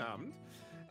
guten 0.00 0.12
Abend 0.12 0.34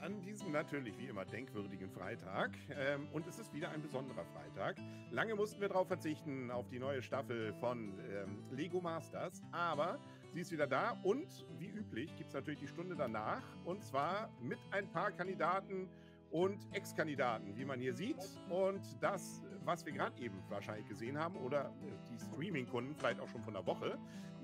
an 0.02 0.22
diesem 0.22 0.52
natürlich 0.52 0.98
wie 0.98 1.08
immer 1.08 1.26
denkwürdigen 1.26 1.90
Freitag. 1.90 2.52
Ähm, 2.70 3.08
und 3.12 3.28
es 3.28 3.38
ist 3.38 3.54
wieder 3.54 3.70
ein 3.72 3.82
besonderer 3.82 4.24
Freitag. 4.24 4.78
Lange 5.12 5.36
mussten 5.36 5.60
wir 5.60 5.68
darauf 5.68 5.88
verzichten, 5.88 6.52
auf 6.52 6.70
die 6.70 6.80
neue 6.80 7.02
Staffel 7.02 7.54
von 7.54 8.00
ähm, 8.00 8.44
Lego 8.52 8.80
Masters. 8.80 9.42
Aber 9.52 10.00
sie 10.34 10.42
ist 10.42 10.52
wieder 10.52 10.68
da 10.68 10.92
und 11.04 11.46
wie 11.58 11.68
üblich 11.70 12.16
gibt 12.16 12.30
es 12.30 12.34
natürlich 12.34 12.60
die 12.60 12.68
Stunde 12.68 12.96
danach. 12.96 13.44
Und 13.66 13.84
zwar 13.84 14.30
mit 14.42 14.60
ein 14.72 14.90
paar 14.90 15.12
Kandidaten 15.12 15.90
und 16.32 16.60
Ex-Kandidaten, 16.72 17.58
wie 17.58 17.66
man 17.66 17.80
hier 17.80 17.94
sieht. 17.94 18.18
Und 18.50 18.82
das, 19.02 19.42
was 19.66 19.86
wir 19.86 19.94
gerade 19.94 20.20
eben 20.22 20.42
wahrscheinlich 20.50 20.88
gesehen 20.88 21.18
haben, 21.18 21.36
oder 21.38 21.72
die 22.10 22.20
Streaming-Kunden 22.20 22.96
vielleicht 22.96 23.20
auch 23.20 23.28
schon 23.28 23.44
von 23.44 23.54
der 23.54 23.66
Woche, 23.66 23.98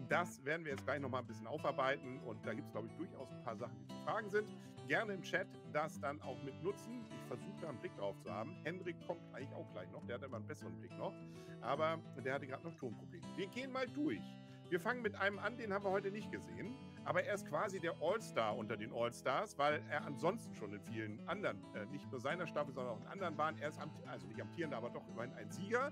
das 0.09 0.43
werden 0.45 0.65
wir 0.65 0.71
jetzt 0.71 0.85
gleich 0.85 0.99
nochmal 0.99 1.21
ein 1.21 1.27
bisschen 1.27 1.47
aufarbeiten. 1.47 2.19
Und 2.25 2.45
da 2.45 2.53
gibt 2.53 2.67
es, 2.67 2.71
glaube 2.71 2.87
ich, 2.87 2.93
durchaus 2.93 3.31
ein 3.31 3.43
paar 3.43 3.55
Sachen, 3.55 3.75
die 3.79 3.87
zu 3.87 3.95
fragen 4.03 4.29
sind. 4.29 4.47
Gerne 4.87 5.13
im 5.13 5.23
Chat 5.23 5.47
das 5.73 5.99
dann 5.99 6.21
auch 6.21 6.41
mit 6.43 6.61
nutzen. 6.63 7.03
Ich 7.09 7.27
versuche 7.27 7.59
da 7.61 7.69
einen 7.69 7.79
Blick 7.79 7.95
drauf 7.97 8.15
zu 8.19 8.31
haben. 8.31 8.55
Hendrik 8.63 8.95
kommt 9.07 9.21
eigentlich 9.33 9.53
auch 9.53 9.67
gleich 9.71 9.89
noch. 9.91 10.05
Der 10.05 10.15
hat 10.15 10.23
immer 10.23 10.37
einen 10.37 10.47
besseren 10.47 10.75
Blick 10.79 10.95
noch. 10.97 11.13
Aber 11.61 11.99
der 12.23 12.35
hatte 12.35 12.45
gerade 12.45 12.63
noch 12.63 12.75
Tonprobleme. 12.75 13.25
Wir 13.35 13.47
gehen 13.47 13.71
mal 13.71 13.87
durch. 13.87 14.21
Wir 14.69 14.79
fangen 14.79 15.01
mit 15.01 15.15
einem 15.15 15.39
an, 15.39 15.57
den 15.57 15.73
haben 15.73 15.83
wir 15.83 15.91
heute 15.91 16.11
nicht 16.11 16.31
gesehen. 16.31 16.75
Aber 17.05 17.23
er 17.23 17.35
ist 17.35 17.45
quasi 17.45 17.79
der 17.79 17.93
All-Star 18.01 18.57
unter 18.57 18.75
den 18.75 18.91
All-Stars, 18.91 19.57
weil 19.57 19.81
er 19.89 20.03
ansonsten 20.05 20.55
schon 20.55 20.73
in 20.73 20.81
vielen 20.81 21.27
anderen, 21.27 21.63
äh, 21.75 21.85
nicht 21.85 22.09
nur 22.11 22.19
seiner 22.19 22.47
Staffel, 22.47 22.73
sondern 22.73 22.95
auch 22.95 23.01
in 23.01 23.07
anderen 23.07 23.37
waren. 23.37 23.57
Er 23.59 23.69
ist, 23.69 23.79
also 24.07 24.27
nicht 24.27 24.41
amtierender, 24.41 24.77
aber 24.77 24.89
doch 24.89 25.07
immerhin 25.07 25.31
ein 25.33 25.51
Sieger. 25.51 25.91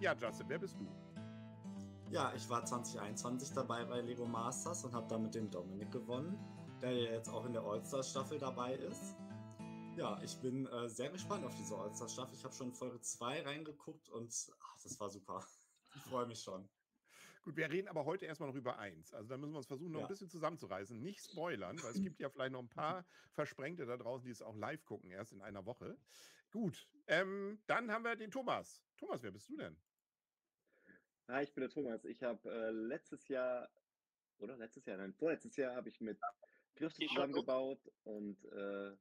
Ja, 0.00 0.14
Justin, 0.14 0.48
wer 0.48 0.58
bist 0.58 0.76
du? 0.78 0.86
Ja, 2.10 2.32
ich 2.34 2.48
war 2.48 2.64
2021 2.64 3.52
dabei 3.52 3.84
bei 3.84 4.00
Lego 4.00 4.24
Masters 4.24 4.84
und 4.84 4.94
habe 4.94 5.08
da 5.08 5.18
mit 5.18 5.34
dem 5.34 5.50
Dominik 5.50 5.90
gewonnen, 5.90 6.38
der 6.80 6.94
jetzt 6.94 7.28
auch 7.28 7.44
in 7.44 7.52
der 7.52 7.62
All-Star-Staffel 7.62 8.38
dabei 8.38 8.74
ist. 8.74 9.16
Ja, 9.96 10.20
ich 10.22 10.40
bin 10.40 10.66
äh, 10.66 10.88
sehr 10.88 11.10
gespannt 11.10 11.44
auf 11.44 11.54
diese 11.56 11.76
All-Star-Staffel. 11.76 12.34
Ich 12.34 12.44
habe 12.44 12.54
schon 12.54 12.72
Folge 12.72 13.00
2 13.00 13.42
reingeguckt 13.42 14.08
und 14.10 14.32
ach, 14.62 14.78
das 14.82 14.98
war 15.00 15.10
super. 15.10 15.44
Ich 15.96 16.02
freue 16.02 16.26
mich 16.26 16.40
schon. 16.40 16.68
Gut, 17.48 17.56
wir 17.56 17.70
reden 17.70 17.88
aber 17.88 18.04
heute 18.04 18.26
erstmal 18.26 18.50
noch 18.50 18.56
über 18.56 18.78
eins. 18.78 19.14
Also 19.14 19.30
da 19.30 19.38
müssen 19.38 19.52
wir 19.52 19.56
uns 19.56 19.66
versuchen, 19.66 19.90
noch 19.90 20.00
ja. 20.00 20.04
ein 20.04 20.10
bisschen 20.10 20.28
zusammenzureißen. 20.28 21.00
Nicht 21.00 21.24
spoilern, 21.24 21.82
weil 21.82 21.92
es 21.92 22.02
gibt 22.02 22.20
ja 22.20 22.28
vielleicht 22.28 22.52
noch 22.52 22.60
ein 22.60 22.68
paar 22.68 23.06
Versprengte 23.32 23.86
da 23.86 23.96
draußen, 23.96 24.26
die 24.26 24.32
es 24.32 24.42
auch 24.42 24.54
live 24.54 24.84
gucken, 24.84 25.10
erst 25.10 25.32
in 25.32 25.40
einer 25.40 25.64
Woche. 25.64 25.96
Gut, 26.52 26.86
ähm, 27.06 27.58
dann 27.66 27.90
haben 27.90 28.04
wir 28.04 28.16
den 28.16 28.30
Thomas. 28.30 28.84
Thomas, 28.98 29.22
wer 29.22 29.30
bist 29.30 29.48
du 29.48 29.56
denn? 29.56 29.78
Hi, 31.28 31.42
ich 31.42 31.54
bin 31.54 31.62
der 31.62 31.70
Thomas. 31.70 32.04
Ich 32.04 32.22
habe 32.22 32.50
äh, 32.50 32.70
letztes 32.70 33.28
Jahr, 33.28 33.70
oder 34.40 34.58
letztes 34.58 34.84
Jahr, 34.84 34.98
nein, 34.98 35.14
vorletztes 35.14 35.56
Jahr 35.56 35.74
habe 35.74 35.88
ich 35.88 36.02
mit 36.02 36.20
Christi 36.74 37.06
zusammengebaut 37.06 37.80
und 38.04 38.44
äh, 38.44 38.94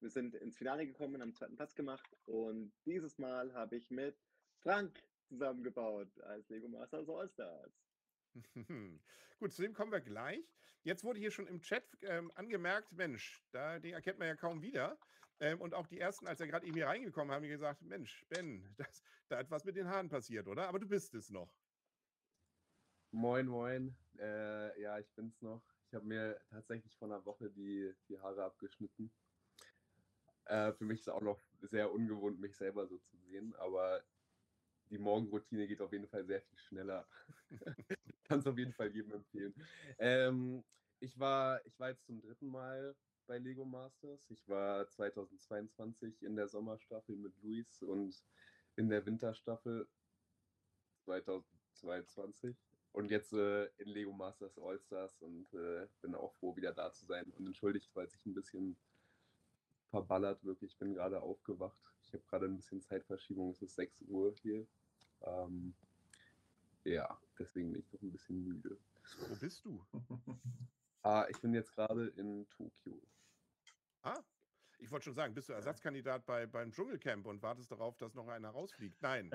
wir 0.00 0.10
sind 0.10 0.34
ins 0.34 0.56
Finale 0.56 0.88
gekommen, 0.88 1.22
haben 1.22 1.34
zweiten 1.34 1.54
Pass 1.54 1.76
gemacht 1.76 2.16
und 2.24 2.72
dieses 2.84 3.16
Mal 3.18 3.54
habe 3.54 3.76
ich 3.76 3.92
mit 3.92 4.18
Frank 4.58 5.00
zusammengebaut 5.28 6.18
als 6.22 6.48
Lego 6.48 6.66
Masters 6.66 7.08
All-Stars. 7.08 7.72
Gut, 9.38 9.52
zu 9.52 9.62
dem 9.62 9.74
kommen 9.74 9.92
wir 9.92 10.00
gleich. 10.00 10.44
Jetzt 10.84 11.04
wurde 11.04 11.20
hier 11.20 11.30
schon 11.30 11.46
im 11.46 11.60
Chat 11.60 11.84
ähm, 12.02 12.32
angemerkt, 12.34 12.92
Mensch, 12.92 13.42
da, 13.52 13.78
den 13.78 13.94
erkennt 13.94 14.18
man 14.18 14.28
ja 14.28 14.36
kaum 14.36 14.62
wieder. 14.62 14.98
Ähm, 15.40 15.60
und 15.60 15.74
auch 15.74 15.86
die 15.86 15.98
ersten, 15.98 16.26
als 16.26 16.40
er 16.40 16.46
gerade 16.46 16.66
eben 16.66 16.74
hier 16.74 16.86
reingekommen 16.86 17.34
haben, 17.34 17.46
gesagt, 17.46 17.82
Mensch, 17.82 18.24
Ben, 18.28 18.64
das, 18.76 19.02
da 19.28 19.38
hat 19.38 19.50
was 19.50 19.64
mit 19.64 19.76
den 19.76 19.88
Haaren 19.88 20.08
passiert, 20.08 20.48
oder? 20.48 20.68
Aber 20.68 20.78
du 20.78 20.86
bist 20.86 21.14
es 21.14 21.30
noch. 21.30 21.52
Moin, 23.10 23.46
moin. 23.46 23.96
Äh, 24.18 24.80
ja, 24.80 24.98
ich 24.98 25.10
bin's 25.12 25.40
noch. 25.42 25.62
Ich 25.88 25.94
habe 25.94 26.06
mir 26.06 26.40
tatsächlich 26.48 26.96
vor 26.96 27.08
einer 27.08 27.24
Woche 27.24 27.50
die, 27.50 27.92
die 28.08 28.18
Haare 28.18 28.44
abgeschnitten. 28.44 29.12
Äh, 30.46 30.72
für 30.72 30.84
mich 30.84 31.00
ist 31.00 31.08
es 31.08 31.12
auch 31.12 31.20
noch 31.20 31.40
sehr 31.60 31.92
ungewohnt, 31.92 32.40
mich 32.40 32.56
selber 32.56 32.86
so 32.86 32.98
zu 32.98 33.16
sehen, 33.18 33.54
aber 33.56 34.02
die 34.92 34.98
Morgenroutine 34.98 35.66
geht 35.66 35.80
auf 35.80 35.92
jeden 35.92 36.06
Fall 36.06 36.24
sehr 36.24 36.42
viel 36.42 36.58
schneller. 36.58 37.06
Kann 38.24 38.40
es 38.40 38.46
auf 38.46 38.58
jeden 38.58 38.74
Fall 38.74 38.92
jedem 38.94 39.12
empfehlen. 39.12 39.54
Ähm, 39.98 40.62
ich, 41.00 41.18
war, 41.18 41.64
ich 41.66 41.78
war 41.80 41.88
jetzt 41.88 42.04
zum 42.04 42.20
dritten 42.20 42.48
Mal 42.48 42.94
bei 43.26 43.38
Lego 43.38 43.64
Masters. 43.64 44.30
Ich 44.30 44.46
war 44.48 44.86
2022 44.86 46.22
in 46.22 46.36
der 46.36 46.46
Sommerstaffel 46.46 47.16
mit 47.16 47.32
Luis 47.42 47.82
und 47.82 48.22
in 48.76 48.90
der 48.90 49.04
Winterstaffel 49.06 49.88
2022 51.04 52.54
und 52.92 53.10
jetzt 53.10 53.32
äh, 53.32 53.64
in 53.78 53.88
Lego 53.88 54.12
Masters 54.12 54.58
All-Stars 54.58 55.16
und 55.22 55.52
äh, 55.54 55.88
bin 56.02 56.14
auch 56.14 56.34
froh, 56.34 56.54
wieder 56.54 56.72
da 56.72 56.92
zu 56.92 57.06
sein. 57.06 57.32
Und 57.38 57.46
entschuldigt, 57.46 57.90
weil 57.94 58.08
sich 58.08 58.24
ein 58.26 58.34
bisschen 58.34 58.76
verballert, 59.88 60.44
wirklich. 60.44 60.72
Ich 60.72 60.78
bin 60.78 60.92
gerade 60.92 61.22
aufgewacht. 61.22 61.78
Ich 62.02 62.12
habe 62.12 62.24
gerade 62.24 62.46
ein 62.46 62.56
bisschen 62.56 62.82
Zeitverschiebung. 62.82 63.50
Es 63.50 63.62
ist 63.62 63.76
6 63.76 64.02
Uhr 64.08 64.34
hier. 64.42 64.66
Ähm, 65.24 65.74
ja, 66.84 67.18
deswegen 67.38 67.72
bin 67.72 67.80
ich 67.80 67.92
noch 67.92 68.02
ein 68.02 68.12
bisschen 68.12 68.44
müde. 68.44 68.78
Wo 69.28 69.36
bist 69.36 69.64
du? 69.64 69.84
ah, 71.02 71.26
ich 71.28 71.40
bin 71.40 71.54
jetzt 71.54 71.72
gerade 71.74 72.08
in 72.08 72.48
Tokio. 72.48 73.00
Ah, 74.02 74.22
ich 74.78 74.90
wollte 74.90 75.04
schon 75.04 75.14
sagen, 75.14 75.32
bist 75.32 75.48
du 75.48 75.52
Ersatzkandidat 75.52 76.26
bei, 76.26 76.46
beim 76.46 76.72
Dschungelcamp 76.72 77.26
und 77.26 77.40
wartest 77.40 77.70
darauf, 77.70 77.96
dass 77.98 78.14
noch 78.14 78.26
einer 78.26 78.50
rausfliegt? 78.50 79.00
Nein. 79.00 79.30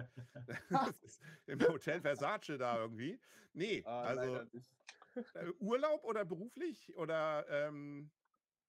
Im 1.46 1.60
Hotel 1.62 2.02
Versace 2.02 2.58
da 2.58 2.80
irgendwie. 2.80 3.20
Nee, 3.54 3.82
ah, 3.86 4.04
also 4.04 4.42
äh, 5.34 5.52
Urlaub 5.60 6.04
oder 6.04 6.26
beruflich? 6.26 6.96
Oder 6.98 7.46
ähm, 7.50 8.12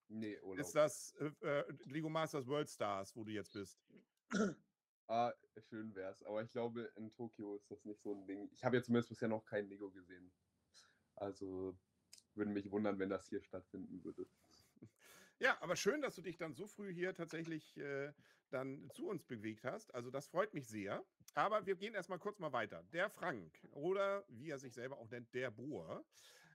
nee, 0.08 0.38
Urlaub. 0.40 0.64
ist 0.64 0.74
das 0.74 1.14
äh, 1.18 1.30
äh, 1.46 1.64
Lego 1.86 2.08
Masters 2.08 2.46
World 2.46 2.70
Stars, 2.70 3.14
wo 3.16 3.24
du 3.24 3.32
jetzt 3.32 3.52
bist? 3.52 3.80
Ah, 5.08 5.32
schön 5.56 5.94
wär's. 5.94 6.22
Aber 6.22 6.42
ich 6.42 6.50
glaube, 6.50 6.92
in 6.96 7.10
Tokio 7.10 7.56
ist 7.56 7.70
das 7.70 7.84
nicht 7.84 8.02
so 8.02 8.12
ein 8.14 8.26
Ding. 8.26 8.50
Ich 8.52 8.62
habe 8.62 8.76
jetzt 8.76 8.86
zumindest 8.86 9.08
bisher 9.08 9.28
noch 9.28 9.44
kein 9.44 9.66
Lego 9.66 9.91
gesehen. 9.91 10.30
Also 11.16 11.76
würde 12.34 12.52
mich 12.52 12.70
wundern, 12.70 12.98
wenn 12.98 13.08
das 13.08 13.26
hier 13.28 13.42
stattfinden 13.42 14.04
würde. 14.04 14.26
Ja, 15.41 15.56
aber 15.62 15.76
schön, 15.76 16.02
dass 16.02 16.14
du 16.16 16.22
dich 16.22 16.36
dann 16.36 16.54
so 16.54 16.66
früh 16.66 16.92
hier 16.92 17.14
tatsächlich 17.14 17.76
äh, 17.78 18.12
dann 18.50 18.91
zu 18.91 19.06
uns 19.08 19.24
bewegt 19.24 19.64
hast. 19.64 19.94
Also 19.94 20.10
das 20.10 20.26
freut 20.26 20.52
mich 20.52 20.69
sehr. 20.69 21.04
Aber 21.34 21.64
wir 21.64 21.76
gehen 21.76 21.94
erstmal 21.94 22.19
kurz 22.19 22.38
mal 22.38 22.52
weiter. 22.52 22.82
Der 22.92 23.08
Frank 23.08 23.66
oder 23.70 24.25
wie 24.28 24.50
er 24.50 24.58
sich 24.58 24.75
selber 24.75 24.98
auch 24.98 25.08
nennt, 25.08 25.32
der 25.34 25.50
Bohr. 25.50 26.04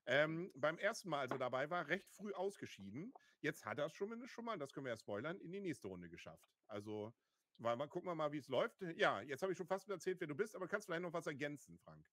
Ähm, 0.05 0.51
beim 0.55 0.77
ersten 0.77 1.09
Mal, 1.09 1.21
als 1.21 1.31
er 1.31 1.37
dabei 1.37 1.69
war, 1.69 1.87
recht 1.87 2.11
früh 2.11 2.33
ausgeschieden. 2.33 3.13
Jetzt 3.39 3.65
hat 3.65 3.79
er 3.79 3.85
es 3.85 3.93
schon, 3.93 4.27
schon 4.27 4.45
mal, 4.45 4.57
das 4.57 4.73
können 4.73 4.85
wir 4.85 4.91
ja 4.91 4.97
spoilern, 4.97 5.39
in 5.39 5.51
die 5.53 5.61
nächste 5.61 5.87
Runde 5.87 6.09
geschafft. 6.09 6.53
Also, 6.67 7.13
weil 7.57 7.75
mal 7.75 7.87
gucken 7.87 8.09
wir 8.09 8.15
mal, 8.15 8.31
wie 8.31 8.37
es 8.37 8.47
läuft. 8.47 8.81
Ja, 8.97 9.21
jetzt 9.21 9.41
habe 9.41 9.51
ich 9.51 9.57
schon 9.57 9.67
fast 9.67 9.89
erzählt, 9.89 10.19
wer 10.19 10.27
du 10.27 10.35
bist, 10.35 10.55
aber 10.55 10.67
kannst 10.67 10.87
du 10.87 10.91
vielleicht 10.91 11.03
noch 11.03 11.13
was 11.13 11.27
ergänzen, 11.27 11.77
Frank? 11.79 12.05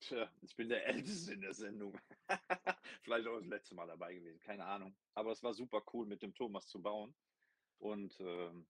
Tja, 0.00 0.30
ich 0.42 0.54
bin 0.54 0.68
der 0.68 0.84
Älteste 0.86 1.32
in 1.32 1.40
der 1.40 1.54
Sendung. 1.54 1.98
Vielleicht 3.02 3.26
auch 3.26 3.38
das 3.38 3.46
letzte 3.46 3.74
Mal 3.74 3.86
dabei 3.86 4.14
gewesen, 4.14 4.38
keine 4.40 4.64
Ahnung. 4.66 4.94
Aber 5.14 5.32
es 5.32 5.42
war 5.42 5.54
super 5.54 5.82
cool, 5.92 6.06
mit 6.06 6.22
dem 6.22 6.34
Thomas 6.34 6.68
zu 6.68 6.82
bauen. 6.82 7.14
Und 7.78 8.18
ähm, 8.20 8.66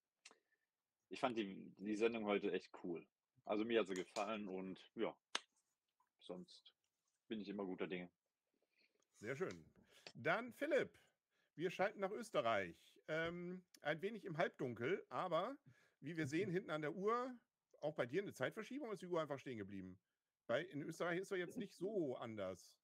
ich 1.09 1.19
fand 1.21 1.37
die, 1.37 1.75
die 1.79 1.97
Sendung 1.97 2.25
heute 2.25 2.53
echt 2.53 2.71
cool. 2.85 3.05
Also 3.45 3.65
mir 3.65 3.81
hat 3.81 3.89
sie 3.89 3.95
gefallen 3.95 4.49
und 4.49 4.81
ja, 4.95 5.15
sonst 6.21 6.73
bin 7.29 7.41
ich 7.41 7.49
immer 7.49 7.65
guter 7.65 7.87
Dinge. 7.87 8.11
Sehr 9.21 9.37
schön. 9.37 9.65
Dann 10.15 10.53
Philipp, 10.53 10.97
wir 11.57 11.71
schalten 11.71 12.01
nach 12.01 12.11
Österreich. 12.11 12.94
Ähm, 13.09 13.63
ein 13.83 14.01
wenig 14.01 14.25
im 14.25 14.39
Halbdunkel, 14.39 15.05
aber 15.11 15.57
wie 16.01 16.17
wir 16.17 16.27
sehen, 16.27 16.51
hinten 16.51 16.71
an 16.71 16.83
der 16.83 16.95
Uhr, 16.95 17.35
auch 17.81 17.95
bei 17.95 18.07
dir 18.07 18.23
eine 18.23 18.33
Zeitverschiebung, 18.33 18.93
ist 18.93 19.03
die 19.03 19.07
Uhr 19.07 19.21
einfach 19.21 19.39
stehen 19.39 19.59
geblieben. 19.59 19.99
Weil 20.47 20.65
in 20.65 20.83
Österreich 20.83 21.21
ist 21.21 21.31
er 21.31 21.39
jetzt 21.39 21.57
nicht 21.57 21.73
so 21.73 22.17
anders. 22.17 22.75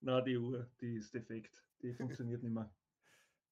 Na, 0.00 0.20
die 0.20 0.36
Uhr, 0.36 0.70
die 0.80 0.96
ist 0.96 1.14
defekt. 1.14 1.62
Die 1.82 1.94
funktioniert 1.94 2.42
nicht 2.42 2.52
mehr. 2.52 2.72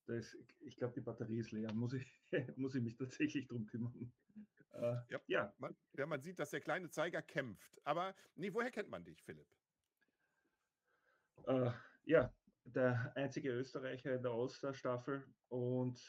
Ist, 0.07 0.37
ich 0.61 0.77
glaube, 0.77 0.95
die 0.95 1.01
Batterie 1.01 1.39
ist 1.39 1.53
leer. 1.53 1.73
Muss 1.73 1.93
ich, 1.93 2.21
muss 2.57 2.75
ich 2.75 2.83
mich 2.83 2.97
tatsächlich 2.97 3.47
drum 3.47 3.67
kümmern. 3.67 4.13
Äh, 4.73 4.97
ja, 5.09 5.21
ja. 5.29 5.55
Man, 5.59 5.77
ja, 5.97 6.07
man 6.07 6.21
sieht, 6.21 6.39
dass 6.41 6.51
der 6.51 6.61
kleine 6.61 6.91
Zeiger 6.91 7.23
kämpft. 7.23 7.81
Aber 7.85 8.15
nee, 8.35 8.53
woher 8.53 8.73
kennt 8.73 8.89
man 8.89 9.05
dich, 9.05 9.23
Philipp? 9.23 9.47
Äh, 11.47 11.71
ja, 12.05 12.35
der 12.65 13.13
einzige 13.17 13.51
Österreicher 13.51 14.15
in 14.15 14.23
der 14.23 14.33
All-Star-Staffel 14.33 15.27
und 15.49 16.01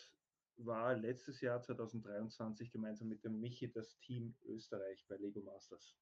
war 0.57 0.95
letztes 0.95 1.41
Jahr 1.41 1.61
2023 1.61 2.71
gemeinsam 2.71 3.07
mit 3.07 3.23
dem 3.23 3.39
Michi 3.39 3.71
das 3.71 3.97
Team 3.99 4.35
Österreich 4.43 5.05
bei 5.07 5.17
Lego 5.17 5.41
Masters. 5.41 5.97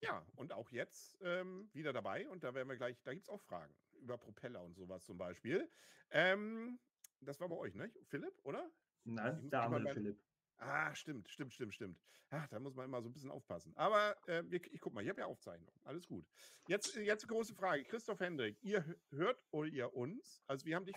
Ja, 0.00 0.26
und 0.36 0.52
auch 0.52 0.70
jetzt 0.70 1.18
ähm, 1.22 1.70
wieder 1.72 1.92
dabei 1.92 2.28
und 2.28 2.44
da 2.44 2.54
werden 2.54 2.68
wir 2.68 2.76
gleich, 2.76 3.02
da 3.02 3.12
gibt 3.12 3.24
es 3.24 3.30
auch 3.30 3.40
Fragen 3.40 3.74
über 3.92 4.18
Propeller 4.18 4.62
und 4.62 4.74
sowas 4.74 5.04
zum 5.04 5.16
Beispiel. 5.16 5.70
Ähm, 6.10 6.78
das 7.20 7.40
war 7.40 7.48
bei 7.48 7.56
euch, 7.56 7.74
ne? 7.74 7.90
Philipp, 8.08 8.38
oder? 8.42 8.70
Nein, 9.04 9.48
der 9.48 9.62
andere 9.62 9.94
Philipp. 9.94 10.20
Ah, 10.58 10.94
stimmt, 10.94 11.28
stimmt, 11.28 11.52
stimmt, 11.52 11.74
stimmt. 11.74 11.98
Ach, 12.30 12.48
da 12.48 12.58
muss 12.58 12.74
man 12.74 12.86
immer 12.86 13.00
so 13.00 13.08
ein 13.08 13.12
bisschen 13.12 13.30
aufpassen. 13.30 13.72
Aber 13.76 14.16
äh, 14.26 14.42
wir, 14.48 14.60
ich 14.72 14.80
guck 14.80 14.92
mal, 14.92 15.02
ich 15.02 15.08
habe 15.08 15.20
ja 15.20 15.26
Aufzeichnung. 15.26 15.72
Alles 15.84 16.06
gut. 16.06 16.26
Jetzt, 16.66 16.96
äh, 16.96 17.02
jetzt 17.02 17.28
große 17.28 17.54
Frage. 17.54 17.84
Christoph 17.84 18.20
Hendrik, 18.20 18.56
ihr 18.62 18.84
hört 19.10 19.42
oder 19.50 19.68
ihr 19.68 19.94
uns? 19.94 20.42
Also 20.46 20.66
wir 20.66 20.76
haben 20.76 20.86
dich. 20.86 20.96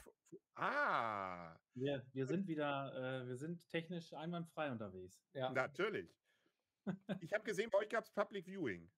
Ah. 0.56 1.56
Wir, 1.76 2.06
wir 2.14 2.26
sind 2.26 2.48
wieder, 2.48 3.22
äh, 3.24 3.28
wir 3.28 3.38
sind 3.38 3.68
technisch 3.70 4.14
einwandfrei 4.14 4.72
unterwegs. 4.72 5.22
Ja. 5.34 5.52
Natürlich. 5.52 6.10
Ich 7.20 7.34
habe 7.34 7.44
gesehen, 7.44 7.70
bei 7.70 7.80
euch 7.80 7.90
gab 7.90 8.06
es 8.06 8.12
Public 8.12 8.46
Viewing. 8.46 8.90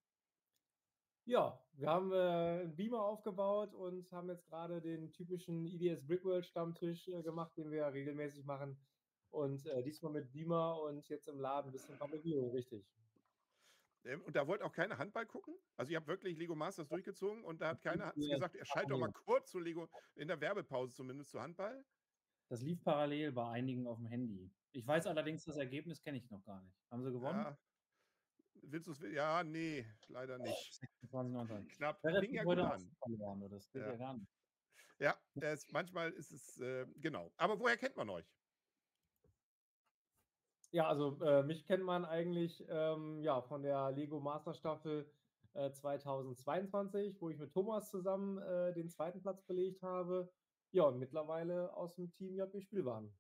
Ja, 1.26 1.60
wir 1.74 1.88
haben 1.88 2.12
äh, 2.12 2.62
einen 2.62 2.76
Beamer 2.76 3.04
aufgebaut 3.04 3.74
und 3.76 4.12
haben 4.12 4.30
jetzt 4.30 4.48
gerade 4.48 4.82
den 4.82 5.12
typischen 5.14 5.66
EDS 5.66 6.06
Brickworld 6.06 6.46
Stammtisch 6.46 7.08
äh, 7.08 7.22
gemacht, 7.22 7.56
den 7.58 7.70
wir 7.72 7.86
regelmäßig 7.86 8.46
machen. 8.46 8.78
Und 9.32 9.66
äh, 9.68 9.84
diesmal 9.84 10.12
mit 10.12 10.32
Beamer 10.32 10.82
und 10.82 11.08
jetzt 11.08 11.28
im 11.28 11.40
Laden 11.40 11.70
ein 11.70 11.72
bisschen 11.72 11.96
Viewing, 11.96 12.50
richtig. 12.50 12.86
Ähm, 14.06 14.22
und 14.24 14.36
da 14.36 14.48
wollte 14.48 14.66
auch 14.66 14.72
keiner 14.72 14.98
Handball 14.98 15.26
gucken? 15.26 15.56
Also 15.78 15.92
ihr 15.92 15.98
habt 15.98 16.08
wirklich 16.08 16.38
Lego 16.38 16.56
Masters 16.56 16.88
durchgezogen 16.88 17.44
und 17.44 17.62
da 17.62 17.70
hat 17.70 17.82
keiner 17.82 18.14
gesagt, 18.14 18.56
er 18.56 18.66
schaltet 18.66 18.92
doch 18.92 19.00
mal 19.00 19.12
kurz 19.12 19.52
zu 19.52 19.60
Lego, 19.60 19.88
in 20.16 20.28
der 20.28 20.40
Werbepause 20.40 20.94
zumindest 20.94 21.32
zu 21.32 21.42
Handball? 21.42 21.86
Das 22.50 22.62
lief 22.62 22.84
parallel 22.84 23.32
bei 23.32 23.48
einigen 23.50 23.86
auf 23.86 23.98
dem 23.98 24.08
Handy. 24.08 24.52
Ich 24.72 24.86
weiß 24.88 25.08
allerdings, 25.08 25.44
das 25.46 25.58
Ergebnis 25.58 26.02
kenne 26.02 26.18
ich 26.18 26.30
noch 26.32 26.44
gar 26.46 26.62
nicht. 26.62 26.76
Haben 26.90 27.04
sie 27.04 27.12
gewonnen? 27.12 27.40
Ja. 27.40 27.58
Willst 28.64 28.88
du 28.88 28.92
es? 28.92 29.00
Ja, 29.14 29.44
nee, 29.44 29.86
leider 30.08 30.38
nicht. 30.40 30.74
26, 30.74 31.34
19. 31.34 31.68
Knapp. 31.70 32.02
Fing 32.02 32.34
ja 32.34 32.44
gut 32.44 32.58
an. 32.58 32.92
Verloren, 33.04 33.50
das 33.50 33.70
geht 33.72 33.82
ja. 33.84 33.92
ja 33.92 33.96
gar 33.98 34.14
nicht. 34.16 34.28
Ja, 35.00 35.18
es, 35.36 35.72
manchmal 35.72 36.12
ist 36.12 36.32
es, 36.32 36.60
äh, 36.60 36.86
genau. 36.98 37.32
Aber 37.38 37.58
woher 37.60 37.78
kennt 37.78 37.96
man 37.96 38.10
euch? 38.10 38.26
Ja, 40.72 40.88
also 40.88 41.20
äh, 41.24 41.44
mich 41.44 41.66
kennt 41.66 41.84
man 41.84 42.06
eigentlich 42.06 42.64
ähm, 42.70 43.22
ja, 43.24 43.42
von 43.42 43.64
der 43.64 43.92
Lego 43.92 44.20
Master 44.20 44.54
Staffel 44.54 45.12
äh, 45.54 45.72
2022, 45.72 47.20
wo 47.20 47.30
ich 47.30 47.38
mit 47.38 47.52
Thomas 47.52 47.90
zusammen 47.90 48.38
äh, 48.38 48.74
den 48.74 48.90
zweiten 48.90 49.22
Platz 49.22 49.42
belegt 49.44 49.82
habe. 49.82 50.32
Ja, 50.72 50.84
und 50.84 51.00
mittlerweile 51.00 51.76
aus 51.76 51.96
dem 51.96 52.12
Team 52.12 52.36
JB 52.36 52.62
Spielwaren. 52.62 53.12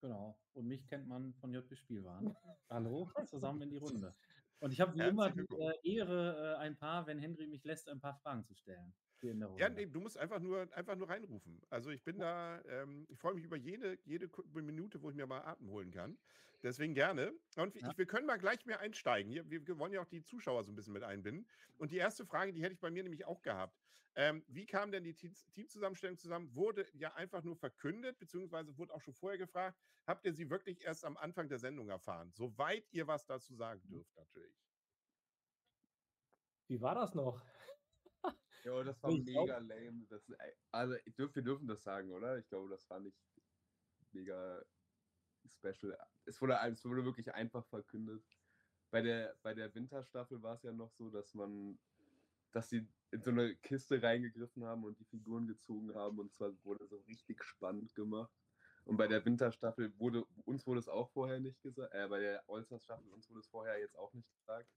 Genau. 0.00 0.38
Und 0.54 0.66
mich 0.66 0.86
kennt 0.88 1.06
man 1.06 1.34
von 1.34 1.52
JB 1.52 1.76
Spielwaren. 1.76 2.34
Hallo, 2.70 3.10
zusammen 3.26 3.60
in 3.62 3.70
die 3.70 3.76
Runde. 3.76 4.14
Und 4.60 4.72
ich 4.72 4.80
habe 4.80 4.94
wie 4.94 5.02
immer 5.02 5.30
die 5.30 5.40
äh, 5.40 5.96
Ehre, 5.96 6.54
äh, 6.54 6.58
ein 6.58 6.78
paar, 6.78 7.06
wenn 7.06 7.18
Henry 7.18 7.46
mich 7.46 7.64
lässt, 7.64 7.88
ein 7.88 8.00
paar 8.00 8.14
Fragen 8.14 8.44
zu 8.44 8.54
stellen. 8.54 8.94
Ja, 9.58 9.68
nee, 9.68 9.86
du 9.86 10.00
musst 10.00 10.18
einfach 10.18 10.40
nur, 10.40 10.68
einfach 10.74 10.96
nur 10.96 11.08
reinrufen. 11.08 11.60
Also 11.70 11.90
ich 11.90 12.02
bin 12.02 12.18
da, 12.18 12.60
ähm, 12.66 13.06
ich 13.08 13.18
freue 13.18 13.34
mich 13.34 13.44
über 13.44 13.56
jede, 13.56 13.98
jede 14.04 14.28
Minute, 14.54 15.00
wo 15.02 15.10
ich 15.10 15.16
mir 15.16 15.26
mal 15.26 15.42
Atem 15.42 15.68
holen 15.68 15.90
kann. 15.90 16.18
Deswegen 16.62 16.94
gerne. 16.94 17.32
Und 17.56 17.74
ja. 17.74 17.90
ich, 17.90 17.98
wir 17.98 18.06
können 18.06 18.26
mal 18.26 18.38
gleich 18.38 18.64
mehr 18.66 18.80
einsteigen. 18.80 19.30
Hier, 19.30 19.48
wir 19.48 19.78
wollen 19.78 19.92
ja 19.92 20.00
auch 20.00 20.06
die 20.06 20.22
Zuschauer 20.22 20.62
so 20.64 20.70
ein 20.70 20.76
bisschen 20.76 20.92
mit 20.92 21.02
einbinden. 21.02 21.46
Und 21.76 21.90
die 21.90 21.96
erste 21.96 22.24
Frage, 22.24 22.52
die 22.52 22.62
hätte 22.62 22.74
ich 22.74 22.80
bei 22.80 22.90
mir 22.90 23.02
nämlich 23.02 23.24
auch 23.24 23.42
gehabt. 23.42 23.76
Ähm, 24.14 24.44
wie 24.48 24.66
kam 24.66 24.92
denn 24.92 25.04
die 25.04 25.14
Teamzusammenstellung 25.14 26.18
zusammen? 26.18 26.54
Wurde 26.54 26.86
ja 26.92 27.14
einfach 27.14 27.42
nur 27.42 27.56
verkündet, 27.56 28.18
beziehungsweise 28.18 28.76
wurde 28.76 28.92
auch 28.92 29.00
schon 29.00 29.14
vorher 29.14 29.38
gefragt. 29.38 29.78
Habt 30.06 30.26
ihr 30.26 30.34
sie 30.34 30.50
wirklich 30.50 30.84
erst 30.84 31.04
am 31.04 31.16
Anfang 31.16 31.48
der 31.48 31.58
Sendung 31.58 31.88
erfahren? 31.88 32.30
Soweit 32.32 32.84
ihr 32.92 33.06
was 33.06 33.24
dazu 33.24 33.54
sagen 33.54 33.80
mhm. 33.84 33.94
dürft, 33.94 34.14
natürlich. 34.16 34.62
Wie 36.68 36.80
war 36.80 36.94
das 36.94 37.14
noch? 37.14 37.42
Ja, 38.64 38.84
das 38.84 39.02
war 39.02 39.10
ich 39.10 39.24
mega 39.24 39.44
glaub... 39.44 39.68
lame. 39.68 40.06
Das, 40.08 40.32
also, 40.70 40.94
wir 41.16 41.42
dürfen 41.42 41.66
das 41.66 41.82
sagen, 41.82 42.12
oder? 42.12 42.38
Ich 42.38 42.48
glaube, 42.48 42.68
das 42.70 42.84
fand 42.84 43.08
ich 43.08 43.14
mega 44.12 44.62
special. 45.46 45.96
Es 46.24 46.40
wurde, 46.40 46.58
es 46.70 46.84
wurde 46.84 47.04
wirklich 47.04 47.32
einfach 47.34 47.66
verkündet. 47.66 48.24
Bei 48.90 49.00
der, 49.02 49.36
bei 49.42 49.54
der 49.54 49.74
Winterstaffel 49.74 50.42
war 50.42 50.54
es 50.54 50.62
ja 50.62 50.72
noch 50.72 50.92
so, 50.92 51.10
dass 51.10 51.34
man, 51.34 51.78
dass 52.52 52.68
sie 52.68 52.86
in 53.10 53.22
so 53.22 53.30
eine 53.30 53.56
Kiste 53.56 54.02
reingegriffen 54.02 54.64
haben 54.64 54.84
und 54.84 54.98
die 54.98 55.04
Figuren 55.04 55.46
gezogen 55.46 55.94
haben 55.94 56.18
und 56.18 56.32
zwar 56.32 56.52
wurde 56.64 56.86
so 56.86 56.98
richtig 56.98 57.42
spannend 57.44 57.94
gemacht. 57.94 58.32
Und 58.84 58.96
bei 58.96 59.06
der 59.06 59.24
Winterstaffel 59.24 59.98
wurde, 59.98 60.24
uns 60.44 60.66
wurde 60.66 60.80
es 60.80 60.88
auch 60.88 61.10
vorher 61.10 61.40
nicht 61.40 61.62
gesagt, 61.62 61.94
äh, 61.94 62.08
bei 62.08 62.20
der 62.20 62.44
All-Stars-Staffel 62.48 63.10
uns 63.10 63.30
wurde 63.30 63.40
es 63.40 63.48
vorher 63.48 63.78
jetzt 63.78 63.96
auch 63.96 64.12
nicht 64.12 64.30
gesagt. 64.34 64.68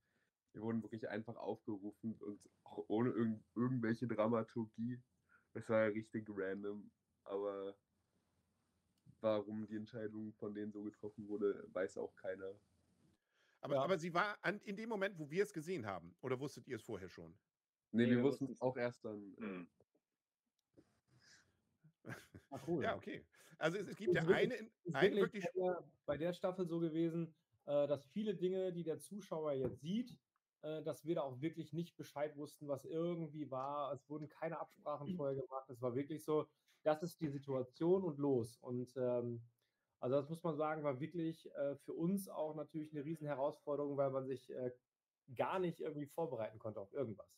Wir 0.56 0.62
wurden 0.62 0.81
wirklich 0.81 1.10
einfach 1.10 1.36
aufgerufen 1.36 2.16
und 2.16 2.40
auch 2.63 2.86
ohne 2.88 3.10
irgend, 3.10 3.44
irgendwelche 3.56 4.07
Dramaturgie. 4.07 5.02
Es 5.54 5.68
war 5.68 5.90
richtig 5.90 6.30
random, 6.30 6.90
aber 7.25 7.78
warum 9.19 9.68
die 9.68 9.75
Entscheidung 9.75 10.34
von 10.36 10.54
denen 10.54 10.72
so 10.72 10.81
getroffen 10.84 11.28
wurde, 11.28 11.68
weiß 11.74 11.98
auch 11.98 12.16
keiner. 12.16 12.57
Aber, 13.60 13.75
ja. 13.75 13.81
aber 13.81 13.98
sie 13.98 14.13
war 14.13 14.38
an, 14.44 14.62
in 14.62 14.78
dem 14.78 14.88
Moment, 14.88 15.19
wo 15.19 15.30
wir 15.30 15.44
es 15.44 15.52
gesehen 15.52 15.86
haben, 15.86 16.16
oder 16.22 16.40
wusstet 16.40 16.66
ihr 16.69 16.78
es 16.78 16.84
vorher 16.84 17.10
schon? 17.10 17.38
Nee, 17.92 18.06
nee 18.06 18.12
wir 18.12 18.24
wussten 18.24 18.50
es 18.50 18.62
auch 18.62 18.78
erst 18.78 19.04
dann. 19.04 19.36
Mhm. 19.38 19.68
Ah, 22.51 22.62
cool. 22.68 22.84
Ja, 22.84 22.96
okay. 22.96 23.25
Also 23.58 23.78
es, 23.78 23.88
es 23.88 23.98
gibt 23.98 24.13
ja 24.13 24.22
eine, 24.22 24.69
eine 24.94 25.16
wirklich. 25.16 25.44
Bei 25.44 25.60
der, 25.60 25.92
bei 26.06 26.18
der 26.18 26.31
Staffel 26.31 26.68
so 26.68 26.80
gewesen, 26.80 27.34
äh, 27.66 27.88
dass 27.88 28.06
viele 28.06 28.36
Dinge, 28.36 28.72
die 28.72 28.84
der 28.84 29.00
Zuschauer 29.00 29.54
jetzt 29.54 29.81
sieht, 29.81 30.12
äh, 30.12 30.16
dass 30.83 31.06
wir 31.06 31.15
da 31.15 31.21
auch 31.21 31.41
wirklich 31.41 31.73
nicht 31.73 31.95
Bescheid 31.95 32.35
wussten, 32.38 32.67
was 32.67 32.85
irgendwie 32.85 33.50
war. 33.51 33.94
Es 33.94 34.09
wurden 34.09 34.27
keine 34.29 34.59
Absprachen 34.59 35.12
mhm. 35.12 35.15
vorher 35.15 35.35
gemacht. 35.35 35.69
Es 35.69 35.81
war 35.81 35.95
wirklich 35.95 36.23
so, 36.23 36.47
das 36.83 37.03
ist 37.03 37.21
die 37.21 37.29
Situation 37.29 38.03
und 38.03 38.17
los. 38.19 38.57
Und 38.57 38.95
ähm, 38.97 39.44
also 40.00 40.17
das 40.17 40.29
muss 40.29 40.44
man 40.44 40.56
sagen, 40.56 40.83
war 40.83 41.00
wirklich 41.00 41.51
äh, 41.56 41.75
für 41.77 41.94
uns 41.94 42.27
auch 42.29 42.56
natürlich 42.56 42.91
eine 42.94 43.03
riesen 43.03 43.27
Herausforderung, 43.27 43.97
weil 43.97 44.12
man 44.12 44.25
sich 44.25 44.50
äh, 44.51 44.71
gar 45.35 45.59
nicht 45.59 45.79
irgendwie 45.79 46.06
vorbereiten 46.06 46.59
konnte 46.59 46.79
auf 46.79 46.94
irgendwas. 46.94 47.29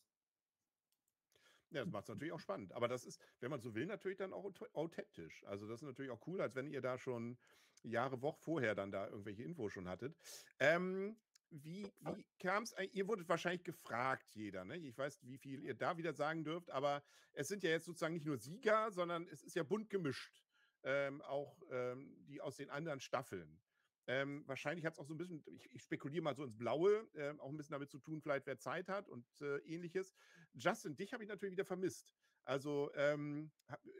Ja, 1.70 1.84
das 1.84 1.92
macht 1.92 2.04
es 2.04 2.08
natürlich 2.08 2.32
auch 2.32 2.40
spannend. 2.40 2.72
Aber 2.72 2.88
das 2.88 3.04
ist, 3.04 3.20
wenn 3.40 3.50
man 3.50 3.60
so 3.60 3.74
will, 3.74 3.86
natürlich 3.86 4.18
dann 4.18 4.32
auch 4.32 4.50
authentisch. 4.72 5.44
Also 5.44 5.66
das 5.68 5.82
ist 5.82 5.86
natürlich 5.86 6.10
auch 6.10 6.26
cool, 6.26 6.40
als 6.40 6.54
wenn 6.54 6.70
ihr 6.70 6.80
da 6.80 6.98
schon 6.98 7.38
Jahre, 7.82 8.22
Wochen 8.22 8.40
vorher 8.40 8.74
dann 8.74 8.90
da 8.90 9.08
irgendwelche 9.08 9.42
Infos 9.42 9.72
schon 9.72 9.88
hattet. 9.88 10.16
Ähm, 10.58 11.16
wie, 11.50 11.90
wie 12.00 12.26
kam 12.38 12.62
es? 12.62 12.74
Ihr 12.92 13.06
wurdet 13.08 13.28
wahrscheinlich 13.28 13.64
gefragt, 13.64 14.34
jeder. 14.34 14.64
Ne? 14.64 14.76
Ich 14.76 14.96
weiß, 14.96 15.18
wie 15.22 15.38
viel 15.38 15.62
ihr 15.62 15.74
da 15.74 15.96
wieder 15.96 16.12
sagen 16.12 16.44
dürft, 16.44 16.70
aber 16.70 17.02
es 17.32 17.48
sind 17.48 17.62
ja 17.62 17.70
jetzt 17.70 17.86
sozusagen 17.86 18.14
nicht 18.14 18.26
nur 18.26 18.38
Sieger, 18.38 18.90
sondern 18.90 19.26
es 19.28 19.42
ist 19.42 19.56
ja 19.56 19.62
bunt 19.62 19.90
gemischt. 19.90 20.44
Ähm, 20.84 21.22
auch 21.22 21.60
ähm, 21.70 22.24
die 22.28 22.40
aus 22.40 22.56
den 22.56 22.70
anderen 22.70 23.00
Staffeln. 23.00 23.60
Ähm, 24.06 24.42
wahrscheinlich 24.46 24.86
hat 24.86 24.94
es 24.94 24.98
auch 24.98 25.06
so 25.06 25.12
ein 25.12 25.18
bisschen, 25.18 25.42
ich, 25.46 25.74
ich 25.74 25.82
spekuliere 25.82 26.22
mal 26.22 26.34
so 26.34 26.44
ins 26.44 26.56
Blaue, 26.56 27.06
äh, 27.14 27.36
auch 27.38 27.50
ein 27.50 27.56
bisschen 27.56 27.72
damit 27.72 27.90
zu 27.90 27.98
tun, 27.98 28.22
vielleicht 28.22 28.46
wer 28.46 28.58
Zeit 28.58 28.88
hat 28.88 29.08
und 29.08 29.26
äh, 29.42 29.58
ähnliches. 29.58 30.14
Justin, 30.54 30.96
dich 30.96 31.12
habe 31.12 31.24
ich 31.24 31.28
natürlich 31.28 31.52
wieder 31.52 31.64
vermisst. 31.64 32.14
Also 32.44 32.90
ähm, 32.94 33.50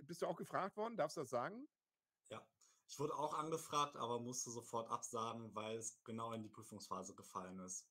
bist 0.04 0.22
du 0.22 0.26
auch 0.26 0.36
gefragt 0.36 0.76
worden? 0.76 0.96
Darfst 0.96 1.16
du 1.16 1.22
das 1.22 1.30
sagen? 1.30 1.68
Ja, 2.30 2.42
ich 2.88 2.98
wurde 2.98 3.14
auch 3.14 3.34
angefragt, 3.34 3.96
aber 3.96 4.18
musste 4.18 4.50
sofort 4.50 4.90
absagen, 4.90 5.54
weil 5.54 5.76
es 5.76 6.02
genau 6.04 6.32
in 6.32 6.42
die 6.42 6.48
Prüfungsphase 6.48 7.14
gefallen 7.14 7.58
ist. 7.60 7.86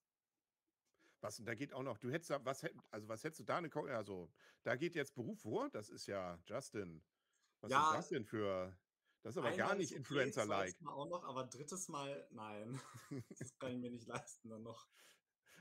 Was, 1.22 1.40
und 1.40 1.46
da 1.46 1.56
geht 1.56 1.74
auch 1.74 1.84
noch, 1.84 1.98
du 1.98 2.12
hättest 2.12 2.32
da, 2.32 2.44
was, 2.44 2.64
also 2.90 3.08
was 3.08 3.24
hättest 3.24 3.40
du 3.40 3.44
da 3.44 3.58
eine, 3.58 3.74
also 3.74 4.32
da 4.64 4.76
geht 4.76 4.96
jetzt 4.96 5.16
Beruf 5.16 5.42
vor, 5.42 5.70
das 5.70 5.90
ist 5.90 6.08
ja 6.08 6.40
Justin. 6.46 7.04
Was 7.62 7.72
ja, 7.72 7.90
ist 7.90 7.98
das 7.98 8.10
denn 8.10 8.26
für, 8.26 8.78
das 9.22 9.36
ist 9.36 9.38
aber 9.38 9.56
gar 9.56 9.76
nicht 9.76 9.92
okay, 9.92 9.98
Influencer-like. 9.98 10.82
Mal 10.82 10.94
auch 10.94 11.08
noch, 11.08 11.24
aber 11.24 11.46
drittes 11.46 11.88
Mal 11.90 12.28
nein. 12.32 12.80
das 13.40 13.58
kann 13.58 13.72
ich 13.72 13.78
mir 13.78 13.92
nicht 13.92 14.08
leisten 14.08 14.50
dann 14.50 14.64
noch. 14.64 14.88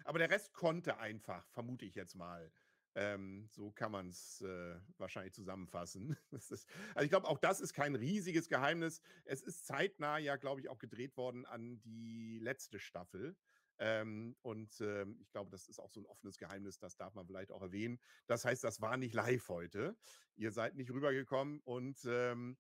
Aber 0.05 0.19
der 0.19 0.31
Rest 0.31 0.53
konnte 0.53 0.99
einfach, 0.99 1.47
vermute 1.49 1.85
ich 1.85 1.95
jetzt 1.95 2.15
mal. 2.15 2.53
Ähm, 2.99 3.47
so 3.53 3.71
kann 3.73 3.93
man 3.93 4.09
es 4.09 4.41
äh, 4.41 4.81
wahrscheinlich 4.97 5.35
zusammenfassen. 5.35 6.17
Ist, 6.33 6.67
also 6.95 7.05
ich 7.05 7.11
glaube, 7.11 7.29
auch 7.29 7.37
das 7.37 7.61
ist 7.61 7.75
kein 7.75 7.95
riesiges 7.95 8.49
Geheimnis. 8.49 9.03
Es 9.27 9.43
ist 9.43 9.67
zeitnah 9.67 10.17
ja, 10.17 10.37
glaube 10.37 10.63
ich, 10.63 10.71
auch 10.71 10.79
gedreht 10.79 11.15
worden 11.19 11.45
an 11.45 11.79
die 11.83 12.39
letzte 12.39 12.79
Staffel. 12.79 13.37
Ähm, 13.79 14.35
und 14.41 14.81
ähm, 14.81 15.19
ich 15.21 15.31
glaube, 15.31 15.51
das 15.51 15.69
ist 15.69 15.79
auch 15.79 15.91
so 15.91 16.01
ein 16.01 16.07
offenes 16.07 16.39
Geheimnis, 16.39 16.79
das 16.79 16.97
darf 16.97 17.13
man 17.15 17.27
vielleicht 17.27 17.53
auch 17.53 17.61
erwähnen. 17.61 18.01
Das 18.27 18.47
heißt, 18.47 18.65
das 18.65 18.81
war 18.81 18.97
nicht 18.97 19.15
live 19.15 19.47
heute. 19.51 19.95
Ihr 20.35 20.51
seid 20.51 20.75
nicht 20.77 20.91
rübergekommen 20.91 21.61
und 21.65 21.99
ähm, 22.07 22.57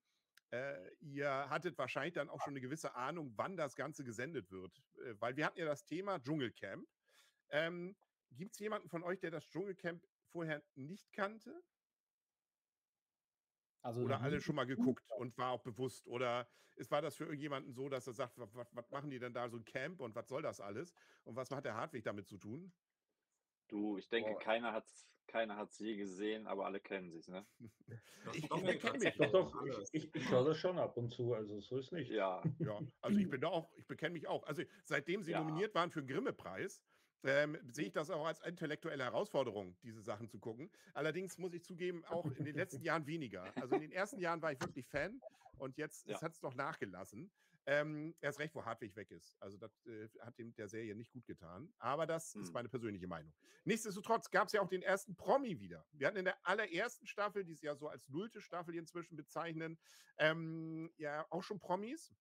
äh, 0.50 0.94
ihr 1.00 1.30
hattet 1.48 1.78
wahrscheinlich 1.78 2.12
dann 2.12 2.28
auch 2.28 2.42
schon 2.42 2.52
eine 2.52 2.60
gewisse 2.60 2.94
Ahnung, 2.94 3.32
wann 3.36 3.56
das 3.56 3.74
Ganze 3.74 4.04
gesendet 4.04 4.50
wird. 4.50 4.82
Äh, 4.98 5.14
weil 5.18 5.36
wir 5.36 5.46
hatten 5.46 5.58
ja 5.58 5.64
das 5.64 5.86
Thema 5.86 6.20
Dschungelcamp. 6.20 6.86
Ähm, 7.48 7.96
Gibt 8.32 8.52
es 8.52 8.58
jemanden 8.58 8.90
von 8.90 9.02
euch, 9.02 9.18
der 9.18 9.30
das 9.30 9.48
Dschungelcamp 9.48 10.04
vorher 10.26 10.64
nicht 10.74 11.12
kannte? 11.12 11.62
Also 13.82 14.02
oder 14.02 14.20
alle 14.20 14.40
schon 14.40 14.56
mal 14.56 14.64
geguckt 14.66 15.04
und 15.16 15.38
war 15.38 15.52
auch 15.52 15.62
bewusst? 15.62 16.08
Oder 16.08 16.48
ist, 16.74 16.90
war 16.90 17.02
das 17.02 17.16
für 17.16 17.24
irgendjemanden 17.24 17.72
so, 17.72 17.88
dass 17.88 18.06
er 18.06 18.12
sagt, 18.12 18.38
was, 18.38 18.54
was 18.54 18.90
machen 18.90 19.10
die 19.10 19.18
denn 19.18 19.32
da 19.32 19.48
so 19.48 19.56
ein 19.56 19.64
Camp 19.64 20.00
und 20.00 20.14
was 20.14 20.28
soll 20.28 20.42
das 20.42 20.60
alles? 20.60 20.92
Und 21.24 21.36
was 21.36 21.50
hat 21.50 21.64
der 21.64 21.74
Hartwig 21.74 22.04
damit 22.04 22.26
zu 22.26 22.38
tun? 22.38 22.72
Du, 23.68 23.96
ich 23.98 24.08
denke, 24.08 24.32
Boah. 24.32 24.38
keiner 24.40 24.72
hat 24.72 24.84
keiner 25.26 25.56
hat's 25.56 25.78
je 25.80 25.96
gesehen, 25.96 26.46
aber 26.46 26.66
alle 26.66 26.80
kennen 26.80 27.10
sich's, 27.10 27.26
ne? 27.28 27.46
Ich- 28.32 28.50
hat 28.50 28.62
mich. 28.62 28.82
sich 29.02 29.16
Doch, 29.16 29.32
doch, 29.32 29.66
ich, 29.92 30.14
ich 30.14 30.24
schaue 30.24 30.48
das 30.48 30.56
schon 30.58 30.78
ab 30.78 30.96
und 30.96 31.10
zu, 31.10 31.34
also 31.34 31.60
so 31.60 31.78
ist 31.78 31.92
nicht. 31.92 32.10
Ja, 32.10 32.42
Ja, 32.64 32.82
also 33.00 33.18
ich 33.18 33.28
bin 33.30 33.40
da 33.40 33.48
auch, 33.48 33.72
ich 33.76 33.86
bekenne 33.86 34.12
mich 34.12 34.28
auch. 34.28 34.44
Also 34.44 34.62
seitdem 34.84 35.22
sie 35.22 35.32
Ja. 35.32 35.40
nominiert 35.40 35.74
waren 35.74 35.90
für 35.90 36.02
den 36.02 36.08
Grimme-Preis, 36.08 36.82
ähm, 37.26 37.58
sehe 37.70 37.86
ich 37.86 37.92
das 37.92 38.10
auch 38.10 38.24
als 38.26 38.40
intellektuelle 38.42 39.04
Herausforderung, 39.04 39.76
diese 39.82 40.00
Sachen 40.02 40.28
zu 40.28 40.38
gucken. 40.38 40.70
Allerdings 40.94 41.38
muss 41.38 41.52
ich 41.54 41.62
zugeben, 41.64 42.04
auch 42.06 42.24
in 42.26 42.44
den 42.44 42.54
letzten 42.56 42.82
Jahren 42.84 43.06
weniger. 43.06 43.52
Also 43.56 43.74
in 43.74 43.82
den 43.82 43.92
ersten 43.92 44.20
Jahren 44.20 44.40
war 44.42 44.52
ich 44.52 44.60
wirklich 44.60 44.86
Fan 44.86 45.20
und 45.58 45.76
jetzt 45.76 46.06
Ja. 46.08 46.20
hat 46.22 46.32
es 46.32 46.40
doch 46.40 46.54
nachgelassen. 46.54 47.30
Ähm, 47.68 48.14
erst 48.20 48.38
recht, 48.38 48.54
wo 48.54 48.64
Hartwig 48.64 48.94
weg 48.94 49.10
ist. 49.10 49.34
Also 49.40 49.56
das 49.58 49.84
äh, 49.86 50.08
hat 50.20 50.38
dem 50.38 50.54
der 50.54 50.68
Serie 50.68 50.94
nicht 50.94 51.10
gut 51.10 51.26
getan. 51.26 51.74
Aber 51.78 52.06
das 52.06 52.36
ist 52.36 52.46
Hm. 52.48 52.52
meine 52.52 52.68
persönliche 52.68 53.08
Meinung. 53.08 53.34
Nichtsdestotrotz 53.64 54.30
gab 54.30 54.46
es 54.46 54.52
ja 54.52 54.60
auch 54.60 54.68
den 54.68 54.82
ersten 54.82 55.16
Promi 55.16 55.58
wieder. 55.58 55.84
Wir 55.90 56.06
hatten 56.06 56.18
in 56.18 56.26
der 56.26 56.36
allerersten 56.46 57.08
Staffel, 57.08 57.44
die 57.44 57.54
sie 57.56 57.66
ja 57.66 57.74
so 57.74 57.88
als 57.88 58.08
nullte 58.08 58.40
Staffel 58.40 58.76
inzwischen 58.76 59.16
bezeichnen, 59.16 59.78
ähm, 60.18 60.92
ja 60.96 61.26
auch 61.30 61.42
schon 61.42 61.58
Promis. 61.58 62.14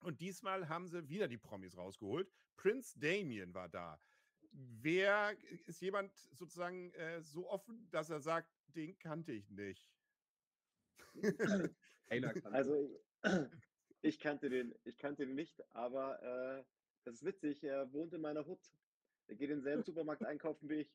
Und 0.00 0.20
diesmal 0.20 0.68
haben 0.68 0.86
sie 0.86 1.08
wieder 1.08 1.28
die 1.28 1.38
Promis 1.38 1.78
rausgeholt. 1.78 2.30
Prince 2.56 2.98
Damien 2.98 3.54
war 3.54 3.70
da. 3.70 3.98
Wer 4.56 5.36
ist 5.66 5.80
jemand 5.80 6.14
sozusagen 6.32 6.92
äh, 6.92 7.20
so 7.22 7.50
offen, 7.50 7.88
dass 7.90 8.10
er 8.10 8.20
sagt, 8.20 8.48
den 8.68 8.96
kannte 8.98 9.32
ich 9.32 9.50
nicht? 9.50 9.90
Also 12.52 13.00
ich, 13.22 13.22
ich 14.02 14.20
kannte 14.20 14.50
den, 14.50 14.74
ich 14.84 14.98
kannte 14.98 15.26
den 15.26 15.34
nicht, 15.34 15.62
aber 15.74 16.22
äh, 16.22 16.64
das 17.04 17.16
ist 17.16 17.24
witzig. 17.24 17.64
Er 17.64 17.92
wohnt 17.92 18.12
in 18.12 18.20
meiner 18.20 18.44
Hut. 18.46 18.60
Er 19.26 19.36
geht 19.36 19.50
in 19.50 19.56
denselben 19.56 19.82
Supermarkt 19.82 20.24
einkaufen 20.24 20.68
wie 20.68 20.82
ich. 20.82 20.94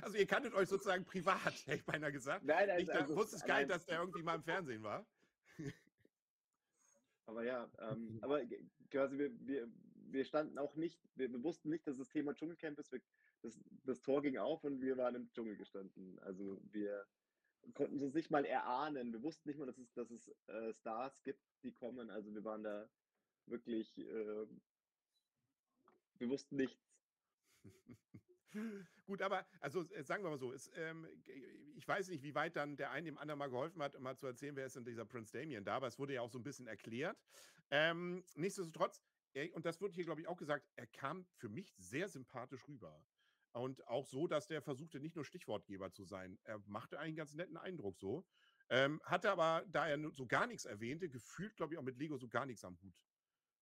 also 0.00 0.16
ihr 0.16 0.26
kanntet 0.26 0.54
euch 0.54 0.68
sozusagen 0.68 1.04
privat, 1.04 1.52
hätte 1.66 1.76
ich 1.76 1.84
beinahe 1.84 2.12
gesagt. 2.12 2.44
Nein, 2.44 2.70
Ich 2.78 2.86
da, 2.86 3.06
wusste 3.08 3.36
es 3.36 3.44
gar 3.44 3.58
nicht, 3.58 3.70
dass 3.70 3.84
der 3.84 4.00
irgendwie 4.00 4.22
mal 4.22 4.36
im 4.36 4.42
Fernsehen 4.42 4.82
war. 4.82 5.04
Aber 7.26 7.44
ja, 7.44 7.70
ähm, 7.78 8.18
aber 8.20 8.40
quasi 8.90 9.18
wir, 9.18 9.30
wir, 9.46 9.68
wir 10.10 10.24
standen 10.24 10.58
auch 10.58 10.74
nicht, 10.76 11.00
wir, 11.14 11.30
wir 11.30 11.42
wussten 11.42 11.70
nicht, 11.70 11.86
dass 11.86 11.98
das 11.98 12.08
Thema 12.08 12.34
Dschungelcamp 12.34 12.78
ist. 12.78 12.92
Wir, 12.92 13.00
das, 13.42 13.58
das 13.84 14.02
Tor 14.02 14.22
ging 14.22 14.38
auf 14.38 14.64
und 14.64 14.80
wir 14.80 14.96
waren 14.96 15.14
im 15.14 15.30
Dschungel 15.32 15.56
gestanden. 15.56 16.18
Also 16.20 16.60
wir 16.70 17.06
konnten 17.74 18.00
es 18.00 18.14
nicht 18.14 18.30
mal 18.30 18.44
erahnen. 18.44 19.12
Wir 19.12 19.22
wussten 19.22 19.48
nicht 19.48 19.58
mal, 19.58 19.66
dass 19.66 19.78
es, 19.78 19.92
dass 19.94 20.10
es 20.10 20.28
äh, 20.46 20.72
Stars 20.74 21.22
gibt, 21.22 21.42
die 21.62 21.72
kommen. 21.72 22.10
Also 22.10 22.34
wir 22.34 22.44
waren 22.44 22.62
da 22.62 22.88
wirklich, 23.46 23.96
äh, 23.98 24.46
wir 26.18 26.28
wussten 26.28 26.56
nichts. 26.56 26.80
Gut, 29.06 29.22
aber 29.22 29.46
also 29.60 29.82
äh, 29.90 30.04
sagen 30.04 30.22
wir 30.22 30.30
mal 30.30 30.38
so, 30.38 30.52
es, 30.52 30.70
ähm, 30.74 31.06
ich 31.74 31.86
weiß 31.86 32.08
nicht, 32.08 32.22
wie 32.22 32.34
weit 32.34 32.56
dann 32.56 32.76
der 32.76 32.90
eine 32.90 33.06
dem 33.06 33.18
anderen 33.18 33.38
mal 33.38 33.48
geholfen 33.48 33.82
hat, 33.82 33.96
um 33.96 34.02
mal 34.02 34.16
zu 34.16 34.26
erzählen, 34.26 34.54
wer 34.56 34.66
ist 34.66 34.76
denn 34.76 34.84
dieser 34.84 35.04
Prince 35.04 35.32
Damien 35.32 35.64
da, 35.64 35.76
aber 35.76 35.86
es 35.86 35.98
wurde 35.98 36.14
ja 36.14 36.20
auch 36.20 36.30
so 36.30 36.38
ein 36.38 36.42
bisschen 36.42 36.66
erklärt. 36.66 37.16
Ähm, 37.70 38.22
nichtsdestotrotz, 38.34 39.02
er, 39.34 39.54
und 39.54 39.66
das 39.66 39.80
wird 39.80 39.94
hier, 39.94 40.04
glaube 40.04 40.20
ich, 40.20 40.28
auch 40.28 40.36
gesagt, 40.36 40.66
er 40.76 40.86
kam 40.86 41.26
für 41.36 41.48
mich 41.48 41.72
sehr 41.76 42.08
sympathisch 42.08 42.66
rüber. 42.68 43.04
Und 43.52 43.86
auch 43.86 44.06
so, 44.06 44.26
dass 44.26 44.46
der 44.46 44.62
versuchte, 44.62 45.00
nicht 45.00 45.14
nur 45.14 45.24
Stichwortgeber 45.24 45.92
zu 45.92 46.04
sein. 46.04 46.38
Er 46.44 46.58
machte 46.66 46.98
einen 46.98 47.16
ganz 47.16 47.34
netten 47.34 47.56
Eindruck 47.56 47.98
so. 47.98 48.24
Ähm, 48.70 49.00
hatte 49.04 49.30
aber, 49.30 49.64
da 49.68 49.88
er 49.88 49.98
so 50.12 50.26
gar 50.26 50.46
nichts 50.46 50.64
erwähnte, 50.64 51.10
gefühlt, 51.10 51.56
glaube 51.56 51.74
ich, 51.74 51.78
auch 51.78 51.82
mit 51.82 51.98
Lego 51.98 52.16
so 52.16 52.28
gar 52.28 52.46
nichts 52.46 52.64
am 52.64 52.80
Hut. 52.80 52.94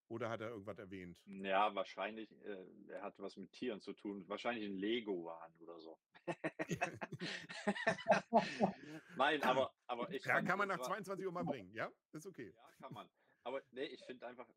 Oder 0.08 0.28
hat 0.28 0.40
er 0.40 0.50
irgendwas 0.50 0.78
erwähnt? 0.78 1.18
Ja, 1.24 1.74
wahrscheinlich, 1.74 2.30
äh, 2.44 2.66
er 2.88 3.02
hatte 3.02 3.22
was 3.22 3.36
mit 3.36 3.52
Tieren 3.52 3.80
zu 3.80 3.92
tun. 3.92 4.28
Wahrscheinlich 4.28 4.68
ein 4.68 4.76
Lego-Wahn 4.76 5.54
oder 5.58 5.80
so. 5.80 5.98
Nein, 9.16 9.42
aber, 9.42 9.72
aber 9.86 10.12
ich. 10.12 10.24
Ja, 10.24 10.34
fand, 10.34 10.48
kann 10.48 10.58
man 10.58 10.68
nach 10.68 10.78
war- 10.78 10.86
22 10.86 11.26
Uhr 11.26 11.32
mal 11.32 11.44
bringen, 11.44 11.72
ja? 11.74 11.90
Ist 12.12 12.26
okay. 12.26 12.52
Ja, 12.56 12.70
kann 12.78 12.92
man. 12.92 13.08
Aber 13.44 13.62
nee, 13.70 13.84
ich 13.84 14.04
finde 14.04 14.26
einfach. 14.26 14.48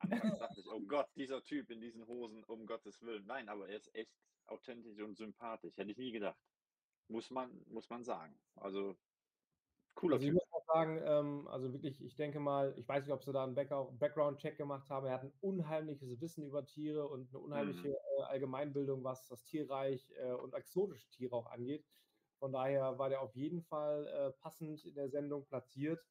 Anfangs 0.00 0.38
dachte 0.38 0.60
ich, 0.60 0.66
oh 0.68 0.80
Gott, 0.86 1.08
dieser 1.16 1.42
Typ 1.42 1.70
in 1.70 1.80
diesen 1.80 2.06
Hosen, 2.06 2.44
um 2.44 2.66
Gottes 2.66 3.02
Willen. 3.02 3.26
Nein, 3.26 3.48
aber 3.48 3.68
er 3.68 3.76
ist 3.76 3.94
echt 3.94 4.12
authentisch 4.46 4.98
und 5.00 5.16
sympathisch. 5.16 5.76
Hätte 5.76 5.90
ich 5.92 5.98
nie 5.98 6.12
gedacht. 6.12 6.38
Muss 7.08 7.30
man, 7.30 7.62
muss 7.66 7.90
man 7.90 8.04
sagen. 8.04 8.40
Also, 8.54 8.96
cooler 9.94 10.16
Also 10.16 10.26
ich 10.26 10.32
Typ. 10.32 10.34
muss 10.34 10.44
auch 10.52 10.74
sagen, 10.74 11.00
ähm, 11.04 11.48
also 11.48 11.72
wirklich, 11.72 12.00
ich 12.02 12.16
denke 12.16 12.40
mal, 12.40 12.74
ich 12.78 12.88
weiß 12.88 13.04
nicht, 13.04 13.12
ob 13.12 13.22
sie 13.24 13.32
da 13.32 13.44
einen 13.44 13.54
Back- 13.54 13.70
Background-Check 13.70 14.56
gemacht 14.56 14.90
haben. 14.90 15.06
Er 15.06 15.14
hat 15.14 15.22
ein 15.24 15.34
unheimliches 15.40 16.20
Wissen 16.20 16.44
über 16.44 16.64
Tiere 16.66 17.08
und 17.08 17.30
eine 17.30 17.38
unheimliche 17.40 17.88
Mhm. 17.88 17.94
äh, 18.18 18.22
Allgemeinbildung, 18.22 19.04
was 19.04 19.26
das 19.28 19.44
Tierreich 19.44 20.10
äh, 20.16 20.32
und 20.32 20.54
exotische 20.54 21.10
Tiere 21.10 21.34
auch 21.36 21.46
angeht. 21.46 21.86
Von 22.38 22.52
daher 22.52 22.98
war 22.98 23.08
der 23.10 23.20
auf 23.22 23.34
jeden 23.36 23.62
Fall 23.62 24.06
äh, 24.06 24.32
passend 24.32 24.84
in 24.84 24.94
der 24.94 25.10
Sendung 25.10 25.46
platziert, 25.46 26.06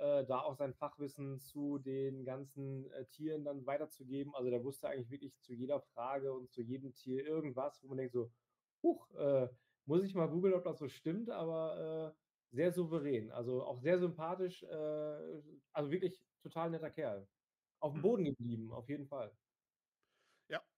äh, 0.00 0.26
da 0.26 0.40
auch 0.40 0.54
sein 0.56 0.74
Fachwissen 0.74 1.38
zu 1.40 1.78
den 1.78 2.24
ganzen 2.24 2.90
äh, 2.92 3.06
Tieren 3.06 3.44
dann 3.44 3.66
weiterzugeben. 3.66 4.34
Also 4.34 4.50
der 4.50 4.64
wusste 4.64 4.88
eigentlich 4.88 5.10
wirklich 5.10 5.38
zu 5.40 5.54
jeder 5.54 5.80
Frage 5.80 6.32
und 6.34 6.50
zu 6.50 6.62
jedem 6.62 6.94
Tier 6.94 7.24
irgendwas, 7.26 7.82
wo 7.82 7.88
man 7.88 7.98
denkt 7.98 8.12
so, 8.14 8.32
huch, 8.82 9.10
äh, 9.14 9.48
muss 9.84 10.04
ich 10.04 10.14
mal 10.14 10.28
googeln, 10.28 10.54
ob 10.54 10.64
das 10.64 10.78
so 10.78 10.88
stimmt, 10.88 11.30
aber 11.30 12.14
äh, 12.16 12.56
sehr 12.56 12.72
souverän, 12.72 13.30
also 13.32 13.64
auch 13.64 13.78
sehr 13.80 13.98
sympathisch, 13.98 14.62
äh, 14.64 15.42
also 15.72 15.90
wirklich 15.90 16.24
total 16.42 16.70
netter 16.70 16.90
Kerl. 16.90 17.28
Auf 17.80 17.92
dem 17.94 18.00
Mhm. 18.00 18.02
Boden 18.02 18.24
geblieben, 18.24 18.72
auf 18.72 18.88
jeden 18.88 19.06
Fall. 19.06 19.36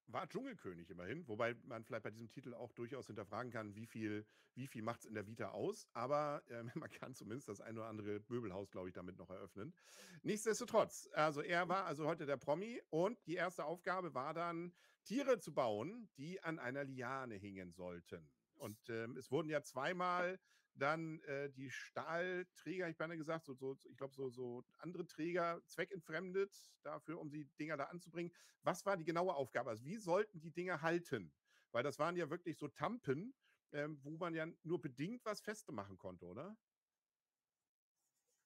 War 0.07 0.29
Dschungelkönig 0.29 0.91
immerhin, 0.91 1.27
wobei 1.29 1.55
man 1.65 1.85
vielleicht 1.85 2.05
bei 2.05 2.11
diesem 2.11 2.31
Titel 2.31 2.55
auch 2.55 2.73
durchaus 2.73 3.07
hinterfragen 3.07 3.51
kann, 3.51 3.75
wie 3.75 3.87
viel, 3.87 4.27
wie 4.55 4.67
viel 4.67 4.83
macht 4.83 5.01
es 5.01 5.07
in 5.07 5.15
der 5.15 5.27
Vita 5.27 5.51
aus. 5.51 5.89
Aber 5.93 6.43
ähm, 6.51 6.71
man 6.75 6.91
kann 6.91 7.15
zumindest 7.15 7.49
das 7.49 7.61
ein 7.61 7.77
oder 7.77 7.89
andere 7.89 8.21
Möbelhaus, 8.29 8.71
glaube 8.71 8.89
ich, 8.89 8.95
damit 8.95 9.17
noch 9.17 9.31
eröffnen. 9.31 9.75
Nichtsdestotrotz, 10.23 11.09
also 11.13 11.41
er 11.41 11.69
war 11.69 11.87
also 11.87 12.07
heute 12.07 12.27
der 12.27 12.37
Promi 12.37 12.81
und 12.91 13.19
die 13.27 13.35
erste 13.35 13.65
Aufgabe 13.65 14.15
war 14.15 14.35
dann, 14.35 14.73
Tiere 15.05 15.41
zu 15.41 15.53
bauen, 15.53 16.09
die 16.17 16.43
an 16.43 16.59
einer 16.59 16.85
Liane 16.85 17.35
hingen 17.35 17.73
sollten. 17.73 18.31
Und 18.55 18.79
ähm, 18.91 19.17
es 19.17 19.31
wurden 19.33 19.49
ja 19.49 19.63
zweimal 19.63 20.39
dann 20.75 21.21
äh, 21.21 21.51
die 21.51 21.71
Stahlträger, 21.71 22.89
ich 22.89 22.97
beinahe 22.97 23.19
gesagt, 23.19 23.45
so, 23.45 23.55
so, 23.55 23.77
ich 23.89 23.97
glaube, 23.97 24.15
so, 24.15 24.31
so 24.31 24.65
andere 24.79 25.07
Träger 25.07 25.63
zweckentfremdet 25.67 26.55
dafür, 26.83 27.21
um 27.21 27.31
die 27.31 27.51
Dinger 27.59 27.77
da 27.77 27.85
anzubringen. 27.85 28.33
Was 28.63 28.87
war 28.87 28.97
die 28.97 29.05
genaue 29.05 29.35
Aufgabe? 29.35 29.71
Also 29.71 29.85
wie 29.85 29.97
sollten 29.97 30.41
die 30.41 30.53
Dinger 30.53 30.83
halten? 30.83 31.35
Weil 31.73 31.83
das 31.83 31.99
waren 31.99 32.17
ja 32.17 32.31
wirklich 32.31 32.59
so 32.59 32.69
Tampen, 32.69 33.35
ähm, 33.73 33.99
wo 34.03 34.11
man 34.17 34.35
ja 34.35 34.47
nur 34.63 34.81
bedingt 34.81 35.25
was 35.25 35.41
festmachen 35.41 35.99
konnte, 35.99 36.27
oder? 36.27 36.57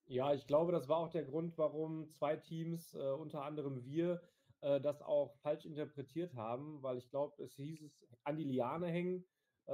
Ja, 0.08 0.32
ich 0.32 0.46
glaube, 0.46 0.70
das 0.70 0.88
war 0.88 0.98
auch 0.98 1.08
der 1.08 1.24
Grund, 1.24 1.58
warum 1.58 2.12
zwei 2.12 2.36
Teams, 2.36 2.94
äh, 2.94 2.98
unter 2.98 3.42
anderem 3.42 3.84
wir, 3.84 4.22
äh, 4.60 4.80
das 4.80 5.02
auch 5.02 5.36
falsch 5.40 5.64
interpretiert 5.64 6.34
haben, 6.34 6.82
weil 6.82 6.96
ich 6.98 7.10
glaube, 7.10 7.42
es 7.42 7.54
hieß 7.56 7.82
es 7.82 8.06
an 8.22 8.36
die 8.36 8.44
Liane 8.44 8.86
hängen, 8.86 9.26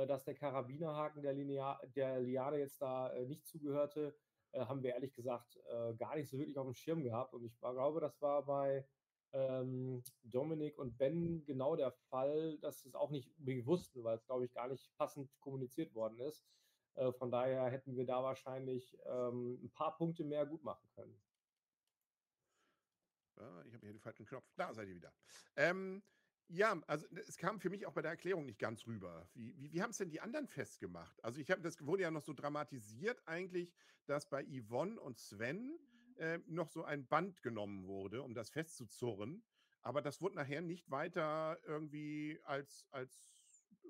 dass 0.07 0.25
der 0.25 0.35
Karabinerhaken 0.35 1.23
der, 1.23 1.33
Linea 1.33 1.81
der 1.95 2.21
Liane 2.21 2.59
jetzt 2.59 2.81
da 2.81 3.13
äh, 3.13 3.27
nicht 3.27 3.47
zugehörte, 3.47 4.15
äh, 4.53 4.65
haben 4.65 4.83
wir 4.83 4.95
ehrlich 4.95 5.15
gesagt 5.15 5.59
äh, 5.71 5.95
gar 5.95 6.17
nicht 6.17 6.29
so 6.29 6.39
wirklich 6.39 6.59
auf 6.59 6.67
dem 6.67 6.75
Schirm 6.75 7.03
gehabt. 7.03 7.35
Und 7.35 7.45
ich 7.45 7.59
glaube, 7.59 8.01
das 8.01 8.21
war 8.21 8.45
bei 8.45 8.87
ähm, 9.33 10.03
Dominik 10.23 10.79
und 10.79 10.99
Ben 10.99 11.45
genau 11.45 11.77
der 11.77 11.93
Fall, 12.11 12.59
dass 12.59 12.81
sie 12.81 12.89
es 12.89 12.95
auch 12.95 13.11
nicht 13.11 13.31
wussten, 13.67 14.05
weil 14.05 14.17
es, 14.17 14.27
glaube 14.27 14.45
ich, 14.45 14.53
gar 14.53 14.69
nicht 14.69 14.95
passend 14.97 15.31
kommuniziert 15.41 15.95
worden 15.95 16.19
ist. 16.21 16.45
Äh, 16.95 17.13
von 17.13 17.31
daher 17.31 17.71
hätten 17.71 17.97
wir 17.97 18.05
da 18.05 18.23
wahrscheinlich 18.23 18.99
ähm, 19.07 19.59
ein 19.63 19.71
paar 19.71 19.97
Punkte 19.97 20.25
mehr 20.25 20.47
gut 20.47 20.63
machen 20.63 20.89
können. 20.95 21.21
Ich 23.67 23.75
habe 23.75 23.87
hier 23.87 23.95
den 23.95 24.01
falschen 24.01 24.27
Knopf. 24.27 24.45
Da 24.57 24.73
seid 24.73 24.89
ihr 24.89 24.95
wieder. 24.95 25.13
Ähm, 25.57 26.03
ja, 26.49 26.81
also 26.87 27.07
es 27.17 27.37
kam 27.37 27.61
für 27.61 27.71
mich 27.71 27.87
auch 27.87 27.93
bei 27.93 28.03
der 28.03 28.11
Erklärung 28.11 28.47
nicht 28.47 28.59
ganz 28.59 28.87
rüber. 28.87 29.29
Wie, 29.35 29.57
wie, 29.59 29.73
wie 29.73 29.83
haben 29.83 29.91
es 29.91 29.99
denn 29.99 30.11
die 30.11 30.21
anderen 30.21 30.47
festgemacht? 30.47 31.23
Also 31.25 31.41
ich 31.41 31.51
habe, 31.51 31.63
das 31.63 31.85
wurde 31.87 32.03
ja 32.03 32.11
noch 32.11 32.23
so 32.23 32.33
dramatisiert 32.33 33.23
eigentlich, 33.27 33.73
dass 34.07 34.29
bei 34.29 34.45
Yvonne 34.45 35.01
und 35.01 35.19
Sven 35.19 35.79
äh, 36.17 36.39
noch 36.47 36.69
so 36.69 36.85
ein 36.85 37.07
Band 37.07 37.43
genommen 37.43 37.87
wurde, 37.87 38.23
um 38.23 38.35
das 38.35 38.51
festzuzurren. 38.51 39.45
Aber 39.81 40.03
das 40.03 40.21
wurde 40.21 40.37
nachher 40.37 40.61
nicht 40.61 40.91
weiter 40.91 41.59
irgendwie 41.65 42.41
als, 42.45 42.87
als 42.91 43.35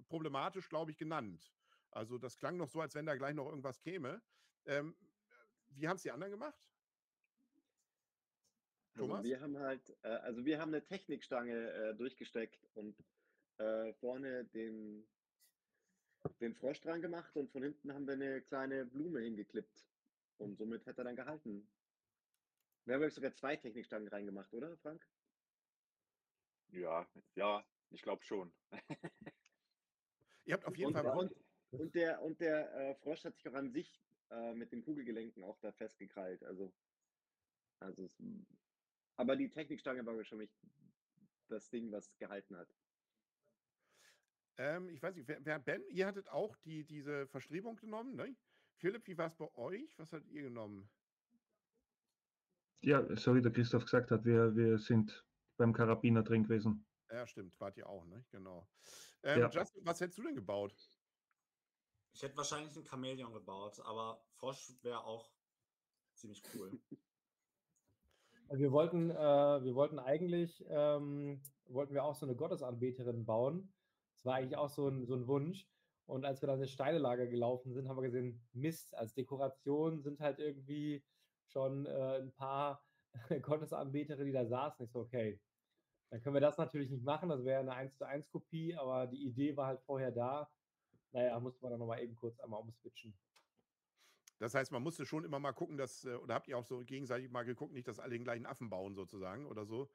problematisch, 0.08 0.68
glaube 0.68 0.90
ich, 0.90 0.96
genannt. 0.96 1.52
Also 1.90 2.16
das 2.16 2.38
klang 2.38 2.56
noch 2.56 2.68
so, 2.68 2.80
als 2.80 2.94
wenn 2.94 3.06
da 3.06 3.14
gleich 3.16 3.34
noch 3.34 3.48
irgendwas 3.48 3.80
käme. 3.80 4.22
Ähm, 4.64 4.96
wie 5.68 5.88
haben 5.88 5.96
es 5.96 6.02
die 6.02 6.10
anderen 6.10 6.32
gemacht? 6.32 6.71
Also 8.94 9.06
Thomas? 9.08 9.24
wir 9.24 9.40
haben 9.40 9.58
halt, 9.58 9.96
äh, 10.02 10.08
also 10.08 10.44
wir 10.44 10.60
haben 10.60 10.74
eine 10.74 10.84
Technikstange 10.84 11.72
äh, 11.72 11.94
durchgesteckt 11.94 12.68
und 12.74 12.96
äh, 13.58 13.92
vorne 13.94 14.44
den, 14.46 15.08
den 16.40 16.54
Frosch 16.54 16.80
dran 16.80 17.00
gemacht 17.00 17.36
und 17.36 17.50
von 17.50 17.62
hinten 17.62 17.92
haben 17.92 18.06
wir 18.06 18.14
eine 18.14 18.42
kleine 18.42 18.84
Blume 18.84 19.20
hingeklippt. 19.20 19.86
Und 20.38 20.56
somit 20.56 20.86
hat 20.86 20.98
er 20.98 21.04
dann 21.04 21.16
gehalten. 21.16 21.70
Wir 22.84 22.94
haben 22.94 23.00
glaube 23.00 23.08
ich, 23.08 23.14
sogar 23.14 23.32
zwei 23.34 23.56
Technikstangen 23.56 24.08
reingemacht, 24.08 24.52
oder, 24.52 24.76
Frank? 24.78 25.06
Ja, 26.68 27.06
ja, 27.36 27.64
Ich 27.90 28.02
glaube 28.02 28.24
schon. 28.24 28.52
Ihr 30.44 30.54
habt 30.54 30.64
auf 30.64 30.76
jeden 30.76 30.96
Und, 30.96 31.02
Fall. 31.02 31.16
und, 31.16 31.32
und 31.70 31.94
der, 31.94 32.22
und 32.22 32.40
der 32.40 32.74
äh, 32.74 32.94
Frosch 32.96 33.24
hat 33.24 33.36
sich 33.36 33.48
auch 33.48 33.54
an 33.54 33.70
sich 33.70 34.02
äh, 34.30 34.54
mit 34.54 34.72
den 34.72 34.82
Kugelgelenken 34.82 35.44
auch 35.44 35.58
da 35.60 35.70
festgekrallt. 35.72 36.42
Also, 36.42 36.72
also 37.78 38.04
es, 38.04 38.20
aber 39.16 39.36
die 39.36 39.50
Technikstange 39.50 40.04
war 40.04 40.24
schon 40.24 40.38
mich 40.38 40.50
das 41.48 41.70
Ding, 41.70 41.92
was 41.92 42.16
gehalten 42.18 42.56
hat. 42.56 42.68
Ähm, 44.58 44.88
ich 44.88 45.02
weiß 45.02 45.16
nicht, 45.16 45.28
wer, 45.28 45.44
wer, 45.44 45.58
Ben, 45.58 45.82
ihr 45.88 46.06
hattet 46.06 46.28
auch 46.28 46.56
die, 46.56 46.84
diese 46.84 47.26
Verstrebung 47.26 47.76
genommen, 47.76 48.14
ne? 48.16 48.36
Philipp, 48.76 49.06
wie 49.06 49.16
war 49.16 49.28
es 49.28 49.36
bei 49.36 49.52
euch? 49.54 49.98
Was 49.98 50.12
hattet 50.12 50.30
ihr 50.30 50.42
genommen? 50.42 50.90
Ja, 52.82 53.04
so 53.16 53.34
wie 53.34 53.42
der 53.42 53.52
Christoph 53.52 53.84
gesagt 53.84 54.10
hat, 54.10 54.24
wir, 54.24 54.54
wir 54.56 54.78
sind 54.78 55.24
beim 55.56 55.72
Karabiner 55.72 56.22
drin 56.22 56.42
gewesen. 56.42 56.84
Ja, 57.10 57.26
stimmt, 57.26 57.58
wart 57.60 57.76
ihr 57.76 57.88
auch, 57.88 58.04
ne? 58.06 58.24
Genau. 58.30 58.68
Ähm, 59.22 59.40
Ja. 59.40 59.50
Justin, 59.50 59.86
was 59.86 60.00
hättest 60.00 60.18
du 60.18 60.22
denn 60.22 60.34
gebaut? 60.34 60.74
Ich 62.14 62.22
hätte 62.22 62.36
wahrscheinlich 62.36 62.74
einen 62.74 62.84
Chamäleon 62.84 63.32
gebaut, 63.32 63.80
aber 63.80 64.26
Frosch 64.34 64.72
wäre 64.82 65.04
auch 65.04 65.32
ziemlich 66.14 66.42
cool. 66.54 66.72
Wir 68.54 68.70
wollten, 68.70 69.10
äh, 69.10 69.14
wir 69.64 69.74
wollten 69.74 69.98
eigentlich, 69.98 70.62
ähm, 70.68 71.40
wollten 71.68 71.94
wir 71.94 72.04
auch 72.04 72.14
so 72.14 72.26
eine 72.26 72.36
Gottesanbeterin 72.36 73.24
bauen. 73.24 73.72
Das 74.14 74.26
war 74.26 74.34
eigentlich 74.34 74.56
auch 74.58 74.68
so 74.68 74.88
ein, 74.88 75.06
so 75.06 75.14
ein 75.14 75.26
Wunsch. 75.26 75.66
Und 76.06 76.26
als 76.26 76.42
wir 76.42 76.48
dann 76.48 76.60
ins 76.60 76.70
Steilelager 76.70 77.26
gelaufen 77.26 77.72
sind, 77.72 77.88
haben 77.88 77.96
wir 77.96 78.02
gesehen, 78.02 78.46
Mist, 78.52 78.94
als 78.94 79.14
Dekoration 79.14 80.02
sind 80.02 80.20
halt 80.20 80.38
irgendwie 80.38 81.02
schon 81.46 81.86
äh, 81.86 82.18
ein 82.18 82.32
paar 82.34 82.84
Gottesanbeterinnen, 83.42 84.26
die 84.26 84.32
da 84.32 84.44
saßen. 84.44 84.84
Ich 84.84 84.92
so, 84.92 85.00
okay, 85.00 85.40
dann 86.10 86.20
können 86.20 86.34
wir 86.34 86.40
das 86.40 86.58
natürlich 86.58 86.90
nicht 86.90 87.04
machen. 87.04 87.30
Das 87.30 87.44
wäre 87.44 87.60
eine 87.60 87.72
1 87.72 87.96
zu 87.96 88.06
1 88.06 88.30
Kopie, 88.30 88.76
aber 88.76 89.06
die 89.06 89.24
Idee 89.24 89.56
war 89.56 89.68
halt 89.68 89.80
vorher 89.80 90.12
da. 90.12 90.50
Naja, 91.12 91.40
musste 91.40 91.62
man 91.62 91.70
dann 91.70 91.80
nochmal 91.80 92.02
eben 92.02 92.16
kurz 92.16 92.38
einmal 92.40 92.60
umswitchen. 92.60 93.16
Das 94.42 94.54
heißt, 94.54 94.72
man 94.72 94.82
musste 94.82 95.06
schon 95.06 95.24
immer 95.24 95.38
mal 95.38 95.52
gucken, 95.52 95.76
dass, 95.76 96.04
äh, 96.04 96.14
oder 96.16 96.34
habt 96.34 96.48
ihr 96.48 96.58
auch 96.58 96.64
so 96.64 96.80
gegenseitig 96.80 97.30
mal 97.30 97.44
geguckt, 97.44 97.72
nicht, 97.72 97.86
dass 97.86 98.00
alle 98.00 98.14
den 98.14 98.24
gleichen 98.24 98.44
Affen 98.44 98.68
bauen 98.68 98.96
sozusagen 98.96 99.46
oder 99.46 99.64
so. 99.64 99.88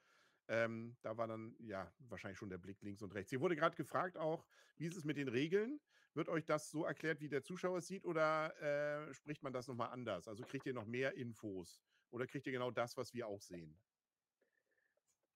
Ähm, 0.47 0.95
da 1.01 1.17
war 1.17 1.27
dann, 1.27 1.57
ja, 1.59 1.91
wahrscheinlich 1.99 2.37
schon 2.37 2.49
der 2.49 2.57
Blick 2.57 2.81
links 2.81 3.01
und 3.01 3.13
rechts. 3.13 3.29
Hier 3.29 3.41
wurde 3.41 3.57
gerade 3.57 3.75
gefragt 3.75 4.17
auch, 4.17 4.45
wie 4.77 4.85
ist 4.85 4.95
es 4.95 5.03
mit 5.03 5.17
den 5.17 5.27
Regeln? 5.27 5.81
Wird 6.13 6.29
euch 6.29 6.45
das 6.45 6.71
so 6.71 6.85
erklärt, 6.85 7.19
wie 7.19 7.27
der 7.27 7.43
Zuschauer 7.43 7.79
es 7.79 7.87
sieht, 7.87 8.05
oder 8.05 8.55
äh, 8.61 9.13
spricht 9.13 9.43
man 9.43 9.51
das 9.51 9.67
nochmal 9.67 9.89
anders? 9.89 10.29
Also 10.29 10.45
kriegt 10.45 10.65
ihr 10.65 10.73
noch 10.73 10.85
mehr 10.85 11.15
Infos? 11.15 11.81
Oder 12.09 12.25
kriegt 12.25 12.47
ihr 12.47 12.53
genau 12.53 12.71
das, 12.71 12.95
was 12.95 13.13
wir 13.13 13.27
auch 13.27 13.41
sehen? 13.41 13.77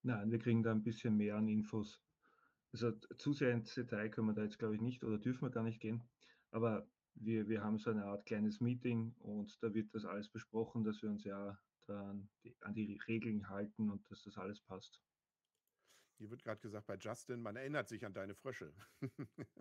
Nein, 0.04 0.32
wir 0.32 0.40
kriegen 0.40 0.64
da 0.64 0.72
ein 0.72 0.84
bisschen 0.84 1.18
mehr 1.18 1.36
an 1.36 1.50
Infos. 1.50 2.02
Also 2.72 2.92
zu 3.18 3.34
sehr 3.34 3.52
ins 3.52 3.74
Detail 3.74 4.10
können 4.10 4.28
wir 4.28 4.34
da 4.34 4.44
jetzt, 4.44 4.58
glaube 4.58 4.76
ich, 4.76 4.82
nicht 4.82 5.04
oder 5.04 5.18
dürfen 5.18 5.42
wir 5.42 5.50
gar 5.50 5.64
nicht 5.64 5.82
gehen. 5.82 6.02
Aber 6.52 6.90
wir, 7.16 7.48
wir 7.48 7.64
haben 7.64 7.78
so 7.78 7.90
eine 7.90 8.06
Art 8.06 8.26
kleines 8.26 8.62
Meeting 8.62 9.14
und 9.20 9.62
da 9.62 9.74
wird 9.74 9.94
das 9.94 10.06
alles 10.06 10.30
besprochen, 10.30 10.84
dass 10.84 11.02
wir 11.02 11.10
uns 11.10 11.24
ja 11.24 11.60
dann 11.88 12.30
die, 12.44 12.56
an 12.62 12.74
die 12.74 13.00
Regeln 13.08 13.50
halten 13.50 13.90
und 13.90 14.10
dass 14.10 14.24
das 14.24 14.38
alles 14.38 14.60
passt. 14.62 15.02
Hier 16.18 16.30
wird 16.30 16.44
gerade 16.44 16.62
gesagt 16.62 16.86
bei 16.88 16.98
Justin, 16.98 17.42
man 17.42 17.56
erinnert 17.56 17.90
sich 17.90 18.06
an 18.06 18.14
deine 18.14 18.36
Frösche. 18.36 18.74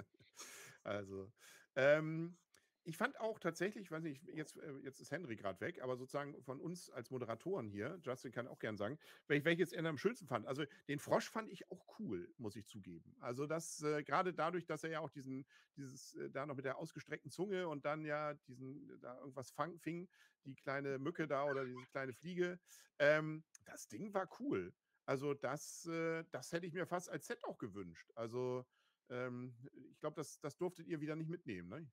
also, 0.83 1.33
ähm, 1.75 2.37
ich 2.85 2.97
fand 2.97 3.21
auch 3.21 3.39
tatsächlich, 3.39 3.85
ich 3.85 3.91
weiß 3.91 4.03
nicht, 4.03 4.23
jetzt, 4.35 4.57
äh, 4.57 4.73
jetzt 4.79 5.01
ist 5.01 5.11
Henry 5.11 5.37
gerade 5.37 5.61
weg, 5.61 5.83
aber 5.83 5.97
sozusagen 5.97 6.43
von 6.43 6.61
uns 6.61 6.91
als 6.91 7.11
Moderatoren 7.11 7.69
hier, 7.69 7.99
Justin 8.03 8.33
kann 8.33 8.49
auch 8.49 8.59
gern 8.59 8.77
sagen, 8.77 8.99
wel- 9.29 9.45
welches 9.45 9.73
er 9.73 9.85
am 9.85 9.99
schönsten 9.99 10.27
fand. 10.27 10.47
Also 10.47 10.65
den 10.89 10.99
Frosch 10.99 11.29
fand 11.31 11.51
ich 11.51 11.71
auch 11.71 11.99
cool, 11.99 12.33
muss 12.39 12.57
ich 12.57 12.67
zugeben. 12.67 13.17
Also 13.21 13.47
das 13.47 13.83
äh, 13.83 14.03
gerade 14.03 14.35
dadurch, 14.35 14.67
dass 14.67 14.85
er 14.85 14.91
ja 14.91 15.01
auch 15.01 15.11
diesen, 15.11 15.47
dieses, 15.77 16.15
äh, 16.15 16.31
da 16.31 16.47
noch 16.47 16.57
mit 16.57 16.65
der 16.65 16.79
ausgestreckten 16.79 17.31
Zunge 17.31 17.69
und 17.69 17.85
dann 17.85 18.05
ja 18.05 18.35
diesen, 18.35 18.99
da 19.01 19.19
irgendwas 19.21 19.51
fang, 19.51 19.79
fing, 19.79 20.09
die 20.45 20.55
kleine 20.55 20.99
Mücke 20.99 21.27
da 21.29 21.45
oder 21.45 21.65
diese 21.65 21.87
kleine 21.87 22.13
Fliege, 22.13 22.59
ähm, 22.99 23.45
das 23.65 23.89
Ding 23.89 24.15
war 24.15 24.29
cool. 24.41 24.75
Also 25.05 25.35
das, 25.35 25.85
äh, 25.87 26.25
das 26.31 26.53
hätte 26.53 26.67
ich 26.67 26.73
mir 26.73 26.87
fast 26.87 27.11
als 27.11 27.27
Set 27.27 27.45
auch 27.45 27.59
gewünscht. 27.59 28.11
Also 28.15 28.65
ähm, 29.09 29.57
ich 29.91 29.99
glaube, 30.01 30.15
das, 30.17 30.41
das 30.41 30.57
durftet 30.57 30.87
ihr 30.87 31.01
wieder 31.01 31.17
nicht 31.17 31.29
mitnehmen, 31.31 31.69
ne? 31.69 31.91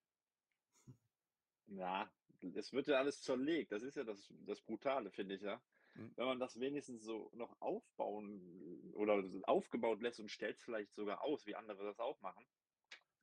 Ja, 1.68 2.10
es 2.56 2.74
wird 2.74 2.88
ja 2.88 2.98
alles 2.98 3.22
zerlegt. 3.22 3.72
Das 3.72 3.84
ist 3.84 3.96
ja 3.96 4.04
das, 4.04 4.34
das 4.46 4.62
Brutale, 4.62 5.12
finde 5.12 5.36
ich 5.36 5.42
ja. 5.42 5.62
Mhm. 5.96 6.14
Wenn 6.16 6.26
man 6.26 6.40
das 6.40 6.60
wenigstens 6.60 7.04
so 7.04 7.32
noch 7.34 7.60
aufbauen 7.62 8.94
oder 8.94 9.24
aufgebaut 9.44 10.02
lässt 10.02 10.20
und 10.20 10.30
stellt 10.30 10.58
es 10.58 10.64
vielleicht 10.64 10.94
sogar 10.94 11.22
aus, 11.24 11.46
wie 11.46 11.56
andere 11.56 11.84
das 11.86 12.00
auch 12.00 12.22
machen, 12.22 12.46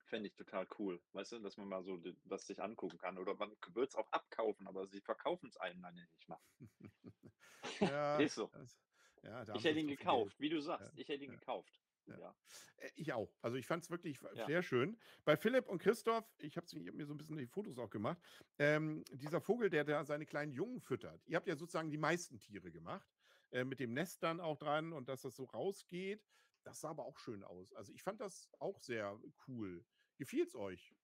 fände 0.06 0.28
ich 0.28 0.34
total 0.34 0.66
cool. 0.78 1.00
Weißt 1.12 1.32
du, 1.32 1.38
dass 1.40 1.56
man 1.56 1.68
mal 1.68 1.82
so 1.82 1.98
das 2.24 2.46
sich 2.46 2.62
angucken 2.62 2.98
kann. 2.98 3.18
Oder 3.18 3.34
man 3.34 3.56
wird 3.72 3.88
es 3.90 3.94
auch 3.96 4.10
abkaufen, 4.12 4.66
aber 4.66 4.86
sie 4.86 5.00
verkaufen 5.00 5.48
es 5.48 5.56
einem 5.56 5.82
dann 5.82 5.94
nicht 5.94 6.28
mal. 6.28 6.40
Ja, 7.80 8.18
Ist 8.18 8.34
so. 8.34 8.48
das, 8.52 8.78
ja, 9.22 9.42
Ich 9.54 9.64
hätte 9.64 9.80
ihn 9.80 9.88
gekauft, 9.88 10.36
Geld. 10.36 10.40
wie 10.40 10.48
du 10.50 10.60
sagst. 10.60 10.92
Ja, 10.94 11.00
Ich 11.00 11.08
hätte 11.08 11.24
ihn 11.24 11.32
ja, 11.32 11.38
gekauft. 11.38 11.80
Ja. 12.06 12.18
Ja. 12.18 12.36
Äh, 12.78 12.90
Ich 12.94 13.12
auch. 13.12 13.38
Also 13.42 13.56
ich 13.56 13.66
fand 13.66 13.84
es 13.84 13.90
wirklich 13.90 14.20
Ja. 14.34 14.46
sehr 14.46 14.62
schön. 14.62 14.98
Bei 15.24 15.36
Philipp 15.36 15.68
und 15.68 15.78
Christoph, 15.78 16.34
ich 16.38 16.56
habe 16.56 16.66
mir 16.92 17.06
so 17.06 17.14
ein 17.14 17.18
bisschen 17.18 17.36
die 17.36 17.46
Fotos 17.46 17.78
auch 17.78 17.90
gemacht, 17.90 18.18
ähm, 18.58 19.04
dieser 19.10 19.40
Vogel, 19.40 19.70
der 19.70 19.84
da 19.84 20.04
seine 20.04 20.26
kleinen 20.26 20.52
Jungen 20.52 20.80
füttert. 20.80 21.26
Ihr 21.26 21.36
habt 21.36 21.48
ja 21.48 21.56
sozusagen 21.56 21.90
die 21.90 21.98
meisten 21.98 22.38
Tiere 22.38 22.70
gemacht, 22.72 23.08
äh, 23.50 23.64
mit 23.64 23.80
dem 23.80 23.92
Nest 23.92 24.22
dann 24.22 24.40
auch 24.40 24.58
dran 24.58 24.92
und 24.92 25.08
dass 25.08 25.22
das 25.22 25.36
so 25.36 25.44
rausgeht. 25.44 26.28
Das 26.62 26.80
sah 26.80 26.90
aber 26.90 27.04
auch 27.04 27.18
schön 27.18 27.44
aus. 27.44 27.72
Also 27.74 27.92
ich 27.92 28.02
fand 28.02 28.20
das 28.20 28.50
auch 28.58 28.78
sehr 28.80 29.20
cool. 29.48 29.86
Gefiel 30.16 30.44
es 30.44 30.54
euch? 30.54 30.94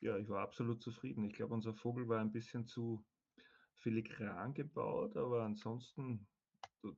Ja, 0.00 0.18
ich 0.18 0.28
war 0.28 0.42
absolut 0.42 0.82
zufrieden. 0.82 1.24
Ich 1.24 1.34
glaube, 1.34 1.54
unser 1.54 1.74
Vogel 1.74 2.08
war 2.08 2.20
ein 2.20 2.32
bisschen 2.32 2.66
zu 2.66 3.06
filigran 3.74 4.52
gebaut, 4.54 5.16
aber 5.16 5.44
ansonsten 5.44 6.28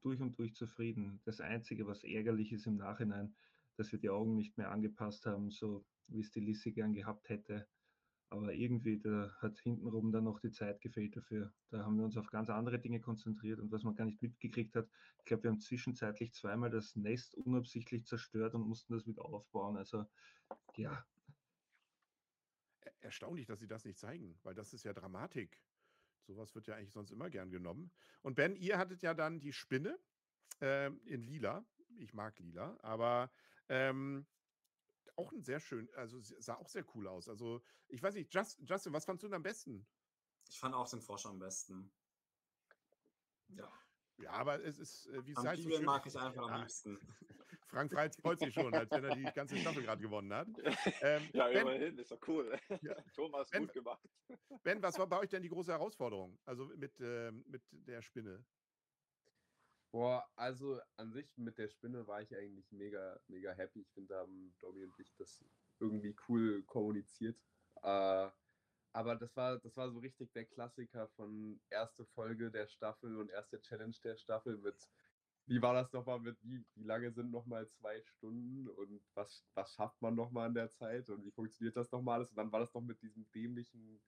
durch 0.02 0.20
und 0.20 0.38
durch 0.38 0.54
zufrieden. 0.54 1.20
Das 1.24 1.40
Einzige, 1.40 1.86
was 1.86 2.04
ärgerlich 2.04 2.52
ist 2.52 2.66
im 2.66 2.76
Nachhinein, 2.76 3.36
dass 3.76 3.92
wir 3.92 3.98
die 3.98 4.10
Augen 4.10 4.34
nicht 4.34 4.56
mehr 4.58 4.70
angepasst 4.70 5.26
haben, 5.26 5.50
so 5.50 5.86
wie 6.06 6.20
es 6.20 6.30
die 6.30 6.40
Lissy 6.40 6.72
gern 6.72 6.94
gehabt 6.94 7.28
hätte. 7.28 7.68
Aber 8.30 8.52
irgendwie, 8.54 8.98
da 8.98 9.36
hat 9.40 9.58
hintenrum 9.60 10.10
dann 10.12 10.24
noch 10.24 10.40
die 10.40 10.50
Zeit 10.50 10.80
gefehlt 10.80 11.16
dafür. 11.16 11.54
Da 11.70 11.84
haben 11.84 11.96
wir 11.98 12.04
uns 12.04 12.16
auf 12.16 12.30
ganz 12.30 12.50
andere 12.50 12.80
Dinge 12.80 13.00
konzentriert 13.00 13.60
und 13.60 13.70
was 13.70 13.84
man 13.84 13.94
gar 13.94 14.06
nicht 14.06 14.22
mitgekriegt 14.22 14.74
hat, 14.76 14.88
ich 15.18 15.24
glaube, 15.24 15.44
wir 15.44 15.50
haben 15.50 15.60
zwischenzeitlich 15.60 16.32
zweimal 16.32 16.70
das 16.70 16.96
Nest 16.96 17.34
unabsichtlich 17.36 18.06
zerstört 18.06 18.54
und 18.54 18.66
mussten 18.68 18.94
das 18.94 19.06
wieder 19.06 19.24
aufbauen. 19.24 19.76
Also 19.76 20.06
ja, 20.76 21.06
Er- 22.80 22.94
Erstaunlich, 23.00 23.46
dass 23.46 23.60
sie 23.60 23.66
das 23.66 23.84
nicht 23.84 23.98
zeigen, 23.98 24.38
weil 24.42 24.54
das 24.54 24.72
ist 24.72 24.84
ja 24.84 24.92
Dramatik. 24.92 25.62
Sowas 26.24 26.54
wird 26.54 26.66
ja 26.66 26.76
eigentlich 26.76 26.92
sonst 26.92 27.10
immer 27.10 27.30
gern 27.30 27.50
genommen. 27.50 27.92
Und 28.22 28.34
Ben, 28.34 28.56
ihr 28.56 28.78
hattet 28.78 29.02
ja 29.02 29.14
dann 29.14 29.40
die 29.40 29.52
Spinne 29.52 29.98
ähm, 30.60 31.00
in 31.04 31.22
lila. 31.22 31.64
Ich 31.98 32.14
mag 32.14 32.38
lila, 32.38 32.76
aber 32.82 33.30
ähm, 33.68 34.26
auch 35.16 35.32
ein 35.32 35.42
sehr 35.42 35.60
schön, 35.60 35.88
also 35.94 36.20
sah 36.20 36.56
auch 36.56 36.68
sehr 36.68 36.84
cool 36.94 37.06
aus. 37.06 37.28
Also 37.28 37.62
ich 37.88 38.02
weiß 38.02 38.14
nicht, 38.14 38.34
Just, 38.34 38.60
Justin, 38.64 38.92
was 38.92 39.04
fandst 39.04 39.22
du 39.22 39.28
denn 39.28 39.34
am 39.34 39.42
besten? 39.42 39.86
Ich 40.48 40.58
fand 40.58 40.74
auch 40.74 40.88
den 40.88 41.00
Frosch 41.00 41.26
am 41.26 41.38
besten. 41.38 41.92
Ja. 43.48 43.70
Ja, 44.18 44.30
aber 44.30 44.62
es 44.64 44.78
ist, 44.78 45.06
äh, 45.06 45.26
wie 45.26 45.32
es 45.32 45.38
halt 45.38 45.60
so 45.60 45.82
mag 45.82 46.06
ich 46.06 46.16
einfach 46.16 46.44
am 46.44 46.50
Ja. 46.50 46.60
liebsten. 46.60 46.98
Frank 47.68 47.90
Freitz 47.92 48.16
freut 48.20 48.38
sich 48.38 48.54
schon, 48.54 48.72
als 48.72 48.90
wenn 48.92 49.04
er 49.04 49.14
die 49.16 49.24
ganze 49.32 49.56
Staffel 49.58 49.82
gerade 49.82 50.00
gewonnen 50.00 50.32
hat. 50.32 50.46
Ähm, 51.00 51.28
Ja, 51.32 51.48
ben, 51.48 51.62
immerhin, 51.62 51.98
ist 51.98 52.10
doch 52.12 52.20
cool. 52.28 52.56
Ja. 52.82 52.94
Thomas, 53.14 53.50
Ben- 53.50 53.62
gut 53.64 53.72
gemacht. 53.72 54.08
ben, 54.62 54.80
was 54.82 54.96
war 54.98 55.08
bei 55.08 55.18
euch 55.18 55.30
denn 55.30 55.42
die 55.42 55.48
große 55.48 55.72
Herausforderung? 55.72 56.38
Also 56.44 56.66
mit, 56.76 57.00
ähm, 57.00 57.44
mit 57.48 57.62
der 57.72 58.02
Spinne? 58.02 58.44
Boah, 59.90 60.28
also 60.36 60.80
an 60.96 61.12
sich 61.12 61.36
mit 61.36 61.58
der 61.58 61.68
Spinne 61.68 62.06
war 62.06 62.20
ich 62.22 62.34
eigentlich 62.36 62.70
mega, 62.72 63.20
mega 63.28 63.52
happy. 63.52 63.80
Ich 63.80 63.92
finde, 63.92 64.14
da 64.14 64.20
haben 64.20 64.54
Domi 64.60 64.84
und 64.84 64.98
ich 64.98 65.14
das 65.16 65.44
irgendwie 65.80 66.16
cool 66.28 66.62
kommuniziert. 66.64 67.36
Äh, 67.82 68.30
aber 68.94 69.16
das 69.16 69.36
war, 69.36 69.58
das 69.58 69.76
war 69.76 69.90
so 69.90 69.98
richtig 69.98 70.32
der 70.32 70.44
Klassiker 70.44 71.08
von 71.16 71.60
erste 71.68 72.06
Folge 72.06 72.50
der 72.52 72.68
Staffel 72.68 73.16
und 73.16 73.28
erste 73.28 73.60
Challenge 73.60 73.96
der 74.04 74.16
Staffel 74.16 74.56
mit, 74.56 74.76
wie 75.46 75.60
war 75.60 75.74
das 75.74 75.92
nochmal 75.92 76.20
mit, 76.20 76.38
wie, 76.42 76.64
wie 76.76 76.84
lange 76.84 77.10
sind 77.10 77.32
nochmal 77.32 77.68
zwei 77.68 78.00
Stunden 78.02 78.68
und 78.68 79.02
was, 79.14 79.44
was 79.54 79.74
schafft 79.74 80.00
man 80.00 80.14
nochmal 80.14 80.48
in 80.48 80.54
der 80.54 80.70
Zeit 80.70 81.10
und 81.10 81.24
wie 81.24 81.32
funktioniert 81.32 81.76
das 81.76 81.90
nochmal 81.90 82.16
alles? 82.16 82.30
Und 82.30 82.36
dann 82.36 82.52
war 82.52 82.60
das 82.60 82.72
noch 82.72 82.82
mit 82.82 83.02
diesem 83.02 83.28
dämlichen, 83.32 84.00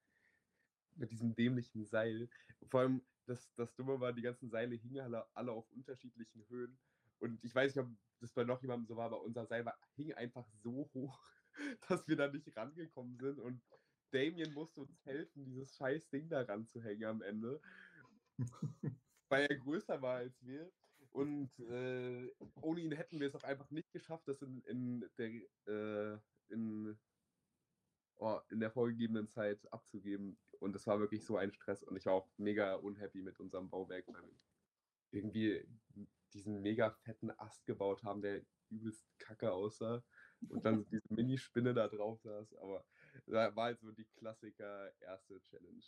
mit 0.94 1.11
diesem 1.11 1.35
dämlichen 1.35 1.85
Seil. 1.85 2.29
Vor 2.68 2.81
allem, 2.81 3.05
das, 3.27 3.53
das 3.57 3.75
Dumme 3.75 3.99
war, 3.99 4.12
die 4.12 4.22
ganzen 4.22 4.49
Seile 4.51 4.77
hingen 4.77 5.01
alle, 5.01 5.27
alle 5.35 5.51
auf 5.51 5.68
unterschiedlichen 5.72 6.49
Höhen. 6.49 6.79
Und 7.18 7.42
ich 7.42 7.53
weiß 7.53 7.75
nicht, 7.75 7.85
ob 7.85 7.90
das 8.20 8.33
bei 8.33 8.44
noch 8.44 8.62
jemandem 8.62 8.87
so 8.87 8.96
war, 8.96 9.07
aber 9.07 9.20
unser 9.22 9.46
Seil 9.46 9.64
war, 9.64 9.77
hing 9.96 10.14
einfach 10.14 10.46
so 10.62 10.88
hoch, 10.94 11.20
dass 11.88 12.07
wir 12.07 12.14
da 12.14 12.29
nicht 12.29 12.57
rangekommen 12.57 13.16
sind. 13.18 13.40
Und 13.40 13.61
Damien 14.11 14.53
musste 14.53 14.81
uns 14.81 15.05
helfen, 15.05 15.45
dieses 15.45 15.77
scheiß 15.77 16.09
Ding 16.11 16.29
da 16.29 16.42
ranzuhängen 16.42 17.05
am 17.05 17.23
Ende. 17.23 17.61
weil 19.29 19.47
er 19.47 19.57
größer 19.57 20.01
war 20.03 20.16
als 20.16 20.45
wir. 20.45 20.71
Und 21.11 21.59
äh, 21.61 22.31
ohne 22.61 22.81
ihn 22.81 22.92
hätten 22.92 23.21
wir 23.21 23.27
es 23.27 23.35
auch 23.35 23.42
einfach 23.42 23.71
nicht 23.71 23.90
geschafft, 23.92 24.29
das 24.29 24.42
in, 24.42 24.62
in 24.64 25.11
der 25.16 25.31
äh, 25.66 26.19
in, 26.49 26.99
oh, 28.16 28.38
in 28.51 28.61
der 28.61 28.71
vorgegebenen 28.71 29.29
Zeit 29.29 29.61
abzugeben. 29.73 30.38
Und 30.61 30.75
das 30.75 30.87
war 30.87 31.01
wirklich 31.01 31.25
so 31.25 31.37
ein 31.37 31.53
Stress. 31.53 31.83
Und 31.83 31.97
ich 31.97 32.07
war 32.07 32.14
auch 32.14 32.29
mega 32.37 32.75
unhappy 32.75 33.23
mit 33.23 33.40
unserem 33.40 33.71
Bauwerk, 33.71 34.07
weil 34.09 34.23
wir 34.23 34.38
irgendwie 35.11 35.66
diesen 36.35 36.61
mega 36.61 36.90
fetten 36.90 37.31
Ast 37.31 37.64
gebaut 37.66 38.03
haben, 38.03 38.21
der 38.21 38.42
übelst 38.69 39.07
kacke 39.19 39.53
aussah. 39.53 40.05
Und 40.49 40.64
dann 40.64 40.85
diese 40.90 41.14
Minispinne 41.14 41.73
da 41.73 41.88
drauf 41.88 42.21
saß. 42.21 42.55
Aber 42.57 42.85
da 43.26 43.55
war 43.55 43.64
halt 43.64 43.81
so 43.81 43.90
die 43.92 44.05
Klassiker 44.05 44.92
erste 45.00 45.40
Challenge. 45.42 45.83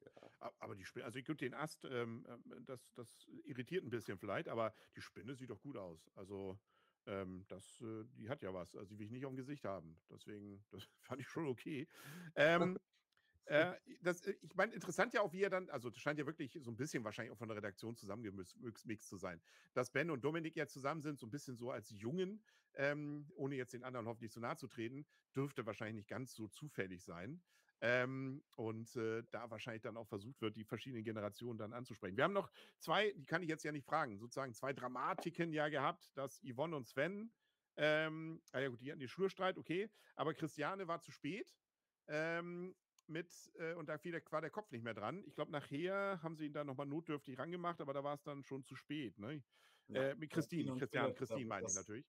Ja. 0.00 0.52
Aber 0.58 0.74
die 0.74 0.84
Spinne, 0.84 1.04
also 1.04 1.18
ich 1.18 1.26
den 1.26 1.54
Ast, 1.54 1.84
ähm, 1.84 2.24
ähm, 2.28 2.64
das, 2.64 2.92
das 2.94 3.26
irritiert 3.44 3.84
ein 3.84 3.90
bisschen 3.90 4.18
vielleicht, 4.18 4.48
aber 4.48 4.74
die 4.96 5.02
Spinne 5.02 5.34
sieht 5.34 5.50
doch 5.50 5.60
gut 5.60 5.76
aus. 5.76 6.10
Also 6.14 6.58
ähm, 7.06 7.44
das, 7.48 7.80
äh, 7.80 8.04
die 8.16 8.28
hat 8.28 8.42
ja 8.42 8.52
was. 8.54 8.76
Also 8.76 8.94
die 8.94 8.98
will 8.98 9.06
ich 9.06 9.12
nicht 9.12 9.26
auf 9.26 9.32
dem 9.32 9.36
Gesicht 9.36 9.64
haben. 9.64 10.00
Deswegen, 10.10 10.64
das 10.70 10.82
fand 11.02 11.20
ich 11.20 11.28
schon 11.28 11.46
okay. 11.46 11.88
Ähm, 12.34 12.78
äh, 13.46 13.74
das, 14.02 14.20
äh, 14.22 14.34
ich 14.40 14.54
meine, 14.54 14.72
interessant 14.74 15.12
ja 15.14 15.22
auch, 15.22 15.32
wie 15.32 15.42
er 15.42 15.50
dann, 15.50 15.68
also 15.70 15.90
das 15.90 16.00
scheint 16.00 16.18
ja 16.18 16.26
wirklich 16.26 16.58
so 16.60 16.70
ein 16.70 16.76
bisschen 16.76 17.04
wahrscheinlich 17.04 17.32
auch 17.32 17.38
von 17.38 17.48
der 17.48 17.56
Redaktion 17.56 17.96
zusammengemixt 17.96 19.08
zu 19.08 19.16
sein, 19.16 19.40
dass 19.72 19.90
Ben 19.90 20.10
und 20.10 20.24
Dominik 20.24 20.56
ja 20.56 20.66
zusammen 20.66 21.02
sind, 21.02 21.18
so 21.18 21.26
ein 21.26 21.30
bisschen 21.30 21.56
so 21.56 21.70
als 21.70 21.90
Jungen, 21.90 22.44
ähm, 22.74 23.30
ohne 23.34 23.56
jetzt 23.56 23.72
den 23.72 23.84
anderen 23.84 24.06
hoffentlich 24.06 24.30
zu 24.32 24.40
nahe 24.40 24.56
zu 24.56 24.68
treten, 24.68 25.06
dürfte 25.34 25.66
wahrscheinlich 25.66 25.96
nicht 25.96 26.08
ganz 26.08 26.34
so 26.34 26.48
zufällig 26.48 27.02
sein. 27.04 27.42
Ähm, 27.82 28.44
und 28.56 28.94
äh, 28.96 29.22
da 29.30 29.50
wahrscheinlich 29.50 29.82
dann 29.82 29.96
auch 29.96 30.06
versucht 30.06 30.42
wird, 30.42 30.54
die 30.54 30.64
verschiedenen 30.64 31.02
Generationen 31.02 31.58
dann 31.58 31.72
anzusprechen. 31.72 32.16
Wir 32.16 32.24
haben 32.24 32.34
noch 32.34 32.50
zwei, 32.78 33.12
die 33.12 33.24
kann 33.24 33.42
ich 33.42 33.48
jetzt 33.48 33.64
ja 33.64 33.72
nicht 33.72 33.86
fragen, 33.86 34.18
sozusagen 34.18 34.52
zwei 34.52 34.74
Dramatiken 34.74 35.52
ja 35.54 35.68
gehabt, 35.70 36.14
dass 36.14 36.42
Yvonne 36.42 36.76
und 36.76 36.86
Sven, 36.86 37.32
ähm, 37.76 38.42
ah 38.52 38.60
ja 38.60 38.68
gut, 38.68 38.82
die 38.82 38.90
hatten 38.90 39.00
den 39.00 39.08
Schulstreit, 39.08 39.56
okay, 39.56 39.90
aber 40.14 40.34
Christiane 40.34 40.88
war 40.88 41.00
zu 41.00 41.10
spät. 41.10 41.56
Ähm, 42.06 42.76
mit, 43.10 43.52
äh, 43.58 43.74
und 43.74 43.88
da 43.88 43.98
fiel 43.98 44.12
der, 44.12 44.22
war 44.30 44.40
der 44.40 44.50
Kopf 44.50 44.70
nicht 44.70 44.82
mehr 44.82 44.94
dran. 44.94 45.22
Ich 45.26 45.34
glaube, 45.34 45.50
nachher 45.52 46.20
haben 46.22 46.36
sie 46.36 46.46
ihn 46.46 46.52
dann 46.52 46.66
nochmal 46.66 46.86
notdürftig 46.86 47.38
rangemacht, 47.38 47.80
aber 47.80 47.92
da 47.92 48.02
war 48.02 48.14
es 48.14 48.22
dann 48.22 48.44
schon 48.44 48.64
zu 48.64 48.74
spät. 48.76 49.18
Ne? 49.18 49.42
Ja, 49.88 50.02
äh, 50.02 50.14
mit 50.14 50.30
Christine, 50.30 50.74
Christian, 50.76 51.14
Christine 51.14 51.46
meine 51.46 51.66
ich 51.66 51.74
natürlich. 51.74 52.06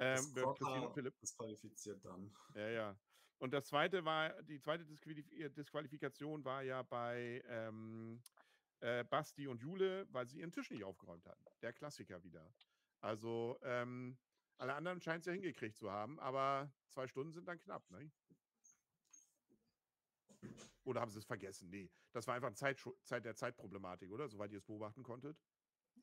Ähm, 0.00 0.32
Christine 0.34 0.86
und 0.86 0.94
Philipp. 0.94 1.18
Disqualifiziert 1.18 2.04
dann. 2.04 2.34
Ja, 2.54 2.68
ja. 2.68 3.00
Und 3.38 3.52
das 3.52 3.66
zweite 3.66 4.04
war, 4.04 4.42
die 4.42 4.60
zweite 4.60 4.84
Disqualifikation 4.84 6.44
war 6.44 6.62
ja 6.62 6.82
bei 6.82 7.42
ähm, 7.46 8.20
äh, 8.80 9.04
Basti 9.04 9.46
und 9.46 9.60
Jule, 9.60 10.06
weil 10.10 10.26
sie 10.26 10.40
ihren 10.40 10.52
Tisch 10.52 10.70
nicht 10.70 10.84
aufgeräumt 10.84 11.26
hatten. 11.26 11.44
Der 11.62 11.72
Klassiker 11.72 12.22
wieder. 12.24 12.52
Also 13.00 13.58
ähm, 13.62 14.18
alle 14.56 14.74
anderen 14.74 15.00
scheinen 15.00 15.20
es 15.20 15.26
ja 15.26 15.32
hingekriegt 15.32 15.76
zu 15.76 15.90
haben, 15.90 16.18
aber 16.18 16.72
zwei 16.88 17.06
Stunden 17.06 17.32
sind 17.32 17.46
dann 17.46 17.60
knapp, 17.60 17.88
ne? 17.90 18.10
Oder 20.84 21.00
haben 21.00 21.10
sie 21.10 21.18
es 21.18 21.24
vergessen? 21.24 21.68
Nee, 21.70 21.90
das 22.12 22.26
war 22.26 22.34
einfach 22.34 22.52
Zeit, 22.54 22.82
Zeit 23.04 23.24
der 23.24 23.34
Zeitproblematik, 23.34 24.10
oder? 24.10 24.28
Soweit 24.28 24.52
ihr 24.52 24.58
es 24.58 24.64
beobachten 24.64 25.02
konntet. 25.02 25.36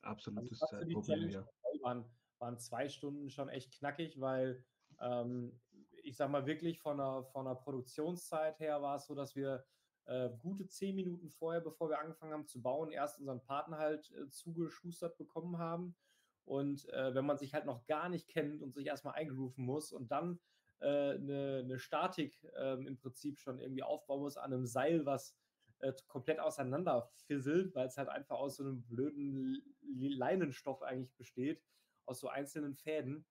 Absolutes 0.02 0.62
also 0.62 0.76
Zeitproblem, 0.76 1.30
ja. 1.30 1.46
Waren, 1.82 2.04
waren 2.38 2.58
zwei 2.58 2.88
Stunden 2.88 3.30
schon 3.30 3.48
echt 3.48 3.72
knackig, 3.72 4.20
weil 4.20 4.64
ähm, 5.00 5.60
ich 6.02 6.16
sag 6.16 6.30
mal 6.30 6.46
wirklich 6.46 6.80
von 6.80 6.98
der, 6.98 7.24
von 7.32 7.46
der 7.46 7.54
Produktionszeit 7.54 8.60
her 8.60 8.80
war 8.82 8.96
es 8.96 9.06
so, 9.06 9.14
dass 9.14 9.34
wir 9.34 9.64
äh, 10.06 10.30
gute 10.38 10.68
zehn 10.68 10.94
Minuten 10.94 11.30
vorher, 11.30 11.60
bevor 11.60 11.88
wir 11.88 11.98
angefangen 11.98 12.32
haben 12.32 12.46
zu 12.46 12.62
bauen, 12.62 12.90
erst 12.90 13.18
unseren 13.18 13.42
Partner 13.42 13.78
halt 13.78 14.10
äh, 14.12 14.28
zugeschustert 14.28 15.16
bekommen 15.18 15.58
haben. 15.58 15.96
Und 16.44 16.88
äh, 16.90 17.12
wenn 17.12 17.26
man 17.26 17.38
sich 17.38 17.54
halt 17.54 17.66
noch 17.66 17.84
gar 17.86 18.08
nicht 18.08 18.28
kennt 18.28 18.62
und 18.62 18.72
sich 18.72 18.86
erstmal 18.86 19.14
eingerufen 19.14 19.64
muss 19.64 19.92
und 19.92 20.12
dann 20.12 20.38
eine, 20.84 21.62
eine, 21.64 21.78
Statik 21.78 22.46
ähm, 22.56 22.86
im 22.86 22.96
Prinzip 22.98 23.38
schon 23.38 23.60
irgendwie 23.60 23.82
aufbauen 23.82 24.20
muss 24.20 24.36
an 24.36 24.52
einem 24.52 24.66
Seil, 24.66 25.06
was 25.06 25.34
äh, 25.80 25.92
komplett 26.06 26.40
auseinander 26.40 27.10
fisselt, 27.26 27.74
weil 27.74 27.86
es 27.86 27.96
halt 27.96 28.08
einfach 28.08 28.36
aus 28.36 28.56
so 28.56 28.64
einem 28.64 28.82
blöden 28.82 29.62
Leinenstoff 29.98 30.82
eigentlich 30.82 31.14
besteht, 31.16 31.62
aus 32.06 32.20
so 32.20 32.28
einzelnen 32.28 32.74
Fäden. 32.74 33.26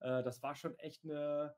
Äh, 0.00 0.22
das 0.22 0.42
war 0.42 0.54
schon 0.54 0.78
echt 0.78 1.04
eine, 1.04 1.54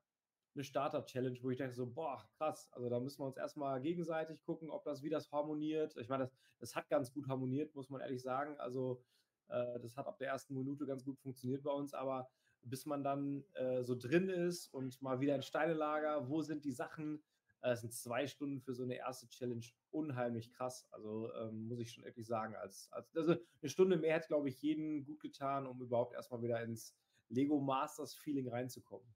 eine 0.54 0.64
Starter-Challenge, 0.64 1.38
wo 1.42 1.50
ich 1.50 1.58
denke 1.58 1.74
so, 1.74 1.86
boah, 1.86 2.28
krass, 2.36 2.68
also 2.72 2.88
da 2.88 3.00
müssen 3.00 3.20
wir 3.20 3.26
uns 3.26 3.36
erstmal 3.36 3.80
gegenseitig 3.80 4.42
gucken, 4.42 4.70
ob 4.70 4.84
das, 4.84 5.02
wie 5.02 5.10
das 5.10 5.30
harmoniert. 5.32 5.96
Ich 5.96 6.08
meine, 6.08 6.24
das, 6.24 6.36
das 6.58 6.76
hat 6.76 6.88
ganz 6.88 7.12
gut 7.12 7.28
harmoniert, 7.28 7.74
muss 7.74 7.90
man 7.90 8.00
ehrlich 8.00 8.22
sagen. 8.22 8.58
Also 8.58 9.02
äh, 9.48 9.80
das 9.80 9.96
hat 9.96 10.06
ab 10.06 10.18
der 10.18 10.28
ersten 10.28 10.54
Minute 10.54 10.86
ganz 10.86 11.04
gut 11.04 11.18
funktioniert 11.18 11.62
bei 11.62 11.72
uns, 11.72 11.94
aber 11.94 12.28
bis 12.62 12.86
man 12.86 13.02
dann 13.02 13.44
äh, 13.54 13.82
so 13.82 13.94
drin 13.94 14.28
ist 14.28 14.72
und 14.74 15.00
mal 15.02 15.20
wieder 15.20 15.34
ein 15.34 15.42
Steinelager, 15.42 16.28
wo 16.28 16.42
sind 16.42 16.64
die 16.64 16.72
Sachen? 16.72 17.22
Äh, 17.60 17.72
es 17.72 17.80
sind 17.80 17.92
zwei 17.92 18.26
Stunden 18.26 18.60
für 18.60 18.74
so 18.74 18.82
eine 18.82 18.96
erste 18.96 19.28
Challenge 19.28 19.64
unheimlich 19.90 20.52
krass. 20.52 20.86
Also 20.90 21.32
ähm, 21.34 21.68
muss 21.68 21.80
ich 21.80 21.92
schon 21.92 22.04
wirklich 22.04 22.26
sagen, 22.26 22.54
als, 22.56 22.88
als 22.92 23.14
also 23.16 23.36
eine 23.60 23.70
Stunde 23.70 23.96
mehr 23.96 24.14
hätte, 24.14 24.28
glaube 24.28 24.48
ich, 24.48 24.60
jeden 24.62 25.04
gut 25.04 25.20
getan, 25.20 25.66
um 25.66 25.80
überhaupt 25.80 26.14
erstmal 26.14 26.42
wieder 26.42 26.62
ins 26.62 26.94
Lego 27.28 27.60
Masters 27.60 28.14
Feeling 28.14 28.48
reinzukommen. 28.48 29.06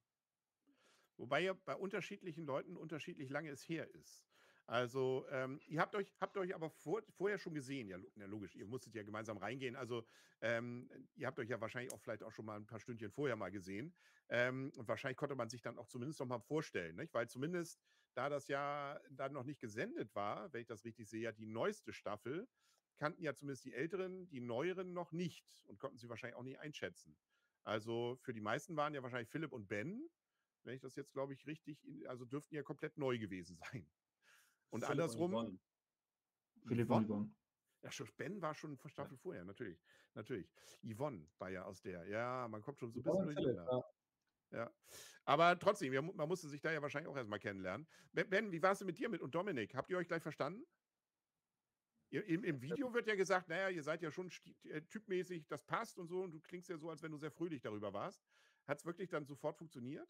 Wobei 1.16 1.40
ja 1.40 1.52
bei 1.52 1.76
unterschiedlichen 1.76 2.44
Leuten 2.44 2.76
unterschiedlich 2.76 3.31
lange 3.31 3.50
es 3.50 3.68
her 3.68 3.88
ist. 3.94 4.26
Also, 4.66 5.27
ähm, 5.31 5.61
ihr 5.66 5.81
habt 5.81 5.94
euch, 5.96 6.14
habt 6.20 6.37
euch 6.37 6.55
aber 6.55 6.70
vor, 6.70 7.03
vorher 7.11 7.38
schon 7.38 7.55
gesehen, 7.55 7.88
ja, 7.88 7.98
logisch, 8.27 8.55
ihr 8.55 8.66
musstet 8.66 8.94
ja 8.94 9.03
gemeinsam 9.03 9.37
reingehen. 9.37 9.77
Also, 9.77 10.07
ähm, 10.40 10.88
ihr 11.14 11.27
habt 11.27 11.38
euch 11.40 11.48
ja 11.48 11.61
wahrscheinlich 11.61 11.92
auch 11.92 12.01
vielleicht 12.01 12.22
auch 12.22 12.31
schon 12.31 12.46
mal 12.46 12.57
ein 12.57 12.66
paar 12.66 12.79
Stündchen 12.81 13.11
vorher 13.11 13.37
mal 13.37 13.51
gesehen. 13.51 13.96
Ähm, 14.29 14.72
und 14.77 14.88
wahrscheinlich 14.88 15.16
konnte 15.16 15.35
man 15.35 15.48
sich 15.48 15.62
dann 15.62 15.79
auch 15.79 15.87
zumindest 15.88 16.20
noch 16.20 16.27
mal 16.27 16.38
vorstellen, 16.40 16.96
nicht? 16.96 17.12
weil 17.12 17.29
zumindest 17.29 17.81
da 18.14 18.29
das 18.29 18.46
ja 18.48 19.01
dann 19.11 19.33
noch 19.33 19.44
nicht 19.44 19.61
gesendet 19.61 20.14
war, 20.14 20.53
wenn 20.53 20.61
ich 20.61 20.66
das 20.66 20.85
richtig 20.85 21.09
sehe, 21.09 21.22
ja 21.22 21.33
die 21.33 21.46
neueste 21.46 21.92
Staffel, 21.92 22.48
kannten 22.98 23.22
ja 23.22 23.35
zumindest 23.35 23.64
die 23.64 23.75
Älteren 23.75 24.29
die 24.29 24.40
Neueren 24.40 24.92
noch 24.92 25.12
nicht 25.12 25.64
und 25.66 25.79
konnten 25.79 25.98
sie 25.98 26.09
wahrscheinlich 26.09 26.37
auch 26.37 26.44
nicht 26.44 26.61
einschätzen. 26.61 27.18
Also 27.64 28.16
für 28.20 28.33
die 28.33 28.40
meisten 28.40 28.77
waren 28.77 28.94
ja 28.94 29.03
wahrscheinlich 29.03 29.29
Philipp 29.31 29.53
und 29.53 29.68
Ben, 29.68 30.09
wenn 30.64 30.75
ich 30.75 30.81
das 30.81 30.94
jetzt, 30.94 31.12
glaube 31.12 31.33
ich, 31.33 31.46
richtig, 31.46 31.85
also 32.07 32.25
dürften 32.25 32.55
ja 32.55 32.62
komplett 32.62 32.96
neu 32.98 33.18
gewesen 33.18 33.57
sein. 33.72 33.90
Und 34.73 34.81
Philipp 34.81 34.91
andersrum. 34.91 35.35
Und 35.35 35.61
Philipp 36.67 36.91
und 36.91 37.07
Yvonne. 37.07 37.31
Ja, 37.83 37.91
Ben 38.17 38.41
war 38.41 38.55
schon 38.55 38.77
von 38.77 38.91
Staffel 38.91 39.15
ja. 39.15 39.21
vorher, 39.21 39.45
natürlich. 39.45 39.79
Natürlich. 40.15 40.49
Yvonne 40.83 41.29
war 41.39 41.51
ja 41.51 41.65
aus 41.65 41.81
der. 41.83 42.07
Ja, 42.07 42.49
man 42.49 42.63
kommt 42.63 42.79
schon 42.79 42.91
so 42.91 43.01
ein 43.01 43.03
bisschen 43.03 43.25
durcheinander. 43.25 43.85
Ja. 44.51 44.59
ja. 44.59 44.75
Aber 45.25 45.59
trotzdem, 45.59 45.93
man 45.93 46.29
musste 46.29 46.49
sich 46.49 46.61
da 46.61 46.73
ja 46.73 46.81
wahrscheinlich 46.81 47.11
auch 47.11 47.17
erstmal 47.17 47.39
kennenlernen. 47.39 47.87
Ben, 48.13 48.51
wie 48.51 48.63
war 48.63 48.73
es 48.73 48.79
denn 48.79 48.87
mit 48.87 48.99
dir 48.99 49.09
mit 49.09 49.21
und 49.21 49.35
Dominik? 49.35 49.75
Habt 49.75 49.91
ihr 49.91 49.99
euch 49.99 50.09
gleich 50.09 50.23
verstanden? 50.23 50.65
Im, 52.11 52.45
Im, 52.45 52.61
Video 52.61 52.93
wird 52.93 53.07
ja 53.07 53.15
gesagt, 53.15 53.49
naja, 53.49 53.71
ihr 53.71 53.83
seid 53.83 54.03
ja 54.03 54.11
schon 54.11 54.31
äh, 54.65 54.83
typmäßig, 54.83 55.47
das 55.49 55.65
passt 55.65 55.99
und 55.99 56.09
so, 56.09 56.23
und 56.23 56.33
du 56.33 56.41
klingst 56.41 56.69
ja 56.69 56.77
so, 56.77 56.91
als 56.91 57.03
wenn 57.03 57.11
du 57.11 57.17
sehr 57.17 57.31
fröhlich 57.31 57.63
darüber 57.63 57.95
warst. 57.95 58.23
Hat 58.67 58.79
es 58.79 58.85
wirklich 58.85 59.09
dann 59.09 59.25
sofort 59.25 59.57
funktioniert? 59.57 60.09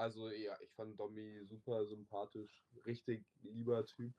Also 0.00 0.30
ja, 0.30 0.56
ich 0.62 0.72
fand 0.72 0.98
Domi 0.98 1.44
super 1.44 1.84
sympathisch, 1.84 2.64
richtig 2.86 3.22
lieber 3.42 3.84
Typ. 3.84 4.14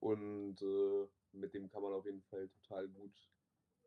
Und 0.00 0.60
äh, 0.60 1.06
mit 1.30 1.54
dem 1.54 1.70
kann 1.70 1.82
man 1.82 1.92
auf 1.92 2.04
jeden 2.04 2.22
Fall 2.22 2.48
total 2.48 2.88
gut 2.88 3.12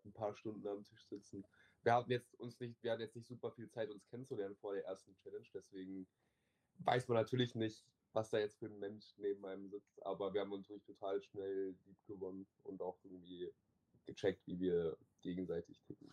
ein 0.06 0.13
paar 0.13 0.34
Stunden 0.34 0.65
am 0.65 0.86
Tisch 0.86 1.06
sitzen. 1.10 1.45
Wir 1.84 1.95
hatten 1.95 2.12
jetzt 2.12 2.34
uns 2.39 2.58
nicht, 2.62 2.82
wir 2.82 2.93
hatten 2.93 3.02
jetzt 3.02 3.17
nicht 3.17 3.28
super 3.28 3.52
viel 3.52 3.69
Zeit, 3.69 3.89
uns 3.89 4.08
kennenzulernen 4.08 4.56
vor 4.56 4.74
der 4.74 4.86
ersten 4.86 5.13
Challenge, 5.17 5.47
deswegen 5.54 6.08
weiß 6.78 7.10
man 7.10 7.17
natürlich 7.17 7.56
nicht, 7.56 7.86
was 8.13 8.30
da 8.30 8.39
jetzt 8.39 8.58
für 8.60 8.67
ein 8.67 8.80
Mensch 8.80 9.13
neben 9.17 9.45
einem 9.45 9.67
sitzt, 9.67 10.02
aber 10.06 10.34
wir 10.34 10.39
haben 10.39 10.54
uns 10.54 10.69
natürlich 10.69 10.86
total 10.86 11.21
schnell 11.21 11.76
lieb 11.88 12.06
gewonnen 12.08 12.47
und 12.63 12.82
auch 12.82 12.97
irgendwie 13.04 13.52
gecheckt, 14.06 14.47
wie 14.47 14.62
wir 14.62 14.97
gegenseitig 15.21 15.82
ticken. 15.82 16.10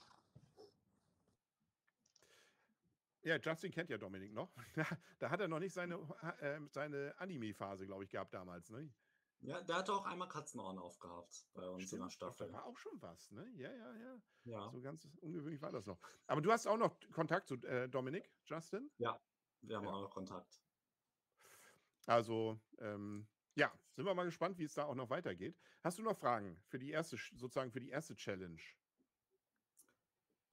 Ja, 3.28 3.36
Justin 3.36 3.70
kennt 3.70 3.90
ja 3.90 3.98
Dominik 3.98 4.32
noch. 4.32 4.50
da 5.18 5.28
hat 5.28 5.38
er 5.38 5.48
noch 5.48 5.58
nicht 5.58 5.74
seine, 5.74 5.96
äh, 6.40 6.60
seine 6.70 7.14
Anime-Phase, 7.18 7.84
glaube 7.84 8.04
ich, 8.04 8.10
gehabt 8.10 8.32
damals, 8.32 8.70
ne? 8.70 8.90
Ja, 9.40 9.60
der 9.60 9.76
hatte 9.76 9.92
auch 9.92 10.06
einmal 10.06 10.28
Katzenohren 10.28 10.78
aufgehabt 10.78 11.46
bei 11.52 11.68
uns 11.68 11.82
Stimmt, 11.82 12.00
in 12.00 12.06
der 12.06 12.10
Staffel. 12.10 12.46
Da 12.46 12.54
war 12.54 12.64
auch 12.64 12.78
schon 12.78 13.02
was, 13.02 13.30
ne? 13.30 13.46
Ja, 13.54 13.70
ja, 13.70 13.94
ja. 13.96 14.22
ja. 14.44 14.70
So 14.70 14.80
ganz 14.80 15.06
ungewöhnlich 15.20 15.60
war 15.60 15.70
das 15.70 15.84
noch. 15.84 16.00
Aber 16.26 16.40
du 16.40 16.50
hast 16.50 16.66
auch 16.66 16.78
noch 16.78 16.98
Kontakt 17.12 17.48
zu 17.48 17.56
äh, 17.56 17.86
Dominik, 17.86 18.32
Justin? 18.46 18.90
Ja, 18.96 19.20
wir 19.60 19.76
haben 19.76 19.84
ja. 19.84 19.90
auch 19.90 20.00
noch 20.00 20.10
Kontakt. 20.10 20.62
Also, 22.06 22.58
ähm, 22.78 23.28
ja, 23.56 23.70
sind 23.94 24.06
wir 24.06 24.14
mal 24.14 24.24
gespannt, 24.24 24.56
wie 24.56 24.64
es 24.64 24.72
da 24.72 24.86
auch 24.86 24.94
noch 24.94 25.10
weitergeht. 25.10 25.54
Hast 25.82 25.98
du 25.98 26.02
noch 26.02 26.16
Fragen 26.16 26.58
für 26.66 26.78
die 26.78 26.92
erste, 26.92 27.18
sozusagen 27.34 27.72
für 27.72 27.80
die 27.80 27.90
erste 27.90 28.16
Challenge? 28.16 28.62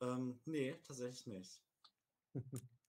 Ähm, 0.01 0.41
nee, 0.43 0.77
tatsächlich 0.83 1.25
nicht. 1.25 1.65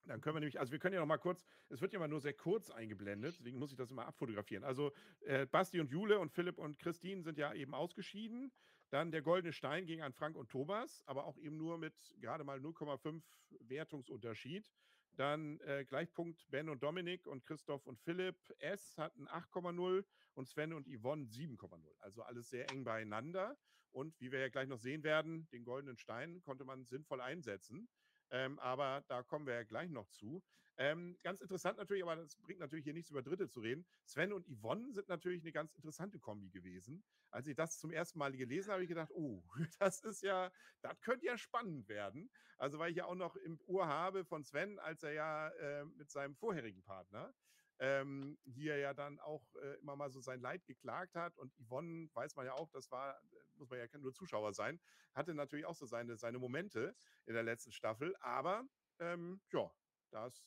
Dann 0.04 0.20
können 0.20 0.37
wir 0.37 0.40
nämlich, 0.40 0.61
also 0.61 0.72
wir 0.72 0.78
können 0.78 0.94
ja 0.94 1.00
noch 1.00 1.06
mal 1.06 1.18
kurz, 1.18 1.44
es 1.68 1.80
wird 1.80 1.92
ja 1.92 1.98
immer 1.98 2.09
nur 2.09 2.20
sehr 2.20 2.35
kurz 2.35 2.70
eingeblendet, 2.70 3.37
deswegen 3.38 3.59
muss 3.59 3.72
ich 3.72 3.76
das 3.76 3.90
immer 3.90 4.06
abfotografieren. 4.06 4.62
Also 4.62 4.92
äh, 5.20 5.46
Basti 5.46 5.80
und 5.80 5.90
Jule 5.90 6.18
und 6.20 6.30
Philipp 6.32 6.59
und 6.59 6.78
Christine 6.78 7.22
sind 7.22 7.38
ja 7.38 7.52
eben 7.54 7.74
ausgeschieden. 7.74 8.52
Dann 8.90 9.11
der 9.11 9.22
Goldene 9.22 9.52
Stein 9.52 9.85
ging 9.87 10.02
an 10.02 10.12
Frank 10.12 10.37
und 10.37 10.48
Thomas, 10.48 11.02
aber 11.06 11.24
auch 11.24 11.38
eben 11.38 11.56
nur 11.56 11.76
mit 11.76 11.94
gerade 12.20 12.44
mal 12.44 12.61
0,5 12.61 13.20
Wertungsunterschied. 13.61 14.70
Dann 15.16 15.59
äh, 15.61 15.85
Gleichpunkt 15.85 16.48
Ben 16.50 16.68
und 16.68 16.82
Dominik 16.82 17.26
und 17.26 17.44
Christoph 17.44 17.87
und 17.87 17.98
Philipp. 17.98 18.37
S 18.59 18.96
hatten 18.98 19.26
8,0 19.26 20.04
und 20.35 20.46
Sven 20.46 20.72
und 20.72 20.87
Yvonne 20.87 21.24
7,0. 21.24 21.80
Also 21.98 22.22
alles 22.22 22.50
sehr 22.50 22.70
eng 22.70 22.85
beieinander. 22.85 23.56
Und 23.90 24.20
wie 24.20 24.30
wir 24.30 24.40
ja 24.40 24.48
gleich 24.48 24.68
noch 24.68 24.78
sehen 24.78 25.02
werden, 25.02 25.48
den 25.48 25.64
goldenen 25.64 25.96
Stein 25.96 26.42
konnte 26.42 26.64
man 26.64 26.85
sinnvoll 26.85 27.22
einsetzen. 27.22 27.88
Ähm, 28.31 28.59
aber 28.59 29.05
da 29.09 29.23
kommen 29.23 29.47
wir 29.47 29.55
ja 29.55 29.62
gleich 29.62 29.91
noch 29.91 30.09
zu. 30.09 30.43
Ähm, 30.79 31.17
ganz 31.23 31.41
interessant 31.41 31.79
natürlich, 31.79 32.03
aber 32.03 32.17
das 32.17 32.37
bringt 32.37 32.61
natürlich 32.61 32.85
hier 32.85 32.93
nichts 32.93 33.11
über 33.11 33.23
Dritte 33.23 33.49
zu 33.49 33.61
reden. 33.61 33.87
Sven 34.05 34.33
und 34.33 34.47
Yvonne 34.47 34.93
sind 34.93 35.09
natürlich 35.09 35.43
eine 35.43 35.53
ganz 35.53 35.73
interessante 35.75 36.19
Kombi 36.19 36.51
gewesen. 36.51 37.03
Als 37.31 37.47
ich 37.47 37.55
das 37.55 37.79
zum 37.79 37.91
ersten 37.91 38.19
Mal 38.19 38.37
gelesen 38.37 38.69
habe, 38.69 38.75
habe 38.75 38.85
ich 38.85 38.89
gedacht, 38.89 39.11
oh, 39.12 39.43
das 39.79 40.01
ist 40.01 40.23
ja, 40.23 40.51
das 40.83 41.01
könnte 41.01 41.27
ja 41.27 41.39
spannend 41.39 41.89
werden. 41.89 42.31
Also 42.59 42.79
weil 42.79 42.91
ich 42.91 42.97
ja 42.99 43.07
auch 43.07 43.15
noch 43.15 43.37
im 43.37 43.59
Ohr 43.67 43.87
habe 43.87 44.25
von 44.25 44.45
Sven, 44.45 44.79
als 44.79 45.03
er 45.03 45.12
ja 45.12 45.49
äh, 45.49 45.85
mit 45.85 46.11
seinem 46.11 46.35
vorherigen 46.35 46.83
Partner 46.83 47.35
ähm, 47.79 48.39
hier 48.45 48.79
ja 48.79 48.95
dann 48.95 49.19
auch 49.21 49.43
äh, 49.57 49.79
immer 49.81 49.97
mal 49.97 50.11
so 50.11 50.21
sein 50.21 50.41
Leid 50.41 50.65
geklagt 50.67 51.15
hat. 51.15 51.37
Und 51.39 51.53
Yvonne, 51.59 52.09
weiß 52.15 52.37
man 52.37 52.47
ja 52.47 52.55
auch, 52.55 52.71
das 52.71 52.91
war, 52.91 53.21
muss 53.55 53.71
man 53.71 53.79
ja 53.79 53.87
nur 53.99 54.15
Zuschauer 54.15 54.53
sein, 54.53 54.81
hatte 55.15 55.35
natürlich 55.35 55.67
auch 55.67 55.75
so 55.75 55.87
seine, 55.87 56.17
seine 56.17 56.39
Momente 56.39 56.95
in 57.27 57.35
der 57.35 57.43
letzten 57.43 57.73
Staffel. 57.73 58.15
Aber 58.21 58.65
ähm, 58.99 59.41
ja, 59.53 59.71
das, 60.11 60.43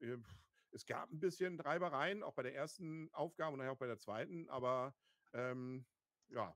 äh, 0.00 0.16
es 0.72 0.84
gab 0.84 1.10
ein 1.10 1.20
bisschen 1.20 1.58
Reibereien, 1.58 2.22
auch 2.22 2.34
bei 2.34 2.42
der 2.42 2.54
ersten 2.54 3.08
Aufgabe 3.12 3.52
und 3.52 3.58
nachher 3.58 3.72
auch 3.72 3.78
bei 3.78 3.86
der 3.86 3.98
zweiten, 3.98 4.48
aber 4.48 4.94
ähm, 5.32 5.86
ja, 6.28 6.54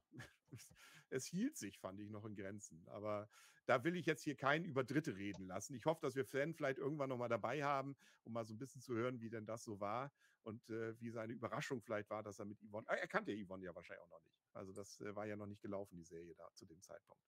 es 1.11 1.27
hielt 1.27 1.57
sich, 1.57 1.79
fand 1.79 2.01
ich, 2.01 2.11
noch 2.11 2.25
in 2.25 2.37
Grenzen. 2.37 2.87
Aber 2.89 3.29
da 3.67 3.85
will 3.85 3.97
ich 3.97 4.07
jetzt 4.07 4.23
hier 4.23 4.37
keinen 4.37 4.65
über 4.65 4.85
Dritte 4.85 5.17
reden 5.17 5.47
lassen. 5.47 5.75
Ich 5.75 5.87
hoffe, 5.87 6.01
dass 6.03 6.17
wir 6.17 6.25
Fan 6.25 6.55
vielleicht 6.55 6.79
irgendwann 6.79 7.09
nochmal 7.09 7.29
dabei 7.29 7.63
haben, 7.63 7.97
um 8.25 8.33
mal 8.33 8.45
so 8.45 8.55
ein 8.55 8.59
bisschen 8.59 8.81
zu 8.81 8.95
hören, 8.95 9.21
wie 9.21 9.31
denn 9.31 9.47
das 9.47 9.65
so 9.65 9.81
war 9.81 10.13
und 10.43 10.69
äh, 10.71 10.99
wie 11.01 11.11
seine 11.11 11.33
Überraschung 11.33 11.81
vielleicht 11.83 12.11
war, 12.11 12.23
dass 12.23 12.39
er 12.39 12.45
mit 12.45 12.59
Yvonne, 12.61 12.87
er 12.89 13.09
kannte 13.09 13.33
Yvonne 13.33 13.65
ja 13.65 13.75
wahrscheinlich 13.75 14.05
auch 14.05 14.11
noch 14.11 14.23
nicht. 14.23 14.41
Also 14.53 14.73
das 14.73 15.01
äh, 15.01 15.15
war 15.15 15.27
ja 15.27 15.37
noch 15.37 15.47
nicht 15.47 15.63
gelaufen, 15.63 15.97
die 15.97 16.05
Serie 16.05 16.35
da 16.35 16.49
zu 16.55 16.67
dem 16.67 16.81
Zeitpunkt. 16.83 17.23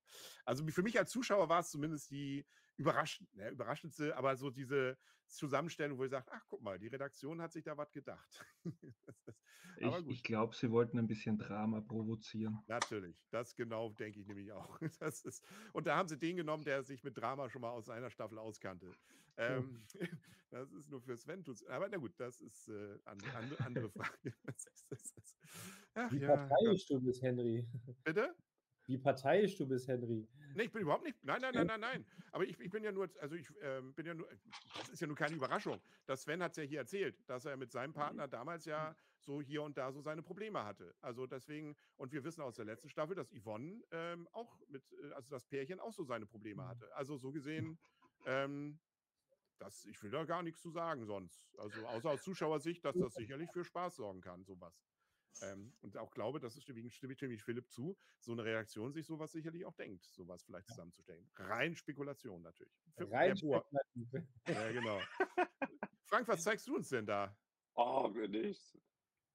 Also 0.44 0.66
für 0.68 0.82
mich 0.82 0.98
als 0.98 1.10
Zuschauer 1.10 1.48
war 1.48 1.60
es 1.60 1.70
zumindest 1.70 2.10
die 2.10 2.46
überraschend, 2.76 3.32
ne, 3.34 3.50
überraschendste, 3.50 4.16
aber 4.16 4.36
so 4.36 4.50
diese 4.50 4.98
Zusammenstellung, 5.26 5.98
wo 5.98 6.04
ich 6.04 6.10
sage, 6.10 6.26
ach 6.30 6.44
guck 6.48 6.62
mal, 6.62 6.78
die 6.78 6.88
Redaktion 6.88 7.40
hat 7.40 7.52
sich 7.52 7.64
da 7.64 7.76
was 7.76 7.90
gedacht. 7.92 8.44
das, 9.80 10.00
ich, 10.00 10.08
ich 10.08 10.22
glaube, 10.22 10.54
sie 10.54 10.70
wollten 10.70 10.98
ein 10.98 11.06
bisschen 11.06 11.38
Drama 11.38 11.80
provozieren. 11.80 12.58
Natürlich, 12.66 13.16
das 13.30 13.54
genau 13.54 13.90
denke 13.92 14.20
ich 14.20 14.26
nämlich 14.26 14.52
auch. 14.52 14.78
Das 15.00 15.24
ist, 15.24 15.44
und 15.72 15.86
da 15.86 15.96
haben 15.96 16.08
sie 16.08 16.18
den 16.18 16.36
genommen, 16.36 16.64
der 16.64 16.82
sich 16.82 17.02
mit 17.02 17.16
Drama 17.16 17.48
schon 17.48 17.62
mal 17.62 17.70
aus 17.70 17.88
einer 17.88 18.10
Staffel 18.10 18.38
auskannte. 18.38 18.92
Ähm, 19.36 19.82
das 20.50 20.72
ist 20.72 20.90
nur 20.90 21.00
für 21.00 21.16
Sven. 21.16 21.44
Aber 21.68 21.88
na 21.88 21.96
gut, 21.96 22.12
das 22.18 22.40
ist 22.40 22.68
äh, 22.68 22.98
andere, 23.04 23.34
andere, 23.36 23.64
andere 23.64 23.90
Frage. 23.90 24.34
Das 24.44 24.66
ist, 24.66 24.86
das 24.90 25.12
ist, 25.16 25.36
ach, 25.94 26.12
Wie 26.12 26.18
ja, 26.18 26.36
parteiisch 26.36 26.86
du 26.86 27.00
bist, 27.00 27.22
Henry. 27.22 27.66
Bitte? 28.04 28.34
Wie 28.86 28.98
parteiisch 28.98 29.56
du 29.56 29.66
bist, 29.66 29.86
Henry. 29.86 30.28
Nee, 30.54 30.64
ich 30.64 30.72
bin 30.72 30.82
überhaupt 30.82 31.04
nicht. 31.04 31.16
Nein, 31.22 31.40
nein, 31.40 31.54
nein, 31.54 31.66
nein, 31.66 31.80
nein. 31.80 32.06
Aber 32.32 32.44
ich, 32.44 32.58
ich 32.58 32.70
bin 32.70 32.82
ja 32.82 32.90
nur, 32.90 33.08
also 33.20 33.36
ich 33.36 33.48
ähm, 33.62 33.94
bin 33.94 34.06
ja 34.06 34.14
nur, 34.14 34.28
das 34.76 34.88
ist 34.90 35.00
ja 35.00 35.06
nur 35.06 35.16
keine 35.16 35.36
Überraschung. 35.36 35.80
Das 36.04 36.22
Sven 36.22 36.42
hat 36.42 36.52
es 36.52 36.56
ja 36.56 36.64
hier 36.64 36.80
erzählt, 36.80 37.16
dass 37.28 37.44
er 37.44 37.56
mit 37.56 37.70
seinem 37.70 37.92
Partner 37.92 38.26
damals 38.26 38.64
ja 38.64 38.94
so 39.20 39.40
hier 39.40 39.62
und 39.62 39.78
da 39.78 39.92
so 39.92 40.00
seine 40.00 40.22
Probleme 40.22 40.64
hatte. 40.64 40.94
Also 41.00 41.26
deswegen, 41.26 41.76
und 41.96 42.12
wir 42.12 42.24
wissen 42.24 42.42
aus 42.42 42.56
der 42.56 42.64
letzten 42.64 42.88
Staffel, 42.88 43.14
dass 43.14 43.32
Yvonne 43.32 43.82
ähm, 43.92 44.28
auch 44.32 44.60
mit, 44.68 44.82
äh, 44.92 45.12
also 45.12 45.30
das 45.30 45.44
Pärchen 45.46 45.78
auch 45.78 45.92
so 45.92 46.04
seine 46.04 46.26
Probleme 46.26 46.66
hatte. 46.66 46.94
Also 46.96 47.16
so 47.16 47.30
gesehen, 47.30 47.78
ähm, 48.26 48.80
das, 49.62 49.84
ich 49.86 50.02
will 50.02 50.10
da 50.10 50.24
gar 50.24 50.42
nichts 50.42 50.60
zu 50.60 50.70
sagen 50.70 51.04
sonst. 51.06 51.46
Also 51.58 51.86
außer 51.86 52.10
aus 52.10 52.22
Zuschauersicht, 52.22 52.84
dass 52.84 52.96
das 52.96 53.14
sicherlich 53.14 53.50
für 53.52 53.64
Spaß 53.64 53.96
sorgen 53.96 54.20
kann, 54.20 54.44
sowas. 54.44 54.74
Ähm, 55.40 55.72
und 55.80 55.96
auch 55.96 56.10
glaube, 56.10 56.40
das 56.40 56.56
ist 56.56 56.64
stimme 56.64 56.80
ich 57.34 57.42
Philipp 57.42 57.70
zu, 57.70 57.96
so 58.20 58.32
eine 58.32 58.44
Reaktion 58.44 58.92
sich 58.92 59.06
sowas 59.06 59.32
sicherlich 59.32 59.64
auch 59.64 59.74
denkt, 59.74 60.04
sowas 60.04 60.42
vielleicht 60.44 60.68
zusammenzustellen. 60.68 61.30
Rein 61.36 61.74
Spekulation 61.74 62.42
natürlich. 62.42 62.74
Für 62.96 63.10
Rein 63.10 63.36
Spekulation. 63.36 64.28
Ja, 64.46 64.72
genau. 64.72 65.00
Frank, 66.06 66.28
was 66.28 66.42
zeigst 66.42 66.66
du 66.68 66.76
uns 66.76 66.90
denn 66.90 67.06
da? 67.06 67.34
Oh, 67.74 68.08
nichts. 68.28 68.76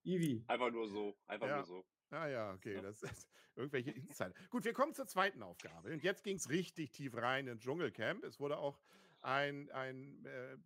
Ivi. 0.03 0.43
Einfach 0.47 0.71
nur 0.71 0.87
so. 0.87 1.17
Einfach 1.25 1.47
ja. 1.47 1.55
nur 1.57 1.65
so. 1.65 1.85
Ah 2.11 2.27
ja, 2.27 2.53
okay, 2.53 2.79
das 2.81 3.01
ist 3.01 3.27
irgendwelche 3.55 3.91
Insider. 3.91 4.33
Gut, 4.49 4.63
wir 4.63 4.73
kommen 4.73 4.93
zur 4.93 5.07
zweiten 5.07 5.41
Aufgabe. 5.41 5.91
Und 5.91 6.03
jetzt 6.03 6.23
ging 6.23 6.35
es 6.35 6.49
richtig 6.49 6.91
tief 6.91 7.15
rein 7.15 7.47
ins 7.47 7.63
Dschungelcamp. 7.63 8.23
Es 8.23 8.39
wurde 8.39 8.57
auch 8.57 8.79
ein, 9.21 9.69
ein, 9.71 10.25
äh, 10.25 10.58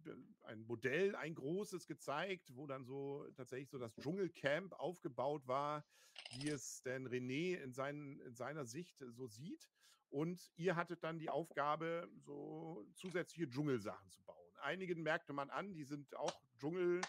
ein 0.44 0.62
Modell, 0.62 1.16
ein 1.16 1.36
großes 1.36 1.88
gezeigt, 1.88 2.56
wo 2.56 2.68
dann 2.68 2.86
so 2.86 3.26
tatsächlich 3.36 3.70
so 3.70 3.78
das 3.78 3.96
Dschungelcamp 3.96 4.74
aufgebaut 4.74 5.48
war, 5.48 5.86
wie 6.32 6.50
es 6.50 6.82
denn 6.84 7.08
René 7.08 7.58
in, 7.58 7.74
seinen, 7.74 8.20
in 8.22 8.36
seiner 8.36 8.66
Sicht 8.66 9.04
so 9.10 9.28
sieht. 9.28 9.70
Und 10.10 10.52
ihr 10.58 10.76
hattet 10.76 11.04
dann 11.04 11.20
die 11.20 11.30
Aufgabe, 11.30 12.10
so 12.18 12.86
zusätzliche 12.96 13.50
Dschungelsachen 13.50 14.10
zu 14.10 14.22
bauen. 14.24 14.38
Einigen 14.62 15.02
merkte 15.02 15.34
man 15.34 15.50
an, 15.50 15.74
die 15.74 15.86
sind 15.86 16.16
auch 16.16 16.34
Dschungel. 16.58 17.02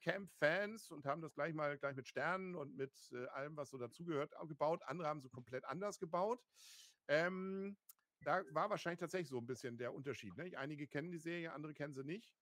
Camp-Fans 0.00 0.90
und 0.90 1.06
haben 1.06 1.20
das 1.20 1.34
gleich 1.34 1.54
mal 1.54 1.78
gleich 1.78 1.94
mit 1.94 2.08
Sternen 2.08 2.56
und 2.56 2.74
mit 2.74 2.92
äh, 3.12 3.26
allem, 3.28 3.56
was 3.56 3.70
so 3.70 3.78
dazugehört, 3.78 4.32
gebaut. 4.48 4.82
Andere 4.86 5.06
haben 5.06 5.20
so 5.20 5.28
komplett 5.28 5.64
anders 5.66 6.00
gebaut. 6.00 6.42
Ähm, 7.06 7.76
da 8.24 8.42
war 8.50 8.70
wahrscheinlich 8.70 9.00
tatsächlich 9.00 9.28
so 9.28 9.38
ein 9.38 9.46
bisschen 9.46 9.76
der 9.78 9.94
Unterschied. 9.94 10.36
Ne? 10.36 10.56
Einige 10.56 10.86
kennen 10.86 11.10
die 11.10 11.18
Serie, 11.18 11.52
andere 11.52 11.74
kennen 11.74 11.92
sie 11.92 12.04
nicht. 12.04 12.34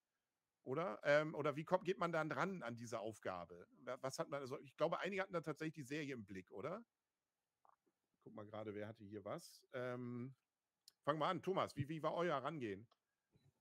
Oder? 0.64 1.00
Ähm, 1.04 1.34
oder 1.34 1.56
wie 1.56 1.64
kommt, 1.64 1.84
geht 1.84 1.98
man 1.98 2.12
dann 2.12 2.28
dran 2.28 2.62
an 2.62 2.76
diese 2.76 3.00
Aufgabe? 3.00 3.66
Was 4.00 4.18
hat 4.18 4.28
man, 4.28 4.40
also 4.40 4.58
ich 4.60 4.76
glaube, 4.76 5.00
einige 5.00 5.22
hatten 5.22 5.32
da 5.32 5.40
tatsächlich 5.40 5.74
die 5.74 5.82
Serie 5.82 6.14
im 6.14 6.26
Blick, 6.26 6.50
oder? 6.50 6.84
Guck 8.22 8.34
mal 8.34 8.46
gerade, 8.46 8.74
wer 8.74 8.86
hatte 8.86 9.04
hier 9.04 9.24
was? 9.24 9.62
Ähm, 9.72 10.34
fang 11.02 11.18
mal 11.18 11.30
an, 11.30 11.42
Thomas, 11.42 11.76
wie, 11.76 11.88
wie 11.88 12.02
war 12.02 12.14
euer 12.14 12.34
Herangehen? 12.34 12.86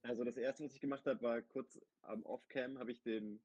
Also 0.02 0.24
das 0.24 0.38
erste, 0.38 0.64
was 0.64 0.74
ich 0.74 0.82
gemacht 0.82 1.06
habe, 1.06 1.22
war 1.22 1.42
kurz 1.42 1.80
am 2.02 2.24
Off-Cam, 2.24 2.78
habe 2.78 2.92
ich 2.92 3.02
den 3.02 3.42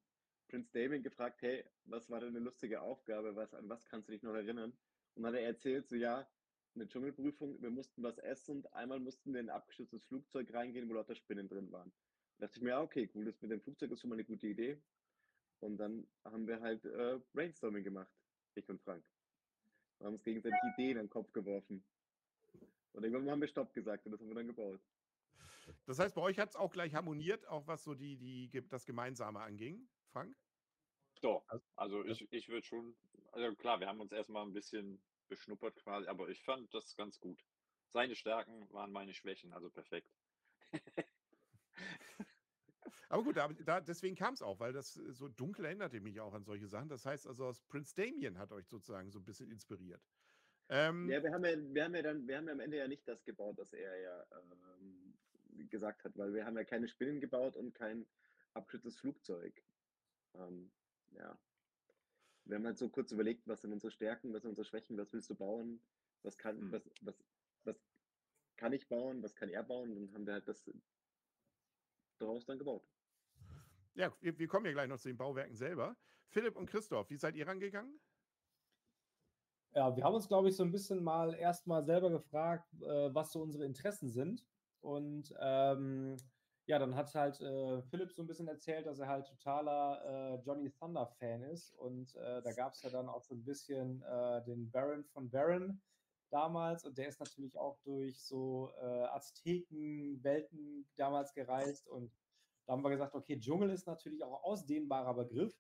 Prinz 0.48 0.70
Damien 0.72 1.02
gefragt, 1.02 1.42
hey, 1.42 1.64
was 1.84 2.10
war 2.10 2.20
denn 2.20 2.30
eine 2.30 2.40
lustige 2.40 2.80
Aufgabe, 2.80 3.34
was, 3.36 3.54
an 3.54 3.68
was 3.68 3.86
kannst 3.86 4.08
du 4.08 4.12
dich 4.12 4.22
noch 4.22 4.34
erinnern? 4.34 4.70
Und 5.14 5.22
dann 5.22 5.32
hat 5.32 5.40
er 5.40 5.46
erzählt, 5.46 5.88
so 5.88 5.96
ja, 5.96 6.28
eine 6.74 6.88
Dschungelprüfung, 6.88 7.60
wir 7.60 7.70
mussten 7.70 8.02
was 8.02 8.18
essen 8.18 8.56
und 8.56 8.72
einmal 8.72 9.00
mussten 9.00 9.32
wir 9.32 9.40
in 9.40 9.48
ein 9.48 9.56
abgestürztes 9.56 10.04
Flugzeug 10.06 10.52
reingehen, 10.52 10.88
wo 10.88 10.94
lauter 10.94 11.14
Spinnen 11.14 11.48
drin 11.48 11.70
waren. 11.72 11.92
Da 12.38 12.46
dachte 12.46 12.58
ich 12.58 12.62
mir, 12.62 12.70
ja, 12.70 12.82
okay, 12.82 13.08
cool, 13.14 13.24
das 13.24 13.40
mit 13.40 13.50
dem 13.50 13.60
Flugzeug 13.60 13.90
ist 13.92 14.00
schon 14.00 14.10
mal 14.10 14.16
eine 14.16 14.24
gute 14.24 14.46
Idee. 14.46 14.80
Und 15.60 15.78
dann 15.78 16.06
haben 16.24 16.46
wir 16.46 16.60
halt 16.60 16.84
äh, 16.84 17.20
Brainstorming 17.32 17.84
gemacht, 17.84 18.10
ich 18.54 18.68
und 18.68 18.82
Frank. 18.82 19.04
Wir 19.98 20.06
haben 20.06 20.14
uns 20.14 20.24
gegenseitig 20.24 20.58
Ideen 20.74 20.98
in 20.98 21.04
den 21.04 21.10
Kopf 21.10 21.32
geworfen. 21.32 21.84
Und 22.92 23.02
irgendwann 23.02 23.30
haben 23.30 23.40
wir 23.40 23.48
Stopp 23.48 23.72
gesagt 23.72 24.04
und 24.06 24.12
das 24.12 24.20
haben 24.20 24.28
wir 24.28 24.34
dann 24.34 24.46
gebaut. 24.46 24.80
Das 25.86 25.98
heißt, 25.98 26.14
bei 26.14 26.20
euch 26.20 26.38
hat 26.38 26.50
es 26.50 26.56
auch 26.56 26.72
gleich 26.72 26.94
harmoniert, 26.94 27.46
auch 27.46 27.66
was 27.66 27.84
so 27.84 27.94
die, 27.94 28.16
die, 28.16 28.68
das 28.68 28.84
Gemeinsame 28.84 29.40
anging, 29.40 29.88
Frank? 30.12 30.36
Doch, 31.22 31.44
also 31.76 32.04
ich, 32.04 32.30
ich 32.32 32.48
würde 32.48 32.66
schon, 32.66 32.94
also 33.32 33.54
klar, 33.56 33.80
wir 33.80 33.86
haben 33.86 34.00
uns 34.00 34.12
erstmal 34.12 34.44
ein 34.44 34.52
bisschen 34.52 35.00
beschnuppert 35.28 35.76
quasi, 35.76 36.06
aber 36.08 36.28
ich 36.28 36.42
fand 36.42 36.72
das 36.74 36.96
ganz 36.96 37.18
gut. 37.18 37.42
Seine 37.88 38.14
Stärken 38.16 38.72
waren 38.72 38.92
meine 38.92 39.14
Schwächen, 39.14 39.52
also 39.52 39.70
perfekt. 39.70 40.10
Aber 43.08 43.22
gut, 43.22 43.36
da, 43.36 43.46
da, 43.48 43.80
deswegen 43.80 44.16
kam 44.16 44.34
es 44.34 44.42
auch, 44.42 44.58
weil 44.58 44.72
das 44.72 44.96
äh, 44.96 45.12
so 45.12 45.28
dunkel 45.28 45.66
erinnerte 45.66 46.00
mich 46.00 46.20
auch 46.20 46.34
an 46.34 46.42
solche 46.42 46.66
Sachen. 46.66 46.88
Das 46.88 47.06
heißt 47.06 47.28
also, 47.28 47.52
Prince 47.68 47.94
Damien 47.94 48.38
hat 48.38 48.50
euch 48.50 48.66
sozusagen 48.66 49.12
so 49.12 49.20
ein 49.20 49.24
bisschen 49.24 49.52
inspiriert. 49.52 50.02
Ähm, 50.68 51.08
ja, 51.08 51.22
wir 51.22 51.32
haben 51.32 51.44
ja, 51.44 51.56
wir 51.56 51.84
haben 51.84 51.94
ja 51.94 52.02
dann, 52.02 52.26
wir 52.26 52.36
haben 52.36 52.46
ja 52.46 52.52
am 52.52 52.60
Ende 52.60 52.78
ja 52.78 52.88
nicht 52.88 53.06
das 53.06 53.22
gebaut, 53.24 53.56
was 53.56 53.72
er 53.72 54.00
ja 54.00 54.26
ähm, 54.32 55.16
gesagt 55.68 56.02
hat, 56.04 56.16
weil 56.16 56.34
wir 56.34 56.44
haben 56.44 56.56
ja 56.56 56.64
keine 56.64 56.88
Spinnen 56.88 57.20
gebaut 57.20 57.56
und 57.56 57.74
kein 57.74 58.04
abgeschütztes 58.54 58.98
Flugzeug. 58.98 59.62
Ähm, 60.34 60.72
ja, 61.12 61.38
wir 62.44 62.56
haben 62.56 62.66
halt 62.66 62.78
so 62.78 62.88
kurz 62.88 63.12
überlegt, 63.12 63.46
was 63.46 63.62
sind 63.62 63.72
unsere 63.72 63.90
Stärken, 63.90 64.32
was 64.32 64.42
sind 64.42 64.50
unsere 64.50 64.66
Schwächen, 64.66 64.96
was 64.98 65.12
willst 65.12 65.30
du 65.30 65.34
bauen, 65.34 65.80
was 66.22 66.36
kann, 66.36 66.58
mhm. 66.58 66.72
was, 66.72 66.90
was, 67.00 67.14
was 67.64 67.76
kann 68.56 68.72
ich 68.72 68.88
bauen, 68.88 69.22
was 69.22 69.34
kann 69.34 69.48
er 69.48 69.62
bauen, 69.62 69.90
und 69.90 69.96
dann 69.96 70.14
haben 70.14 70.26
wir 70.26 70.34
halt 70.34 70.48
das 70.48 70.64
daraus 72.18 72.44
dann 72.44 72.58
gebaut. 72.58 72.86
Ja, 73.94 74.12
wir, 74.20 74.38
wir 74.38 74.48
kommen 74.48 74.66
ja 74.66 74.72
gleich 74.72 74.88
noch 74.88 74.98
zu 74.98 75.08
den 75.08 75.16
Bauwerken 75.16 75.54
selber. 75.54 75.96
Philipp 76.28 76.56
und 76.56 76.66
Christoph, 76.66 77.10
wie 77.10 77.16
seid 77.16 77.36
ihr 77.36 77.46
rangegangen? 77.46 78.00
Ja, 79.74 79.96
wir 79.96 80.04
haben 80.04 80.14
uns, 80.14 80.28
glaube 80.28 80.48
ich, 80.48 80.56
so 80.56 80.62
ein 80.62 80.70
bisschen 80.70 81.02
mal 81.02 81.34
erstmal 81.34 81.84
selber 81.84 82.10
gefragt, 82.10 82.72
äh, 82.80 83.14
was 83.14 83.32
so 83.32 83.42
unsere 83.42 83.64
Interessen 83.64 84.08
sind. 84.08 84.46
Und 84.80 85.34
ähm, 85.40 86.16
ja, 86.66 86.78
dann 86.78 86.94
hat 86.94 87.14
halt 87.14 87.40
äh, 87.40 87.82
Philipp 87.82 88.12
so 88.12 88.22
ein 88.22 88.26
bisschen 88.26 88.48
erzählt, 88.48 88.86
dass 88.86 88.98
er 88.98 89.08
halt 89.08 89.26
totaler 89.26 90.02
äh, 90.04 90.42
Johnny 90.44 90.70
Thunder-Fan 90.70 91.42
ist. 91.42 91.74
Und 91.74 92.14
äh, 92.16 92.42
da 92.42 92.52
gab 92.52 92.72
es 92.72 92.82
ja 92.82 92.90
dann 92.90 93.08
auch 93.08 93.22
so 93.22 93.34
ein 93.34 93.44
bisschen 93.44 94.02
äh, 94.02 94.42
den 94.44 94.70
Baron 94.70 95.04
von 95.04 95.30
Baron 95.30 95.82
damals. 96.30 96.84
Und 96.84 96.96
der 96.96 97.08
ist 97.08 97.20
natürlich 97.20 97.58
auch 97.58 97.78
durch 97.82 98.18
so 98.22 98.72
äh, 98.80 99.04
Azteken-Welten 99.04 100.88
damals 100.96 101.34
gereist. 101.34 101.86
Und 101.86 102.10
da 102.66 102.72
haben 102.72 102.82
wir 102.82 102.90
gesagt, 102.90 103.14
okay, 103.14 103.38
Dschungel 103.38 103.68
ist 103.70 103.86
natürlich 103.86 104.24
auch 104.24 104.38
ein 104.38 104.44
ausdehnbarer 104.44 105.14
Begriff. 105.14 105.54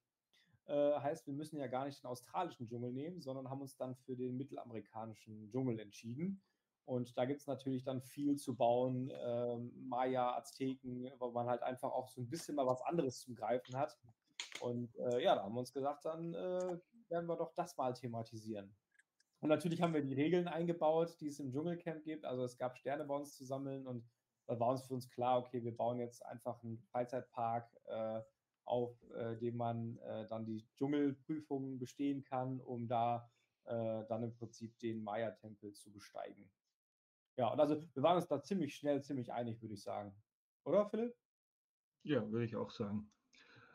Äh, 0.66 0.98
heißt, 1.00 1.26
wir 1.26 1.34
müssen 1.34 1.58
ja 1.58 1.66
gar 1.66 1.84
nicht 1.84 2.02
den 2.02 2.08
australischen 2.08 2.66
Dschungel 2.66 2.92
nehmen, 2.92 3.20
sondern 3.20 3.50
haben 3.50 3.60
uns 3.60 3.76
dann 3.76 3.94
für 3.94 4.16
den 4.16 4.38
mittelamerikanischen 4.38 5.50
Dschungel 5.50 5.78
entschieden. 5.80 6.40
Und 6.84 7.16
da 7.16 7.24
gibt 7.24 7.40
es 7.40 7.46
natürlich 7.46 7.82
dann 7.82 8.02
viel 8.02 8.36
zu 8.36 8.56
bauen, 8.56 9.10
ähm, 9.24 9.72
Maya, 9.88 10.36
Azteken, 10.36 11.10
wo 11.18 11.30
man 11.30 11.46
halt 11.46 11.62
einfach 11.62 11.90
auch 11.92 12.08
so 12.08 12.20
ein 12.20 12.28
bisschen 12.28 12.56
mal 12.56 12.66
was 12.66 12.82
anderes 12.82 13.20
zum 13.20 13.34
Greifen 13.34 13.76
hat. 13.76 13.98
Und 14.60 14.94
äh, 14.96 15.22
ja, 15.22 15.34
da 15.34 15.42
haben 15.42 15.54
wir 15.54 15.60
uns 15.60 15.72
gesagt, 15.72 16.04
dann 16.04 16.34
äh, 16.34 16.78
werden 17.08 17.26
wir 17.26 17.36
doch 17.36 17.52
das 17.54 17.76
mal 17.76 17.94
thematisieren. 17.94 18.76
Und 19.40 19.48
natürlich 19.48 19.82
haben 19.82 19.94
wir 19.94 20.02
die 20.02 20.14
Regeln 20.14 20.48
eingebaut, 20.48 21.16
die 21.20 21.28
es 21.28 21.38
im 21.38 21.50
Dschungelcamp 21.50 22.04
gibt. 22.04 22.24
Also 22.24 22.44
es 22.44 22.56
gab 22.56 22.76
Sterne 22.76 23.04
bei 23.04 23.14
uns 23.14 23.36
zu 23.36 23.44
sammeln 23.44 23.86
und 23.86 24.08
da 24.46 24.58
war 24.60 24.70
uns 24.70 24.86
für 24.86 24.94
uns 24.94 25.08
klar, 25.10 25.38
okay, 25.38 25.62
wir 25.62 25.76
bauen 25.76 25.98
jetzt 25.98 26.24
einfach 26.26 26.62
einen 26.62 26.78
Freizeitpark 26.78 27.70
äh, 27.86 28.20
auf, 28.64 28.94
äh, 29.12 29.36
dem 29.36 29.56
man 29.56 29.98
äh, 29.98 30.26
dann 30.28 30.44
die 30.44 30.66
Dschungelprüfungen 30.74 31.78
bestehen 31.78 32.24
kann, 32.24 32.60
um 32.60 32.88
da 32.88 33.30
äh, 33.64 34.04
dann 34.08 34.22
im 34.22 34.34
Prinzip 34.34 34.78
den 34.78 35.02
Maya-Tempel 35.02 35.72
zu 35.72 35.92
besteigen. 35.92 36.50
Ja, 37.36 37.48
und 37.48 37.60
also 37.60 37.82
wir 37.94 38.02
waren 38.02 38.16
uns 38.16 38.28
da 38.28 38.40
ziemlich 38.42 38.74
schnell, 38.76 39.02
ziemlich 39.02 39.32
einig, 39.32 39.60
würde 39.60 39.74
ich 39.74 39.82
sagen. 39.82 40.14
Oder, 40.64 40.88
Philipp? 40.88 41.14
Ja, 42.04 42.30
würde 42.30 42.44
ich 42.44 42.56
auch 42.56 42.70
sagen. 42.70 43.10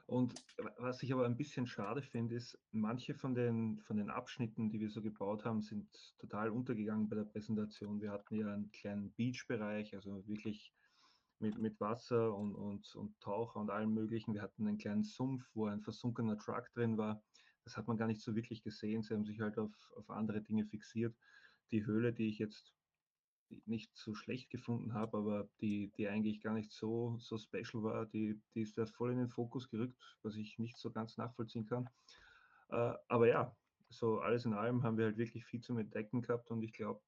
Und 0.06 0.34
was 0.78 1.04
ich 1.04 1.14
aber 1.14 1.26
ein 1.26 1.38
bisschen 1.38 1.68
schade 1.68 2.02
finde, 2.02 2.36
ist, 2.36 2.58
manche 2.72 3.14
von 3.14 3.36
den, 3.36 3.80
von 3.82 3.98
den 3.98 4.10
Abschnitten, 4.10 4.72
die 4.72 4.80
wir 4.80 4.90
so 4.90 5.04
gebaut 5.04 5.46
haben, 5.46 5.62
sind 5.62 5.88
total 6.18 6.50
untergegangen 6.50 7.08
bei 7.10 7.16
der 7.16 7.26
Präsentation. 7.26 8.02
Wir 8.02 8.12
hatten 8.12 8.36
ja 8.36 8.52
einen 8.52 8.72
kleinen 8.72 9.12
Beach-Bereich, 9.12 9.94
also 9.94 10.28
wirklich 10.28 10.74
mit, 11.38 11.60
mit 11.60 11.80
Wasser 11.80 12.36
und, 12.36 12.56
und, 12.56 12.96
und 12.96 13.20
Taucher 13.20 13.60
und 13.60 13.70
allem 13.70 13.94
Möglichen. 13.94 14.34
Wir 14.34 14.42
hatten 14.42 14.68
einen 14.68 14.80
kleinen 14.80 15.04
Sumpf, 15.04 15.48
wo 15.54 15.68
ein 15.68 15.82
versunkener 15.82 16.40
Truck 16.40 16.72
drin 16.74 16.98
war. 16.98 17.22
Das 17.64 17.78
hat 17.78 17.88
man 17.88 17.98
gar 17.98 18.08
nicht 18.08 18.22
so 18.22 18.36
wirklich 18.36 18.64
gesehen. 18.64 19.04
Sie 19.04 19.14
haben 19.14 19.26
sich 19.26 19.40
halt 19.40 19.60
auf, 19.60 19.72
auf 19.96 20.10
andere 20.10 20.42
Dinge 20.42 20.66
fixiert. 20.66 21.16
Die 21.70 21.86
Höhle, 21.86 22.14
die 22.14 22.30
ich 22.30 22.40
jetzt 22.40 22.74
nicht 23.66 23.96
so 23.96 24.14
schlecht 24.14 24.50
gefunden 24.50 24.94
habe, 24.94 25.18
aber 25.18 25.50
die, 25.62 25.92
die 25.98 26.08
eigentlich 26.08 26.42
gar 26.42 26.54
nicht 26.54 26.72
so, 26.72 27.18
so 27.20 27.38
special 27.38 27.84
war, 27.84 28.06
die, 28.06 28.40
die 28.54 28.62
ist 28.62 28.78
da 28.78 28.86
voll 28.86 29.12
in 29.12 29.18
den 29.18 29.30
Fokus 29.30 29.70
gerückt, 29.70 29.98
was 30.24 30.36
ich 30.36 30.60
nicht 30.60 30.78
so 30.78 30.92
ganz 30.92 31.18
nachvollziehen 31.18 31.66
kann. 31.66 31.90
Äh, 32.70 32.94
aber 33.08 33.28
ja, 33.28 33.56
so 33.90 34.20
alles 34.20 34.46
in 34.46 34.54
allem 34.54 34.84
haben 34.84 34.98
wir 34.98 35.06
halt 35.06 35.18
wirklich 35.18 35.46
viel 35.46 35.62
zum 35.62 35.80
Entdecken 35.80 36.22
gehabt 36.22 36.52
und 36.52 36.62
ich 36.62 36.74
glaube, 36.74 37.02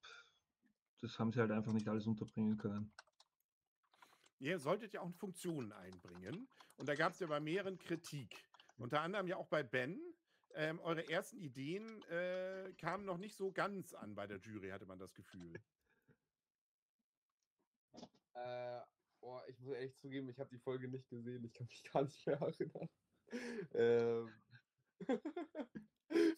das 1.02 1.18
haben 1.20 1.32
sie 1.32 1.40
halt 1.40 1.52
einfach 1.52 1.74
nicht 1.74 1.88
alles 1.88 2.08
unterbringen 2.08 2.58
können. 2.58 2.92
Ihr 4.40 4.58
solltet 4.58 4.94
ja 4.94 5.02
auch 5.02 5.14
Funktionen 5.14 5.72
einbringen. 5.72 6.48
Und 6.78 6.90
da 6.90 6.96
gab 6.96 7.14
es 7.14 7.20
ja 7.20 7.28
bei 7.28 7.40
mehreren 7.40 7.78
Kritik. 7.78 8.44
Unter 8.78 9.02
anderem 9.02 9.28
ja 9.28 9.38
auch 9.38 9.48
bei 9.48 9.62
Ben. 9.62 10.00
Ähm, 10.56 10.80
eure 10.80 11.08
ersten 11.08 11.38
Ideen 11.38 12.02
äh, 12.10 12.74
kamen 12.74 13.06
noch 13.06 13.18
nicht 13.18 13.36
so 13.36 13.52
ganz 13.52 13.94
an 13.94 14.16
bei 14.16 14.26
der 14.28 14.40
Jury, 14.40 14.70
hatte 14.70 14.88
man 14.88 14.98
das 15.00 15.14
Gefühl. 15.14 15.62
Äh, 18.44 18.82
oh, 19.22 19.40
ich 19.48 19.60
muss 19.60 19.74
ehrlich 19.74 19.96
zugeben, 19.98 20.30
ich 20.30 20.40
habe 20.40 20.50
die 20.50 20.60
Folge 20.60 20.88
nicht 20.88 21.10
gesehen. 21.10 21.44
Ich 21.46 21.54
kann 21.54 21.68
mich 21.68 21.84
gar 21.94 22.04
nicht 22.04 22.26
mehr 22.26 22.42
erinnern. 22.42 22.90
Ähm. 23.74 24.30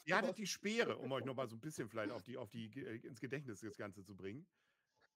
Ihr 0.06 0.18
hattet 0.18 0.38
die 0.38 0.46
Speere, 0.46 0.98
um 0.98 1.12
euch 1.12 1.26
nochmal 1.26 1.48
so 1.48 1.56
ein 1.56 1.62
bisschen 1.62 1.90
vielleicht 1.90 2.12
auf 2.12 2.22
die, 2.22 2.38
auf 2.38 2.52
die, 2.52 2.66
äh, 2.80 2.98
ins 3.08 3.20
Gedächtnis 3.20 3.62
das 3.62 3.78
Ganze 3.78 4.04
zu 4.04 4.16
bringen. 4.16 4.48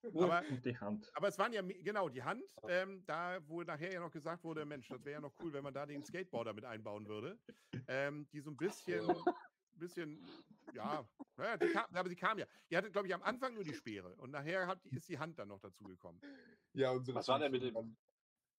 Aber, 0.04 0.44
die 0.64 0.78
Hand. 0.78 1.10
Aber 1.16 1.28
es 1.28 1.38
waren 1.38 1.54
ja, 1.54 1.62
genau, 1.62 2.08
die 2.10 2.24
Hand, 2.24 2.44
ähm, 2.68 3.04
da, 3.06 3.40
wo 3.48 3.64
nachher 3.64 3.92
ja 3.92 4.00
noch 4.00 4.12
gesagt 4.12 4.44
wurde, 4.44 4.66
Mensch, 4.66 4.88
das 4.88 5.04
wäre 5.04 5.14
ja 5.14 5.22
noch 5.22 5.34
cool, 5.42 5.52
wenn 5.54 5.64
man 5.64 5.74
da 5.74 5.86
den 5.86 6.04
Skateboarder 6.04 6.54
mit 6.54 6.66
einbauen 6.66 7.08
würde. 7.08 7.40
Ähm, 7.88 8.28
die 8.32 8.40
so 8.40 8.52
ein 8.52 8.58
bisschen, 8.58 9.00
bisschen, 9.80 10.26
ja, 10.74 11.08
naja, 11.38 11.58
kam, 11.58 11.86
aber 11.94 12.10
sie 12.10 12.16
kam 12.16 12.38
ja. 12.40 12.46
Die 12.70 12.78
hatte, 12.78 12.92
glaube 12.92 13.08
ich, 13.08 13.14
am 13.14 13.24
Anfang 13.24 13.54
nur 13.54 13.64
die 13.64 13.74
Speere 13.74 14.14
und 14.16 14.32
nachher 14.32 14.68
hat, 14.68 14.84
ist 14.88 15.10
die 15.10 15.20
Hand 15.20 15.38
dann 15.40 15.48
noch 15.50 15.60
dazu 15.60 15.84
gekommen. 15.84 16.22
Ja, 16.74 16.92
unsere 16.92 17.18
Was 17.18 17.28
war 17.28 17.40
denn 17.40 17.52
mit 17.52 17.64
dem? 17.64 17.76
Waren, 17.76 17.98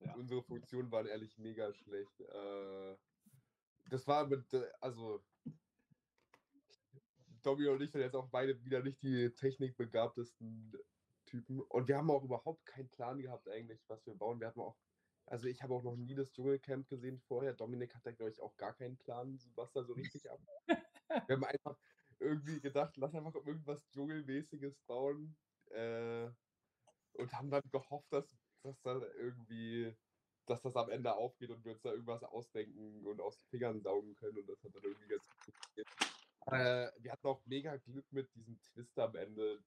Ja. 0.01 0.15
Unsere 0.15 0.43
Funktionen 0.43 0.91
waren 0.91 1.07
ehrlich 1.07 1.39
mega 1.39 1.73
schlecht. 1.73 2.21
Äh, 2.21 2.97
das 3.91 4.07
war 4.07 4.27
mit, 4.27 4.53
äh, 4.53 4.71
also 4.81 5.25
Domi 7.43 7.67
und 7.69 7.81
ich 7.81 7.91
sind 7.91 8.01
jetzt 8.01 8.17
auch 8.17 8.29
beide 8.29 8.63
wieder 8.65 8.83
nicht 8.83 9.03
die 9.03 9.31
technikbegabtesten 9.35 10.73
Typen. 11.27 11.61
Und 11.61 11.89
wir 11.89 11.97
haben 11.97 12.11
auch 12.11 12.25
überhaupt 12.25 12.67
keinen 12.67 12.91
Plan 12.91 13.19
gehabt 13.19 13.49
eigentlich, 13.49 13.81
was 13.89 14.05
wir 14.07 14.15
bauen. 14.15 14.41
Wir 14.41 14.49
hatten 14.49 14.61
auch, 14.61 14.77
also 15.27 15.47
ich 15.47 15.63
habe 15.63 15.75
auch 15.75 15.83
noch 15.83 15.97
nie 15.97 16.15
das 16.15 16.33
Dschungelcamp 16.33 16.89
gesehen 16.89 17.21
vorher. 17.21 17.53
Dominik 17.55 17.95
hat 17.95 18.05
da, 18.07 18.13
glaube 18.13 18.31
ich, 18.31 18.41
auch 18.41 18.57
gar 18.57 18.75
keinen 18.75 18.97
Plan, 18.99 19.39
was 19.55 19.73
da 19.73 19.85
so 19.85 19.93
richtig 19.93 20.31
ab. 20.31 20.41
Wir 21.09 21.37
haben 21.37 21.45
einfach 21.45 21.77
irgendwie 22.19 22.61
gedacht, 22.61 22.97
lass 22.97 23.15
einfach 23.15 23.35
irgendwas 23.35 23.87
Dschungelmäßiges 23.91 24.79
bauen. 24.87 25.37
Äh, 25.71 26.31
und 27.15 27.33
haben 27.33 27.51
dann 27.51 27.63
gehofft, 27.71 28.13
dass, 28.13 28.37
dass 28.63 28.81
da 28.83 29.01
irgendwie, 29.19 29.95
dass 30.47 30.63
das 30.63 30.77
am 30.77 30.89
Ende 30.91 31.15
aufgeht 31.15 31.51
und 31.51 31.65
wir 31.65 31.73
uns 31.73 31.83
da 31.83 31.91
irgendwas 31.91 32.23
ausdenken 32.23 33.05
und 33.07 33.21
aus 33.21 33.37
den 33.39 33.49
Fingern 33.49 33.81
saugen 33.81 34.15
können. 34.15 34.39
Und 34.39 34.49
das 34.49 34.63
hat 34.63 34.75
dann 34.75 34.85
irgendwie 34.85 35.09
ganz 35.09 35.29
gut. 35.45 35.55
Äh, 36.47 36.91
wir 36.99 37.13
hatten 37.13 37.27
auch 37.27 37.45
mega 37.45 37.77
Glück 37.77 38.07
mit 38.11 38.35
diesem 38.35 38.59
Twist 38.63 38.99
am 38.99 39.15
Ende. 39.17 39.63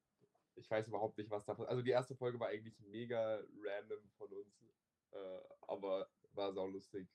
Ich 0.56 0.70
weiß 0.70 0.88
überhaupt 0.88 1.18
nicht, 1.18 1.30
was 1.30 1.46
da 1.46 1.54
passiert. 1.54 1.70
Also 1.70 1.84
die 1.84 1.92
erste 1.92 2.16
Folge 2.16 2.40
war 2.40 2.48
eigentlich 2.48 2.80
mega 2.80 3.40
random 3.64 4.10
von 4.18 4.32
uns, 4.32 4.64
äh, 5.12 5.40
aber 5.68 6.10
war 6.34 6.54
saulustig. 6.54 7.08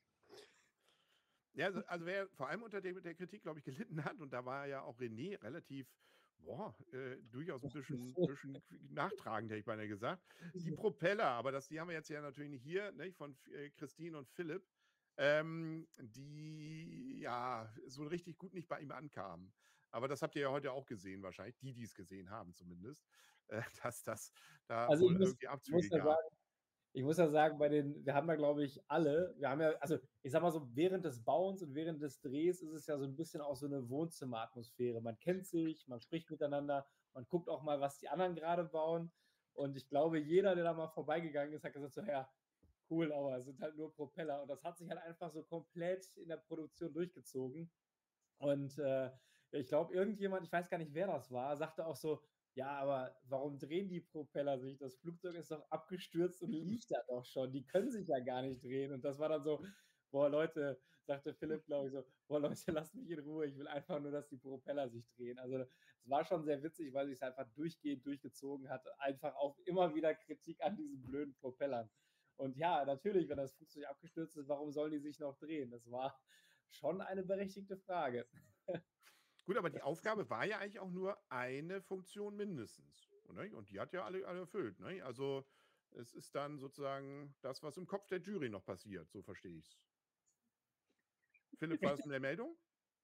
Ja, 1.57 1.67
also, 1.67 1.81
also 1.87 2.07
wer 2.07 2.29
vor 2.35 2.49
allem 2.49 2.63
unter 2.63 2.81
der, 2.83 2.93
der 3.01 3.15
Kritik, 3.15 3.43
glaube 3.43 3.59
ich, 3.61 3.65
gelitten 3.65 4.05
hat, 4.05 4.21
und 4.21 4.33
da 4.33 4.45
war 4.45 4.67
ja 4.67 4.83
auch 4.83 4.99
René 5.01 5.43
relativ, 5.43 5.91
boah, 6.39 6.77
äh, 6.93 7.17
durchaus 7.23 7.65
ein 7.65 7.73
bisschen, 7.73 8.19
bisschen 8.25 8.63
nachtragend, 8.91 9.51
hätte 9.51 9.61
ich 9.61 9.65
beinahe 9.65 9.89
gesagt. 9.89 10.23
Die 10.59 10.73
Propeller, 10.73 11.25
aber 11.29 11.53
das, 11.53 11.69
die 11.69 11.81
haben 11.81 11.89
wir 11.89 11.95
jetzt 11.95 12.11
ja 12.11 12.21
natürlich 12.21 12.51
nicht 12.51 12.63
hier, 12.63 12.93
ne, 12.93 13.13
von 13.13 13.39
äh, 13.51 13.71
Christine 13.71 14.19
und 14.19 14.29
Philipp, 14.29 14.69
ähm, 15.17 15.89
die 15.99 17.21
ja 17.21 17.75
so 17.87 18.05
richtig 18.07 18.37
gut 18.37 18.53
nicht 18.53 18.69
bei 18.69 18.81
ihm 18.81 18.91
ankamen. 18.93 19.55
Aber 19.91 20.09
das 20.09 20.21
habt 20.21 20.37
ihr 20.37 20.43
ja 20.43 20.51
heute 20.51 20.73
auch 20.73 20.85
gesehen, 20.87 21.23
wahrscheinlich, 21.23 21.57
die, 21.59 21.73
die 21.73 21.85
es 21.85 21.95
gesehen 21.95 22.29
haben 22.31 22.53
zumindest, 22.53 23.07
äh, 23.49 23.63
dass 23.83 24.03
das 24.03 24.31
da 24.67 24.89
Also 24.89 25.09
irgendwie 25.09 25.49
Abzüge 25.49 25.91
gab. 25.91 26.05
sagen, 26.05 26.29
ich 26.97 27.05
muss 27.05 27.19
ja 27.19 27.29
sagen, 27.29 27.59
bei 27.59 27.69
den, 27.69 28.07
wir 28.07 28.15
haben 28.15 28.27
ja, 28.27 28.37
glaube 28.37 28.65
ich, 28.65 28.81
alle, 28.89 29.35
wir 29.37 29.51
haben 29.51 29.61
ja, 29.61 29.73
also 29.81 29.99
ich 30.23 30.33
sag 30.33 30.41
mal 30.41 30.51
so, 30.51 30.67
während 30.75 31.05
des 31.05 31.23
Bauens 31.23 31.63
und 31.63 31.75
während 31.75 32.01
des 32.01 32.23
Drehs 32.23 32.63
ist 32.63 32.73
es 32.73 32.87
ja 32.87 32.97
so 32.97 33.05
ein 33.05 33.15
bisschen 33.15 33.43
auch 33.43 33.55
so 33.55 33.67
eine 33.67 33.87
Wohnzimmeratmosphäre. 33.91 35.03
Man 35.03 35.19
kennt 35.19 35.45
sich, 35.47 35.87
man 35.89 36.01
spricht 36.01 36.31
miteinander, 36.31 36.87
man 37.13 37.27
guckt 37.29 37.51
auch 37.51 37.63
mal, 37.63 37.83
was 37.83 37.99
die 37.99 38.09
anderen 38.09 38.35
gerade 38.35 38.65
bauen. 38.65 39.13
Und 39.53 39.77
ich 39.77 39.91
glaube, 39.91 40.19
jeder, 40.19 40.55
der 40.55 40.65
da 40.65 40.73
mal 40.73 40.89
vorbeigegangen 40.89 41.53
ist, 41.53 41.65
hat 41.65 41.75
gesagt, 41.75 41.93
so, 41.93 42.01
ja, 42.01 42.27
cool, 42.89 43.13
aber 43.13 43.37
es 43.37 43.45
sind 43.45 43.61
halt 43.61 43.77
nur 43.77 43.95
Propeller. 43.95 44.41
Und 44.41 44.49
das 44.49 44.65
hat 44.65 44.79
sich 44.79 44.89
halt 44.89 45.03
einfach 45.03 45.31
so 45.31 45.43
komplett 45.43 46.07
in 46.17 46.29
der 46.29 46.39
Produktion 46.39 46.95
durchgezogen. 46.95 47.71
Und 48.39 48.79
äh, 48.79 49.11
ich 49.51 49.69
glaube, 49.69 49.93
irgendjemand, 49.93 50.47
ich 50.47 50.53
weiß 50.53 50.71
gar 50.71 50.79
nicht, 50.79 50.95
wer 50.95 51.09
das 51.09 51.31
war, 51.31 51.55
sagte 51.59 51.87
auch 51.87 51.97
so, 51.97 52.23
ja, 52.57 52.71
aber 52.79 53.15
warum 53.29 53.59
drehen 53.59 53.89
die 53.91 54.01
Propeller 54.01 54.59
sich? 54.59 54.79
Das 54.79 54.97
Flugzeug 54.97 55.35
ist 55.37 55.51
doch 55.51 55.71
abgestürzt 55.71 56.43
und 56.43 56.53
liegt 56.53 56.91
da 56.91 57.03
doch 57.07 57.25
schon. 57.27 57.53
Die 57.53 57.67
können 57.67 57.91
sich 57.91 58.09
ja 58.09 58.19
gar 58.21 58.41
nicht 58.41 58.65
drehen. 58.65 58.93
Und 58.93 59.05
das 59.05 59.19
war 59.19 59.29
dann 59.29 59.45
so, 59.45 59.63
boah, 60.11 60.31
Leute, 60.31 60.81
sagte 61.05 61.35
Philipp, 61.35 61.67
glaube 61.67 61.89
ich, 61.89 61.93
so, 61.93 62.03
boah, 62.27 62.41
Leute, 62.41 62.73
lasst 62.73 62.95
mich 62.95 63.11
in 63.11 63.19
Ruhe. 63.21 63.47
Ich 63.47 63.59
will 63.59 63.69
einfach 63.69 64.01
nur, 64.01 64.11
dass 64.11 64.29
die 64.29 64.39
Propeller 64.39 64.89
sich 64.89 65.07
drehen. 65.17 65.39
Also 65.39 65.59
es 65.59 65.69
war 66.09 66.25
schon 66.25 66.45
sehr 66.45 66.63
witzig, 66.63 66.95
weil 66.95 67.07
sich 67.07 67.17
es 67.17 67.23
einfach 67.23 67.47
durchgehend 67.55 68.07
durchgezogen 68.07 68.71
hat. 68.71 68.83
Einfach 69.01 69.35
auch 69.37 69.59
immer 69.67 69.95
wieder 69.95 70.15
Kritik 70.15 70.63
an 70.63 70.77
diesen 70.77 71.03
blöden 71.03 71.35
Propellern. 71.35 71.91
Und 72.37 72.57
ja, 72.57 72.87
natürlich, 72.87 73.29
wenn 73.29 73.37
das 73.37 73.53
Flugzeug 73.55 73.85
abgestürzt 73.85 74.39
ist, 74.39 74.49
warum 74.49 74.73
sollen 74.73 74.93
die 74.93 74.99
sich 74.99 75.19
noch 75.19 75.37
drehen? 75.37 75.71
Das 75.71 75.91
war 75.91 76.19
schon 76.71 77.03
eine 77.03 77.23
berechtigte 77.23 77.77
Frage. 77.77 78.27
Gut, 79.47 79.57
aber 79.57 79.71
die 79.71 79.81
Aufgabe 79.81 80.29
war 80.29 80.45
ja 80.45 80.59
eigentlich 80.59 80.81
auch 80.81 80.91
nur 80.91 81.17
eine 81.31 81.81
Funktion 81.81 82.37
mindestens. 82.37 83.09
Ne? 83.33 83.55
Und 83.55 83.71
die 83.71 83.79
hat 83.79 83.93
ja 83.93 84.05
alle, 84.05 84.27
alle 84.27 84.41
erfüllt. 84.41 84.81
Ne? 84.81 85.05
Also 85.05 85.49
es 85.93 86.13
ist 86.15 86.35
dann 86.35 86.59
sozusagen 86.59 87.37
das, 87.43 87.63
was 87.63 87.77
im 87.77 87.87
Kopf 87.87 88.09
der 88.09 88.21
Jury 88.21 88.49
noch 88.49 88.65
passiert, 88.65 89.09
so 89.09 89.23
verstehe 89.23 89.57
ich 89.57 89.67
es. 89.67 89.81
Philipp, 91.59 91.81
war 91.83 91.95
es 91.95 92.01
in 92.01 92.11
der 92.11 92.21
Meldung? 92.21 92.59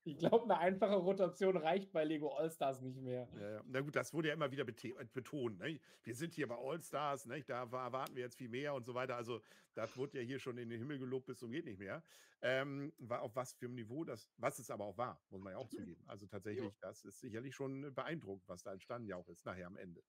Ich 0.04 0.18
glaube, 0.18 0.44
eine 0.44 0.58
einfache 0.58 0.96
Rotation 0.96 1.56
reicht 1.56 1.92
bei 1.92 2.04
Lego 2.04 2.30
All-Stars 2.30 2.80
nicht 2.80 3.00
mehr. 3.00 3.28
Ja, 3.38 3.50
ja. 3.52 3.62
Na 3.66 3.80
gut, 3.80 3.94
das 3.94 4.12
wurde 4.12 4.28
ja 4.28 4.34
immer 4.34 4.50
wieder 4.50 4.66
äh, 4.66 5.04
betont. 5.12 5.60
Ne? 5.60 5.78
Wir 6.02 6.14
sind 6.14 6.34
hier 6.34 6.48
bei 6.48 6.56
All-Stars, 6.56 7.26
ne? 7.26 7.42
da 7.44 7.62
erwarten 7.62 8.16
wir 8.16 8.22
jetzt 8.22 8.36
viel 8.36 8.48
mehr 8.48 8.74
und 8.74 8.84
so 8.84 8.94
weiter. 8.94 9.16
Also, 9.16 9.40
das 9.74 9.96
wurde 9.96 10.18
ja 10.18 10.24
hier 10.24 10.40
schon 10.40 10.58
in 10.58 10.70
den 10.70 10.80
Himmel 10.80 10.98
gelobt 10.98 11.26
bis 11.26 11.38
zum 11.38 11.52
geht 11.52 11.66
nicht 11.66 11.78
mehr. 11.78 12.02
Ähm, 12.40 12.92
war 12.98 13.22
auf 13.22 13.36
was 13.36 13.52
für 13.52 13.66
ein 13.66 13.74
Niveau 13.74 14.04
das, 14.04 14.28
was 14.36 14.58
es 14.58 14.70
aber 14.70 14.84
auch 14.84 14.98
war, 14.98 15.22
muss 15.30 15.40
man 15.40 15.52
ja 15.52 15.58
auch 15.58 15.68
zugeben. 15.68 16.02
Also 16.08 16.26
tatsächlich, 16.26 16.72
das 16.80 17.04
ist 17.04 17.20
sicherlich 17.20 17.54
schon 17.54 17.94
beeindruckend, 17.94 18.48
was 18.48 18.64
da 18.64 18.72
entstanden 18.72 19.06
ja 19.06 19.16
auch 19.16 19.28
ist, 19.28 19.46
nachher 19.46 19.68
am 19.68 19.76
Ende. 19.76 20.02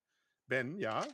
Ben, 0.47 0.79
ja? 0.79 1.05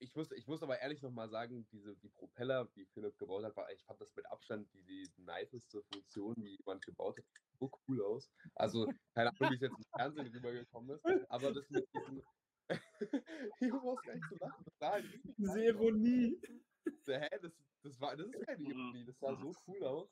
Ich 0.00 0.14
muss, 0.14 0.32
ich 0.32 0.46
muss 0.46 0.62
aber 0.62 0.80
ehrlich 0.80 1.02
nochmal 1.02 1.28
sagen, 1.28 1.66
diese, 1.70 1.94
die 1.96 2.08
Propeller, 2.08 2.66
die 2.74 2.86
Philipp 2.86 3.18
gebaut 3.18 3.44
hat, 3.44 3.54
war, 3.56 3.70
ich 3.70 3.84
fand 3.84 4.00
das 4.00 4.14
mit 4.16 4.26
Abstand 4.26 4.66
die, 4.72 4.82
die 5.16 5.22
niceste 5.22 5.82
Funktion, 5.82 6.34
die 6.36 6.56
jemand 6.56 6.84
gebaut 6.84 7.18
hat. 7.18 7.24
So 7.58 7.70
cool 7.86 8.02
aus. 8.02 8.30
Also, 8.54 8.86
keine 9.14 9.30
Ahnung, 9.30 9.50
wie 9.50 9.54
es 9.54 9.60
jetzt 9.60 9.76
im 9.76 9.84
Fernsehen 9.94 10.26
rübergekommen 10.28 10.96
ist, 10.96 11.04
aber 11.30 11.52
das 11.52 11.68
mit 11.70 11.86
diesem. 11.94 12.22
ich 13.60 13.72
muss 13.72 14.02
gar 14.02 14.14
nicht 14.14 14.28
so 14.30 14.36
lachen. 14.40 14.64
Das 14.78 15.02
Diese 15.36 15.64
Ironie. 15.64 16.40
Hä, 17.06 17.28
das, 17.42 17.52
das, 17.82 18.00
war, 18.00 18.16
das 18.16 18.28
ist 18.28 18.46
keine 18.46 18.62
Ironie, 18.62 19.04
das 19.04 19.18
sah 19.18 19.36
so 19.36 19.52
cool 19.66 19.84
aus. 19.84 20.08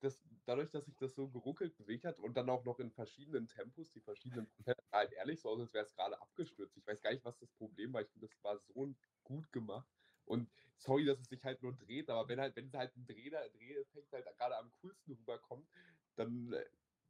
Das, 0.00 0.22
dadurch, 0.44 0.70
dass 0.70 0.86
sich 0.86 0.96
das 0.96 1.14
so 1.14 1.28
geruckelt 1.28 1.76
bewegt 1.76 2.04
hat 2.04 2.20
und 2.20 2.36
dann 2.36 2.48
auch 2.50 2.64
noch 2.64 2.78
in 2.78 2.92
verschiedenen 2.92 3.48
Tempos, 3.48 3.90
die 3.90 4.00
verschiedenen 4.00 4.48
Propeller, 4.48 4.76
halt 4.92 5.12
ehrlich 5.12 5.40
so 5.40 5.50
aus, 5.50 5.60
als 5.60 5.74
wäre 5.74 5.84
es 5.84 5.94
gerade 5.94 6.20
abgestürzt. 6.20 6.76
Ich 6.76 6.86
weiß 6.86 7.00
gar 7.00 7.12
nicht, 7.12 7.24
was 7.24 7.38
das 7.38 7.50
Problem 7.52 7.92
war. 7.92 8.02
Ich 8.02 8.10
finde, 8.10 8.28
das 8.28 8.42
war 8.42 8.58
so 8.58 8.94
gut 9.24 9.50
gemacht. 9.52 9.88
Und 10.24 10.50
sorry, 10.76 11.04
dass 11.04 11.20
es 11.20 11.28
sich 11.28 11.42
halt 11.44 11.62
nur 11.62 11.74
dreht, 11.76 12.10
aber 12.10 12.28
wenn 12.28 12.40
halt, 12.40 12.54
wenn 12.56 12.66
es 12.66 12.74
halt 12.74 12.94
ein 12.96 13.06
Dreheffekt 13.06 14.12
halt 14.12 14.26
gerade 14.36 14.56
am 14.58 14.72
coolsten 14.80 15.12
rüberkommt, 15.14 15.68
dann 16.16 16.52
äh, 16.52 16.64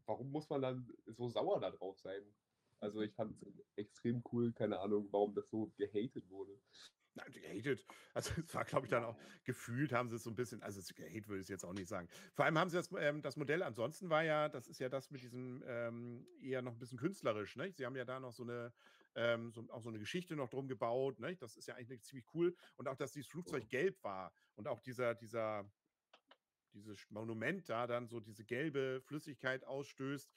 warum 0.07 0.31
muss 0.31 0.49
man 0.49 0.63
dann 0.63 0.93
so 1.07 1.29
sauer 1.29 1.61
da 1.61 1.71
drauf 1.71 1.99
sein? 1.99 2.35
Also 2.81 3.01
ich 3.01 3.15
fand 3.15 3.43
es 3.43 3.45
extrem 3.77 4.23
cool, 4.33 4.53
keine 4.53 4.79
Ahnung, 4.81 5.09
warum 5.13 5.35
das 5.35 5.51
so 5.51 5.73
gehatet 5.77 6.29
wurde. 6.31 6.61
Nein, 7.19 7.33
gehatet. 7.33 7.85
Also 8.15 8.33
es 8.41 8.53
war, 8.53 8.65
glaube 8.65 8.87
ich, 8.87 8.91
dann 8.91 9.05
auch 9.05 9.17
gefühlt 9.45 9.93
haben 9.93 10.09
sie 10.09 10.17
es 10.17 10.25
so 10.25 10.31
ein 10.31 10.35
bisschen, 10.35 10.61
also 10.63 10.81
gehatet 10.95 11.29
würde 11.29 11.43
ich 11.43 11.49
jetzt 11.49 11.65
auch 11.65 11.73
nicht 11.73 11.87
sagen. 11.87 12.09
Vor 12.35 12.45
allem 12.45 12.59
haben 12.59 12.69
sie 12.69 12.77
das, 12.77 12.91
ähm, 12.99 13.23
das 13.23 13.37
Modell 13.37 13.63
ansonsten 13.63 14.11
war 14.11 14.25
ja, 14.25 14.49
das 14.49 14.67
ist 14.67 14.81
ja 14.81 14.89
das 14.89 15.11
mit 15.13 15.23
diesem 15.23 15.63
ähm, 15.67 16.27
eher 16.43 16.61
noch 16.63 16.73
ein 16.73 16.79
bisschen 16.81 16.99
künstlerisch, 16.99 17.55
ne? 17.55 17.71
Sie 17.73 17.87
haben 17.87 17.95
ja 17.95 18.05
da 18.05 18.19
noch 18.19 18.33
so 18.33 18.43
eine, 18.43 18.73
ähm, 19.15 19.53
so, 19.53 19.65
auch 19.71 19.83
so 19.83 19.89
eine 19.89 19.99
Geschichte 19.99 20.37
noch 20.37 20.49
drum 20.49 20.69
gebaut. 20.69 21.21
Ne? 21.21 21.37
Das 21.37 21.57
ist 21.57 21.67
ja 21.67 21.75
eigentlich 21.75 22.03
ziemlich 22.03 22.27
cool. 22.35 22.57
Und 22.77 22.89
auch, 22.89 22.97
dass 22.97 23.13
dieses 23.13 23.29
Flugzeug 23.29 23.69
gelb 23.69 24.03
war 24.03 24.33
und 24.57 24.69
auch 24.69 24.81
dieser, 24.81 25.15
dieser, 25.15 25.71
dieses 26.73 27.11
Monument 27.11 27.69
da 27.69 27.87
dann 27.87 28.09
so 28.09 28.21
diese 28.21 28.45
gelbe 28.45 29.01
Flüssigkeit 29.01 29.65
ausstößt, 29.65 30.31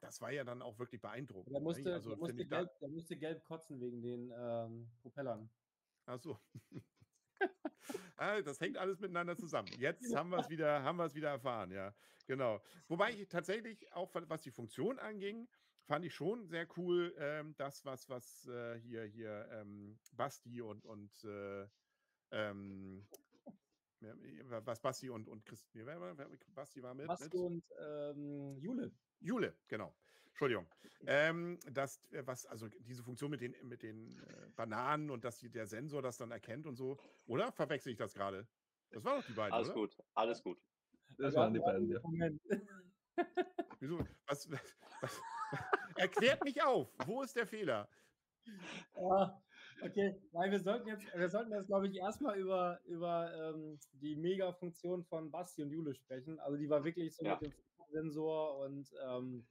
das 0.00 0.20
war 0.20 0.30
ja 0.30 0.44
dann 0.44 0.62
auch 0.62 0.78
wirklich 0.78 1.00
beeindruckend. 1.00 1.52
Der 1.52 1.60
musste, 1.60 1.92
also, 1.92 2.10
der 2.10 2.18
musste, 2.18 2.46
gelb, 2.46 2.78
der 2.80 2.88
musste 2.88 3.16
gelb 3.16 3.44
kotzen 3.44 3.80
wegen 3.80 4.00
den 4.00 4.32
ähm, 4.36 4.88
Propellern. 5.02 5.50
Ach 6.08 6.18
so. 6.18 6.38
Ah, 8.16 8.42
das 8.42 8.60
hängt 8.60 8.76
alles 8.76 8.98
miteinander 8.98 9.36
zusammen. 9.36 9.68
Jetzt 9.78 10.14
haben 10.14 10.30
wir 10.30 10.38
es 10.38 10.50
wieder, 10.50 10.82
haben 10.82 10.96
wir 10.98 11.04
es 11.04 11.14
wieder 11.14 11.30
erfahren, 11.30 11.70
ja. 11.70 11.94
Genau. 12.26 12.60
Wobei 12.88 13.12
ich 13.12 13.28
tatsächlich 13.28 13.92
auch, 13.92 14.10
was 14.12 14.42
die 14.42 14.50
Funktion 14.50 14.98
anging, 14.98 15.48
fand 15.86 16.04
ich 16.04 16.12
schon 16.12 16.44
sehr 16.48 16.66
cool, 16.76 17.14
ähm, 17.16 17.54
das, 17.56 17.84
was, 17.84 18.08
was 18.08 18.46
äh, 18.48 18.78
hier, 18.80 19.04
hier 19.04 19.48
ähm, 19.52 19.98
Basti 20.12 20.60
und, 20.60 20.84
und 20.84 21.12
äh, 21.24 21.68
ähm, 22.32 23.06
was 24.00 24.80
Basti 24.80 25.08
und, 25.08 25.28
und 25.28 25.46
Christ, 25.46 25.70
wer, 25.72 25.86
wer, 25.86 26.18
wer, 26.18 26.28
Basti 26.48 26.82
war 26.82 26.94
mit? 26.94 27.06
Basti 27.06 27.38
und 27.38 27.64
ähm, 27.78 28.58
Jule. 28.58 28.92
Jule, 29.20 29.56
genau. 29.68 29.94
Entschuldigung. 30.38 30.68
Ähm, 31.04 31.58
das, 31.72 32.00
äh, 32.12 32.24
was, 32.24 32.46
also 32.46 32.68
diese 32.68 33.02
Funktion 33.02 33.28
mit 33.28 33.40
den, 33.40 33.56
mit 33.64 33.82
den 33.82 34.20
äh, 34.20 34.50
Bananen 34.54 35.10
und 35.10 35.24
dass 35.24 35.40
die, 35.40 35.50
der 35.50 35.66
Sensor 35.66 36.00
das 36.00 36.16
dann 36.16 36.30
erkennt 36.30 36.64
und 36.64 36.76
so, 36.76 36.96
oder? 37.26 37.50
Verwechsel 37.50 37.90
ich 37.90 37.98
das 37.98 38.14
gerade? 38.14 38.46
Das 38.90 39.04
waren 39.04 39.18
doch 39.18 39.26
die 39.26 39.32
beiden. 39.32 39.52
Alles 39.52 39.70
oder? 39.70 39.74
gut, 39.80 39.96
alles 40.14 40.40
gut. 40.44 40.62
Das 41.18 41.34
waren 41.34 41.52
die 41.52 41.58
beiden, 41.58 41.90
ja. 41.90 42.00
Wieso? 43.80 43.98
Was, 44.28 44.48
was, 44.48 44.60
was, 45.00 45.20
erklärt 45.96 46.44
mich 46.44 46.62
auf. 46.62 46.88
Wo 47.04 47.22
ist 47.22 47.34
der 47.34 47.48
Fehler? 47.48 47.88
Ja, 48.94 49.42
okay. 49.82 50.22
Nein, 50.30 50.52
wir 50.52 50.60
sollten 50.60 50.86
jetzt, 50.86 51.04
wir 51.16 51.28
sollten 51.28 51.50
jetzt, 51.50 51.66
glaube 51.66 51.88
ich, 51.88 51.96
erstmal 51.96 52.38
über, 52.38 52.80
über 52.84 53.34
ähm, 53.34 53.80
die 53.90 54.14
Mega-Funktion 54.14 55.04
von 55.04 55.32
Basti 55.32 55.64
und 55.64 55.72
Jule 55.72 55.96
sprechen. 55.96 56.38
Also 56.38 56.56
die 56.56 56.70
war 56.70 56.84
wirklich 56.84 57.16
so 57.16 57.24
ja. 57.24 57.36
mit 57.40 57.52
dem 57.52 57.54
Sensor 57.90 58.58
und 58.60 58.88
ähm, 59.04 59.44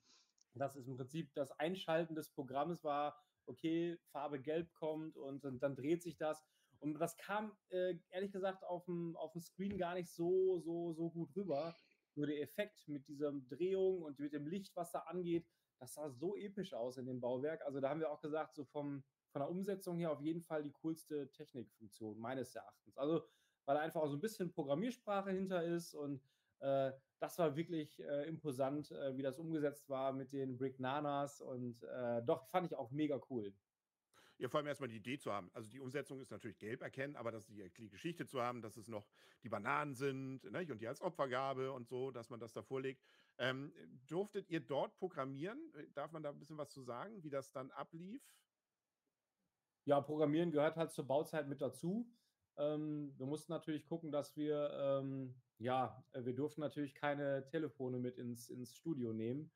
das 0.58 0.76
ist 0.76 0.88
im 0.88 0.98
Prinzip 0.98 1.34
das 1.34 1.52
Einschalten 1.60 2.16
des 2.16 2.30
Programms 2.30 2.84
war, 2.84 3.18
okay, 3.46 3.98
Farbe 4.12 4.40
gelb 4.40 4.74
kommt 4.74 5.18
und, 5.18 5.44
und 5.46 5.62
dann 5.64 5.76
dreht 5.76 6.04
sich 6.04 6.18
das. 6.18 6.44
Und 6.80 7.00
das 7.00 7.18
kam 7.18 7.58
äh, 7.70 7.96
ehrlich 8.10 8.32
gesagt 8.32 8.64
auf 8.64 8.86
dem, 8.86 9.16
auf 9.18 9.32
dem 9.32 9.42
Screen 9.42 9.78
gar 9.78 9.96
nicht 9.96 10.10
so, 10.10 10.60
so, 10.60 10.94
so 10.94 11.10
gut 11.10 11.36
rüber. 11.36 11.76
Nur 12.16 12.28
der 12.28 12.42
Effekt 12.42 12.88
mit 12.88 13.08
dieser 13.08 13.32
Drehung 13.50 14.04
und 14.04 14.20
mit 14.20 14.34
dem 14.34 14.48
Licht, 14.48 14.76
was 14.76 14.92
da 14.92 15.00
angeht, 15.00 15.48
das 15.80 15.94
sah 15.94 16.10
so 16.10 16.36
episch 16.36 16.74
aus 16.74 16.98
in 16.98 17.06
dem 17.06 17.20
Bauwerk. 17.20 17.62
Also 17.66 17.80
da 17.80 17.90
haben 17.90 18.00
wir 18.00 18.12
auch 18.12 18.22
gesagt, 18.22 18.56
so 18.56 18.66
vom, 18.66 19.04
von 19.32 19.42
der 19.42 19.50
Umsetzung 19.50 19.98
her 19.98 20.12
auf 20.12 20.22
jeden 20.22 20.42
Fall 20.42 20.64
die 20.64 20.72
coolste 20.72 21.32
Technikfunktion 21.32 22.20
meines 22.20 22.56
Erachtens. 22.56 22.98
Also 22.98 23.24
weil 23.68 23.78
einfach 23.78 24.02
auch 24.02 24.08
so 24.08 24.16
ein 24.16 24.22
bisschen 24.22 24.52
Programmiersprache 24.52 25.32
hinter 25.32 25.64
ist 25.64 25.94
und 25.94 26.22
das 26.60 27.40
war 27.40 27.56
wirklich 27.56 28.00
äh, 28.00 28.28
imposant, 28.28 28.92
äh, 28.92 29.18
wie 29.18 29.22
das 29.22 29.40
umgesetzt 29.40 29.90
war 29.90 30.14
mit 30.14 30.34
den 30.34 30.58
Brick 30.58 30.80
Nanas 30.80 31.42
und 31.42 31.84
äh, 31.84 32.22
doch 32.24 32.48
fand 32.48 32.68
ich 32.68 32.78
auch 32.78 32.92
mega 32.92 33.20
cool. 33.30 33.54
Ja, 34.40 34.50
vor 34.50 34.60
allem 34.60 34.68
erstmal 34.68 34.90
die 34.90 34.98
Idee 34.98 35.18
zu 35.18 35.34
haben. 35.34 35.50
Also 35.54 35.68
die 35.70 35.80
Umsetzung 35.80 36.20
ist 36.20 36.30
natürlich 36.30 36.60
gelb 36.60 36.84
erkennen, 36.84 37.16
aber 37.16 37.32
dass 37.32 37.48
die, 37.48 37.72
die 37.76 37.90
Geschichte 37.90 38.28
zu 38.28 38.40
haben, 38.40 38.62
dass 38.62 38.78
es 38.78 38.88
noch 38.88 39.08
die 39.42 39.50
Bananen 39.50 39.96
sind 39.96 40.44
ne, 40.44 40.68
und 40.70 40.80
die 40.80 40.88
als 40.88 41.02
Opfergabe 41.02 41.72
und 41.72 41.88
so, 41.88 42.12
dass 42.12 42.30
man 42.30 42.40
das 42.40 42.54
da 42.54 42.62
vorlegt. 42.62 43.02
Ähm, 43.40 43.74
durftet 44.06 44.48
ihr 44.50 44.60
dort 44.60 44.96
programmieren? 44.96 45.60
Äh, 45.74 45.88
darf 45.94 46.12
man 46.12 46.22
da 46.22 46.30
ein 46.30 46.38
bisschen 46.38 46.58
was 46.58 46.70
zu 46.70 46.84
sagen, 46.84 47.24
wie 47.24 47.32
das 47.32 47.52
dann 47.52 47.72
ablief? 47.72 48.22
Ja, 49.86 50.02
Programmieren 50.02 50.52
gehört 50.52 50.76
halt 50.76 50.92
zur 50.92 51.08
Bauzeit 51.08 51.48
mit 51.48 51.62
dazu. 51.62 52.08
Ähm, 52.58 53.14
wir 53.18 53.26
mussten 53.26 53.52
natürlich 53.52 53.86
gucken, 53.86 54.12
dass 54.12 54.36
wir, 54.36 54.70
ähm, 54.74 55.42
ja, 55.60 56.04
äh, 56.12 56.26
wir 56.26 56.36
durften 56.36 56.62
natürlich 56.62 56.94
keine 56.96 57.48
Telefone 57.48 58.00
mit 58.00 58.18
ins, 58.18 58.50
ins 58.50 58.76
Studio 58.76 59.14
nehmen. 59.14 59.52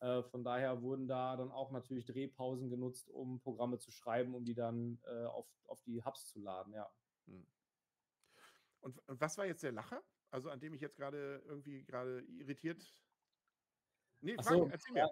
Äh, 0.00 0.22
von 0.24 0.44
daher 0.44 0.82
wurden 0.82 1.06
da 1.06 1.36
dann 1.36 1.50
auch 1.50 1.70
natürlich 1.70 2.04
Drehpausen 2.04 2.68
genutzt, 2.68 3.10
um 3.10 3.40
Programme 3.40 3.78
zu 3.78 3.90
schreiben, 3.90 4.34
um 4.34 4.44
die 4.44 4.54
dann 4.54 5.00
äh, 5.06 5.24
auf, 5.24 5.46
auf 5.66 5.80
die 5.84 6.02
Hubs 6.04 6.26
zu 6.26 6.40
laden, 6.40 6.72
ja. 6.72 6.90
Hm. 7.26 7.46
Und, 8.80 8.98
und 9.08 9.20
was 9.20 9.38
war 9.38 9.46
jetzt 9.46 9.62
der 9.62 9.72
Lacher? 9.72 10.02
Also 10.30 10.50
an 10.50 10.60
dem 10.60 10.74
ich 10.74 10.80
jetzt 10.80 10.96
gerade 10.96 11.42
irgendwie 11.46 11.84
gerade 11.84 12.20
irritiert. 12.22 12.84
Nee, 14.20 14.34
Frank, 14.34 14.48
so, 14.48 14.68
erzähl 14.68 14.92
mir. 14.92 15.08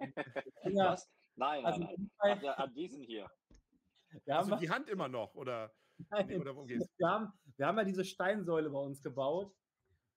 Ja. 0.73 0.91
Was? 0.91 1.09
Nein, 1.35 1.65
also 1.65 1.79
nein, 1.79 2.11
nein. 2.21 2.39
An, 2.39 2.45
an 2.45 2.73
diesen 2.73 3.03
hier. 3.03 3.29
Wir 4.25 4.37
also 4.37 4.55
die 4.57 4.69
Hand 4.69 4.89
immer 4.89 5.07
noch, 5.07 5.33
oder? 5.33 5.73
Nein, 6.09 6.27
nee, 6.27 6.37
oder? 6.37 6.55
Wir 6.55 7.07
haben, 7.07 7.33
wir 7.55 7.65
haben 7.65 7.77
ja 7.77 7.83
diese 7.83 8.05
Steinsäule 8.05 8.69
bei 8.69 8.79
uns 8.79 9.01
gebaut. 9.01 9.55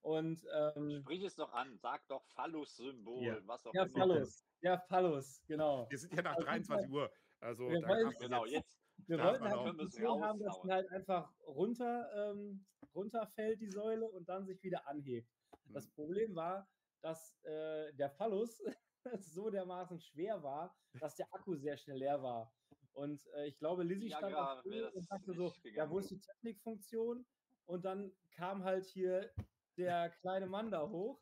Und, 0.07 0.47
ähm, 0.53 1.01
Sprich 1.01 1.21
es 1.23 1.35
doch 1.35 1.51
an, 1.51 1.77
sag 1.79 2.07
doch 2.07 2.23
Phallus-Symbol, 2.27 3.23
ja. 3.25 3.37
was 3.45 3.67
auch 3.67 3.73
ja, 3.73 3.83
immer. 3.83 3.99
Phallus. 3.99 4.45
Ja, 4.61 4.77
Phallus, 4.87 5.43
genau. 5.45 5.85
Wir 5.89 5.97
sind 5.97 6.13
ja 6.13 6.21
nach 6.21 6.35
also 6.35 6.45
23 6.45 6.89
Uhr. 6.89 7.11
Also 7.41 7.67
wir 7.67 7.81
wollen, 7.85 8.15
genau, 8.17 8.45
jetzt. 8.45 8.79
Wir 9.05 9.19
wollten 9.21 9.43
halt 9.43 9.75
Funktion 9.77 10.23
haben, 10.23 10.39
dass 10.39 10.61
die 10.61 10.71
halt 10.71 10.89
einfach 10.91 11.29
runter, 11.45 12.09
ähm, 12.15 12.65
runterfällt, 12.95 13.59
die 13.59 13.69
Säule, 13.69 14.09
und 14.09 14.29
dann 14.29 14.45
sich 14.45 14.63
wieder 14.63 14.87
anhebt. 14.87 15.29
Hm. 15.65 15.73
Das 15.73 15.89
Problem 15.89 16.33
war, 16.33 16.69
dass 17.01 17.37
äh, 17.43 17.93
der 17.95 18.09
Phallus 18.11 18.63
so 19.19 19.49
dermaßen 19.49 19.99
schwer 19.99 20.41
war, 20.41 20.73
dass 21.01 21.15
der 21.15 21.27
Akku 21.33 21.57
sehr 21.57 21.75
schnell 21.75 21.97
leer 21.97 22.23
war. 22.23 22.53
Und 22.93 23.27
äh, 23.35 23.47
ich 23.47 23.59
glaube, 23.59 23.83
Lizzie 23.83 24.07
ja, 24.07 24.17
stand 24.19 24.31
ja, 24.31 24.87
und 24.87 25.03
sagte 25.03 25.33
so, 25.33 25.53
ja, 25.65 25.89
wo 25.89 25.99
ist 25.99 26.11
die 26.11 26.19
Technikfunktion? 26.21 27.25
Und 27.65 27.83
dann 27.83 28.13
kam 28.31 28.63
halt 28.63 28.85
hier 28.85 29.29
der 29.77 30.09
kleine 30.21 30.47
Mann 30.47 30.71
da 30.71 30.87
hoch 30.87 31.21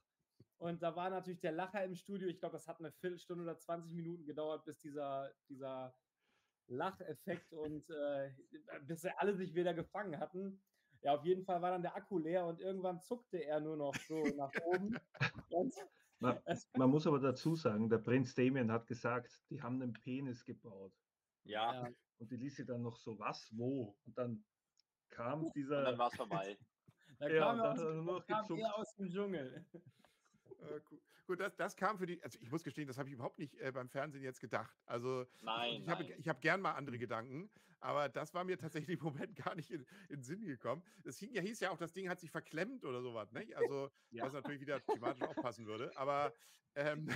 und 0.57 0.81
da 0.81 0.95
war 0.95 1.09
natürlich 1.09 1.41
der 1.41 1.51
Lacher 1.51 1.83
im 1.83 1.95
Studio. 1.95 2.27
Ich 2.27 2.39
glaube, 2.39 2.53
das 2.53 2.67
hat 2.67 2.79
eine 2.79 2.91
Viertelstunde 2.91 3.43
oder 3.43 3.57
20 3.57 3.93
Minuten 3.93 4.25
gedauert, 4.25 4.63
bis 4.65 4.79
dieser, 4.79 5.31
dieser 5.49 5.95
Lacheffekt 6.67 7.51
und 7.53 7.89
äh, 7.89 8.31
bis 8.83 9.05
alle 9.05 9.35
sich 9.35 9.53
wieder 9.53 9.73
gefangen 9.73 10.19
hatten. 10.19 10.61
Ja, 11.01 11.13
auf 11.13 11.25
jeden 11.25 11.43
Fall 11.43 11.61
war 11.61 11.71
dann 11.71 11.81
der 11.81 11.95
Akku 11.95 12.17
leer 12.17 12.45
und 12.45 12.61
irgendwann 12.61 13.01
zuckte 13.01 13.43
er 13.43 13.59
nur 13.59 13.77
noch 13.77 13.95
so 14.07 14.23
nach 14.37 14.51
oben. 14.63 14.97
man, 16.19 16.39
man, 16.77 16.89
muss 16.89 17.05
aber 17.05 17.19
dazu 17.19 17.55
sagen, 17.55 17.89
der 17.89 17.99
Prinz 17.99 18.33
Damien 18.33 18.71
hat 18.71 18.87
gesagt, 18.87 19.41
die 19.49 19.61
haben 19.61 19.81
einen 19.81 19.93
Penis 19.93 20.43
gebaut. 20.45 20.93
Ja. 21.43 21.87
Und 22.17 22.31
die 22.31 22.37
ließ 22.37 22.55
sie 22.55 22.65
dann 22.65 22.81
noch 22.81 22.97
so, 22.97 23.19
was, 23.19 23.49
wo? 23.51 23.95
Und 24.05 24.17
dann 24.17 24.43
kam 25.09 25.51
dieser. 25.51 25.79
Und 25.79 25.85
dann 25.85 25.97
war 25.97 26.07
es 26.07 26.15
vorbei. 26.15 26.57
Da 27.19 27.29
ja, 27.29 27.39
kam, 27.39 27.59
er 27.59 27.71
aus, 27.71 28.25
kam 28.27 28.57
er 28.57 28.77
aus 28.77 28.95
dem 28.95 29.09
Dschungel. 29.09 29.65
Äh, 30.59 30.79
gut, 30.89 31.01
gut 31.27 31.39
das, 31.39 31.55
das 31.55 31.75
kam 31.75 31.97
für 31.97 32.05
die, 32.05 32.21
also 32.23 32.37
ich 32.41 32.51
muss 32.51 32.63
gestehen, 32.63 32.87
das 32.87 32.97
habe 32.97 33.09
ich 33.09 33.15
überhaupt 33.15 33.39
nicht 33.39 33.55
äh, 33.55 33.71
beim 33.71 33.89
Fernsehen 33.89 34.23
jetzt 34.23 34.39
gedacht. 34.39 34.75
Also 34.85 35.25
Nein, 35.41 35.81
ich 35.81 35.89
habe 35.89 36.03
hab 36.03 36.41
gern 36.41 36.61
mal 36.61 36.73
andere 36.73 36.97
Gedanken, 36.97 37.49
aber 37.79 38.09
das 38.09 38.33
war 38.33 38.43
mir 38.43 38.57
tatsächlich 38.57 38.99
im 38.99 39.03
Moment 39.05 39.35
gar 39.45 39.55
nicht 39.55 39.71
in, 39.71 39.81
in 40.09 40.17
den 40.17 40.23
Sinn 40.23 40.45
gekommen. 40.45 40.83
Es 41.03 41.19
ja, 41.21 41.41
hieß 41.41 41.59
ja 41.61 41.71
auch, 41.71 41.77
das 41.77 41.93
Ding 41.93 42.09
hat 42.09 42.19
sich 42.19 42.31
verklemmt 42.31 42.85
oder 42.85 43.01
sowas, 43.01 43.31
ne? 43.31 43.47
Also, 43.55 43.89
Ja. 44.11 44.25
was 44.25 44.33
natürlich 44.33 44.61
wieder 44.61 44.83
thematisch 44.83 45.23
auch 45.23 45.35
passen 45.35 45.65
würde. 45.65 45.91
Aber 45.97 46.33
ähm, 46.75 47.09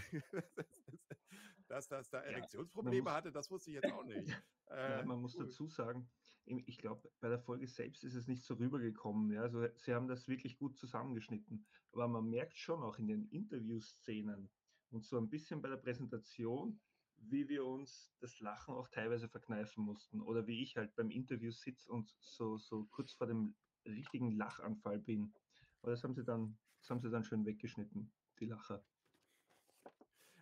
dass 1.68 1.88
das 1.88 2.10
da 2.10 2.22
Erektionsprobleme 2.22 3.04
muss- 3.04 3.14
hatte, 3.14 3.32
das 3.32 3.50
wusste 3.52 3.72
ich 3.72 3.76
jetzt 3.76 3.92
auch 3.92 4.04
nicht. 4.04 4.30
Ja, 4.30 5.00
Äh, 5.00 5.04
man 5.06 5.20
muss 5.22 5.36
cool. 5.36 5.46
dazu 5.46 5.68
sagen, 5.68 6.08
ich 6.50 6.78
glaube, 6.78 7.12
bei 7.20 7.30
der 7.30 7.40
Folge 7.40 7.68
selbst 7.68 8.04
ist 8.04 8.16
es 8.16 8.28
nicht 8.28 8.44
so 8.44 8.56
rübergekommen. 8.56 9.32
Ja? 9.32 9.42
Also, 9.42 9.68
sie 9.78 9.94
haben 9.94 10.08
das 10.08 10.28
wirklich 10.28 10.58
gut 10.58 10.78
zusammengeschnitten. 10.78 11.66
Aber 11.92 12.08
man 12.08 12.30
merkt 12.30 12.58
schon 12.58 12.82
auch 12.82 12.98
in 12.98 13.08
den 13.08 13.28
Interviewszenen 13.30 14.50
und 14.92 15.06
so 15.06 15.18
ein 15.18 15.30
bisschen 15.30 15.62
bei 15.62 15.70
der 15.70 15.78
Präsentation, 15.78 16.80
wie 17.18 17.48
wir 17.50 17.66
uns 17.66 18.12
das 18.20 18.40
Lachen 18.40 18.74
auch 18.74 18.88
teilweise 18.88 19.28
verkneifen 19.28 19.84
mussten. 19.84 20.22
Oder 20.22 20.48
wie 20.48 20.64
ich 20.64 20.78
halt 20.78 20.96
beim 20.96 21.12
Interview 21.12 21.52
sitze 21.52 21.92
und 21.92 22.10
so, 22.20 22.58
so 22.58 22.86
kurz 22.86 23.14
vor 23.14 23.28
dem 23.28 23.56
richtigen 23.86 24.32
Lachanfall 24.32 25.00
bin. 25.00 25.34
Aber 25.82 25.92
das 25.92 26.04
haben 26.04 26.16
sie 26.16 26.24
dann, 26.24 26.58
das 26.80 26.90
haben 26.90 27.02
sie 27.02 27.10
dann 27.10 27.24
schön 27.24 27.46
weggeschnitten, 27.46 28.12
die 28.40 28.46
Lacher. 28.46 28.84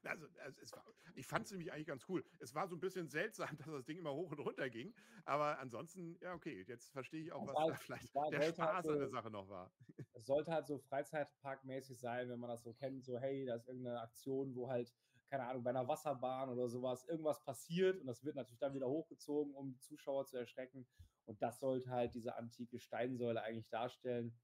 Also, 0.07 0.25
also 0.39 0.61
war, 0.75 0.85
ich 1.15 1.25
fand 1.27 1.45
es 1.45 1.51
nämlich 1.51 1.71
eigentlich 1.71 1.87
ganz 1.87 2.05
cool. 2.09 2.23
Es 2.39 2.53
war 2.55 2.67
so 2.67 2.75
ein 2.75 2.79
bisschen 2.79 3.07
seltsam, 3.09 3.49
dass 3.57 3.67
das 3.67 3.85
Ding 3.85 3.97
immer 3.97 4.13
hoch 4.13 4.31
und 4.31 4.39
runter 4.39 4.69
ging. 4.69 4.93
Aber 5.25 5.59
ansonsten, 5.59 6.17
ja, 6.21 6.33
okay, 6.33 6.63
jetzt 6.67 6.89
verstehe 6.91 7.21
ich 7.23 7.31
auch, 7.31 7.45
was 7.47 7.55
war- 7.55 7.67
da 7.69 7.75
vielleicht 7.75 8.13
war- 8.15 8.29
der 8.29 8.39
halt 8.39 8.53
Spaß 8.55 8.85
an 8.87 8.97
der 8.97 9.07
so- 9.07 9.11
Sache 9.11 9.29
noch 9.31 9.49
war. 9.49 9.71
Es 10.13 10.25
sollte 10.25 10.51
halt 10.51 10.67
so 10.67 10.77
Freizeitparkmäßig 10.79 11.99
sein, 11.99 12.29
wenn 12.29 12.39
man 12.39 12.49
das 12.49 12.63
so 12.63 12.73
kennt, 12.73 13.05
so 13.05 13.19
hey, 13.19 13.45
da 13.45 13.55
ist 13.55 13.67
irgendeine 13.67 14.01
Aktion, 14.01 14.55
wo 14.55 14.69
halt, 14.69 14.93
keine 15.29 15.43
Ahnung, 15.45 15.63
bei 15.63 15.69
einer 15.71 15.87
Wasserbahn 15.87 16.49
oder 16.49 16.69
sowas 16.69 17.05
irgendwas 17.05 17.43
passiert 17.43 17.99
und 17.99 18.07
das 18.07 18.23
wird 18.23 18.35
natürlich 18.35 18.59
dann 18.59 18.73
wieder 18.73 18.87
hochgezogen, 18.87 19.53
um 19.53 19.71
die 19.71 19.79
Zuschauer 19.79 20.25
zu 20.25 20.37
erschrecken. 20.37 20.87
Und 21.25 21.41
das 21.41 21.59
sollte 21.59 21.89
halt 21.89 22.13
diese 22.15 22.35
antike 22.37 22.79
Steinsäule 22.79 23.41
eigentlich 23.43 23.67
darstellen. 23.69 24.39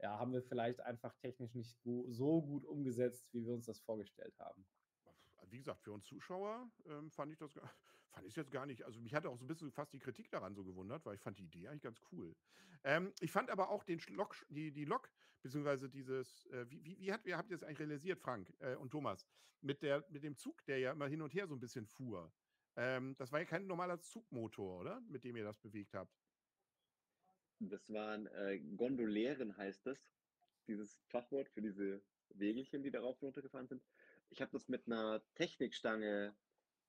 Ja, 0.00 0.18
haben 0.18 0.32
wir 0.32 0.42
vielleicht 0.42 0.80
einfach 0.80 1.14
technisch 1.14 1.54
nicht 1.54 1.78
so 1.84 2.42
gut 2.42 2.64
umgesetzt, 2.64 3.32
wie 3.32 3.46
wir 3.46 3.52
uns 3.54 3.66
das 3.66 3.80
vorgestellt 3.80 4.36
haben. 4.40 4.66
Wie 5.54 5.58
gesagt, 5.58 5.84
für 5.84 5.92
uns 5.92 6.04
Zuschauer 6.04 6.68
ähm, 6.86 7.12
fand 7.12 7.30
ich 7.30 7.38
das 7.38 7.52
fand 8.10 8.26
ich 8.26 8.34
jetzt 8.34 8.50
gar 8.50 8.66
nicht. 8.66 8.82
Also 8.82 9.00
mich 9.00 9.14
hatte 9.14 9.28
auch 9.28 9.38
so 9.38 9.44
ein 9.44 9.46
bisschen 9.48 9.70
fast 9.70 9.92
die 9.92 10.00
Kritik 10.00 10.28
daran 10.28 10.52
so 10.56 10.64
gewundert, 10.64 11.06
weil 11.06 11.14
ich 11.14 11.20
fand 11.20 11.38
die 11.38 11.44
Idee 11.44 11.68
eigentlich 11.68 11.82
ganz 11.82 12.00
cool. 12.10 12.34
Ähm, 12.82 13.12
ich 13.20 13.30
fand 13.30 13.50
aber 13.50 13.70
auch 13.70 13.84
den 13.84 14.00
Lok, 14.08 14.34
die, 14.48 14.72
die 14.72 14.84
Lok, 14.84 15.08
beziehungsweise 15.42 15.88
dieses, 15.88 16.46
äh, 16.46 16.68
wie, 16.68 16.98
wie, 16.98 17.12
hat, 17.12 17.24
wie 17.24 17.36
habt 17.36 17.50
ihr 17.50 17.56
das 17.56 17.62
eigentlich 17.62 17.78
realisiert, 17.78 18.18
Frank 18.18 18.52
äh, 18.58 18.74
und 18.74 18.90
Thomas, 18.90 19.24
mit, 19.60 19.80
der, 19.82 20.04
mit 20.08 20.24
dem 20.24 20.36
Zug, 20.36 20.64
der 20.66 20.80
ja 20.80 20.90
immer 20.90 21.06
hin 21.06 21.22
und 21.22 21.32
her 21.32 21.46
so 21.46 21.54
ein 21.54 21.60
bisschen 21.60 21.86
fuhr. 21.86 22.32
Ähm, 22.74 23.14
das 23.16 23.30
war 23.30 23.38
ja 23.38 23.44
kein 23.44 23.68
normaler 23.68 24.00
Zugmotor, 24.00 24.80
oder? 24.80 25.00
Mit 25.02 25.22
dem 25.22 25.36
ihr 25.36 25.44
das 25.44 25.60
bewegt 25.60 25.94
habt. 25.94 26.18
Das 27.60 27.88
waren 27.92 28.26
äh, 28.26 28.58
Gondolieren, 28.58 29.56
heißt 29.56 29.86
das. 29.86 29.98
Dieses 30.66 31.00
Fachwort 31.06 31.48
für 31.50 31.62
diese 31.62 32.02
Wägelchen, 32.30 32.82
die 32.82 32.90
darauf 32.90 33.20
runtergefahren 33.22 33.68
sind. 33.68 33.82
Ich 34.34 34.42
habe 34.42 34.50
das 34.50 34.68
mit 34.68 34.88
einer 34.88 35.22
Technikstange, 35.36 36.34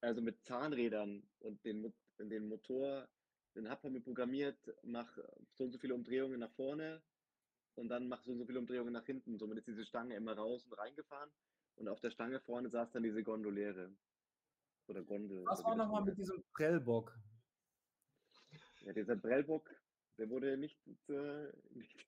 also 0.02 0.20
mit 0.20 0.44
Zahnrädern 0.46 1.22
und 1.42 1.64
den, 1.64 1.94
den 2.18 2.48
Motor, 2.48 3.08
den 3.54 3.70
hat 3.70 3.84
man 3.84 3.94
mir 3.94 4.02
programmiert, 4.02 4.58
mach 4.82 5.16
so 5.54 5.66
und 5.66 5.72
so 5.72 5.78
viele 5.78 5.94
Umdrehungen 5.94 6.40
nach 6.40 6.52
vorne 6.54 7.04
und 7.76 7.90
dann 7.90 8.08
mach 8.08 8.24
so 8.24 8.32
und 8.32 8.40
so 8.40 8.48
viele 8.48 8.58
Umdrehungen 8.58 8.94
nach 8.94 9.06
hinten. 9.06 9.38
Somit 9.38 9.60
ist 9.60 9.68
diese 9.68 9.86
Stange 9.86 10.16
immer 10.16 10.36
raus 10.36 10.66
und 10.66 10.74
reingefahren 10.74 11.30
und 11.76 11.88
auf 11.88 12.02
der 12.02 12.10
Stange 12.10 12.40
vorne 12.40 12.72
saß 12.72 12.90
dann 12.94 13.04
diese 13.04 13.22
Gondoliere. 13.22 13.96
Oder 14.88 15.04
Gondel. 15.04 15.46
Was 15.46 15.64
war 15.64 15.76
nochmal 15.76 16.04
mit 16.04 16.18
diesem 16.18 16.44
Prellbock? 16.52 17.16
Ja, 18.82 18.94
dieser 18.94 19.18
Prellbock, 19.18 19.70
der 20.18 20.32
wurde 20.32 20.58
nicht, 20.58 20.80
äh, 21.10 21.52
nicht, 21.76 22.08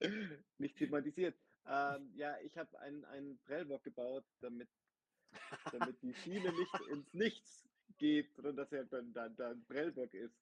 nicht 0.58 0.76
thematisiert. 0.76 1.36
Ähm, 1.66 2.10
ja, 2.14 2.36
ich 2.42 2.56
habe 2.56 2.78
einen, 2.80 3.04
einen 3.06 3.38
Prellbock 3.44 3.82
gebaut, 3.84 4.24
damit, 4.40 4.68
damit 5.72 6.02
die 6.02 6.14
Schiene 6.14 6.52
nicht 6.52 6.80
ins 6.90 7.12
Nichts 7.14 7.68
geht, 7.98 8.32
sondern 8.34 8.56
dass 8.56 8.72
er 8.72 8.84
dann, 8.84 9.12
dann, 9.12 9.36
dann 9.36 9.64
Prellbock 9.66 10.14
ist. 10.14 10.34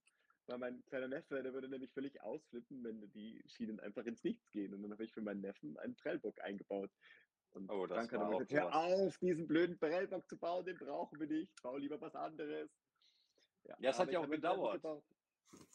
Weil 0.47 0.59
mein 0.59 0.83
kleiner 0.87 1.09
Neffe, 1.09 1.43
der 1.43 1.53
würde 1.53 1.69
nämlich 1.69 1.93
völlig 1.93 2.23
ausflippen, 2.23 2.83
wenn 2.83 3.11
die 3.12 3.43
Schienen 3.47 3.81
einfach 3.81 4.07
ins 4.07 4.25
Nichts 4.25 4.51
gehen. 4.51 4.73
Und 4.73 4.83
dann 4.83 4.93
habe 4.93 5.05
ich 5.05 5.12
für 5.12 5.21
meinen 5.21 5.43
Neffen 5.43 5.77
einen 5.79 5.95
Prellbock 5.97 6.41
eingebaut. 6.41 6.91
Und 7.51 7.71
Oh, 7.71 7.87
das 7.87 8.09
Frank 8.09 8.12
hat 8.12 8.31
gesagt, 8.31 8.53
hör 8.53 8.75
auf, 8.75 9.19
diesen 9.19 9.47
blöden 9.47 9.79
Prellbock 9.79 10.27
zu 10.29 10.39
bauen, 10.39 10.64
den 10.64 10.79
brauchen 10.79 11.21
wir 11.21 11.27
nicht. 11.27 11.53
Bau 11.62 11.77
lieber 11.77 12.01
was 12.01 12.14
anderes. 12.14 12.71
Ja, 13.64 13.91
es 13.91 13.99
hat 13.99 14.11
ja 14.11 14.21
auch 14.21 14.29
gedauert. 14.29 14.83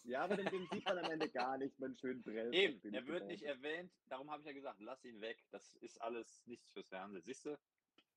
Ja, 0.05 0.25
aber 0.25 0.35
den, 0.35 0.47
den 0.47 0.67
sieht 0.71 0.85
man 0.85 0.97
am 0.97 1.11
Ende 1.11 1.29
gar 1.29 1.57
nicht, 1.57 1.79
meinen 1.79 1.95
schönen 1.95 2.23
Prellbock. 2.23 2.53
Eben, 2.53 2.93
er 2.93 3.07
wird 3.07 3.25
nicht 3.25 3.43
erwähnt, 3.43 3.91
darum 4.09 4.29
habe 4.29 4.41
ich 4.41 4.47
ja 4.47 4.53
gesagt, 4.53 4.81
lass 4.81 5.03
ihn 5.05 5.21
weg. 5.21 5.43
Das 5.51 5.75
ist 5.77 6.01
alles 6.01 6.45
nichts 6.45 6.71
fürs 6.71 6.87
Fernsehen, 6.89 7.21
siehst 7.21 7.45
du? 7.45 7.57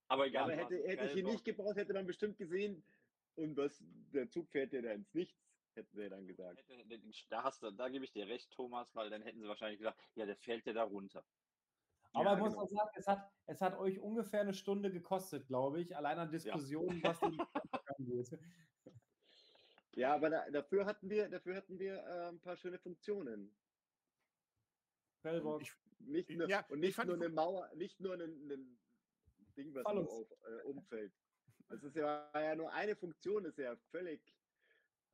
Aber 0.09 0.25
Ja, 0.25 0.31
egal. 0.31 0.43
aber 0.45 0.57
hätte, 0.57 0.89
hätte 0.89 1.07
ich 1.07 1.17
ihn 1.17 1.27
nicht 1.27 1.45
gebaut, 1.45 1.77
hätte 1.77 1.95
man 1.95 2.07
bestimmt 2.07 2.39
gesehen, 2.39 2.85
und 3.37 3.57
was, 3.57 3.83
der 4.13 4.29
Zug 4.31 4.51
fährt 4.51 4.73
ja 4.73 4.83
da 4.83 4.93
ins 4.93 5.13
Nichts, 5.15 5.55
hätten 5.75 5.97
wir 5.97 6.11
dann 6.11 6.27
gesagt. 6.27 6.65
Da, 7.29 7.43
hast 7.45 7.63
du, 7.63 7.71
da 7.71 7.89
gebe 7.89 8.05
ich 8.05 8.13
dir 8.13 8.27
recht, 8.27 8.51
Thomas, 8.51 8.95
weil 8.95 9.11
dann 9.11 9.23
hätten 9.23 9.41
sie 9.41 9.49
wahrscheinlich 9.49 9.79
gesagt, 9.79 10.01
ja, 10.15 10.27
der 10.27 10.37
fällt 10.37 10.67
ja 10.67 10.73
da 10.73 10.85
runter. 10.85 11.25
Aber 12.13 12.25
Ja, 12.25 12.37
ich 12.37 12.41
muss 12.41 12.53
genau. 12.53 12.65
auch 12.65 12.69
sagen, 12.69 12.91
es 12.95 13.07
hat, 13.07 13.31
es 13.47 13.61
hat 13.61 13.79
euch 13.79 14.01
ungefähr 14.01 14.41
eine 14.41 14.55
Stunde 14.55 14.91
gekostet, 14.91 15.47
glaube 15.47 15.83
ich, 15.83 15.95
allein 15.95 16.19
an 16.19 16.31
Diskussionen, 16.31 17.03
was 17.03 17.21
den 17.21 17.39
angeht. 17.99 18.39
Ja, 19.97 20.15
aber 20.15 20.29
da, 20.29 20.51
dafür 20.51 20.85
hatten 20.85 21.09
wir, 21.09 21.29
dafür 21.29 21.57
hatten 21.57 21.79
wir 21.79 21.95
äh, 21.95 22.29
ein 22.29 22.39
paar 22.41 22.57
schöne 22.57 22.79
Funktionen. 22.79 23.51
Prellbock. 25.23 25.63
Ich, 25.63 25.73
Nicht 26.01 26.31
nur, 26.31 26.49
Ja, 26.49 26.65
und 26.69 26.83
ich 26.83 26.97
nicht 26.97 27.07
nur 27.07 27.17
eine 27.17 27.31
Mauer, 27.31 27.71
nicht 27.75 27.99
nur 27.99 28.15
ein, 28.15 28.79
Ding, 29.57 29.75
was 29.75 29.85
nur 29.85 30.07
auf, 30.07 30.31
äh, 30.47 30.63
umfällt. 30.65 31.15
Das 31.69 31.83
ist 31.83 31.97
ja, 31.97 32.29
war 32.33 32.43
ja 32.43 32.55
nur 32.55 32.71
eine 32.73 32.95
Funktion, 32.95 33.47
ist 33.47 33.57
ja 33.57 33.75
völlig. 33.91 34.21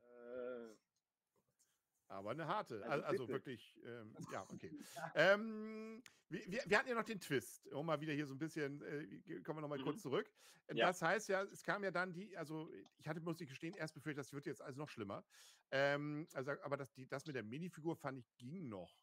Äh, 0.02 0.74
aber 2.12 2.30
eine 2.30 2.46
harte. 2.46 2.84
Also 2.84 3.04
Also, 3.06 3.28
wirklich, 3.28 3.78
ähm, 3.84 4.14
ja, 4.32 4.46
okay. 4.50 4.70
ähm, 5.14 6.02
wir, 6.28 6.62
wir, 6.66 6.78
hatten 6.78 6.88
ja 6.88 6.94
noch 6.94 7.04
den 7.04 7.20
Twist, 7.20 7.66
um 7.72 7.86
mal 7.86 8.00
wieder 8.00 8.12
hier 8.12 8.26
so 8.26 8.34
ein 8.34 8.38
bisschen, 8.38 8.80
äh, 8.82 9.40
kommen 9.40 9.58
wir 9.58 9.62
nochmal 9.62 9.78
Mhm. 9.78 9.84
kurz 9.84 10.02
zurück. 10.02 10.30
Äh, 10.66 10.76
Ja. 10.76 10.86
Das 10.86 11.02
heißt 11.02 11.28
ja, 11.28 11.42
es 11.42 11.62
kam 11.62 11.82
ja 11.84 11.90
dann 11.90 12.12
die, 12.12 12.36
also 12.36 12.70
ich 12.98 13.08
hatte, 13.08 13.20
muss 13.20 13.40
ich 13.40 13.48
gestehen, 13.48 13.74
erst 13.74 13.94
befürchtet, 13.94 14.24
das 14.24 14.32
wird 14.32 14.46
jetzt 14.46 14.62
also 14.62 14.78
noch 14.78 14.88
schlimmer. 14.88 15.24
Ähm, 15.70 16.26
also, 16.32 16.52
aber 16.62 16.76
das, 16.76 16.92
die, 16.92 17.06
das 17.06 17.26
mit 17.26 17.36
der 17.36 17.42
Minifigur 17.42 17.96
fand 17.96 18.18
ich 18.18 18.36
ging 18.36 18.68
noch. 18.68 18.94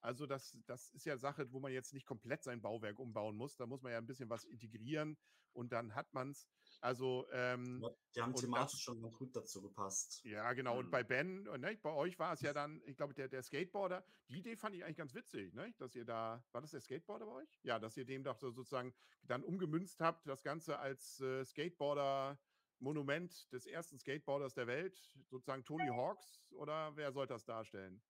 Also 0.00 0.26
das, 0.26 0.58
das 0.66 0.90
ist 0.90 1.06
ja 1.06 1.16
Sache, 1.16 1.52
wo 1.52 1.60
man 1.60 1.72
jetzt 1.72 1.94
nicht 1.94 2.06
komplett 2.06 2.42
sein 2.42 2.60
Bauwerk 2.60 2.98
umbauen 2.98 3.36
muss. 3.36 3.56
Da 3.56 3.66
muss 3.66 3.82
man 3.82 3.92
ja 3.92 3.98
ein 3.98 4.06
bisschen 4.06 4.28
was 4.28 4.44
integrieren 4.44 5.16
und 5.52 5.72
dann 5.72 5.94
hat 5.94 6.12
man 6.12 6.30
es. 6.30 6.48
Also 6.82 7.26
ähm, 7.30 7.80
Die 8.16 8.20
haben 8.20 8.34
Und 8.34 8.40
thematisch 8.40 8.72
das- 8.72 8.80
schon 8.80 9.00
ganz 9.00 9.14
gut 9.16 9.36
dazu 9.36 9.62
gepasst. 9.62 10.20
ja, 10.24 10.52
genau. 10.52 10.78
Und 10.80 10.86
Mhm. 10.86 10.90
bei 10.90 11.04
Ben, 11.04 11.46
äh, 11.46 11.56
ne, 11.58 11.76
bei 11.80 11.92
euch 11.92 12.18
war 12.18 12.32
es 12.32 12.40
ja 12.40 12.52
dann, 12.58 12.82
ich 12.86 12.96
glaube, 12.96 13.14
der, 13.14 13.28
der 13.28 13.42
Skateboarder, 13.44 14.04
die 14.28 14.38
Idee 14.40 14.56
fand 14.56 14.74
ich 14.74 14.82
eigentlich 14.84 14.96
ganz 14.96 15.14
witzig, 15.14 15.54
ne? 15.54 15.72
dass 15.78 15.94
ihr 15.94 16.04
da, 16.04 16.44
war 16.50 16.60
das 16.60 16.72
der 16.72 16.80
Skateboarder 16.80 17.26
bei 17.26 17.32
euch? 17.32 17.60
Ja, 17.62 17.78
dass 17.78 17.96
ihr 17.96 18.04
dem 18.04 18.24
doch 18.24 18.36
so 18.36 18.50
sozusagen 18.50 18.92
dann 19.22 19.44
umgemünzt 19.44 20.00
habt, 20.00 20.26
das 20.26 20.42
Ganze 20.42 20.78
als 20.80 21.20
äh, 21.20 21.44
Skateboarder-Monument 21.44 23.52
des 23.52 23.66
ersten 23.66 23.96
Skateboarders 23.98 24.54
der 24.54 24.66
Welt, 24.66 24.96
sozusagen 25.28 25.64
Tony 25.64 25.86
Hawks, 25.88 26.42
oder 26.50 26.96
wer 26.96 27.12
soll 27.12 27.28
das 27.28 27.44
darstellen? 27.44 28.02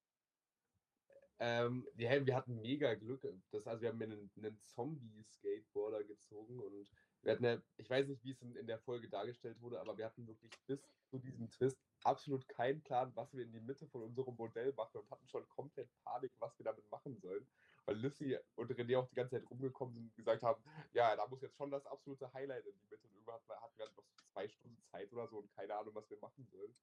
Ähm, 1.39 1.87
ja, 1.97 2.25
wir 2.25 2.37
hatten 2.37 2.61
mega 2.61 2.95
Glück. 2.95 3.27
Das, 3.51 3.67
also 3.67 3.83
wir 3.83 3.89
haben 3.91 4.01
einen, 4.01 4.31
einen 4.37 4.63
Zombie-Skateboarder 4.65 6.05
gezogen 6.05 6.59
und 6.61 6.89
wir 7.23 7.33
hatten 7.33 7.45
ja, 7.45 7.63
ich 7.77 7.89
weiß 7.89 8.09
nicht, 8.09 8.25
wie 8.25 8.33
es 8.33 8.43
in, 8.43 8.55
in 8.57 8.67
der 8.67 8.79
Folge 8.79 9.09
dargestellt 9.09 9.61
wurde, 9.61 9.81
aber 9.81 9.97
wir 9.97 10.07
hatten 10.07 10.27
wirklich 10.27 10.53
bis 10.67 10.81
zu 11.07 11.19
diesem 11.19 11.51
Twist 11.51 11.79
absolut 12.05 12.49
keinen 12.49 12.83
Plan, 12.83 13.13
was 13.15 13.33
wir 13.33 13.45
in 13.45 13.53
die 13.53 13.61
Mitte 13.61 13.87
von 13.87 14.03
unserem 14.03 14.35
Modell 14.37 14.73
machen 14.73 14.99
und 14.99 15.11
hatten 15.11 15.29
schon 15.29 15.49
komplett 15.49 15.89
Panik, 16.05 16.33
was 16.39 16.59
wir 16.59 16.65
damit 16.65 16.89
machen 16.91 17.17
sollen. 17.21 17.47
Weil 17.85 17.97
Lissy 17.97 18.39
und 18.55 18.71
René 18.71 18.99
auch 18.99 19.09
die 19.09 19.15
ganze 19.17 19.37
Zeit 19.37 19.51
rumgekommen 19.51 19.95
sind 19.95 20.05
und 20.05 20.15
gesagt 20.15 20.43
haben, 20.43 20.63
ja, 20.93 21.17
da 21.17 21.27
muss 21.27 21.43
jetzt 21.43 21.57
schon 21.57 21.71
das 21.71 21.85
absolute 21.87 22.33
Highlight 22.33 22.67
in 22.67 22.79
die 22.79 22.87
Mitte. 22.87 23.07
Und 23.09 23.15
irgendwann 23.15 23.35
hatten 23.37 23.49
wir 23.49 23.63
wir 23.79 23.87
noch 23.97 24.05
so 24.05 24.25
zwei 24.33 24.49
Stunden 24.49 24.83
Zeit 24.85 25.13
oder 25.13 25.29
so 25.29 25.39
und 25.39 25.51
keine 25.55 25.75
Ahnung, 25.75 25.95
was 25.95 26.09
wir 26.11 26.19
machen 26.19 26.47
sollen. 26.47 26.77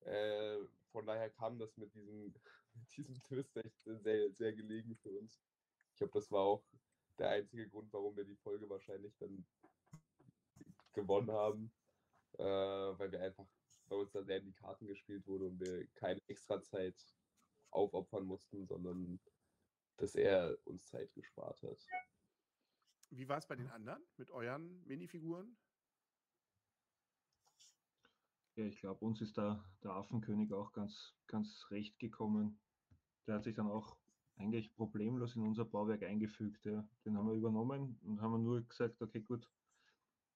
Äh, 0.00 0.58
von 0.92 1.06
daher 1.06 1.30
kam 1.30 1.58
das 1.58 1.76
mit 1.76 1.94
diesem, 1.94 2.34
mit 2.74 2.96
diesem 2.96 3.22
Twist 3.22 3.56
echt 3.56 3.82
sehr, 3.84 4.32
sehr 4.32 4.52
gelegen 4.52 4.96
für 4.96 5.10
uns. 5.10 5.40
Ich 5.92 5.98
glaube, 5.98 6.12
das 6.12 6.30
war 6.30 6.42
auch 6.42 6.64
der 7.18 7.30
einzige 7.30 7.68
Grund, 7.68 7.92
warum 7.92 8.16
wir 8.16 8.24
die 8.24 8.36
Folge 8.36 8.68
wahrscheinlich 8.68 9.16
dann 9.18 9.46
gewonnen 10.94 11.30
haben, 11.30 11.72
äh, 12.38 12.44
weil 12.44 13.12
wir 13.12 13.20
einfach 13.22 13.46
bei 13.88 13.96
uns 13.96 14.12
dann 14.12 14.24
sehr 14.24 14.38
in 14.38 14.46
die 14.46 14.54
Karten 14.54 14.86
gespielt 14.86 15.26
wurde 15.26 15.46
und 15.46 15.60
wir 15.60 15.86
keine 15.94 16.20
extra 16.26 16.62
Zeit 16.62 16.96
aufopfern 17.70 18.24
mussten, 18.24 18.66
sondern 18.66 19.20
dass 19.96 20.14
er 20.14 20.56
uns 20.64 20.86
Zeit 20.86 21.12
gespart 21.14 21.62
hat. 21.62 21.86
wie 23.10 23.28
war 23.28 23.38
es 23.38 23.46
bei 23.46 23.56
den 23.56 23.68
anderen 23.70 24.02
mit 24.16 24.30
euren 24.30 24.84
Minifiguren? 24.86 25.56
Ja, 28.56 28.64
ich 28.66 28.78
glaube, 28.78 29.04
uns 29.04 29.20
ist 29.20 29.36
da 29.36 29.64
der 29.82 29.92
Affenkönig 29.92 30.52
auch 30.52 30.72
ganz, 30.72 31.14
ganz 31.26 31.66
recht 31.70 31.98
gekommen. 31.98 32.60
Der 33.26 33.36
hat 33.36 33.44
sich 33.44 33.54
dann 33.54 33.68
auch 33.68 33.96
eigentlich 34.36 34.72
problemlos 34.74 35.34
in 35.36 35.42
unser 35.42 35.64
Bauwerk 35.64 36.02
eingefügt. 36.02 36.64
Ja. 36.64 36.86
Den 37.04 37.16
haben 37.16 37.26
wir 37.26 37.34
übernommen 37.34 37.98
und 38.02 38.20
haben 38.20 38.42
nur 38.42 38.62
gesagt, 38.62 39.00
okay, 39.02 39.20
gut, 39.20 39.48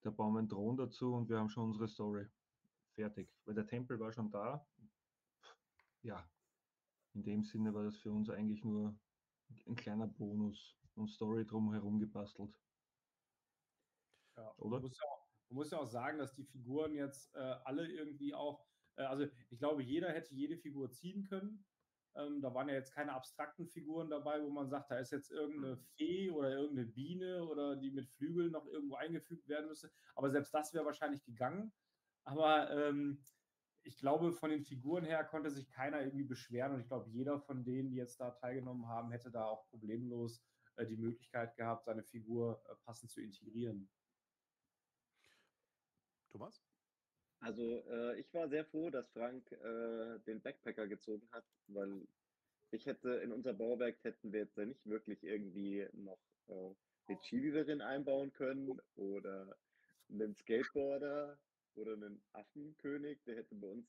da 0.03 0.11
bauen 0.11 0.33
wir 0.35 0.39
einen 0.41 0.49
Thron 0.49 0.77
dazu 0.77 1.15
und 1.15 1.29
wir 1.29 1.39
haben 1.39 1.49
schon 1.51 1.65
unsere 1.65 1.89
Story 1.89 2.27
fertig. 2.95 3.31
Weil 3.45 3.55
der 3.55 3.67
Tempel 3.67 3.99
war 3.99 4.13
schon 4.13 4.31
da. 4.31 4.67
Ja, 6.03 6.29
in 7.15 7.25
dem 7.25 7.43
Sinne 7.43 7.75
war 7.75 7.83
das 7.85 7.97
für 7.99 8.13
uns 8.13 8.31
eigentlich 8.31 8.65
nur 8.65 8.97
ein 9.67 9.75
kleiner 9.75 10.07
Bonus 10.07 10.79
und 10.95 11.09
Story 11.09 11.47
drumherum 11.47 11.99
gebastelt. 11.99 12.55
Ja, 14.37 14.55
Oder? 14.59 14.77
Man 14.77 14.83
muss, 14.83 14.99
ja 14.99 15.09
auch, 15.09 15.29
man 15.49 15.57
muss 15.57 15.71
ja 15.71 15.79
auch 15.79 15.87
sagen, 15.87 16.19
dass 16.19 16.35
die 16.35 16.45
Figuren 16.45 16.95
jetzt 16.95 17.35
äh, 17.35 17.39
alle 17.39 17.91
irgendwie 17.91 18.35
auch, 18.35 18.69
äh, 18.97 19.03
also 19.03 19.27
ich 19.51 19.59
glaube, 19.59 19.83
jeder 19.83 20.13
hätte 20.13 20.35
jede 20.35 20.57
Figur 20.57 20.91
ziehen 20.91 21.25
können. 21.25 21.65
Ähm, 22.15 22.41
da 22.41 22.53
waren 22.55 22.69
ja 22.69 22.75
jetzt 22.75 22.93
keine 22.95 23.13
abstrakten 23.13 23.67
Figuren 23.67 24.11
dabei, 24.11 24.43
wo 24.43 24.51
man 24.51 24.69
sagt, 24.69 24.91
da 24.91 24.99
ist 24.99 25.13
jetzt 25.13 25.31
irgendeine 25.31 25.77
Fee 25.97 26.31
oder 26.31 26.51
irgendeine 26.51 26.89
Biene 26.89 27.45
oder 27.45 27.77
die 27.77 27.91
mit 27.91 28.09
Flügeln 28.09 28.53
noch 28.53 28.67
irgendwo 28.67 28.97
eingefügt 28.97 29.49
werden 29.49 29.69
müsste. 29.69 29.91
Aber 30.15 30.31
selbst 30.31 30.53
das 30.53 30.75
wäre 30.75 30.85
wahrscheinlich 30.85 31.25
gegangen. 31.25 31.73
Aber 32.25 32.71
ähm, 32.71 33.23
ich 33.83 33.97
glaube, 33.97 34.33
von 34.33 34.51
den 34.51 34.65
Figuren 34.65 35.05
her 35.05 35.25
konnte 35.25 35.51
sich 35.51 35.71
keiner 35.71 36.03
irgendwie 36.03 36.25
beschweren. 36.25 36.75
Und 36.75 36.81
ich 36.81 36.89
glaube, 36.89 37.09
jeder 37.11 37.41
von 37.41 37.65
denen, 37.65 37.91
die 37.91 37.97
jetzt 37.97 38.21
da 38.21 38.31
teilgenommen 38.31 38.87
haben, 38.89 39.11
hätte 39.13 39.31
da 39.31 39.45
auch 39.45 39.67
problemlos 39.71 40.43
äh, 40.77 40.87
die 40.87 40.97
Möglichkeit 40.97 41.57
gehabt, 41.57 41.85
seine 41.85 42.03
Figur 42.03 42.63
äh, 42.69 42.75
passend 42.85 43.11
zu 43.11 43.21
integrieren. 43.21 43.89
Thomas? 46.29 46.63
Also 47.41 47.85
äh, 47.89 48.19
ich 48.19 48.33
war 48.35 48.49
sehr 48.49 48.65
froh, 48.65 48.91
dass 48.91 49.11
Frank 49.11 49.51
äh, 49.53 50.19
den 50.27 50.41
Backpacker 50.43 50.89
gezogen 50.89 51.29
hat, 51.33 51.45
weil 51.69 52.07
ich 52.71 52.87
hätte 52.87 53.11
in 53.17 53.33
unser 53.33 53.55
Bauwerk 53.55 54.03
hätten 54.03 54.33
wir 54.33 54.41
jetzt 54.41 54.57
nicht 54.59 54.85
wirklich 54.87 55.23
irgendwie 55.23 55.89
noch 55.93 56.19
äh, 56.49 56.75
eine 57.07 57.21
Cheerleaderin 57.21 57.81
einbauen 57.81 58.33
können 58.33 58.81
oder 58.97 59.57
einen 60.11 60.35
Skateboarder 60.35 61.39
oder 61.75 61.93
einen 61.93 62.23
Affenkönig, 62.33 63.23
der 63.25 63.37
hätte 63.37 63.55
bei 63.55 63.69
uns, 63.69 63.87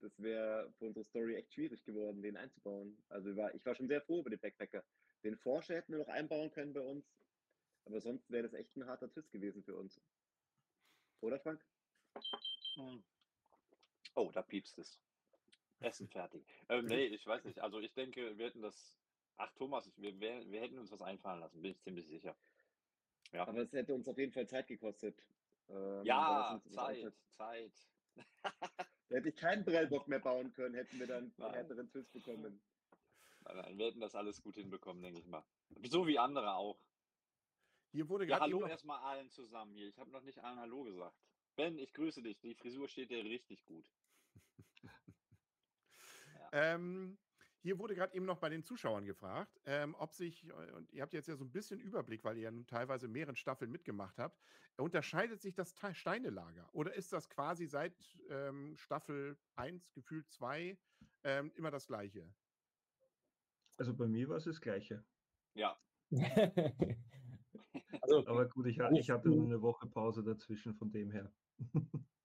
das 0.00 0.18
wäre 0.22 0.72
für 0.78 0.86
unsere 0.86 1.04
Story 1.04 1.34
echt 1.34 1.52
schwierig 1.52 1.84
geworden, 1.84 2.22
den 2.22 2.36
einzubauen. 2.36 2.96
Also 3.08 3.30
ich 3.30 3.36
war, 3.36 3.54
ich 3.54 3.64
war 3.66 3.74
schon 3.74 3.88
sehr 3.88 4.02
froh 4.02 4.20
über 4.20 4.30
den 4.30 4.40
Backpacker. 4.40 4.84
Den 5.24 5.36
Forscher 5.36 5.74
hätten 5.74 5.92
wir 5.92 5.98
noch 5.98 6.08
einbauen 6.08 6.50
können 6.50 6.72
bei 6.72 6.80
uns, 6.80 7.04
aber 7.84 8.00
sonst 8.00 8.30
wäre 8.30 8.44
das 8.44 8.54
echt 8.54 8.76
ein 8.76 8.86
harter 8.86 9.10
Twist 9.10 9.32
gewesen 9.32 9.64
für 9.64 9.74
uns. 9.74 10.00
Oder 11.20 11.40
Frank? 11.40 11.60
Hm. 12.74 13.02
Oh, 14.14 14.30
da 14.32 14.42
piepst 14.42 14.78
es. 14.78 14.98
Essen 15.80 16.08
fertig. 16.08 16.44
Ähm, 16.68 16.86
nee, 16.86 17.06
ich 17.06 17.26
weiß 17.26 17.44
nicht. 17.44 17.60
Also 17.60 17.80
ich 17.80 17.92
denke, 17.94 18.36
wir 18.38 18.46
hätten 18.46 18.62
das. 18.62 18.94
Ach, 19.38 19.52
Thomas, 19.54 19.90
wir, 19.96 20.18
wir, 20.18 20.50
wir 20.50 20.60
hätten 20.60 20.78
uns 20.78 20.90
was 20.90 21.02
einfallen 21.02 21.40
lassen, 21.40 21.60
bin 21.60 21.72
ich 21.72 21.80
ziemlich 21.82 22.08
sicher. 22.08 22.34
Ja. 23.32 23.46
Aber 23.46 23.58
es 23.58 23.72
hätte 23.72 23.94
uns 23.94 24.08
auf 24.08 24.16
jeden 24.16 24.32
Fall 24.32 24.46
Zeit 24.46 24.66
gekostet. 24.66 25.22
Ähm, 25.68 26.04
ja, 26.04 26.60
Zeit, 26.70 27.12
Zeit. 27.32 27.72
da 28.40 29.16
hätte 29.16 29.28
ich 29.28 29.36
keinen 29.36 29.64
Brellbock 29.64 30.08
mehr 30.08 30.20
bauen 30.20 30.52
können, 30.54 30.74
hätten 30.74 30.98
wir 30.98 31.06
dann 31.06 31.32
einen 31.38 31.52
härteren 31.52 31.90
Twist 31.90 32.12
bekommen. 32.12 32.60
Nein, 33.42 33.56
nein, 33.56 33.78
wir 33.78 33.86
hätten 33.86 34.00
das 34.00 34.14
alles 34.14 34.42
gut 34.42 34.54
hinbekommen, 34.54 35.02
denke 35.02 35.20
ich 35.20 35.26
mal. 35.26 35.44
So 35.84 36.06
wie 36.06 36.18
andere 36.18 36.54
auch. 36.54 36.78
Hier 37.92 38.08
wurde 38.08 38.26
ja, 38.26 38.40
hallo 38.40 38.66
erstmal 38.66 39.00
allen 39.00 39.30
zusammen 39.30 39.74
hier. 39.74 39.88
Ich 39.88 39.98
habe 39.98 40.10
noch 40.10 40.22
nicht 40.22 40.38
allen 40.42 40.58
Hallo 40.58 40.84
gesagt. 40.84 41.16
Ben, 41.56 41.78
ich 41.78 41.92
grüße 41.94 42.22
dich. 42.22 42.38
Die 42.40 42.54
Frisur 42.54 42.86
steht 42.88 43.10
dir 43.10 43.24
richtig 43.24 43.64
gut. 43.64 43.90
ja. 44.82 46.48
ähm, 46.52 47.18
hier 47.62 47.78
wurde 47.78 47.94
gerade 47.94 48.14
eben 48.14 48.26
noch 48.26 48.38
bei 48.38 48.48
den 48.48 48.62
Zuschauern 48.62 49.06
gefragt, 49.06 49.58
ähm, 49.64 49.96
ob 49.98 50.12
sich, 50.12 50.46
äh, 50.46 50.72
und 50.72 50.92
ihr 50.92 51.02
habt 51.02 51.14
jetzt 51.14 51.26
ja 51.26 51.34
so 51.34 51.44
ein 51.44 51.50
bisschen 51.50 51.80
Überblick, 51.80 52.22
weil 52.24 52.36
ihr 52.36 52.44
ja 52.44 52.50
nun 52.50 52.66
teilweise 52.66 53.08
mehreren 53.08 53.36
Staffeln 53.36 53.72
mitgemacht 53.72 54.18
habt, 54.18 54.38
unterscheidet 54.76 55.40
sich 55.40 55.54
das 55.54 55.74
Steinelager? 55.92 56.68
Oder 56.72 56.94
ist 56.94 57.12
das 57.12 57.28
quasi 57.28 57.66
seit 57.66 57.94
ähm, 58.28 58.76
Staffel 58.76 59.38
1, 59.56 59.92
gefühlt 59.94 60.30
2, 60.30 60.78
ähm, 61.24 61.50
immer 61.56 61.70
das 61.70 61.86
gleiche? 61.86 62.32
Also 63.78 63.94
bei 63.94 64.06
mir 64.06 64.28
war 64.28 64.36
es 64.36 64.44
das 64.44 64.60
gleiche. 64.60 65.04
Ja. 65.54 65.76
also, 68.00 68.26
Aber 68.26 68.48
gut, 68.48 68.66
ich, 68.66 68.78
ich 68.78 69.10
hatte 69.10 69.28
nur 69.28 69.46
eine 69.46 69.60
Woche 69.60 69.88
Pause 69.88 70.22
dazwischen 70.22 70.74
von 70.74 70.92
dem 70.92 71.10
her. 71.10 71.32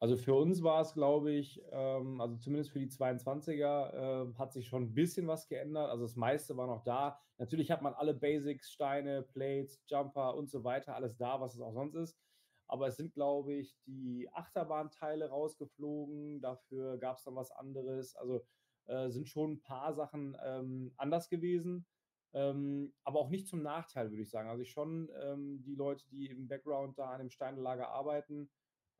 Also 0.00 0.16
für 0.16 0.34
uns 0.34 0.62
war 0.62 0.80
es, 0.80 0.94
glaube 0.94 1.32
ich, 1.32 1.60
ähm, 1.72 2.20
also 2.20 2.36
zumindest 2.36 2.70
für 2.70 2.78
die 2.78 2.88
22er 2.88 4.30
äh, 4.30 4.34
hat 4.38 4.52
sich 4.52 4.68
schon 4.68 4.84
ein 4.84 4.94
bisschen 4.94 5.26
was 5.26 5.48
geändert. 5.48 5.90
Also 5.90 6.04
das 6.04 6.14
meiste 6.14 6.56
war 6.56 6.68
noch 6.68 6.84
da. 6.84 7.18
Natürlich 7.38 7.70
hat 7.72 7.82
man 7.82 7.94
alle 7.94 8.14
Basics, 8.14 8.70
Steine, 8.70 9.22
Plates, 9.22 9.82
Jumper 9.88 10.36
und 10.36 10.50
so 10.50 10.62
weiter, 10.62 10.94
alles 10.94 11.16
da, 11.16 11.40
was 11.40 11.54
es 11.54 11.60
auch 11.60 11.72
sonst 11.72 11.94
ist. 11.96 12.16
Aber 12.68 12.86
es 12.86 12.96
sind, 12.96 13.12
glaube 13.14 13.54
ich, 13.54 13.76
die 13.86 14.28
Achterbahnteile 14.32 15.30
rausgeflogen. 15.30 16.40
Dafür 16.42 16.98
gab 16.98 17.16
es 17.16 17.24
dann 17.24 17.34
was 17.34 17.50
anderes. 17.50 18.14
Also 18.14 18.44
äh, 18.86 19.08
sind 19.10 19.28
schon 19.28 19.52
ein 19.54 19.60
paar 19.62 19.94
Sachen 19.94 20.36
ähm, 20.44 20.92
anders 20.96 21.28
gewesen. 21.28 21.86
Ähm, 22.34 22.92
aber 23.04 23.20
auch 23.20 23.30
nicht 23.30 23.48
zum 23.48 23.62
Nachteil, 23.62 24.10
würde 24.10 24.22
ich 24.22 24.30
sagen. 24.30 24.48
Also 24.48 24.62
ich 24.62 24.70
schon 24.70 25.10
ähm, 25.20 25.62
die 25.64 25.74
Leute, 25.74 26.06
die 26.10 26.26
im 26.26 26.46
Background 26.46 26.98
da 26.98 27.10
an 27.10 27.20
dem 27.20 27.30
Steinlager 27.30 27.88
arbeiten, 27.88 28.50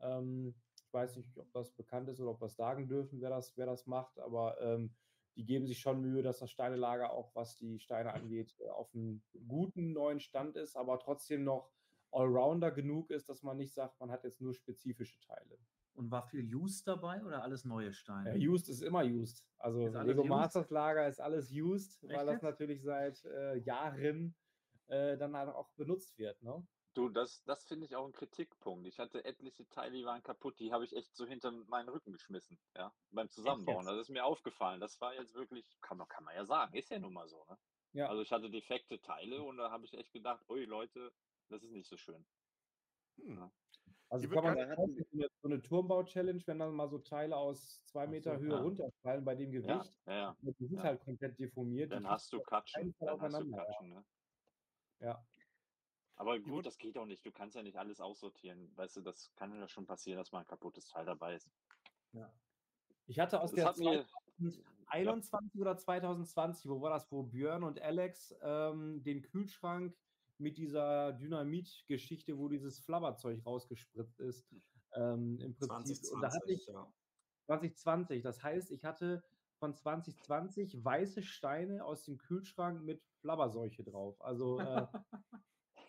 ähm, 0.01 0.55
ich 0.77 0.93
weiß 0.93 1.17
nicht, 1.17 1.37
ob 1.37 1.53
das 1.53 1.71
bekannt 1.73 2.09
ist 2.09 2.21
oder 2.21 2.31
ob 2.31 2.41
wir 2.41 2.49
sagen 2.49 2.89
dürfen, 2.89 3.21
wer 3.21 3.31
das, 3.31 3.57
wer 3.57 3.67
das 3.67 3.87
macht, 3.87 4.19
aber 4.19 4.59
ähm, 4.61 4.95
die 5.37 5.45
geben 5.45 5.67
sich 5.67 5.79
schon 5.79 6.01
Mühe, 6.01 6.23
dass 6.23 6.39
das 6.39 6.51
Steinelager 6.51 7.13
auch, 7.13 7.35
was 7.35 7.57
die 7.57 7.79
Steine 7.79 8.15
angeht, 8.15 8.57
äh, 8.61 8.69
auf 8.71 8.95
einem 8.95 9.23
guten 9.47 9.93
neuen 9.93 10.21
Stand 10.21 10.57
ist, 10.57 10.77
aber 10.77 10.99
trotzdem 10.99 11.45
noch 11.45 11.71
Allrounder 12.11 12.71
genug 12.71 13.11
ist, 13.11 13.29
dass 13.29 13.43
man 13.43 13.59
nicht 13.59 13.75
sagt, 13.75 14.01
man 14.01 14.11
hat 14.11 14.25
jetzt 14.25 14.41
nur 14.41 14.55
spezifische 14.55 15.21
Teile. 15.21 15.59
Und 15.99 16.13
war 16.13 16.23
viel 16.23 16.55
Used 16.55 16.87
dabei 16.87 17.25
oder 17.25 17.43
alles 17.43 17.65
neue 17.65 17.93
Steine? 17.93 18.37
Ja, 18.37 18.51
used 18.51 18.69
ist 18.69 18.83
immer 18.83 19.05
Used. 19.05 19.45
Also 19.59 19.89
Lego 19.89 20.21
used? 20.21 20.29
Masters 20.29 20.71
Lager 20.71 21.09
ist 21.09 21.21
alles 21.21 21.51
Used, 21.51 22.05
Echt 22.05 22.15
weil 22.15 22.25
das 22.25 22.41
natürlich 22.41 22.85
seit 22.85 23.25
äh, 23.25 23.57
Jahren 23.57 24.37
äh, 24.87 25.17
dann 25.17 25.37
halt 25.37 25.49
auch 25.49 25.73
benutzt 25.73 26.17
wird. 26.17 26.41
Ne? 26.41 26.65
Du, 26.95 27.09
das, 27.09 27.43
das 27.43 27.65
finde 27.65 27.85
ich 27.85 27.97
auch 27.97 28.07
ein 28.07 28.13
Kritikpunkt. 28.13 28.87
Ich 28.87 29.01
hatte 29.01 29.25
etliche 29.25 29.69
Teile, 29.71 29.97
die 29.97 30.05
waren 30.05 30.23
kaputt, 30.23 30.61
die 30.61 30.73
habe 30.73 30.85
ich 30.85 30.95
echt 30.95 31.17
so 31.17 31.27
hinter 31.27 31.51
meinen 31.67 31.89
Rücken 31.89 32.13
geschmissen, 32.13 32.61
ja, 32.77 32.95
beim 33.11 33.29
Zusammenbauen. 33.29 33.85
Das 33.85 33.99
ist 33.99 34.09
mir 34.09 34.25
aufgefallen. 34.25 34.79
Das 34.79 35.01
war 35.01 35.15
jetzt 35.15 35.35
wirklich, 35.35 35.67
kann 35.81 35.99
man, 35.99 36.07
kann 36.07 36.23
man 36.23 36.37
ja 36.37 36.45
sagen, 36.45 36.77
ist 36.77 36.91
ja 36.91 37.01
nun 37.01 37.13
mal 37.13 37.27
so, 37.27 37.45
ne? 37.49 37.59
Ja. 37.93 38.09
Also 38.09 38.23
ich 38.23 38.31
hatte 38.31 38.51
defekte 38.51 39.01
Teile 39.01 39.43
und 39.43 39.57
da 39.57 39.73
habe 39.73 39.85
ich 39.85 39.95
echt 39.95 40.13
gedacht, 40.13 40.49
ui 40.49 40.65
Leute, 40.65 41.13
das 41.49 41.65
ist 41.65 41.73
nicht 41.73 41.89
so 41.89 41.97
schön. 41.97 42.25
Hm. 43.17 43.37
Ja. 43.37 43.53
Also 44.11 44.29
kann 44.29 44.45
man 44.45 44.57
sagen, 44.57 45.05
so 45.43 45.49
eine 45.49 45.61
Turmbau-Challenge, 45.61 46.43
wenn 46.47 46.59
dann 46.59 46.75
mal 46.75 46.89
so 46.89 46.99
Teile 46.99 47.37
aus 47.37 47.85
zwei 47.85 48.07
Meter 48.07 48.39
so, 48.39 48.45
Höhe 48.45 48.53
ja. 48.53 48.61
runterfallen 48.61 49.25
bei 49.25 49.35
dem 49.35 49.53
Gewicht, 49.53 49.93
ja, 50.07 50.13
ja, 50.13 50.37
die 50.41 50.67
sind 50.67 50.83
halt 50.83 51.01
komplett 51.01 51.39
deformiert. 51.39 51.93
Dann 51.93 52.09
hast 52.09 52.33
du 52.33 52.41
Katschen. 52.41 52.95
Dann 53.01 53.21
hast 53.21 53.39
du 53.39 53.51
Katschen, 53.51 53.89
ne? 53.91 54.05
Ja. 55.01 55.23
Aber 56.17 56.41
gut, 56.41 56.67
das 56.67 56.79
geht 56.79 56.97
auch 56.97 57.07
nicht. 57.07 57.25
Du 57.25 57.31
kannst 57.31 57.55
ja 57.55 57.63
nicht 57.63 57.77
alles 57.77 58.01
aussortieren. 58.01 58.73
Weißt 58.77 58.97
du, 58.97 59.03
das 59.03 59.33
kann 59.37 59.55
ja 59.55 59.69
schon 59.69 59.87
passieren, 59.87 60.19
dass 60.19 60.33
mal 60.33 60.41
ein 60.41 60.47
kaputtes 60.47 60.89
Teil 60.89 61.05
dabei 61.05 61.35
ist. 61.35 61.49
Ja. 62.13 62.33
Ich 63.07 63.21
hatte 63.21 63.41
aus 63.41 63.53
das 63.53 63.77
der 63.77 64.05
2021 64.93 65.55
ja. 65.55 65.61
oder 65.61 65.77
2020, 65.77 66.69
wo 66.69 66.81
war 66.81 66.91
das, 66.91 67.11
wo 67.13 67.23
Björn 67.23 67.63
und 67.63 67.81
Alex 67.81 68.35
ähm, 68.43 69.03
den 69.03 69.23
Kühlschrank 69.23 69.97
mit 70.39 70.57
dieser 70.57 71.13
Dynamit-Geschichte, 71.13 72.39
wo 72.39 72.49
dieses 72.49 72.79
Flabberzeug 72.79 73.45
rausgespritzt 73.45 74.21
ist, 74.21 74.47
ähm, 74.95 75.39
im 75.41 75.55
Prinzip. 75.55 75.97
2020, 75.97 76.13
und 76.13 76.21
da 76.23 76.33
hatte 76.33 76.53
ich 76.53 76.67
ja. 76.67 76.93
2020, 77.47 78.23
das 78.23 78.43
heißt, 78.43 78.71
ich 78.71 78.85
hatte 78.85 79.23
von 79.59 79.75
2020 79.75 80.85
weiße 80.85 81.23
Steine 81.23 81.85
aus 81.85 82.05
dem 82.05 82.19
Kühlschrank 82.19 82.83
mit 82.83 83.03
Flabberseuche 83.21 83.83
drauf. 83.83 84.21
Also 84.21 84.61
äh, 84.61 84.87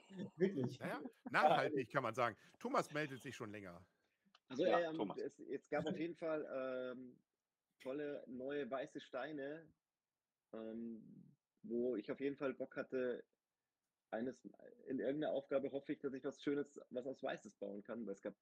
Wirklich. 0.36 0.80
Naja, 0.80 1.02
nachhaltig 1.32 1.92
kann 1.92 2.04
man 2.04 2.14
sagen. 2.14 2.36
Thomas 2.60 2.92
meldet 2.92 3.22
sich 3.22 3.36
schon 3.36 3.52
länger. 3.52 3.86
Also 4.48 4.66
ja, 4.66 4.92
ähm, 4.92 5.14
es, 5.18 5.40
es, 5.40 5.70
gab 5.70 5.86
auf 5.86 5.98
jeden 5.98 6.16
Fall 6.16 6.48
ähm, 6.96 7.20
tolle 7.80 8.24
neue 8.28 8.70
weiße 8.70 9.00
Steine, 9.00 9.68
ähm, 10.54 11.04
wo 11.62 11.96
ich 11.96 12.12
auf 12.12 12.20
jeden 12.20 12.36
Fall 12.36 12.54
Bock 12.54 12.76
hatte, 12.76 13.24
eines 14.12 14.44
in 14.88 15.00
irgendeiner 15.00 15.34
Aufgabe 15.34 15.72
hoffe 15.72 15.94
ich, 15.94 16.00
dass 16.00 16.14
ich 16.14 16.24
was 16.24 16.42
Schönes, 16.42 16.80
was 16.90 17.06
aus 17.06 17.22
Weißes 17.22 17.56
bauen 17.56 17.84
kann, 17.84 18.06
weil 18.06 18.14
es 18.14 18.22
gab 18.22 18.34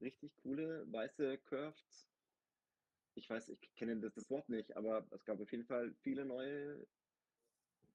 richtig 0.00 0.34
coole 0.36 0.90
weiße 0.92 1.38
Curved. 1.38 1.84
Ich 3.14 3.28
weiß, 3.28 3.48
ich 3.48 3.74
kenne 3.74 3.98
das, 4.00 4.14
das 4.14 4.30
Wort 4.30 4.48
nicht, 4.48 4.76
aber 4.76 5.06
es 5.10 5.24
gab 5.24 5.40
auf 5.40 5.50
jeden 5.50 5.66
Fall 5.66 5.94
viele 6.02 6.24
neue, 6.24 6.86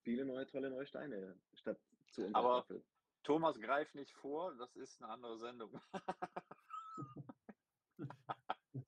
viele 0.04 0.26
neue 0.26 0.46
tolle 0.46 0.70
neue 0.70 0.86
Steine. 0.86 1.40
Statt 1.54 1.80
zu 2.12 2.26
unserer 2.26 2.40
Aber 2.40 2.64
Staffel. 2.64 2.84
Thomas 3.24 3.60
greift 3.60 3.96
nicht 3.96 4.12
vor, 4.12 4.54
das 4.56 4.76
ist 4.76 5.02
eine 5.02 5.12
andere 5.12 5.40
Sendung. 5.40 5.80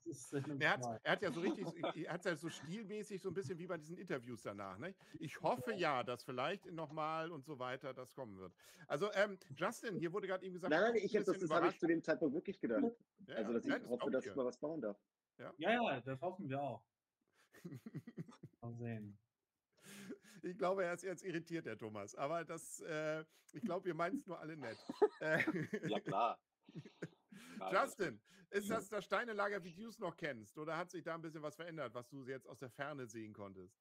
Ist 0.08 0.34
Er 0.34 0.70
hat, 0.72 1.02
er 1.04 1.12
hat 1.12 1.22
ja 1.22 1.32
so 1.32 1.42
richtig, 1.42 1.66
er 2.08 2.14
hat 2.14 2.26
ja 2.26 2.36
so 2.36 2.50
stilmäßig 2.50 3.22
so 3.22 3.30
ein 3.30 3.34
bisschen 3.34 3.58
wie 3.60 3.68
bei 3.68 3.78
diesen 3.78 3.98
Interviews 3.98 4.42
danach. 4.42 4.78
Ne? 4.78 4.96
Ich 5.20 5.42
hoffe 5.42 5.74
ja, 5.74 6.04
dass 6.04 6.24
vielleicht 6.24 6.66
nochmal 6.72 7.32
und 7.32 7.46
so 7.46 7.60
weiter 7.60 7.94
das 7.94 8.14
kommen 8.16 8.38
wird. 8.38 8.54
Also, 8.88 9.12
ähm, 9.14 9.38
Justin, 9.56 9.98
hier 9.98 10.14
wurde 10.14 10.28
gerade 10.28 10.46
eben 10.46 10.54
gesagt, 10.54 10.72
Nein, 10.72 10.82
nein, 10.82 10.96
ich 10.96 11.14
ein 11.16 11.20
hab 11.20 11.26
das, 11.26 11.40
das 11.40 11.50
habe 11.50 11.68
ich 11.68 11.80
zu 11.80 11.88
dem 11.88 12.02
Zeitpunkt 12.02 12.34
wirklich 12.36 12.60
gedacht. 12.60 12.84
Ja, 13.28 13.36
Also, 13.36 13.50
ja. 13.52 13.54
dass 13.54 13.66
ich 13.66 13.70
Nein, 13.70 13.82
das 13.82 13.90
hoffe, 13.90 14.12
dass 14.12 14.26
ich 14.26 14.32
ich 14.32 14.36
mal 14.38 14.46
was 14.46 14.58
bauen 14.58 14.82
darf. 14.82 14.98
Ja, 15.38 15.54
ja, 15.58 16.02
das 16.02 16.22
hoffen 16.22 16.50
wir 16.50 16.62
auch. 16.62 16.84
Mal 18.62 18.74
sehen. 18.76 19.20
Ich 20.42 20.58
glaube, 20.58 20.86
er 20.86 20.94
ist 20.94 21.04
jetzt 21.04 21.24
irritiert, 21.24 21.66
der 21.66 21.78
Thomas. 21.78 22.16
Aber 22.16 22.46
das, 22.46 22.80
äh, 22.82 23.24
ich 23.52 23.64
glaube, 23.64 23.86
wir 23.86 23.94
meinen 23.94 24.18
es 24.18 24.26
nur 24.28 24.40
alle 24.40 24.56
nett. 24.56 24.78
Ja, 25.90 26.00
klar. 26.00 26.40
Justin, 27.72 28.22
ist 28.50 28.70
das 28.70 28.90
das 28.90 29.06
Steinelager, 29.06 29.64
wie 29.64 29.74
du 29.74 29.88
es 29.90 30.00
noch 30.00 30.16
kennst? 30.16 30.58
Oder 30.58 30.78
hat 30.78 30.92
sich 30.92 31.04
da 31.04 31.16
ein 31.16 31.22
bisschen 31.22 31.42
was 31.42 31.56
verändert, 31.56 31.94
was 31.94 32.08
du 32.10 32.26
jetzt 32.26 32.48
aus 32.48 32.60
der 32.60 32.70
Ferne 32.70 33.08
sehen 33.08 33.34
konntest? 33.34 33.78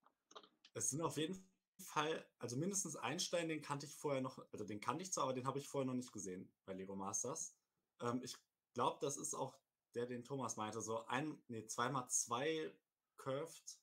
Es 0.75 0.91
sind 0.91 1.01
auf 1.01 1.17
jeden 1.17 1.37
Fall, 1.79 2.27
also 2.39 2.57
mindestens 2.57 2.97
ein 2.97 3.21
Stein, 3.21 3.49
den 3.49 3.63
kannte 3.63 3.87
ich 3.87 3.97
vorher 3.97 4.21
noch, 4.21 4.39
also 4.53 4.65
den 4.65 4.81
kannte 4.81 5.03
ich 5.03 5.13
zwar, 5.13 5.25
aber 5.25 5.35
den 5.35 5.47
habe 5.47 5.59
ich 5.59 5.69
vorher 5.69 5.87
noch 5.87 5.95
nicht 5.95 6.13
gesehen 6.13 6.53
bei 6.65 6.75
Lego 6.75 6.97
Masters. 6.97 7.57
Ähm, 8.01 8.21
ich 8.23 8.37
glaube, 8.75 8.99
das 9.01 9.17
ist 9.17 9.35
auch 9.35 9.59
der, 9.95 10.07
den 10.07 10.25
Thomas 10.25 10.57
meinte, 10.57 10.81
so 10.81 11.07
ein, 11.07 11.43
nee, 11.49 11.67
zweimal 11.67 12.09
zwei 12.09 12.75
curved 13.17 13.79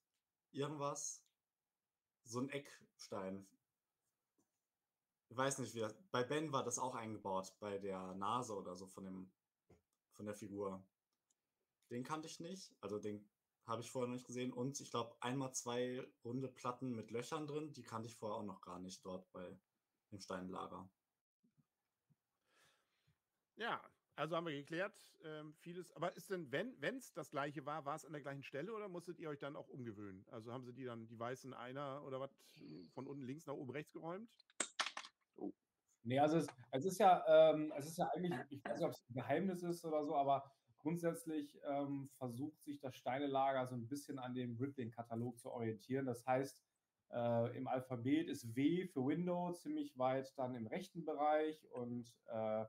irgendwas. 0.52 1.26
So 2.26 2.40
ein 2.40 2.50
Eckstein. 2.50 3.48
Ich 5.30 5.38
weiß 5.38 5.58
nicht, 5.60 5.74
wie 5.74 5.80
das, 5.80 5.96
bei 6.12 6.24
Ben 6.24 6.52
war 6.52 6.64
das 6.64 6.78
auch 6.78 6.96
eingebaut, 6.96 7.54
bei 7.60 7.80
der 7.80 8.14
Nase 8.14 8.56
oder 8.56 8.76
so 8.76 8.88
von 8.88 9.04
dem, 9.06 9.34
von 10.24 10.28
der 10.28 10.36
Figur. 10.36 10.82
Den 11.90 12.04
kannte 12.04 12.30
ich 12.30 12.40
nicht, 12.40 12.74
also 12.80 12.98
den 12.98 13.30
habe 13.66 13.82
ich 13.82 13.92
vorher 13.92 14.08
noch 14.08 14.16
nicht 14.16 14.26
gesehen. 14.26 14.54
Und 14.54 14.80
ich 14.80 14.90
glaube, 14.90 15.16
einmal 15.20 15.54
zwei 15.54 16.06
runde 16.24 16.48
Platten 16.48 16.96
mit 16.96 17.12
Löchern 17.12 17.46
drin, 17.46 17.74
die 17.74 17.84
kannte 17.84 18.08
ich 18.08 18.16
vorher 18.16 18.38
auch 18.38 18.46
noch 18.46 18.62
gar 18.62 18.80
nicht 18.80 19.06
dort 19.06 19.30
bei 19.34 19.58
dem 20.12 20.20
Steinlager. 20.20 20.90
Ja, 23.56 23.82
also 24.16 24.36
haben 24.36 24.48
wir 24.48 24.54
geklärt, 24.54 24.98
ähm, 25.24 25.54
vieles. 25.56 25.92
Aber 25.92 26.16
ist 26.16 26.30
denn, 26.30 26.52
wenn 26.52 26.98
es 26.98 27.14
das 27.14 27.30
gleiche 27.30 27.66
war, 27.66 27.86
war 27.86 27.96
es 27.96 28.06
an 28.06 28.14
der 28.14 28.22
gleichen 28.22 28.44
Stelle 28.44 28.74
oder 28.74 28.88
musstet 28.88 29.20
ihr 29.20 29.30
euch 29.30 29.40
dann 29.40 29.58
auch 29.58 29.68
umgewöhnen? 29.68 30.26
Also 30.30 30.54
haben 30.54 30.64
sie 30.64 30.74
die 30.74 30.86
dann, 30.86 31.08
die 31.08 31.20
weißen 31.20 31.54
einer 31.54 32.04
oder 32.06 32.20
was, 32.20 32.32
von 32.94 33.08
unten 33.08 33.24
links 33.24 33.46
nach 33.46 33.56
oben 33.56 33.72
rechts 33.72 33.92
geräumt? 33.92 34.30
Nee, 36.04 36.20
also 36.20 36.38
es, 36.38 36.48
es 36.72 36.86
ist 36.86 37.00
ja, 37.00 37.24
ähm, 37.28 37.74
es 37.78 37.88
ist 37.88 37.98
ja 37.98 38.10
eigentlich, 38.14 38.34
ich 38.50 38.64
weiß 38.66 38.78
nicht, 38.78 38.86
ob 38.86 38.92
es 38.92 39.04
ein 39.10 39.14
Geheimnis 39.14 39.64
ist 39.64 39.86
oder 39.86 40.06
so, 40.06 40.16
aber 40.16 40.44
grundsätzlich 40.80 41.58
ähm, 41.66 42.10
versucht 42.18 42.62
sich 42.62 42.80
das 42.82 42.96
Steinelager 42.96 43.66
so 43.68 43.76
ein 43.76 43.88
bisschen 43.88 44.20
an 44.20 44.34
dem 44.34 44.58
Bricklink-Katalog 44.58 45.40
zu 45.40 45.50
orientieren. 45.50 46.06
Das 46.06 46.26
heißt, 46.26 46.62
äh, 47.12 47.58
im 47.58 47.68
Alphabet 47.68 48.28
ist 48.28 48.54
W 48.56 48.86
für 48.88 49.06
Window 49.06 49.54
ziemlich 49.54 49.98
weit 49.98 50.38
dann 50.38 50.56
im 50.56 50.68
rechten 50.68 51.06
Bereich 51.06 51.66
und 51.72 52.14
äh, 52.28 52.66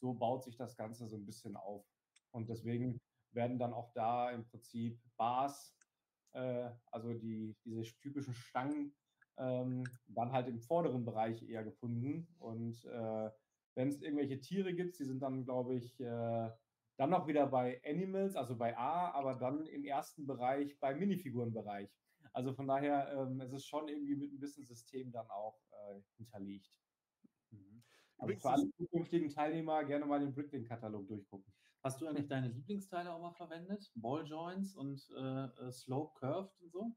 so 0.00 0.14
baut 0.14 0.44
sich 0.44 0.56
das 0.56 0.76
Ganze 0.76 1.06
so 1.08 1.16
ein 1.16 1.26
bisschen 1.26 1.56
auf. 1.56 1.84
Und 2.30 2.48
deswegen 2.48 2.98
werden 3.32 3.58
dann 3.58 3.74
auch 3.74 3.92
da 3.92 4.30
im 4.30 4.46
Prinzip 4.46 4.98
Bars, 5.16 5.76
äh, 6.32 6.70
also 6.86 7.12
die, 7.12 7.54
diese 7.64 7.82
typischen 7.98 8.32
Stangen, 8.32 8.94
ähm, 9.38 9.84
dann 10.08 10.32
halt 10.32 10.48
im 10.48 10.60
vorderen 10.60 11.04
Bereich 11.04 11.42
eher 11.48 11.64
gefunden. 11.64 12.28
Und 12.38 12.84
äh, 12.84 13.30
wenn 13.74 13.88
es 13.88 14.02
irgendwelche 14.02 14.40
Tiere 14.40 14.74
gibt, 14.74 14.98
die 14.98 15.04
sind 15.04 15.20
dann, 15.20 15.44
glaube 15.44 15.76
ich, 15.76 16.00
äh, 16.00 16.50
dann 16.96 17.10
noch 17.10 17.26
wieder 17.28 17.46
bei 17.46 17.80
Animals, 17.84 18.34
also 18.34 18.56
bei 18.56 18.76
A, 18.76 19.12
aber 19.12 19.34
dann 19.34 19.66
im 19.66 19.84
ersten 19.84 20.26
Bereich 20.26 20.78
beim 20.80 20.98
Minifigurenbereich. 20.98 21.88
Also 22.32 22.52
von 22.52 22.66
daher 22.66 23.12
ähm, 23.12 23.40
es 23.40 23.52
ist 23.52 23.66
schon 23.66 23.88
irgendwie 23.88 24.16
mit 24.16 24.32
ein 24.32 24.40
bisschen 24.40 24.64
System 24.64 25.12
dann 25.12 25.28
auch 25.30 25.60
äh, 25.70 26.00
hinterlegt. 26.16 26.70
Mhm. 27.50 27.82
Also 28.18 28.36
für 28.36 28.50
alle 28.50 28.70
zukünftigen 28.76 29.30
Teilnehmer 29.30 29.84
gerne 29.84 30.06
mal 30.06 30.20
den 30.20 30.34
Bricklink-Katalog 30.34 31.06
durchgucken. 31.06 31.52
Hast 31.84 32.00
du 32.00 32.08
eigentlich 32.08 32.26
deine 32.26 32.48
Lieblingsteile 32.48 33.12
auch 33.12 33.20
mal 33.20 33.32
verwendet? 33.32 33.90
Balljoints 33.94 34.74
und 34.74 35.00
äh, 35.16 35.44
äh, 35.44 35.70
Slope 35.70 36.18
Curved 36.18 36.60
und 36.60 36.72
so? 36.72 36.96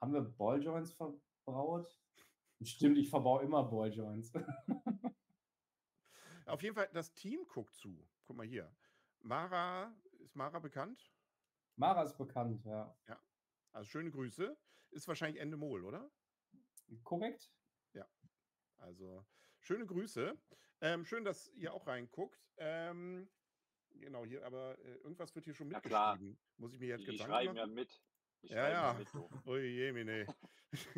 Haben 0.00 0.12
wir 0.12 0.22
Balljoints 0.22 0.92
verbaut? 1.44 1.96
Stimmt, 2.62 2.98
ich 2.98 3.10
verbaue 3.10 3.42
immer 3.42 3.64
Balljoints. 3.64 4.32
Auf 6.46 6.62
jeden 6.62 6.74
Fall, 6.74 6.88
das 6.92 7.12
Team 7.14 7.46
guckt 7.48 7.74
zu. 7.74 8.08
Guck 8.26 8.36
mal 8.36 8.46
hier. 8.46 8.74
Mara, 9.20 9.94
ist 10.20 10.36
Mara 10.36 10.58
bekannt? 10.58 11.12
Mara 11.76 12.02
ist 12.02 12.16
bekannt, 12.18 12.64
ja. 12.64 12.96
Also 13.72 13.88
schöne 13.88 14.10
Grüße. 14.10 14.56
Ist 14.90 15.08
wahrscheinlich 15.08 15.40
Ende 15.40 15.56
Mol, 15.56 15.84
oder? 15.84 16.10
Korrekt? 17.04 17.50
Also 18.82 19.24
schöne 19.60 19.86
Grüße. 19.86 20.36
Ähm, 20.80 21.04
schön, 21.04 21.24
dass 21.24 21.48
ihr 21.54 21.72
auch 21.72 21.86
reinguckt. 21.86 22.50
Ähm, 22.56 23.30
genau, 23.92 24.24
hier, 24.24 24.44
aber 24.44 24.76
äh, 24.80 24.96
irgendwas 24.96 25.34
wird 25.36 25.44
hier 25.44 25.54
schon 25.54 25.68
mitgeschrieben. 25.68 26.36
Muss 26.56 26.74
ich 26.74 26.80
mir 26.80 26.88
jetzt 26.88 27.02
Die 27.06 27.12
Gedanken 27.12 27.32
schreiben 27.32 27.56
ja 27.56 27.62
machen? 27.62 27.74
mit. 27.74 28.02
Die 28.42 28.48
Ja, 28.48 28.68
ja. 28.70 28.92
mit. 28.94 29.12
du. 29.14 29.28
Ui, 29.46 29.60
je, 29.60 29.92
mine. 29.92 30.26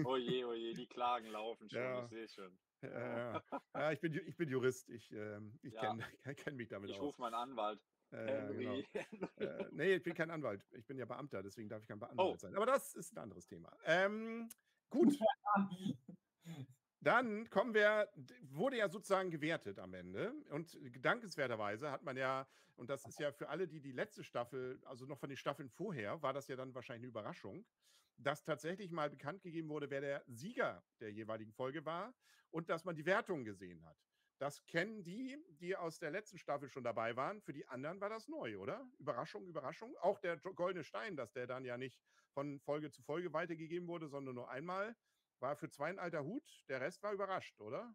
Oh 0.05 0.16
je, 0.16 0.45
oh 0.47 0.55
je, 0.55 0.72
die 0.74 0.86
Klagen 0.86 1.28
laufen 1.30 1.68
schon, 1.68 1.80
Ja. 1.80 2.03
ich 2.03 2.09
sehe 2.09 2.28
schon. 2.28 2.59
Ja, 2.82 3.34
ja. 3.34 3.42
ja 3.74 3.92
ich, 3.92 4.01
bin, 4.01 4.14
ich 4.26 4.36
bin 4.36 4.49
Jurist. 4.49 4.88
Ich, 4.90 5.11
ähm, 5.12 5.59
ich 5.62 5.72
Ja. 5.74 5.80
kenne 5.80 6.05
kenn 6.36 6.57
mich 6.57 6.68
damit 6.68 6.90
Ich 6.90 6.97
aus. 6.97 7.03
rufe 7.03 7.20
meinen 7.20 7.34
Anwalt. 7.34 7.80
Äh, 8.12 8.26
ja, 8.26 8.47
genau. 8.53 8.70
Henry. 8.70 8.86
Äh, 9.36 9.64
nee, 9.72 9.95
ich 9.95 10.03
bin 10.03 10.14
kein 10.14 10.30
Anwalt. 10.30 10.64
Ich 10.72 10.86
bin 10.86 10.99
ja 10.99 11.05
Beamter, 11.05 11.42
deswegen 11.42 11.68
darf 11.68 11.82
ich 11.82 11.88
kein 11.88 11.99
Beamter 11.99 12.22
Oh. 12.22 12.36
sein. 12.36 12.55
Aber 12.55 12.66
das 12.66 12.95
ist 12.95 13.12
ein 13.12 13.18
anderes 13.18 13.47
Thema. 13.47 13.76
Ähm, 13.84 14.49
gut, 14.90 15.18
dann 17.07 17.49
kommen 17.51 17.75
wir, 17.75 18.09
wurde 18.43 18.79
ja 18.79 18.89
sozusagen 18.89 19.31
gewertet 19.31 19.79
am 19.79 19.95
Ende. 19.95 20.35
Und 20.51 20.79
gedankenswerterweise 20.93 21.91
hat 21.91 22.03
man 22.03 22.17
ja, 22.17 22.47
und 22.77 22.91
das 22.91 23.05
ist 23.05 23.19
ja 23.19 23.33
für 23.33 23.49
alle, 23.49 23.69
die 23.69 23.81
die 23.81 23.93
letzte 23.93 24.25
Staffel, 24.25 24.81
also 24.85 25.07
noch 25.07 25.19
von 25.19 25.29
den 25.29 25.37
Staffeln 25.37 25.69
vorher, 25.69 26.23
war 26.23 26.33
das 26.33 26.49
ja 26.49 26.57
dann 26.57 26.75
wahrscheinlich 26.75 27.03
eine 27.03 27.11
Überraschung, 27.11 27.65
dass 28.17 28.43
tatsächlich 28.43 28.91
mal 28.91 29.11
bekannt 29.11 29.43
gegeben 29.43 29.69
wurde, 29.69 29.91
wer 29.91 30.01
der 30.01 30.25
Sieger 30.27 30.85
der 31.01 31.13
jeweiligen 31.13 31.53
Folge 31.53 31.85
war 31.85 32.15
und 32.51 32.69
dass 32.71 32.85
man 32.85 32.95
die 32.95 33.07
Wertung 33.07 33.45
gesehen 33.45 33.85
hat. 33.85 33.97
Das 34.39 34.65
kennen 34.67 35.05
die, 35.05 35.39
die 35.61 35.77
aus 35.77 35.99
der 35.99 36.11
letzten 36.11 36.39
Staffel 36.39 36.69
schon 36.69 36.83
dabei 36.83 37.17
waren. 37.17 37.41
Für 37.41 37.53
die 37.53 37.67
anderen 37.69 38.01
war 38.01 38.09
das 38.09 38.29
neu, 38.29 38.59
oder? 38.59 38.85
Überraschung, 38.99 39.47
Überraschung. 39.47 39.97
Auch 39.99 40.19
der 40.19 40.37
Goldene 40.39 40.85
Stein, 40.85 41.17
dass 41.17 41.33
der 41.33 41.47
dann 41.47 41.65
ja 41.65 41.79
nicht 41.79 42.01
von 42.33 42.59
Folge 42.61 42.91
zu 42.91 43.03
Folge 43.03 43.33
weitergegeben 43.33 43.87
wurde, 43.87 44.09
sondern 44.09 44.35
nur 44.35 44.51
einmal, 44.51 44.97
war 45.41 45.57
für 45.57 45.70
zwei 45.70 45.89
ein 45.89 45.99
alter 45.99 46.24
Hut. 46.24 46.64
Der 46.68 46.80
Rest 46.80 47.03
war 47.03 47.12
überrascht, 47.12 47.61
oder? 47.61 47.95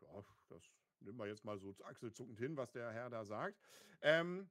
Ja, 0.00 0.24
das 0.48 0.62
nehmen 1.00 1.18
wir 1.18 1.26
jetzt 1.26 1.44
mal 1.44 1.58
so 1.58 1.74
achselzuckend 1.84 2.38
hin, 2.38 2.56
was 2.56 2.72
der 2.72 2.92
Herr 2.92 3.10
da 3.10 3.24
sagt. 3.24 3.60
Ähm, 4.00 4.50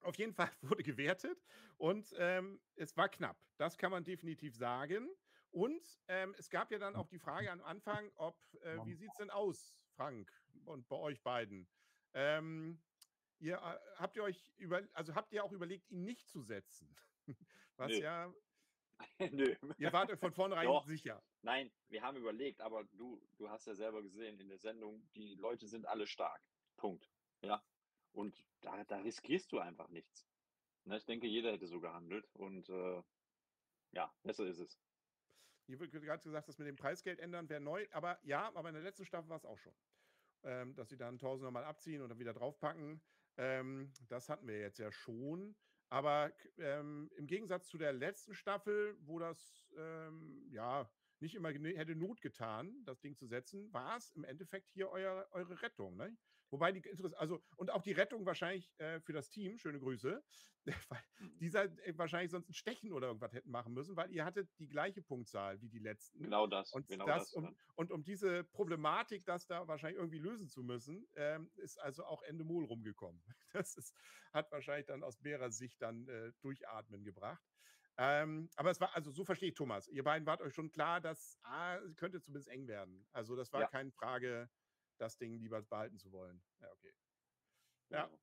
auf 0.00 0.16
jeden 0.16 0.34
Fall 0.34 0.50
wurde 0.62 0.82
gewertet 0.82 1.44
und 1.76 2.14
ähm, 2.18 2.60
es 2.74 2.96
war 2.96 3.08
knapp. 3.08 3.38
Das 3.56 3.76
kann 3.78 3.90
man 3.90 4.04
definitiv 4.04 4.56
sagen. 4.56 5.08
Und 5.50 6.00
ähm, 6.08 6.34
es 6.38 6.50
gab 6.50 6.70
ja 6.70 6.78
dann 6.78 6.96
auch 6.96 7.08
die 7.08 7.18
Frage 7.18 7.50
am 7.50 7.62
Anfang, 7.62 8.10
ob, 8.16 8.38
äh, 8.62 8.84
wie 8.84 8.94
sieht 8.94 9.10
es 9.10 9.16
denn 9.16 9.30
aus, 9.30 9.74
Frank, 9.94 10.30
und 10.64 10.86
bei 10.88 10.96
euch 10.96 11.22
beiden? 11.22 11.68
Ähm, 12.12 12.82
ihr, 13.38 13.60
habt 13.96 14.16
ihr 14.16 14.22
euch 14.22 14.52
über, 14.56 14.82
also 14.92 15.14
habt 15.14 15.32
ihr 15.32 15.44
auch 15.44 15.52
überlegt, 15.52 15.90
ihn 15.90 16.04
nicht 16.04 16.28
zu 16.28 16.42
setzen? 16.42 16.94
Was 17.76 17.90
Nö. 17.90 17.98
ja, 17.98 18.34
Nö. 19.18 19.54
ihr 19.78 19.92
wart 19.92 20.18
von 20.18 20.32
vornherein 20.32 20.66
Doch. 20.66 20.86
sicher. 20.86 21.22
Nein, 21.42 21.70
wir 21.88 22.02
haben 22.02 22.16
überlegt, 22.16 22.60
aber 22.60 22.84
du, 22.84 23.22
du 23.36 23.48
hast 23.50 23.66
ja 23.66 23.74
selber 23.74 24.02
gesehen 24.02 24.38
in 24.40 24.48
der 24.48 24.58
Sendung, 24.58 25.06
die 25.14 25.34
Leute 25.34 25.68
sind 25.68 25.86
alle 25.86 26.06
stark. 26.06 26.42
Punkt. 26.76 27.10
Ja. 27.42 27.62
Und 28.12 28.44
da, 28.62 28.82
da 28.84 28.98
riskierst 28.98 29.52
du 29.52 29.58
einfach 29.58 29.88
nichts. 29.88 30.26
Ne, 30.84 30.96
ich 30.96 31.04
denke, 31.04 31.26
jeder 31.26 31.52
hätte 31.52 31.66
so 31.66 31.80
gehandelt 31.80 32.26
und 32.34 32.68
äh, 32.68 33.02
ja, 33.92 34.12
besser 34.22 34.46
ist 34.46 34.60
es. 34.60 34.78
Hier 35.66 35.80
wird 35.80 35.90
gerade 35.90 36.22
gesagt, 36.22 36.48
das 36.48 36.58
mit 36.58 36.68
dem 36.68 36.76
Preisgeld 36.76 37.18
ändern 37.18 37.48
wäre 37.48 37.60
neu, 37.60 37.86
aber 37.90 38.18
ja, 38.22 38.54
aber 38.54 38.68
in 38.68 38.74
der 38.74 38.84
letzten 38.84 39.04
Staffel 39.04 39.28
war 39.28 39.36
es 39.36 39.44
auch 39.44 39.58
schon. 39.58 39.74
Ähm, 40.44 40.74
dass 40.76 40.88
sie 40.88 40.96
dann 40.96 41.14
1000 41.14 41.44
nochmal 41.44 41.64
abziehen 41.64 42.02
und 42.02 42.08
dann 42.08 42.20
wieder 42.20 42.32
draufpacken. 42.32 43.02
Ähm, 43.36 43.92
das 44.08 44.28
hatten 44.28 44.46
wir 44.46 44.58
jetzt 44.58 44.78
ja 44.78 44.90
schon. 44.90 45.56
Aber 45.88 46.32
ähm, 46.58 47.10
im 47.16 47.26
Gegensatz 47.26 47.68
zu 47.68 47.78
der 47.78 47.92
letzten 47.92 48.34
Staffel, 48.34 48.96
wo 49.00 49.18
das 49.18 49.70
ähm, 49.76 50.46
ja 50.50 50.90
nicht 51.20 51.34
immer 51.34 51.50
hätte 51.50 51.94
Not 51.94 52.20
getan, 52.20 52.84
das 52.84 53.00
Ding 53.00 53.16
zu 53.16 53.26
setzen, 53.26 53.72
war 53.72 53.96
es 53.96 54.10
im 54.10 54.24
Endeffekt 54.24 54.70
hier 54.70 54.90
euer, 54.90 55.26
eure 55.30 55.62
Rettung. 55.62 55.96
Ne? 55.96 56.16
Wobei 56.50 56.72
die 56.72 56.82
also 57.16 57.42
und 57.56 57.70
auch 57.70 57.82
die 57.82 57.92
Rettung 57.92 58.24
wahrscheinlich 58.26 58.72
äh, 58.78 59.00
für 59.00 59.12
das 59.12 59.30
Team, 59.30 59.58
schöne 59.58 59.80
Grüße, 59.80 60.24
weil 60.90 61.02
Mhm. 61.18 61.38
dieser 61.40 61.64
äh, 61.64 61.96
wahrscheinlich 61.98 62.30
sonst 62.30 62.48
ein 62.50 62.54
Stechen 62.54 62.92
oder 62.92 63.08
irgendwas 63.08 63.32
hätten 63.32 63.50
machen 63.50 63.72
müssen, 63.74 63.96
weil 63.96 64.10
ihr 64.12 64.24
hattet 64.24 64.50
die 64.58 64.68
gleiche 64.68 65.02
Punktzahl 65.02 65.60
wie 65.60 65.68
die 65.68 65.78
letzten. 65.78 66.22
Genau 66.22 66.46
das. 66.46 66.72
Und, 66.72 66.88
genau 66.88 67.06
das, 67.06 67.30
das. 67.30 67.32
um, 67.32 67.44
ja. 67.44 67.52
und 67.76 67.92
um 67.92 68.02
diese 68.04 68.44
Problematik, 68.44 69.24
das 69.24 69.46
da 69.46 69.66
wahrscheinlich 69.68 69.98
irgendwie 69.98 70.18
lösen 70.18 70.48
zu 70.48 70.62
müssen, 70.62 71.06
ähm, 71.14 71.50
ist 71.56 71.78
also 71.80 72.04
auch 72.04 72.22
Endemol 72.22 72.64
rumgekommen. 72.64 73.22
Das 73.52 73.74
ist, 73.76 73.94
hat 74.32 74.50
wahrscheinlich 74.52 74.86
dann 74.86 75.02
aus 75.02 75.20
mehrerer 75.20 75.50
Sicht 75.50 75.80
dann 75.80 76.08
äh, 76.08 76.32
Durchatmen 76.42 77.04
gebracht. 77.04 77.42
Ähm, 77.98 78.50
aber 78.56 78.70
es 78.70 78.80
war, 78.80 78.94
also 78.94 79.10
so 79.10 79.24
verstehe 79.24 79.48
ich 79.50 79.54
Thomas. 79.54 79.88
Ihr 79.88 80.04
beiden 80.04 80.26
wart 80.26 80.42
euch 80.42 80.52
schon 80.54 80.70
klar, 80.70 81.00
dass 81.00 81.38
ah, 81.42 81.76
es 81.78 81.96
könnte 81.96 82.20
zumindest 82.20 82.48
eng 82.48 82.68
werden. 82.68 83.06
Also 83.12 83.36
das 83.36 83.52
war 83.52 83.62
Ja. 83.62 83.68
keine 83.68 83.90
Frage, 83.92 84.50
das 84.98 85.16
Ding 85.18 85.38
lieber 85.38 85.62
behalten 85.62 85.98
zu 85.98 86.12
wollen. 86.12 86.42
Ja, 86.60 86.70
okay. 86.72 86.92
Ja. 87.90 88.04
Genau. 88.06 88.18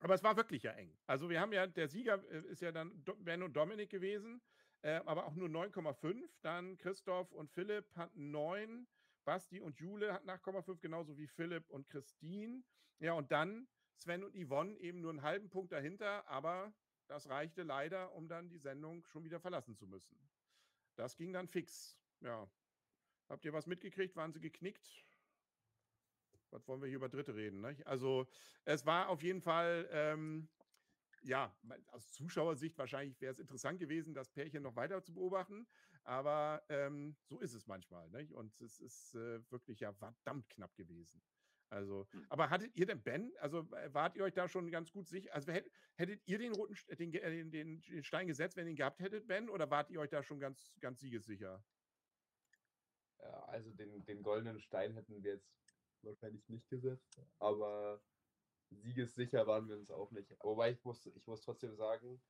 Aber 0.00 0.14
es 0.14 0.22
war 0.22 0.36
wirklich 0.36 0.64
ja 0.64 0.72
eng. 0.72 0.96
Also 1.06 1.30
wir 1.30 1.40
haben 1.40 1.52
ja, 1.52 1.66
der 1.66 1.88
Sieger 1.88 2.22
äh, 2.30 2.44
ist 2.48 2.60
ja 2.60 2.72
dann 2.72 3.04
Ben 3.18 3.42
und 3.42 3.54
Dominik 3.54 3.90
gewesen, 3.90 4.42
äh, 4.82 5.00
aber 5.06 5.26
auch 5.26 5.34
nur 5.34 5.48
9,5. 5.48 6.28
Dann 6.42 6.76
Christoph 6.76 7.30
und 7.32 7.50
Philipp 7.50 7.94
hatten 7.94 8.30
9. 8.30 8.88
Basti 9.24 9.60
und 9.60 9.78
Jule 9.78 10.12
hatten 10.12 10.28
8,5, 10.28 10.80
genauso 10.80 11.16
wie 11.16 11.28
Philipp 11.28 11.70
und 11.70 11.88
Christine. 11.88 12.64
Ja, 12.98 13.12
und 13.12 13.30
dann 13.30 13.68
Sven 13.94 14.24
und 14.24 14.34
Yvonne 14.34 14.76
eben 14.78 15.00
nur 15.00 15.10
einen 15.10 15.22
halben 15.22 15.48
Punkt 15.48 15.70
dahinter, 15.70 16.26
aber 16.26 16.74
das 17.06 17.28
reichte 17.28 17.62
leider, 17.62 18.12
um 18.14 18.26
dann 18.26 18.48
die 18.48 18.58
Sendung 18.58 19.04
schon 19.04 19.22
wieder 19.22 19.38
verlassen 19.38 19.76
zu 19.76 19.86
müssen. 19.86 20.16
Das 20.96 21.16
ging 21.16 21.32
dann 21.32 21.46
fix. 21.46 21.96
Ja. 22.20 22.50
Habt 23.28 23.44
ihr 23.44 23.52
was 23.52 23.66
mitgekriegt? 23.66 24.16
Waren 24.16 24.32
sie 24.32 24.40
geknickt? 24.40 25.06
Was 26.52 26.68
wollen 26.68 26.80
wir 26.80 26.88
hier 26.88 26.96
über 26.96 27.08
Dritte 27.08 27.34
reden? 27.34 27.60
Ne? 27.60 27.76
Also, 27.86 28.28
es 28.64 28.84
war 28.86 29.08
auf 29.08 29.22
jeden 29.22 29.40
Fall, 29.40 29.88
ähm, 29.90 30.48
ja, 31.22 31.56
aus 31.88 32.12
Zuschauersicht 32.12 32.78
wahrscheinlich 32.78 33.20
wäre 33.20 33.32
es 33.32 33.38
interessant 33.38 33.78
gewesen, 33.78 34.14
das 34.14 34.30
Pärchen 34.30 34.62
noch 34.62 34.76
weiter 34.76 35.02
zu 35.02 35.14
beobachten. 35.14 35.66
Aber 36.04 36.64
ähm, 36.68 37.16
so 37.24 37.40
ist 37.40 37.54
es 37.54 37.66
manchmal. 37.66 38.10
Nicht? 38.10 38.32
Und 38.32 38.60
es 38.60 38.80
ist 38.80 39.14
äh, 39.14 39.40
wirklich 39.50 39.80
ja 39.80 39.92
verdammt 39.92 40.50
knapp 40.50 40.74
gewesen. 40.76 41.22
Also, 41.70 42.06
Hm. 42.12 42.26
aber 42.28 42.50
hattet 42.50 42.76
ihr 42.76 42.84
denn 42.86 43.02
Ben? 43.02 43.32
Also 43.38 43.60
äh, 43.72 43.94
wart 43.94 44.14
ihr 44.16 44.24
euch 44.24 44.34
da 44.34 44.46
schon 44.48 44.70
ganz 44.70 44.92
gut 44.92 45.08
sicher? 45.08 45.32
Also 45.34 45.52
hätt, 45.52 45.70
hättet 45.94 46.22
ihr 46.26 46.38
den 46.38 46.52
roten 46.52 46.76
äh, 46.88 46.96
den, 46.96 47.12
den, 47.50 47.80
den 47.80 48.04
Stein 48.04 48.26
gesetzt, 48.26 48.56
wenn 48.56 48.66
ihr 48.66 48.72
ihn 48.72 48.76
gehabt 48.76 49.00
hättet, 49.00 49.26
Ben? 49.26 49.48
Oder 49.48 49.70
wart 49.70 49.90
ihr 49.90 50.00
euch 50.00 50.10
da 50.10 50.22
schon 50.22 50.38
ganz, 50.38 50.74
ganz 50.80 51.00
siegessicher? 51.00 51.64
Ja, 53.20 53.44
also 53.44 53.72
den, 53.72 54.04
den 54.04 54.22
goldenen 54.22 54.60
Stein 54.60 54.92
hätten 54.94 55.22
wir 55.22 55.32
jetzt 55.32 55.61
wahrscheinlich 56.04 56.48
nicht 56.48 56.68
gesetzt, 56.68 57.20
aber 57.38 58.00
siegessicher 58.70 59.46
waren 59.46 59.68
wir 59.68 59.76
uns 59.76 59.90
auch 59.90 60.10
nicht. 60.10 60.34
Wobei 60.42 60.72
ich 60.72 60.84
muss, 60.84 61.06
ich 61.06 61.26
muss 61.26 61.42
trotzdem 61.42 61.74
sagen, 61.74 62.20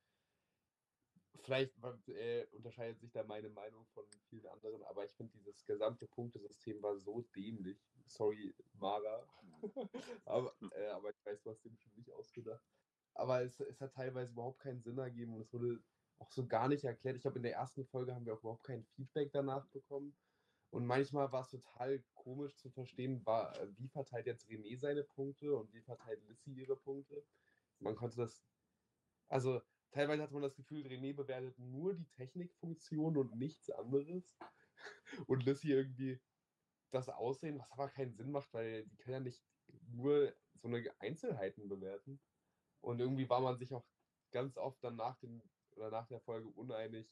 vielleicht 1.41 1.73
äh, 2.09 2.45
unterscheidet 2.51 2.99
sich 2.99 3.11
da 3.11 3.23
meine 3.23 3.49
Meinung 3.49 3.85
von 3.93 4.05
vielen 4.29 4.45
anderen, 4.47 4.83
aber 4.83 5.05
ich 5.05 5.13
finde 5.13 5.33
dieses 5.37 5.65
gesamte 5.65 6.07
Punktesystem 6.07 6.81
war 6.81 6.97
so 6.97 7.21
dämlich. 7.35 7.77
Sorry, 8.05 8.53
Mara. 8.73 9.27
aber, 10.25 10.53
äh, 10.71 10.87
aber 10.87 11.09
ich 11.09 11.25
weiß, 11.25 11.41
du 11.41 11.49
hast 11.49 11.63
den 11.63 11.73
bestimmt 11.73 11.97
nicht 11.97 12.11
ausgedacht. 12.11 12.63
Aber 13.15 13.43
es, 13.43 13.59
es 13.59 13.79
hat 13.79 13.93
teilweise 13.93 14.31
überhaupt 14.31 14.59
keinen 14.59 14.81
Sinn 14.81 14.97
ergeben 14.97 15.33
und 15.33 15.41
es 15.41 15.53
wurde 15.53 15.79
auch 16.19 16.31
so 16.31 16.47
gar 16.47 16.67
nicht 16.67 16.83
erklärt. 16.83 17.15
Ich 17.15 17.21
glaube, 17.21 17.37
in 17.37 17.43
der 17.43 17.53
ersten 17.53 17.85
Folge 17.85 18.13
haben 18.13 18.25
wir 18.25 18.33
auch 18.33 18.39
überhaupt 18.39 18.63
kein 18.63 18.83
Feedback 18.95 19.31
danach 19.31 19.67
bekommen. 19.67 20.15
Und 20.73 20.87
manchmal 20.87 21.31
war 21.31 21.41
es 21.41 21.51
total 21.51 22.03
komisch 22.15 22.55
zu 22.57 22.71
verstehen, 22.71 23.23
war, 23.27 23.55
äh, 23.61 23.67
wie 23.77 23.87
verteilt 23.89 24.25
jetzt 24.25 24.47
René 24.49 24.75
seine 24.75 25.03
Punkte 25.03 25.55
und 25.55 25.71
wie 25.71 25.81
verteilt 25.81 26.27
Lissy 26.27 26.51
ihre 26.51 26.75
Punkte. 26.75 27.23
Man 27.77 27.95
konnte 27.95 28.17
das, 28.17 28.43
also 29.27 29.61
teilweise 29.91 30.23
hatte 30.23 30.33
man 30.33 30.41
das 30.41 30.55
Gefühl, 30.55 30.83
René 30.87 31.15
bewertet 31.15 31.59
nur 31.59 31.93
die 31.93 32.07
Technikfunktion 32.07 33.17
und 33.17 33.35
nichts 33.35 33.69
anderes. 33.69 34.35
Und 35.27 35.45
Lissy 35.45 35.71
irgendwie 35.71 36.19
das 36.89 37.07
Aussehen, 37.07 37.59
was 37.59 37.71
aber 37.71 37.87
keinen 37.89 38.15
Sinn 38.15 38.31
macht, 38.31 38.51
weil 38.51 38.85
die 38.87 38.97
können 38.97 39.13
ja 39.13 39.19
nicht 39.19 39.45
nur 39.91 40.33
so 40.55 40.67
eine 40.67 40.83
Einzelheiten 40.99 41.69
bewerten. 41.69 42.19
Und 42.81 42.99
irgendwie 42.99 43.29
war 43.29 43.39
man 43.39 43.57
sich 43.59 43.73
auch 43.73 43.85
ganz 44.31 44.57
oft 44.57 44.83
dann 44.83 44.95
nach, 44.95 45.17
dem, 45.19 45.41
oder 45.75 45.91
nach 45.91 46.07
der 46.07 46.19
Folge 46.19 46.49
uneinig, 46.49 47.07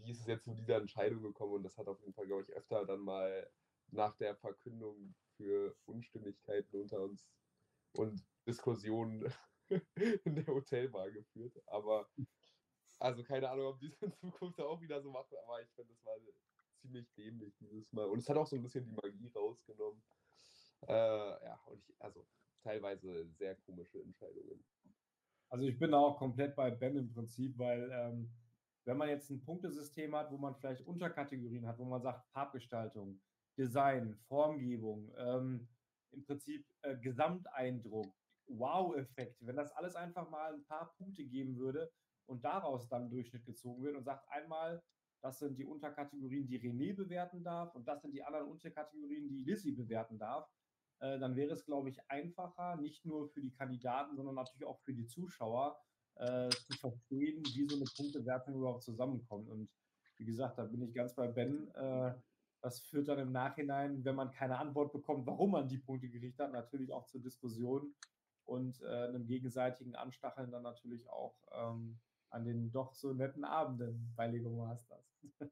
wie 0.00 0.10
ist 0.10 0.20
es 0.20 0.26
jetzt 0.26 0.44
zu 0.44 0.54
dieser 0.54 0.76
Entscheidung 0.76 1.22
gekommen? 1.22 1.54
Und 1.54 1.62
das 1.62 1.76
hat 1.78 1.88
auf 1.88 2.00
jeden 2.00 2.14
Fall, 2.14 2.26
glaube 2.26 2.42
ich, 2.42 2.52
öfter 2.52 2.84
dann 2.86 3.00
mal 3.00 3.50
nach 3.88 4.16
der 4.16 4.36
Verkündung 4.36 5.14
für 5.36 5.76
Unstimmigkeiten 5.84 6.80
unter 6.80 7.00
uns 7.02 7.28
und 7.92 8.24
Diskussionen 8.46 9.32
in 10.24 10.36
der 10.36 10.46
Hotelbar 10.46 11.10
geführt. 11.10 11.60
Aber 11.66 12.08
also 12.98 13.24
keine 13.24 13.50
Ahnung, 13.50 13.66
ob 13.66 13.80
die 13.80 13.88
es 13.88 14.00
in 14.02 14.12
Zukunft 14.12 14.60
auch 14.60 14.80
wieder 14.80 15.02
so 15.02 15.10
machen, 15.10 15.36
aber 15.44 15.60
ich 15.60 15.68
finde, 15.72 15.92
das 15.92 16.04
war 16.04 16.16
ziemlich 16.80 17.12
dämlich 17.14 17.54
dieses 17.58 17.92
Mal. 17.92 18.06
Und 18.06 18.20
es 18.20 18.28
hat 18.28 18.36
auch 18.36 18.46
so 18.46 18.56
ein 18.56 18.62
bisschen 18.62 18.84
die 18.84 18.92
Magie 18.92 19.28
rausgenommen. 19.34 20.02
Äh, 20.86 20.92
ja, 20.92 21.60
und 21.66 21.82
ich, 21.88 22.00
also 22.00 22.26
teilweise 22.62 23.28
sehr 23.30 23.56
komische 23.56 24.00
Entscheidungen. 24.00 24.64
Also 25.48 25.66
ich 25.66 25.78
bin 25.78 25.92
auch 25.94 26.16
komplett 26.16 26.54
bei 26.56 26.70
Ben 26.70 26.96
im 26.96 27.12
Prinzip, 27.12 27.58
weil 27.58 27.90
ähm, 27.92 28.30
wenn 28.84 28.96
man 28.96 29.08
jetzt 29.08 29.30
ein 29.30 29.42
Punktesystem 29.42 30.14
hat, 30.14 30.30
wo 30.30 30.38
man 30.38 30.54
vielleicht 30.54 30.86
Unterkategorien 30.86 31.66
hat, 31.66 31.78
wo 31.78 31.84
man 31.84 32.02
sagt 32.02 32.26
Farbgestaltung, 32.32 33.20
Design, 33.56 34.16
Formgebung, 34.28 35.12
ähm, 35.16 35.68
im 36.10 36.24
Prinzip 36.24 36.66
äh, 36.82 36.96
Gesamteindruck, 36.96 38.12
Wow-Effekt, 38.46 39.36
wenn 39.46 39.56
das 39.56 39.72
alles 39.72 39.94
einfach 39.94 40.28
mal 40.28 40.52
ein 40.52 40.64
paar 40.64 40.92
Punkte 40.98 41.24
geben 41.24 41.56
würde 41.56 41.90
und 42.26 42.44
daraus 42.44 42.88
dann 42.88 43.08
Durchschnitt 43.08 43.44
gezogen 43.44 43.82
wird 43.82 43.96
und 43.96 44.04
sagt 44.04 44.28
einmal, 44.30 44.82
das 45.22 45.38
sind 45.38 45.56
die 45.56 45.64
Unterkategorien, 45.64 46.46
die 46.46 46.58
René 46.58 46.94
bewerten 46.94 47.44
darf 47.44 47.74
und 47.74 47.86
das 47.86 48.02
sind 48.02 48.12
die 48.12 48.24
anderen 48.24 48.48
Unterkategorien, 48.48 49.28
die 49.28 49.44
Lissy 49.44 49.72
bewerten 49.72 50.18
darf, 50.18 50.48
äh, 50.98 51.18
dann 51.18 51.36
wäre 51.36 51.52
es, 51.52 51.64
glaube 51.64 51.90
ich, 51.90 51.98
einfacher, 52.10 52.76
nicht 52.76 53.04
nur 53.04 53.28
für 53.28 53.40
die 53.40 53.52
Kandidaten, 53.52 54.16
sondern 54.16 54.34
natürlich 54.34 54.66
auch 54.66 54.80
für 54.80 54.92
die 54.92 55.06
Zuschauer, 55.06 55.80
äh, 56.16 56.48
zu 56.50 56.78
verstehen, 56.78 57.42
wie 57.54 57.68
so 57.68 57.76
eine 57.76 57.84
Punktewertung 57.96 58.54
überhaupt 58.54 58.82
zusammenkommt. 58.82 59.48
Und 59.48 59.68
wie 60.18 60.24
gesagt, 60.24 60.58
da 60.58 60.64
bin 60.64 60.82
ich 60.82 60.94
ganz 60.94 61.14
bei 61.14 61.28
Ben. 61.28 61.68
Äh, 61.74 62.14
das 62.60 62.80
führt 62.80 63.08
dann 63.08 63.18
im 63.18 63.32
Nachhinein, 63.32 64.04
wenn 64.04 64.14
man 64.14 64.30
keine 64.30 64.58
Antwort 64.58 64.92
bekommt, 64.92 65.26
warum 65.26 65.50
man 65.50 65.68
die 65.68 65.78
Punkte 65.78 66.08
gekriegt 66.08 66.38
hat, 66.38 66.52
natürlich 66.52 66.92
auch 66.92 67.06
zur 67.06 67.20
Diskussion 67.20 67.92
und 68.44 68.80
äh, 68.82 69.08
einem 69.08 69.26
gegenseitigen 69.26 69.96
Anstacheln 69.96 70.50
dann 70.50 70.62
natürlich 70.62 71.08
auch 71.08 71.34
ähm, 71.52 71.98
an 72.30 72.44
den 72.44 72.70
doch 72.70 72.94
so 72.94 73.12
netten 73.12 73.44
Abenden 73.44 74.12
bei 74.16 74.28
Lego 74.28 74.50
Masters. 74.50 75.04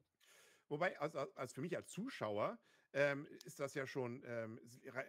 Wobei, 0.68 0.98
also, 1.00 1.18
also 1.34 1.54
für 1.54 1.60
mich 1.62 1.76
als 1.76 1.90
Zuschauer 1.90 2.58
ähm, 2.92 3.26
ist 3.44 3.60
das 3.60 3.74
ja 3.74 3.86
schon, 3.86 4.22
ähm, 4.26 4.60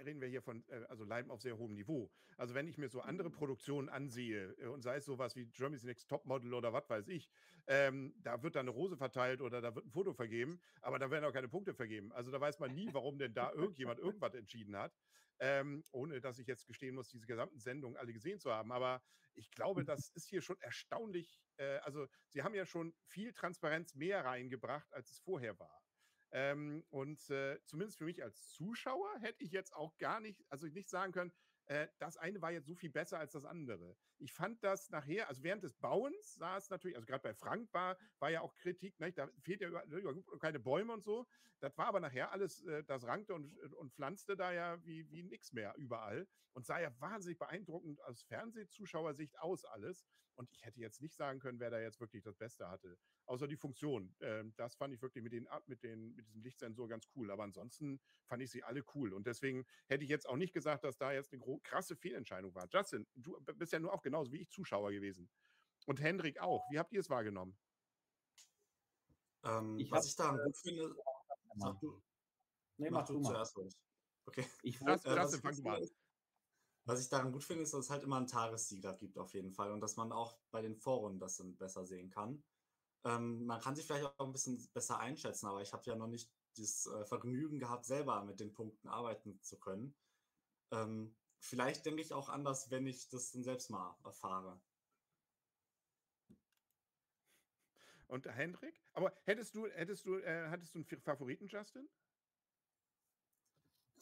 reden 0.04 0.22
wir 0.22 0.28
hier 0.28 0.42
von, 0.42 0.64
äh, 0.70 0.84
also 0.90 1.04
Leiden 1.04 1.32
auf 1.32 1.42
sehr 1.42 1.58
hohem 1.58 1.74
Niveau. 1.74 2.12
Also 2.38 2.54
wenn 2.54 2.68
ich 2.68 2.78
mir 2.78 2.90
so 2.90 3.02
andere 3.02 3.30
Produktionen 3.30 3.90
ansehe, 3.90 4.56
äh, 4.60 4.68
und 4.68 4.82
sei 4.82 4.98
es 4.98 5.06
sowas 5.06 5.36
wie 5.36 5.48
Germany's 5.48 5.84
Next 5.84 6.10
Topmodel 6.10 6.54
oder 6.54 6.74
was 6.74 6.90
weiß 6.90 7.08
ich, 7.08 7.30
ähm, 7.68 8.14
da 8.20 8.44
wird 8.44 8.56
dann 8.56 8.68
eine 8.68 8.72
Rose 8.72 8.98
verteilt 8.98 9.42
oder 9.42 9.62
da 9.62 9.74
wird 9.76 9.86
ein 9.86 9.92
Foto 9.92 10.14
vergeben, 10.14 10.62
aber 10.82 11.00
da 11.00 11.10
werden 11.10 11.26
auch 11.26 11.34
keine 11.34 11.50
Punkte 11.50 11.74
vergeben. 11.74 12.12
Also 12.12 12.32
da 12.32 12.40
weiß 12.40 12.60
man 12.60 12.74
nie, 12.74 12.90
warum 12.94 13.18
denn 13.18 13.34
da 13.34 13.52
irgendjemand 13.52 14.00
irgendwas 14.00 14.34
entschieden 14.34 14.76
hat. 14.76 14.94
Ähm, 15.40 15.84
ohne 15.92 16.22
dass 16.22 16.38
ich 16.38 16.46
jetzt 16.46 16.68
gestehen 16.68 16.94
muss, 16.94 17.10
diese 17.10 17.26
gesamten 17.26 17.60
Sendungen 17.60 17.98
alle 17.98 18.14
gesehen 18.14 18.40
zu 18.40 18.52
haben. 18.52 18.72
Aber 18.72 19.02
ich 19.34 19.50
glaube, 19.50 19.84
das 19.84 20.10
ist 20.12 20.30
hier 20.30 20.42
schon 20.42 20.60
erstaunlich. 20.60 21.42
Äh, 21.58 21.78
also, 21.78 22.08
sie 22.28 22.44
haben 22.44 22.54
ja 22.54 22.66
schon 22.66 22.94
viel 23.06 23.34
Transparenz 23.34 23.96
mehr 23.96 24.24
reingebracht, 24.24 24.94
als 24.94 25.10
es 25.10 25.20
vorher 25.20 25.58
war. 25.58 25.81
Ähm, 26.32 26.84
und 26.90 27.30
äh, 27.30 27.60
zumindest 27.66 27.98
für 27.98 28.06
mich 28.06 28.24
als 28.24 28.48
Zuschauer 28.50 29.20
hätte 29.20 29.44
ich 29.44 29.52
jetzt 29.52 29.74
auch 29.74 29.98
gar 29.98 30.20
nicht, 30.22 30.46
also 30.50 30.68
nicht 30.68 30.90
sagen 30.90 31.12
können, 31.12 31.32
äh, 31.66 31.88
das 32.00 32.18
eine 32.18 32.42
war 32.42 32.52
jetzt 32.52 32.68
so 32.68 32.76
viel 32.76 32.90
besser 32.90 33.20
als 33.20 33.34
das 33.34 33.46
andere. 33.46 33.96
Ich 34.18 34.34
fand 34.34 34.64
das 34.64 34.90
nachher, 34.90 35.28
also 35.30 35.44
während 35.44 35.64
des 35.64 35.74
Bauens 35.74 36.36
sah 36.36 36.58
es 36.58 36.70
natürlich, 36.70 36.96
also 36.96 37.06
gerade 37.06 37.24
bei 37.24 37.34
Frank 37.34 37.72
war, 37.74 37.98
war 38.20 38.30
ja 38.30 38.42
auch 38.42 38.56
Kritik, 38.56 39.00
ne, 39.00 39.12
da 39.12 39.30
fehlt 39.42 39.62
ja 39.62 39.68
über, 39.68 39.84
über, 39.86 40.40
keine 40.40 40.60
Bäume 40.60 40.94
und 40.94 41.04
so. 41.04 41.28
Das 41.60 41.78
war 41.78 41.88
aber 41.88 42.00
nachher 42.00 42.32
alles, 42.32 42.64
äh, 42.64 42.84
das 42.84 43.06
rankte 43.06 43.34
und, 43.34 43.58
und 43.76 43.94
pflanzte 43.94 44.36
da 44.36 44.52
ja 44.52 44.84
wie, 44.86 45.10
wie 45.12 45.24
nix 45.24 45.54
mehr 45.54 45.74
überall 45.78 46.28
und 46.54 46.66
sah 46.66 46.80
ja 46.80 46.92
wahnsinnig 47.00 47.40
beeindruckend 47.40 48.02
aus 48.04 48.24
Fernsehzuschauersicht 48.24 49.40
aus 49.40 49.66
alles. 49.66 50.06
Und 50.36 50.50
ich 50.52 50.66
hätte 50.66 50.80
jetzt 50.80 51.02
nicht 51.02 51.16
sagen 51.16 51.40
können, 51.40 51.60
wer 51.60 51.70
da 51.70 51.80
jetzt 51.80 52.00
wirklich 52.00 52.24
das 52.24 52.36
Beste 52.36 52.68
hatte. 52.68 52.98
Außer 53.32 53.48
die 53.48 53.56
Funktion. 53.56 54.14
Ähm, 54.20 54.54
das 54.58 54.76
fand 54.76 54.94
ich 54.94 55.02
wirklich 55.02 55.24
mit, 55.24 55.32
den, 55.32 55.48
mit, 55.66 55.84
den, 55.84 56.14
mit 56.16 56.28
diesem 56.28 56.42
Lichtsensor 56.42 56.90
ganz 56.90 57.08
cool. 57.16 57.32
Aber 57.32 57.44
ansonsten 57.44 58.02
fand 58.26 58.44
ich 58.44 58.52
sie 58.52 58.62
alle 58.62 58.84
cool. 58.94 59.14
Und 59.14 59.26
deswegen 59.26 59.66
hätte 59.88 60.04
ich 60.04 60.10
jetzt 60.10 60.28
auch 60.28 60.36
nicht 60.36 60.54
gesagt, 60.54 60.84
dass 60.84 60.98
da 60.98 61.14
jetzt 61.14 61.32
eine 61.32 61.42
krasse 61.64 61.96
Fehlentscheidung 61.96 62.54
war. 62.54 62.68
Justin, 62.70 63.08
du 63.16 63.40
bist 63.56 63.72
ja 63.72 63.80
nur 63.80 63.94
auch 63.94 64.02
genauso 64.02 64.34
wie 64.34 64.42
ich 64.42 64.50
Zuschauer 64.50 64.92
gewesen. 64.92 65.30
Und 65.88 66.02
Hendrik 66.02 66.42
auch. 66.42 66.70
Wie 66.72 66.78
habt 66.78 66.92
ihr 66.92 67.00
es 67.00 67.10
wahrgenommen? 67.10 67.58
Ähm, 69.46 69.80
Ich 69.80 69.90
was 69.90 70.00
hab, 70.00 70.06
ich 70.10 70.16
daran 70.18 70.40
äh, 70.40 70.44
gut 70.44 70.58
finde, 70.58 70.96
sag 71.56 71.80
du, 71.80 72.02
Nee, 72.80 72.90
mach 72.90 73.00
mach 73.02 73.08
du 73.08 73.14
du 73.14 73.20
mal. 73.22 73.30
zuerst 73.30 73.56
ruhig. 73.56 73.74
Okay. 74.26 74.46
Ich 74.64 74.78
Das, 74.80 75.06
Äh, 75.06 75.16
was, 75.16 75.36
fang 75.38 75.52
ich 75.54 75.58
du 75.60 75.64
mal 75.64 75.78
an. 75.78 75.84
ist, 75.84 75.96
was 76.84 77.02
ich 77.02 77.08
daran 77.08 77.32
gut 77.32 77.46
finde, 77.46 77.64
ist, 77.64 77.74
dass 77.74 77.86
es 77.86 77.90
halt 77.90 78.04
immer 78.04 78.18
einen 78.18 78.28
Tagessieger 78.28 78.94
gibt 78.98 79.18
auf 79.18 79.34
jeden 79.34 79.54
Fall 79.54 79.72
und 79.72 79.80
dass 79.80 79.96
man 79.96 80.12
auch 80.12 80.38
bei 80.52 80.62
den 80.62 80.76
Vorrunden 80.76 81.20
das 81.20 81.38
dann 81.38 81.56
besser 81.56 81.86
sehen 81.86 82.10
kann. 82.10 82.44
Ähm, 83.04 83.46
man 83.46 83.60
kann 83.60 83.76
sich 83.76 83.86
vielleicht 83.86 84.06
auch 84.06 84.26
ein 84.26 84.32
bisschen 84.32 84.68
besser 84.74 85.00
einschätzen, 85.00 85.48
aber 85.48 85.62
ich 85.62 85.74
habe 85.74 85.84
ja 85.86 85.96
noch 85.96 86.08
nicht 86.08 86.32
das 86.58 86.86
äh, 86.88 87.06
Vergnügen 87.06 87.60
gehabt, 87.60 87.86
selber 87.86 88.24
mit 88.24 88.40
den 88.40 88.54
Punkten 88.54 88.88
arbeiten 88.88 89.42
zu 89.42 89.58
können. 89.60 89.96
Ähm, 90.72 91.16
vielleicht 91.40 91.86
denke 91.86 92.02
ich 92.02 92.14
auch 92.14 92.30
anders, 92.30 92.70
wenn 92.70 92.86
ich 92.86 93.10
das 93.10 93.32
dann 93.32 93.44
selbst 93.44 93.70
mal 93.70 93.96
erfahre. 94.04 94.60
Und 98.08 98.26
Hendrik? 98.28 98.84
Aber 98.94 99.14
hättest 99.24 99.56
du, 99.56 99.68
hättest 99.68 100.06
du, 100.06 100.18
äh, 100.18 100.50
hattest 100.50 100.76
du 100.76 100.80
einen 100.80 101.02
Favoriten, 101.02 101.48
Justin? 101.48 101.90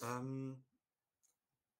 Ähm, 0.01 0.63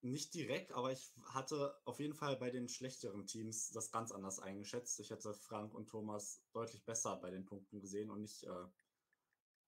nicht 0.01 0.33
direkt, 0.33 0.71
aber 0.71 0.91
ich 0.91 1.11
hatte 1.33 1.75
auf 1.85 1.99
jeden 1.99 2.13
Fall 2.13 2.37
bei 2.37 2.49
den 2.49 2.69
schlechteren 2.69 3.25
Teams 3.25 3.71
das 3.71 3.91
ganz 3.91 4.11
anders 4.11 4.39
eingeschätzt. 4.39 4.99
Ich 4.99 5.09
hätte 5.09 5.33
Frank 5.33 5.73
und 5.73 5.89
Thomas 5.89 6.41
deutlich 6.53 6.85
besser 6.85 7.17
bei 7.17 7.29
den 7.29 7.45
Punkten 7.45 7.81
gesehen 7.81 8.09
und 8.09 8.21
nicht 8.21 8.43
äh, 8.43 8.65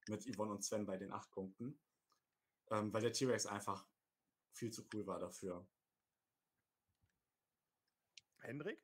mit 0.07 0.23
Yvonne 0.23 0.51
und 0.51 0.63
Sven 0.63 0.86
bei 0.86 0.97
den 0.97 1.11
acht 1.11 1.32
Punkten, 1.32 1.79
ähm, 2.69 2.93
weil 2.93 3.01
der 3.01 3.13
T-Rex 3.13 3.45
einfach 3.45 3.86
viel 4.51 4.71
zu 4.71 4.86
cool 4.93 5.05
war 5.05 5.19
dafür. 5.19 5.67
Hendrik? 8.39 8.84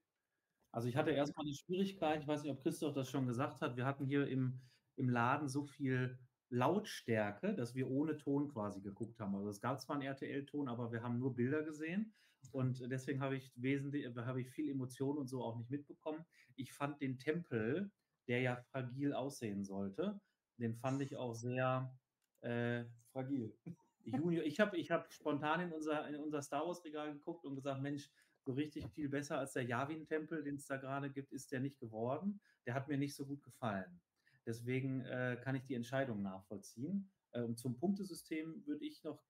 Also 0.72 0.88
ich 0.88 0.96
hatte 0.96 1.12
erstmal 1.12 1.46
eine 1.46 1.56
Schwierigkeit, 1.56 2.22
ich 2.22 2.28
weiß 2.28 2.44
nicht, 2.44 2.52
ob 2.52 2.62
Christoph 2.62 2.94
das 2.94 3.10
schon 3.10 3.26
gesagt 3.26 3.62
hat. 3.62 3.78
Wir 3.78 3.86
hatten 3.86 4.06
hier 4.06 4.28
im, 4.28 4.62
im 4.96 5.10
Laden 5.10 5.48
so 5.48 5.66
viel 5.66 6.20
Lautstärke, 6.50 7.54
dass 7.54 7.76
wir 7.76 7.90
ohne 7.90 8.18
Ton 8.18 8.48
quasi 8.50 8.82
geguckt 8.82 9.20
haben. 9.20 9.36
Also 9.36 9.50
es 9.50 9.62
gab 9.62 9.82
zwar 9.82 9.96
einen 9.96 10.06
RTL-Ton, 10.06 10.68
aber 10.68 10.92
wir 10.92 11.04
haben 11.04 11.20
nur 11.20 11.36
Bilder 11.36 11.64
gesehen. 11.64 12.14
Und 12.52 12.90
deswegen 12.90 13.22
habe 13.22 13.36
ich 13.36 13.52
wesentlich, 13.56 14.06
habe 14.16 14.42
ich 14.42 14.50
viel 14.50 14.70
Emotion 14.70 15.18
und 15.18 15.28
so 15.28 15.44
auch 15.44 15.58
nicht 15.58 15.70
mitbekommen. 15.70 16.26
Ich 16.56 16.72
fand 16.74 17.02
den 17.02 17.20
Tempel, 17.20 17.92
der 18.28 18.42
ja 18.42 18.56
fragil 18.72 19.14
aussehen 19.14 19.64
sollte, 19.66 20.20
den 20.58 20.76
fand 20.76 21.02
ich 21.02 21.16
auch 21.16 21.34
sehr 21.34 21.94
äh, 22.42 22.86
Fragil. 23.12 23.56
Junior. 24.04 24.44
Ich 24.46 24.60
habe 24.60 24.78
ich 24.78 24.92
hab 24.92 25.12
spontan 25.12 25.62
in 25.62 25.72
unser, 25.72 26.08
in 26.08 26.16
unser 26.16 26.42
Star 26.42 26.66
Wars-Regal 26.66 27.14
geguckt 27.14 27.46
und 27.46 27.56
gesagt, 27.56 27.82
Mensch, 27.82 28.10
so 28.46 28.54
richtig 28.54 28.88
viel 28.92 29.10
besser 29.10 29.40
als 29.40 29.54
der 29.54 29.64
Yavin-Tempel, 29.64 30.44
den 30.44 30.56
es 30.56 30.66
da 30.66 30.78
gerade 30.78 31.10
gibt, 31.10 31.34
ist 31.34 31.52
der 31.52 31.60
nicht 31.60 31.80
geworden. 31.80 32.40
Der 32.66 32.74
hat 32.74 32.88
mir 32.88 32.98
nicht 32.98 33.16
so 33.16 33.26
gut 33.26 33.44
gefallen. 33.44 34.00
Deswegen 34.48 35.02
äh, 35.02 35.38
kann 35.44 35.56
ich 35.56 35.66
die 35.66 35.76
Entscheidung 35.76 36.22
nachvollziehen. 36.22 37.12
Ähm, 37.34 37.58
zum 37.58 37.78
Punktesystem 37.78 38.66
würde 38.66 38.86
ich 38.86 39.04
noch, 39.04 39.22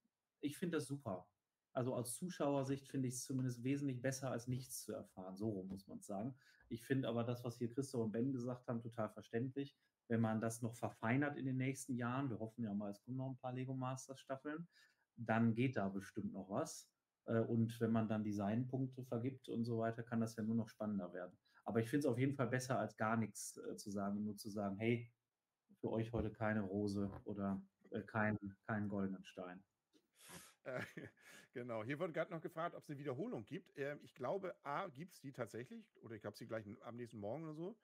ich 0.41 0.57
finde 0.57 0.77
das 0.77 0.85
super. 0.85 1.27
Also 1.73 1.93
aus 1.95 2.15
Zuschauersicht 2.15 2.87
finde 2.87 3.07
ich 3.07 3.15
es 3.15 3.25
zumindest 3.25 3.63
wesentlich 3.63 4.01
besser, 4.01 4.31
als 4.31 4.47
nichts 4.47 4.83
zu 4.83 4.93
erfahren. 4.93 5.35
So 5.35 5.63
muss 5.63 5.87
man 5.87 6.01
sagen. 6.01 6.35
Ich 6.69 6.85
finde 6.85 7.07
aber 7.07 7.23
das, 7.23 7.43
was 7.43 7.57
hier 7.57 7.69
Christoph 7.69 8.05
und 8.05 8.11
Ben 8.11 8.31
gesagt 8.31 8.67
haben, 8.67 8.81
total 8.81 9.09
verständlich. 9.09 9.75
Wenn 10.07 10.21
man 10.21 10.39
das 10.39 10.61
noch 10.61 10.75
verfeinert 10.75 11.35
in 11.35 11.45
den 11.45 11.57
nächsten 11.57 11.95
Jahren, 11.95 12.29
wir 12.29 12.39
hoffen 12.39 12.63
ja 12.63 12.73
mal, 12.73 12.91
es 12.91 13.01
kommen 13.01 13.17
noch 13.17 13.29
ein 13.29 13.37
paar 13.37 13.53
Lego 13.53 13.73
Masters 13.73 14.19
Staffeln, 14.19 14.67
dann 15.15 15.53
geht 15.55 15.77
da 15.77 15.89
bestimmt 15.89 16.31
noch 16.31 16.49
was. 16.49 16.89
Äh, 17.25 17.39
Und 17.39 17.79
wenn 17.79 17.91
man 17.91 18.07
dann 18.07 18.23
Designpunkte 18.23 19.03
vergibt 19.03 19.49
und 19.49 19.65
so 19.65 19.79
weiter, 19.79 20.03
kann 20.03 20.21
das 20.21 20.35
ja 20.35 20.43
nur 20.43 20.55
noch 20.55 20.69
spannender 20.69 21.11
werden. 21.11 21.37
Aber 21.67 21.81
ich 21.81 21.89
finde 21.89 21.99
es 21.99 22.05
auf 22.05 22.17
jeden 22.17 22.33
Fall 22.33 22.47
besser, 22.47 22.79
als 22.79 22.95
gar 22.95 23.17
nichts 23.17 23.57
äh, 23.57 23.75
zu 23.75 23.91
sagen, 23.91 24.23
nur 24.23 24.37
zu 24.37 24.49
sagen, 24.49 24.77
hey, 24.77 25.11
für 25.81 25.91
euch 25.91 26.13
heute 26.13 26.31
keine 26.31 26.61
Rose 26.61 27.11
oder 27.25 27.61
äh, 27.91 28.01
keinen 28.03 28.57
kein 28.65 28.87
goldenen 28.87 29.25
Stein. 29.25 29.61
Äh, 30.63 30.79
genau, 31.53 31.83
hier 31.83 31.99
wird 31.99 32.13
gerade 32.13 32.31
noch 32.31 32.39
gefragt, 32.39 32.73
ob 32.73 32.83
es 32.83 32.89
eine 32.89 32.97
Wiederholung 32.97 33.43
gibt. 33.43 33.77
Ähm, 33.77 33.99
ich 34.01 34.15
glaube, 34.15 34.55
A, 34.63 34.87
gibt 34.87 35.11
es 35.11 35.19
die 35.19 35.33
tatsächlich, 35.33 35.93
oder 36.01 36.15
ich 36.15 36.21
glaube, 36.21 36.37
sie 36.37 36.47
gleich 36.47 36.65
am 36.83 36.95
nächsten 36.95 37.19
Morgen 37.19 37.43
oder 37.43 37.53
so, 37.53 37.77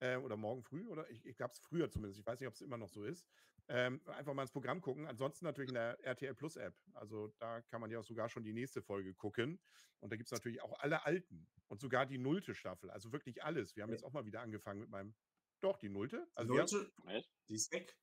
äh, 0.00 0.16
oder 0.16 0.36
morgen 0.36 0.62
früh, 0.62 0.86
oder 0.88 1.08
ich, 1.10 1.24
ich 1.24 1.36
glaube 1.36 1.52
es 1.52 1.58
früher 1.60 1.90
zumindest, 1.90 2.20
ich 2.20 2.26
weiß 2.26 2.40
nicht, 2.40 2.48
ob 2.48 2.54
es 2.54 2.60
immer 2.60 2.76
noch 2.76 2.88
so 2.88 3.04
ist. 3.04 3.26
Ähm, 3.68 4.00
einfach 4.06 4.34
mal 4.34 4.42
ins 4.42 4.50
Programm 4.50 4.80
gucken. 4.80 5.06
Ansonsten 5.06 5.44
natürlich 5.44 5.68
in 5.68 5.74
der 5.74 6.02
RTL 6.04 6.34
Plus 6.34 6.56
App. 6.56 6.74
Also 6.94 7.28
da 7.38 7.60
kann 7.62 7.80
man 7.80 7.90
ja 7.90 8.00
auch 8.00 8.04
sogar 8.04 8.28
schon 8.28 8.42
die 8.42 8.52
nächste 8.52 8.82
Folge 8.82 9.14
gucken. 9.14 9.60
Und 10.00 10.10
da 10.10 10.16
gibt 10.16 10.26
es 10.26 10.32
natürlich 10.32 10.60
auch 10.60 10.76
alle 10.80 11.04
alten 11.06 11.46
und 11.68 11.80
sogar 11.80 12.04
die 12.06 12.18
nullte 12.18 12.54
Staffel. 12.54 12.90
Also 12.90 13.12
wirklich 13.12 13.44
alles. 13.44 13.76
Wir 13.76 13.84
haben 13.84 13.92
jetzt 13.92 14.04
auch 14.04 14.12
mal 14.12 14.24
wieder 14.24 14.40
angefangen 14.40 14.80
mit 14.80 14.90
meinem. 14.90 15.14
Doch, 15.60 15.76
die 15.76 15.88
nullte. 15.88 16.26
Die 16.26 16.36
Also 16.36 16.58
haben, 16.58 16.90
Echt? 17.06 17.30
die 17.48 17.54
ist 17.54 17.70
weg. 17.72 17.96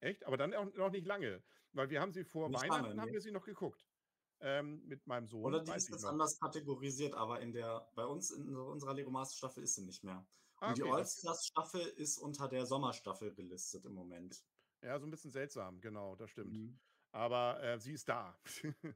echt, 0.00 0.24
aber 0.26 0.36
dann 0.36 0.54
auch 0.54 0.72
noch 0.74 0.90
nicht 0.90 1.06
lange. 1.06 1.42
Weil 1.72 1.90
wir 1.90 2.00
haben 2.00 2.12
sie 2.12 2.24
vor 2.24 2.48
Nicht 2.48 2.62
Weihnachten 2.62 2.84
lange, 2.84 3.00
haben 3.00 3.08
nee. 3.08 3.14
wir 3.14 3.20
sie 3.20 3.32
noch 3.32 3.44
geguckt. 3.44 3.84
Ähm, 4.42 4.86
mit 4.86 5.06
meinem 5.06 5.26
Sohn. 5.26 5.44
Oder 5.44 5.62
die 5.62 5.72
ist 5.72 5.90
jetzt 5.90 6.04
anders 6.04 6.38
kategorisiert, 6.38 7.14
aber 7.14 7.40
in 7.40 7.52
der, 7.52 7.90
bei 7.94 8.04
uns 8.04 8.30
in 8.30 8.54
unserer 8.54 8.94
Lego 8.94 9.10
Master 9.10 9.36
Staffel 9.36 9.64
ist 9.64 9.74
sie 9.74 9.84
nicht 9.84 10.02
mehr. 10.04 10.26
Ah, 10.60 10.74
die 10.74 10.82
okay, 10.82 10.90
das- 10.90 11.24
All-Stars 11.24 11.46
Staffel 11.46 11.80
ist 11.80 12.18
unter 12.18 12.48
der 12.48 12.66
Sommerstaffel 12.66 13.34
gelistet 13.34 13.84
im 13.86 13.94
Moment. 13.94 14.44
Ja, 14.82 14.98
so 14.98 15.06
ein 15.06 15.10
bisschen 15.10 15.30
seltsam, 15.30 15.80
genau, 15.80 16.16
das 16.16 16.30
stimmt. 16.30 16.52
Mhm. 16.54 16.78
Aber 17.12 17.62
äh, 17.62 17.78
sie 17.78 17.92
ist 17.92 18.08
da. 18.08 18.38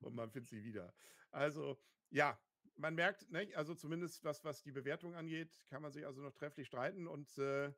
Und 0.00 0.14
man 0.14 0.30
findet 0.30 0.50
sie 0.50 0.62
wieder. 0.62 0.94
Also, 1.30 1.80
ja, 2.10 2.38
man 2.76 2.94
merkt, 2.94 3.30
ne, 3.30 3.54
also 3.54 3.74
zumindest 3.74 4.24
was, 4.24 4.44
was 4.44 4.62
die 4.62 4.72
Bewertung 4.72 5.14
angeht, 5.14 5.64
kann 5.68 5.82
man 5.82 5.92
sich 5.92 6.06
also 6.06 6.20
noch 6.22 6.32
trefflich 6.32 6.66
streiten. 6.66 7.06
Und 7.06 7.36
äh, 7.38 7.72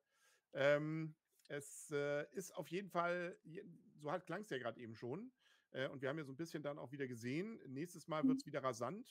ähm, 0.52 1.14
es 1.48 1.90
äh, 1.90 2.30
ist 2.32 2.54
auf 2.54 2.68
jeden 2.68 2.88
Fall, 2.90 3.38
so 3.96 4.10
halt 4.10 4.26
klang 4.26 4.42
es 4.42 4.50
ja 4.50 4.58
gerade 4.58 4.80
eben 4.80 4.94
schon. 4.94 5.32
Äh, 5.70 5.88
und 5.88 6.02
wir 6.02 6.08
haben 6.08 6.18
ja 6.18 6.24
so 6.24 6.32
ein 6.32 6.36
bisschen 6.36 6.62
dann 6.62 6.78
auch 6.78 6.92
wieder 6.92 7.06
gesehen. 7.06 7.60
Nächstes 7.66 8.08
Mal 8.08 8.26
wird 8.26 8.38
es 8.40 8.46
wieder 8.46 8.62
rasant. 8.62 9.10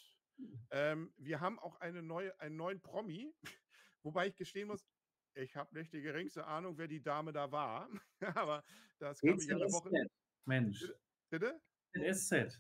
Ähm, 0.72 1.14
wir 1.18 1.40
haben 1.40 1.60
auch 1.60 1.76
eine 1.78 2.02
neue, 2.02 2.38
einen 2.40 2.56
neuen 2.56 2.82
Promi, 2.82 3.34
wobei 4.04 4.28
ich 4.28 4.36
gestehen 4.36 4.68
muss, 4.68 4.86
ich 5.34 5.56
habe 5.56 5.78
nicht 5.78 5.94
die 5.94 6.02
geringste 6.02 6.46
Ahnung, 6.46 6.78
wer 6.78 6.88
die 6.88 7.02
Dame 7.02 7.32
da 7.32 7.52
war. 7.52 7.90
Aber 8.36 8.64
das 9.00 9.22
kann 9.22 9.38
ich 9.38 9.46
ja 9.46 9.56
eine 9.56 9.72
Woche. 9.72 9.90
Mensch. 10.46 10.92
Bitte? 11.30 11.62
GZSZ. 11.94 12.60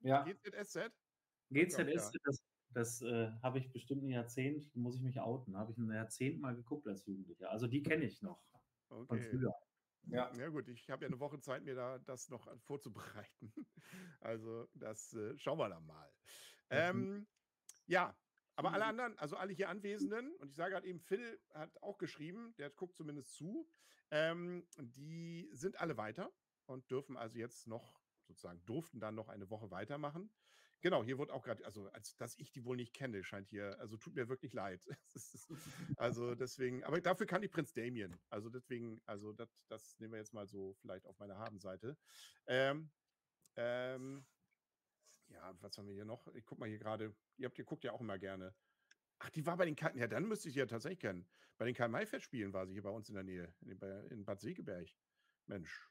Ja, 0.00 0.24
GZSZ? 0.24 0.92
GZSZ, 1.50 2.18
das, 2.24 2.42
das 2.70 3.02
äh, 3.02 3.30
habe 3.42 3.58
ich 3.58 3.72
bestimmt 3.72 4.04
ein 4.04 4.10
Jahrzehnt, 4.10 4.74
muss 4.74 4.96
ich 4.96 5.02
mich 5.02 5.20
outen, 5.20 5.56
habe 5.56 5.72
ich 5.72 5.78
ein 5.78 5.90
Jahrzehnt 5.90 6.40
mal 6.40 6.54
geguckt 6.54 6.86
als 6.86 7.06
Jugendlicher. 7.06 7.50
Also 7.50 7.66
die 7.66 7.82
kenne 7.82 8.04
ich 8.04 8.20
noch 8.20 8.42
von 8.88 9.06
Okay. 9.08 9.30
früher. 9.30 9.54
ja. 10.08 10.32
Ja 10.34 10.48
gut, 10.48 10.68
ich 10.68 10.90
habe 10.90 11.04
ja 11.04 11.08
eine 11.08 11.20
Woche 11.20 11.40
Zeit, 11.40 11.62
mir 11.62 11.74
da 11.74 11.98
das 11.98 12.28
noch 12.28 12.48
vorzubereiten. 12.60 13.52
Also 14.20 14.66
das 14.72 15.12
äh, 15.12 15.38
schauen 15.38 15.58
wir 15.58 15.68
dann 15.68 15.84
mal. 15.86 16.10
Ähm, 16.70 17.26
ja, 17.86 18.16
aber 18.56 18.72
alle 18.72 18.84
anderen, 18.84 19.18
also 19.18 19.36
alle 19.36 19.52
hier 19.52 19.68
Anwesenden, 19.68 20.34
und 20.36 20.50
ich 20.50 20.56
sage 20.56 20.74
halt 20.74 20.84
eben, 20.84 21.00
Phil 21.00 21.40
hat 21.52 21.76
auch 21.82 21.98
geschrieben, 21.98 22.54
der 22.58 22.70
guckt 22.70 22.96
zumindest 22.96 23.34
zu, 23.34 23.68
ähm, 24.10 24.66
die 24.78 25.50
sind 25.52 25.80
alle 25.80 25.96
weiter 25.96 26.32
und 26.66 26.90
dürfen 26.90 27.16
also 27.16 27.38
jetzt 27.38 27.66
noch, 27.66 28.00
sozusagen, 28.26 28.64
durften 28.64 29.00
dann 29.00 29.14
noch 29.14 29.28
eine 29.28 29.50
Woche 29.50 29.70
weitermachen. 29.70 30.30
Genau, 30.84 31.02
hier 31.02 31.18
wird 31.18 31.30
auch 31.30 31.42
gerade, 31.42 31.64
also 31.64 31.88
als 31.92 32.14
dass 32.16 32.36
ich 32.36 32.52
die 32.52 32.62
wohl 32.64 32.76
nicht 32.76 32.92
kenne, 32.92 33.24
scheint 33.24 33.48
hier, 33.48 33.80
also 33.80 33.96
tut 33.96 34.14
mir 34.14 34.28
wirklich 34.28 34.52
leid. 34.52 34.82
Also 35.96 36.34
deswegen, 36.34 36.84
aber 36.84 37.00
dafür 37.00 37.26
kann 37.26 37.42
ich 37.42 37.50
Prinz 37.50 37.72
Damien. 37.72 38.20
Also 38.28 38.50
deswegen, 38.50 39.00
also 39.06 39.32
das, 39.32 39.48
das 39.68 39.98
nehmen 39.98 40.12
wir 40.12 40.18
jetzt 40.18 40.34
mal 40.34 40.46
so 40.46 40.74
vielleicht 40.74 41.06
auf 41.06 41.18
meine 41.18 41.38
Habenseite. 41.38 41.96
Ähm, 42.46 42.90
ähm, 43.56 44.26
ja, 45.34 45.54
was 45.60 45.76
haben 45.76 45.86
wir 45.86 45.94
hier 45.94 46.04
noch? 46.04 46.26
Ich 46.34 46.44
guck 46.46 46.58
mal 46.58 46.68
hier 46.68 46.78
gerade, 46.78 47.14
ihr 47.36 47.46
habt, 47.46 47.58
ihr 47.58 47.64
guckt 47.64 47.84
ja 47.84 47.92
auch 47.92 48.00
immer 48.00 48.18
gerne. 48.18 48.54
Ach, 49.18 49.30
die 49.30 49.44
war 49.46 49.56
bei 49.56 49.64
den 49.64 49.76
Karl, 49.76 49.96
ja, 49.96 50.06
dann 50.06 50.26
müsste 50.26 50.48
ich 50.48 50.54
sie 50.54 50.60
ja 50.60 50.66
tatsächlich 50.66 51.00
kennen. 51.00 51.26
Bei 51.56 51.64
den 51.64 51.74
Karl-May-Festspielen 51.74 52.52
war 52.52 52.66
sie 52.66 52.72
hier 52.72 52.82
bei 52.82 52.90
uns 52.90 53.08
in 53.08 53.14
der 53.14 53.24
Nähe, 53.24 53.54
in, 53.60 54.24
Bad 54.24 54.40
Segeberg. 54.40 54.88
Mensch, 55.46 55.90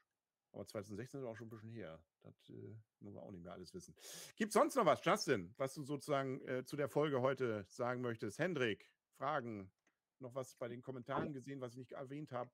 aber 0.52 0.66
2016 0.66 1.20
ist 1.20 1.26
auch 1.26 1.36
schon 1.36 1.46
ein 1.46 1.50
bisschen 1.50 1.70
her. 1.70 2.02
Das 2.22 2.48
äh, 2.50 2.76
müssen 3.00 3.14
wir 3.14 3.22
auch 3.22 3.30
nicht 3.30 3.42
mehr 3.42 3.52
alles 3.52 3.72
wissen. 3.72 3.94
Gibt 4.36 4.52
sonst 4.52 4.74
noch 4.74 4.84
was, 4.84 5.04
Justin, 5.04 5.54
was 5.56 5.74
du 5.74 5.84
sozusagen 5.84 6.40
äh, 6.46 6.64
zu 6.64 6.76
der 6.76 6.88
Folge 6.88 7.20
heute 7.20 7.64
sagen 7.68 8.00
möchtest? 8.00 8.38
Hendrik, 8.38 8.90
Fragen? 9.16 9.70
Noch 10.18 10.34
was 10.34 10.56
bei 10.56 10.68
den 10.68 10.82
Kommentaren 10.82 11.32
gesehen, 11.32 11.60
was 11.60 11.72
ich 11.72 11.78
nicht 11.78 11.92
erwähnt 11.92 12.32
habe? 12.32 12.50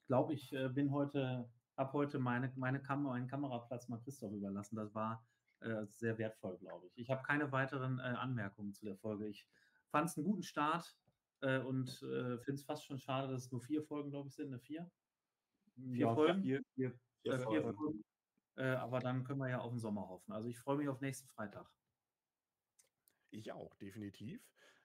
Ich 0.00 0.06
glaube, 0.06 0.34
ich 0.34 0.52
äh, 0.52 0.68
bin 0.68 0.90
heute, 0.92 1.50
habe 1.76 1.92
heute 1.92 2.18
meine, 2.18 2.52
meine 2.56 2.82
Kam 2.82 3.02
meinen 3.02 3.28
Kameraplatz 3.28 3.88
mal 3.88 4.00
Christoph 4.00 4.32
überlassen. 4.32 4.76
Das 4.76 4.94
war 4.94 5.24
äh, 5.60 5.86
sehr 5.86 6.18
wertvoll, 6.18 6.58
glaube 6.58 6.86
ich. 6.86 6.98
Ich 6.98 7.10
habe 7.10 7.22
keine 7.22 7.50
weiteren 7.52 7.98
äh, 7.98 8.02
Anmerkungen 8.02 8.72
zu 8.72 8.84
der 8.84 8.96
Folge. 8.96 9.26
Ich 9.28 9.46
fand 9.90 10.08
es 10.08 10.16
einen 10.16 10.26
guten 10.26 10.42
Start 10.42 10.96
äh, 11.40 11.58
und 11.60 11.88
äh, 12.02 12.38
finde 12.38 12.52
es 12.54 12.64
fast 12.64 12.84
schon 12.84 12.98
schade, 12.98 13.32
dass 13.32 13.46
es 13.46 13.52
nur 13.52 13.60
vier 13.60 13.82
Folgen, 13.82 14.10
glaube 14.10 14.28
ich, 14.28 14.34
sind. 14.34 14.48
Eine 14.48 14.58
vier? 14.60 14.90
Vier 15.76 15.96
Ja, 16.06 16.14
Folgen? 16.14 16.42
vier- 16.42 16.64
Vier 16.74 16.88
Äh, 17.24 17.38
vier 17.38 17.62
Folgen. 17.62 17.74
Folgen. 17.76 18.04
Äh, 18.56 18.64
aber 18.76 19.00
dann 19.00 19.24
können 19.24 19.38
wir 19.40 19.48
ja 19.48 19.60
auf 19.60 19.70
den 19.72 19.78
Sommer 19.78 20.08
hoffen. 20.08 20.32
Also 20.32 20.48
ich 20.48 20.58
freue 20.58 20.76
mich 20.76 20.88
auf 20.88 21.00
nächsten 21.00 21.28
Freitag. 21.28 21.70
Ich 23.30 23.52
auch, 23.52 23.74
definitiv. 23.76 24.42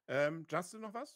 Ähm, 0.08 0.46
Justin, 0.50 0.82
noch 0.82 0.94
was? 0.94 1.16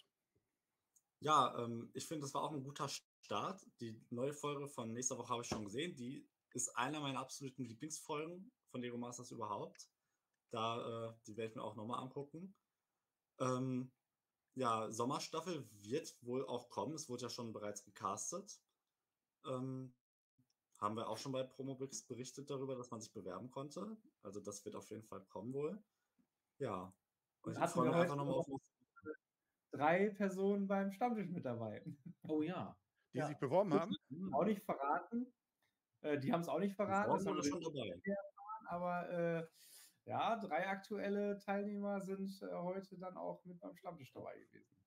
Ja, 1.19 1.57
ähm, 1.63 1.91
ich 1.93 2.07
finde, 2.07 2.21
das 2.21 2.33
war 2.33 2.43
auch 2.43 2.51
ein 2.53 2.63
guter 2.63 2.87
Start. 2.87 3.65
Die 3.81 4.01
neue 4.09 4.33
Folge 4.33 4.67
von 4.67 4.93
nächster 4.93 5.17
Woche 5.17 5.29
habe 5.29 5.41
ich 5.43 5.47
schon 5.47 5.65
gesehen. 5.65 5.95
Die 5.95 6.27
ist 6.53 6.75
einer 6.75 6.99
meiner 6.99 7.19
absoluten 7.19 7.65
Lieblingsfolgen 7.65 8.51
von 8.69 8.81
Lego 8.81 8.97
Masters 8.97 9.31
überhaupt. 9.31 9.89
Da, 10.51 11.09
äh, 11.09 11.13
die 11.27 11.37
werde 11.37 11.49
ich 11.49 11.55
mir 11.55 11.63
auch 11.63 11.75
nochmal 11.75 12.01
angucken. 12.01 12.55
Ähm, 13.39 13.91
ja, 14.55 14.91
Sommerstaffel 14.91 15.69
wird 15.71 16.17
wohl 16.21 16.45
auch 16.45 16.69
kommen. 16.69 16.93
Es 16.93 17.09
wurde 17.09 17.23
ja 17.23 17.29
schon 17.29 17.53
bereits 17.53 17.83
gecastet. 17.83 18.59
Ähm, 19.45 19.93
haben 20.79 20.95
wir 20.95 21.09
auch 21.09 21.17
schon 21.17 21.31
bei 21.31 21.43
Promobricks 21.43 22.03
berichtet 22.03 22.49
darüber, 22.49 22.75
dass 22.75 22.89
man 22.89 23.01
sich 23.01 23.13
bewerben 23.13 23.51
konnte. 23.51 23.97
Also 24.23 24.39
das 24.39 24.63
wird 24.65 24.75
auf 24.75 24.89
jeden 24.89 25.03
Fall 25.03 25.21
kommen 25.25 25.53
wohl. 25.53 25.83
Ja. 26.57 26.93
Und 27.41 27.53
ich 27.53 27.59
Hatten 27.59 27.73
freue 27.73 27.85
mich 27.87 27.95
einfach 27.95 28.15
heute 28.15 28.25
nochmal 28.25 28.35
auf 28.35 28.47
Drei 29.71 30.09
Personen 30.09 30.67
beim 30.67 30.91
Stammtisch 30.91 31.29
mit 31.29 31.45
dabei. 31.45 31.85
Oh 32.27 32.41
ja. 32.41 32.75
Die 33.13 33.19
Ja. 33.19 33.27
sich 33.27 33.37
beworben 33.37 33.73
haben. 33.73 33.95
Auch 34.33 34.45
nicht 34.45 34.63
verraten. 34.63 35.31
Äh, 36.01 36.19
die 36.19 36.31
haben 36.31 36.41
es 36.41 36.47
auch 36.47 36.59
nicht 36.59 36.75
verraten. 36.75 37.11
Haben 37.11 37.43
schon 37.43 37.61
dabei. 37.61 38.01
Aber 38.69 39.09
äh, 39.09 39.47
ja, 40.05 40.37
drei 40.37 40.67
aktuelle 40.67 41.37
Teilnehmer 41.39 42.01
sind 42.01 42.41
äh, 42.41 42.53
heute 42.53 42.97
dann 42.97 43.17
auch 43.17 43.43
mit 43.45 43.59
beim 43.59 43.75
Stammtisch 43.75 44.11
dabei 44.11 44.37
gewesen. 44.39 44.79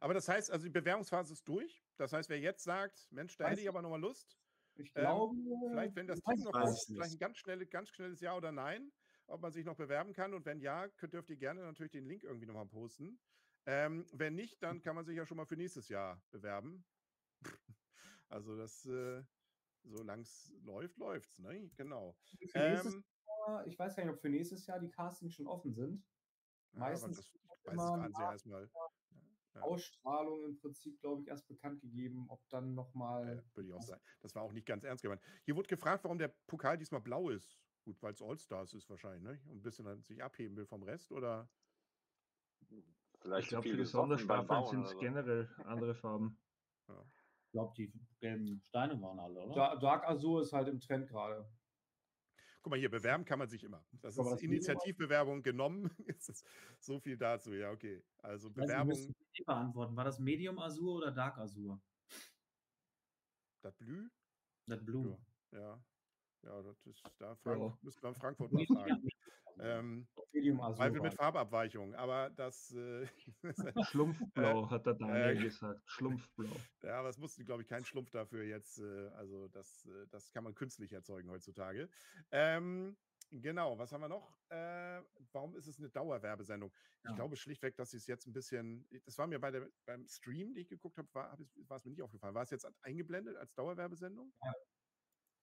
Aber 0.00 0.14
das 0.14 0.28
heißt, 0.28 0.50
also 0.50 0.64
die 0.64 0.70
Bewerbungsphase 0.70 1.32
ist 1.32 1.46
durch. 1.46 1.84
Das 1.96 2.12
heißt, 2.12 2.28
wer 2.28 2.38
jetzt 2.38 2.62
sagt, 2.62 3.08
Mensch, 3.10 3.36
da 3.36 3.48
hätte 3.48 3.60
ich 3.60 3.68
aber 3.68 3.82
nochmal 3.82 4.00
Lust, 4.00 4.38
Ich 4.76 4.92
Ähm, 4.94 5.02
glaube, 5.02 5.36
vielleicht, 5.68 5.96
wenn 5.96 6.06
das 6.06 6.20
Team 6.20 6.44
noch 6.44 6.54
ich 6.72 6.86
vielleicht 6.86 7.12
ein 7.14 7.18
ganz, 7.18 7.38
schnelle, 7.38 7.66
ganz 7.66 7.90
schnelles 7.90 8.20
Ja 8.20 8.36
oder 8.36 8.52
Nein, 8.52 8.92
ob 9.26 9.42
man 9.42 9.52
sich 9.52 9.64
noch 9.64 9.76
bewerben 9.76 10.12
kann. 10.12 10.32
Und 10.32 10.46
wenn 10.46 10.60
ja, 10.60 10.88
könnt, 10.88 11.12
dürft 11.12 11.30
ihr 11.30 11.36
gerne 11.36 11.62
natürlich 11.62 11.92
den 11.92 12.06
Link 12.06 12.22
irgendwie 12.22 12.46
nochmal 12.46 12.66
posten. 12.66 13.20
Ähm, 13.66 14.06
wenn 14.12 14.34
nicht, 14.34 14.62
dann 14.62 14.80
kann 14.80 14.94
man 14.94 15.04
sich 15.04 15.16
ja 15.16 15.26
schon 15.26 15.36
mal 15.36 15.44
für 15.44 15.56
nächstes 15.56 15.88
Jahr 15.88 16.22
bewerben. 16.30 16.86
also 18.28 18.56
das, 18.56 18.86
äh, 18.86 19.22
solange 19.82 20.22
es 20.22 20.50
läuft, 20.62 20.96
läuft's, 20.96 21.38
ne? 21.38 21.70
Genau. 21.76 22.16
Ähm, 22.54 23.04
Jahr, 23.46 23.66
ich 23.66 23.78
weiß 23.78 23.96
gar 23.96 24.04
nicht, 24.04 24.14
ob 24.14 24.20
für 24.20 24.28
nächstes 24.28 24.66
Jahr 24.66 24.80
die 24.80 24.90
Castings 24.90 25.34
schon 25.34 25.46
offen 25.46 25.72
sind. 25.74 26.04
ja, 26.72 26.80
Meistens 26.80 27.16
das, 27.16 27.26
ich 27.26 27.66
weiß 27.66 27.80
es 27.82 27.90
immer 27.90 28.32
erstmal. 28.32 28.70
Ja. 29.54 29.62
Ausstrahlung 29.62 30.44
im 30.44 30.60
Prinzip, 30.60 31.00
glaube 31.00 31.22
ich, 31.22 31.28
erst 31.28 31.48
bekannt 31.48 31.80
gegeben, 31.80 32.26
ob 32.28 32.40
dann 32.50 32.68
Ja, 32.68 32.74
nochmal. 32.74 33.44
würde 33.54 33.68
ich 33.68 33.74
auch 33.74 33.82
sagen. 33.82 34.00
Das 34.20 34.34
war 34.36 34.42
auch 34.42 34.52
nicht 34.52 34.66
ganz 34.66 34.84
ernst 34.84 35.02
gemeint. 35.02 35.20
Hier 35.44 35.56
wurde 35.56 35.66
gefragt, 35.66 36.04
warum 36.04 36.18
der 36.18 36.28
Pokal 36.46 36.78
diesmal 36.78 37.00
blau 37.00 37.30
ist. 37.30 37.58
Gut, 37.84 38.00
weil 38.02 38.12
es 38.12 38.22
All-Stars 38.22 38.74
ist 38.74 38.88
wahrscheinlich, 38.90 39.22
ne? 39.22 39.40
Und 39.50 39.58
ein 39.58 39.62
bisschen 39.62 39.86
dann 39.86 40.02
sich 40.04 40.22
abheben 40.22 40.56
will 40.56 40.66
vom 40.66 40.82
Rest, 40.82 41.10
oder? 41.10 41.50
Vielleicht 43.20 43.46
Ich 43.46 43.48
glaube, 43.48 43.68
für 43.68 43.76
die 43.76 43.84
Sonderstaffeln 43.84 44.66
sind 44.66 44.84
es 44.84 44.96
generell 44.98 45.48
andere 45.64 45.94
Farben. 45.94 46.38
Ich 46.88 47.52
glaube, 47.52 47.74
die 47.76 47.92
gelben 48.20 48.62
Steine 48.62 49.00
waren 49.02 49.18
alle, 49.18 49.42
oder? 49.42 49.54
Da, 49.54 49.76
Dark 49.76 50.04
Azur 50.04 50.42
ist 50.42 50.52
halt 50.52 50.68
im 50.68 50.78
Trend 50.78 51.08
gerade. 51.08 51.50
Guck 52.62 52.70
mal 52.72 52.78
hier, 52.78 52.90
bewerben 52.90 53.24
kann 53.24 53.38
man 53.38 53.48
sich 53.48 53.64
immer. 53.64 53.82
Das 54.02 54.16
ist 54.18 54.24
das 54.30 54.42
Initiativbewerbung 54.42 55.42
genommen. 55.42 55.90
Ist 56.06 56.44
so 56.78 57.00
viel 57.00 57.16
dazu, 57.16 57.54
ja, 57.54 57.70
okay. 57.70 58.02
Also 58.18 58.48
Also, 58.48 58.50
Bewerbung, 58.52 58.88
müssen 58.88 59.14
die 59.38 59.44
beantworten. 59.44 59.96
War 59.96 60.04
das 60.04 60.18
Medium 60.18 60.58
Azur 60.58 60.96
oder 60.96 61.10
Dark 61.10 61.38
Azur? 61.38 61.80
das 63.62 63.74
Blü? 63.76 64.08
Das 64.66 64.84
Blue. 64.84 65.18
Ja. 65.52 65.82
Ja, 66.42 66.62
das 66.62 66.86
ist 66.86 67.02
da 67.18 67.34
Frank, 67.36 67.60
Ja. 67.60 67.78
müssen 67.82 68.02
wir 68.02 68.08
in 68.10 68.14
Frankfurt 68.14 68.52
mal 68.52 68.66
fragen. 68.66 69.09
Ähm, 69.62 70.08
Azur. 70.60 70.74
Zweifel 70.76 71.00
mit 71.00 71.14
Farbabweichung, 71.14 71.94
aber 71.94 72.30
das, 72.30 72.70
äh, 72.74 73.06
Schlumpfblau, 73.84 74.70
hat 74.70 74.86
der 74.86 74.94
Daniel 74.94 75.36
äh, 75.36 75.42
gesagt. 75.42 75.82
Schlumpfblau. 75.86 76.56
Ja, 76.82 76.98
aber 77.00 77.08
es 77.10 77.18
musste, 77.18 77.44
glaube 77.44 77.62
ich, 77.62 77.68
kein 77.68 77.84
Schlumpf 77.84 78.10
dafür 78.10 78.44
jetzt. 78.44 78.78
Äh, 78.78 79.08
also 79.08 79.48
das, 79.48 79.84
äh, 79.86 80.06
das 80.08 80.30
kann 80.32 80.44
man 80.44 80.54
künstlich 80.54 80.92
erzeugen 80.92 81.30
heutzutage. 81.30 81.88
Ähm, 82.30 82.96
genau, 83.30 83.78
was 83.78 83.92
haben 83.92 84.00
wir 84.00 84.08
noch? 84.08 84.38
Äh, 84.48 85.02
warum 85.32 85.56
ist 85.56 85.66
es 85.66 85.78
eine 85.78 85.90
Dauerwerbesendung? 85.90 86.72
Ich 87.02 87.10
Ja. 87.10 87.16
glaube 87.16 87.36
schlichtweg, 87.36 87.76
dass 87.76 87.90
sie 87.90 87.98
es 87.98 88.06
jetzt 88.06 88.26
ein 88.26 88.32
bisschen. 88.32 88.88
Das 89.04 89.18
war 89.18 89.26
mir 89.26 89.38
bei 89.40 89.50
der, 89.50 89.68
beim 89.84 90.06
Stream, 90.06 90.54
den 90.54 90.62
ich 90.62 90.68
geguckt 90.68 90.96
habe, 90.98 91.08
war, 91.12 91.32
hab 91.32 91.40
war 91.68 91.76
es 91.76 91.84
mir 91.84 91.90
nicht 91.90 92.02
aufgefallen. 92.02 92.34
War 92.34 92.42
es 92.42 92.50
jetzt 92.50 92.66
eingeblendet 92.82 93.36
als 93.36 93.54
Dauerwerbesendung? 93.54 94.32
Ja. 94.42 94.52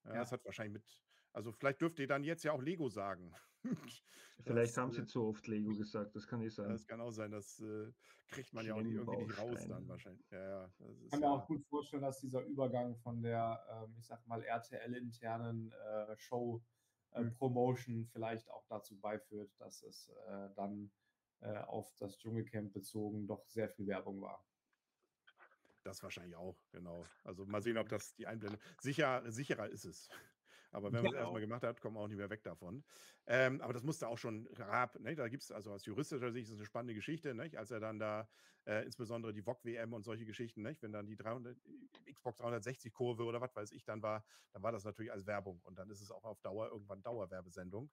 Ja, 0.05 0.13
Ja. 0.13 0.19
das 0.21 0.31
hat 0.31 0.43
wahrscheinlich 0.45 0.73
mit. 0.73 1.03
Also 1.33 1.51
vielleicht 1.51 1.81
dürft 1.81 1.99
ihr 1.99 2.07
dann 2.07 2.23
jetzt 2.23 2.43
ja 2.43 2.51
auch 2.53 2.61
Lego 2.61 2.89
sagen. 2.89 3.35
Vielleicht 4.43 4.71
Das, 4.71 4.77
haben 4.77 4.91
äh, 4.91 4.95
sie 4.95 5.05
zu 5.05 5.25
oft 5.25 5.47
Lego 5.47 5.73
gesagt, 5.75 6.15
das 6.15 6.27
kann 6.27 6.39
nicht 6.39 6.53
sein. 6.53 6.69
Das 6.69 6.85
kann 6.85 7.01
auch 7.01 7.11
sein, 7.11 7.31
das 7.31 7.59
äh, 7.59 7.91
kriegt 8.29 8.53
man 8.53 8.65
ja 8.65 8.75
auch 8.75 8.81
nicht 8.81 8.93
irgendwie 8.93 9.25
nicht 9.25 9.37
raus 9.37 9.65
dann 9.67 9.87
wahrscheinlich. 9.87 10.29
Ja, 10.31 10.39
ja. 10.39 10.71
Das 10.79 11.01
Ich 11.03 11.11
kann 11.11 11.19
mir 11.19 11.31
auch 11.31 11.47
gut 11.47 11.65
vorstellen, 11.65 12.03
dass 12.03 12.19
dieser 12.19 12.43
Übergang 12.43 12.95
von 12.97 13.21
der, 13.21 13.65
ähm, 13.71 13.95
ich 13.97 14.05
sag 14.05 14.25
mal, 14.27 14.43
RTL-internen 14.43 15.71
äh, 15.71 16.17
Show-Promotion 16.17 18.07
vielleicht 18.11 18.49
auch 18.49 18.65
dazu 18.67 18.97
beiführt, 18.99 19.51
dass 19.59 19.81
es 19.83 20.09
äh, 20.27 20.49
dann 20.55 20.91
äh, 21.41 21.57
auf 21.59 21.93
das 21.97 22.17
Dschungelcamp 22.17 22.73
bezogen 22.73 23.27
doch 23.27 23.45
sehr 23.47 23.69
viel 23.69 23.87
Werbung 23.87 24.21
war. 24.21 24.45
Das 25.83 26.03
wahrscheinlich 26.03 26.35
auch, 26.35 26.57
genau. 26.71 27.05
Also 27.23 27.45
mal 27.45 27.61
sehen, 27.61 27.77
ob 27.77 27.87
das 27.87 28.13
die 28.15 28.27
Einblendung. 28.27 28.59
Sicher, 28.81 29.23
sicherer 29.31 29.69
ist 29.69 29.85
es. 29.85 30.09
Aber 30.71 30.87
wenn 30.91 31.01
man 31.03 31.05
es 31.05 31.11
Genau. 31.11 31.23
erstmal 31.23 31.41
gemacht 31.41 31.63
hat, 31.63 31.79
kommen 31.81 31.95
wir 31.95 32.01
auch 32.01 32.07
nicht 32.07 32.17
mehr 32.17 32.29
weg 32.29 32.43
davon. 32.43 32.83
Ähm, 33.25 33.61
aber 33.61 33.73
das 33.73 33.83
musste 33.83 34.07
auch 34.07 34.17
schon 34.17 34.47
Raab, 34.53 34.99
ne? 34.99 35.15
da 35.15 35.27
gibt 35.27 35.43
es, 35.43 35.51
also 35.51 35.71
aus 35.71 35.85
juristischer 35.85 36.31
Sicht 36.31 36.49
ist 36.49 36.55
eine 36.55 36.65
spannende 36.65 36.93
Geschichte, 36.93 37.33
ne? 37.33 37.49
als 37.55 37.71
er 37.71 37.79
dann 37.79 37.99
da 37.99 38.27
äh, 38.65 38.83
insbesondere 38.85 39.33
die 39.33 39.41
VOG-WM 39.41 39.93
und 39.93 40.03
solche 40.03 40.25
Geschichten, 40.25 40.61
ne? 40.61 40.75
wenn 40.81 40.91
dann 40.91 41.05
die 41.07 41.15
300, 41.15 41.57
Xbox 42.13 42.39
360-Kurve 42.41 43.23
oder 43.23 43.39
was 43.41 43.55
weiß 43.55 43.71
ich 43.71 43.83
dann 43.85 44.01
war, 44.01 44.25
dann 44.51 44.61
war 44.63 44.71
das 44.71 44.83
natürlich 44.83 45.11
als 45.11 45.25
Werbung 45.25 45.59
und 45.63 45.77
dann 45.79 45.89
ist 45.89 46.01
es 46.01 46.11
auch 46.11 46.23
auf 46.25 46.39
Dauer 46.41 46.69
irgendwann 46.69 47.01
Dauerwerbesendung, 47.01 47.89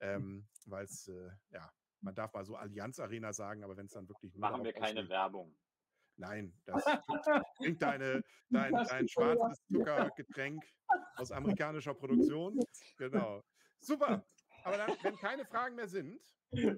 ähm, 0.00 0.46
weil 0.66 0.84
es, 0.84 1.08
äh, 1.08 1.30
ja, 1.50 1.70
man 2.00 2.14
darf 2.14 2.32
mal 2.32 2.44
so 2.44 2.56
Allianz 2.56 2.98
Arena 3.00 3.32
sagen, 3.32 3.64
aber 3.64 3.76
wenn 3.76 3.86
es 3.86 3.92
dann 3.92 4.08
wirklich 4.08 4.34
Machen 4.36 4.64
wir 4.64 4.72
keine 4.72 4.84
ausgelegt- 4.88 5.08
Werbung. 5.10 5.54
Nein, 6.16 6.54
das 6.64 6.84
trink 7.56 7.78
deine, 7.80 8.22
dein, 8.50 8.72
dein 8.72 9.08
schwarzes 9.08 9.58
Zuckergetränk 9.70 10.64
aus 11.16 11.32
amerikanischer 11.32 11.94
Produktion. 11.94 12.58
Genau. 12.96 13.42
Super. 13.80 14.24
Aber 14.62 14.76
dann, 14.76 14.96
wenn 15.02 15.16
keine 15.16 15.44
Fragen 15.46 15.74
mehr 15.74 15.88
sind, 15.88 16.20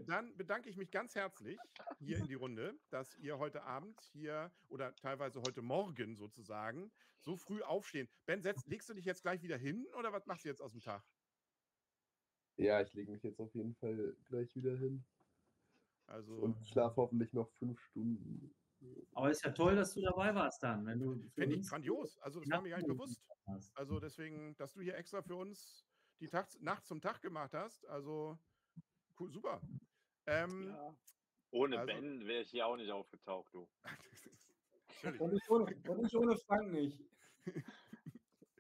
dann 0.07 0.35
bedanke 0.37 0.71
ich 0.71 0.77
mich 0.77 0.91
ganz 0.91 1.15
herzlich 1.15 1.59
hier 1.99 2.19
in 2.19 2.27
die 2.27 2.35
Runde, 2.35 2.79
dass 2.91 3.15
ihr 3.17 3.39
heute 3.39 3.63
Abend 3.65 4.01
hier 4.13 4.51
oder 4.69 4.95
teilweise 4.95 5.41
heute 5.43 5.61
Morgen 5.63 6.17
sozusagen 6.17 6.91
so 7.21 7.37
früh 7.37 7.63
aufstehen. 7.63 8.09
Ben, 8.25 8.41
setz, 8.43 8.65
legst 8.67 8.89
du 8.89 8.95
dich 8.95 9.05
jetzt 9.05 9.23
gleich 9.23 9.43
wieder 9.43 9.59
hin 9.59 9.87
oder 9.99 10.13
was 10.13 10.27
machst 10.27 10.45
du 10.45 10.49
jetzt 10.49 10.63
aus 10.63 10.73
dem 10.73 10.81
Tag? 10.81 11.05
Ja, 12.59 12.81
ich 12.81 12.93
lege 12.95 13.13
mich 13.13 13.23
jetzt 13.23 13.39
auf 13.39 13.55
jeden 13.55 13.75
Fall 13.77 14.17
gleich 14.25 14.55
wieder 14.57 14.77
hin 14.77 15.05
Also, 16.07 16.35
und 16.37 16.67
schlafe 16.67 16.97
hoffentlich 16.97 17.33
noch 17.35 17.51
fünf 17.53 17.79
Stunden. 17.81 18.55
Aber 19.15 19.31
ist 19.31 19.45
ja 19.45 19.51
toll, 19.53 19.75
dass 19.77 19.93
du 19.95 20.01
dabei 20.03 20.35
warst 20.35 20.63
dann, 20.63 20.85
wenn 20.87 20.99
du. 20.99 21.31
finde 21.35 21.57
ich 21.57 21.69
grandios. 21.69 22.19
Also, 22.19 22.41
das 22.41 22.51
war 22.51 22.61
mir 22.63 22.71
gar 22.71 22.77
nicht 22.79 22.87
bewusst. 22.89 23.21
Also 23.75 24.01
deswegen, 24.01 24.57
dass 24.57 24.73
du 24.75 24.81
hier 24.81 24.97
extra 24.97 25.23
für 25.23 25.37
uns 25.37 25.87
die 26.21 26.29
Tag, 26.29 26.49
Nacht 26.61 26.85
zum 26.87 27.01
Tag 27.01 27.23
gemacht 27.23 27.55
hast. 27.55 27.87
Also 27.87 28.39
cool, 29.21 29.31
super. 29.31 29.61
Ähm, 30.27 30.69
Ja. 30.69 30.97
Ohne 31.53 31.79
Also- 31.79 31.87
Ben 31.95 32.27
wäre 32.27 32.43
ich 32.43 32.51
hier 32.51 32.67
auch 32.67 32.77
nicht 32.77 32.91
aufgetaucht, 32.91 33.55
du. 33.55 33.69
Und 35.21 35.33
nicht 35.33 35.49
ohne, 35.51 35.65
und 35.89 36.03
nicht 36.03 36.15
ohne 36.17 36.37
Frank 36.37 36.73
nicht. 36.73 37.01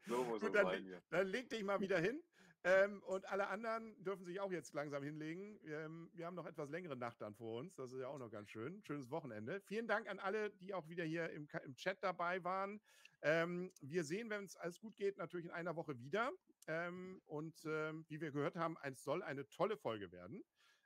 So 0.07 0.23
muss 0.23 0.41
Gut, 0.41 0.55
dann, 0.55 0.67
sein 0.67 0.85
hier. 0.85 1.03
dann 1.11 1.27
leg 1.27 1.51
dich 1.51 1.64
mal 1.64 1.81
wieder 1.81 1.99
hin. 1.99 2.23
Ähm, 2.67 3.01
und 3.05 3.25
alle 3.31 3.47
anderen 3.47 4.03
dürfen 4.03 4.25
sich 4.25 4.41
auch 4.41 4.51
jetzt 4.51 4.75
langsam 4.75 5.01
hinlegen. 5.05 5.61
Ähm, 5.64 6.11
wir 6.14 6.27
haben 6.27 6.35
noch 6.35 6.47
etwas 6.47 6.69
längere 6.69 6.97
Nacht 6.97 7.21
dann 7.23 7.33
vor 7.37 7.61
uns. 7.61 7.77
Das 7.77 7.93
ist 7.93 8.01
ja 8.01 8.09
auch 8.09 8.19
noch 8.19 8.29
ganz 8.31 8.51
schön. 8.51 8.83
Schönes 8.83 9.09
Wochenende. 9.09 9.61
Vielen 9.61 9.87
Dank 9.87 10.09
an 10.09 10.18
alle, 10.18 10.51
die 10.51 10.75
auch 10.75 10.88
wieder 10.88 11.05
hier 11.05 11.30
im, 11.30 11.47
im 11.64 11.76
Chat 11.76 12.03
dabei 12.03 12.43
waren. 12.43 12.80
Ähm, 13.22 13.72
wir 13.80 14.03
sehen, 14.03 14.30
wenn 14.30 14.45
es 14.45 14.57
alles 14.57 14.80
gut 14.80 14.97
geht, 14.97 15.17
natürlich 15.17 15.47
in 15.47 15.53
einer 15.53 15.76
Woche 15.76 15.97
wieder. 16.01 16.33
Ähm, 16.67 17.22
und 17.26 17.64
ähm, 17.67 18.05
wie 18.09 18.21
wir 18.21 18.33
gehört 18.33 18.57
haben, 18.57 18.76
es 18.83 19.05
soll 19.05 19.22
eine 19.22 19.49
tolle 19.49 19.76
Folge 19.76 20.11
werden. 20.11 20.43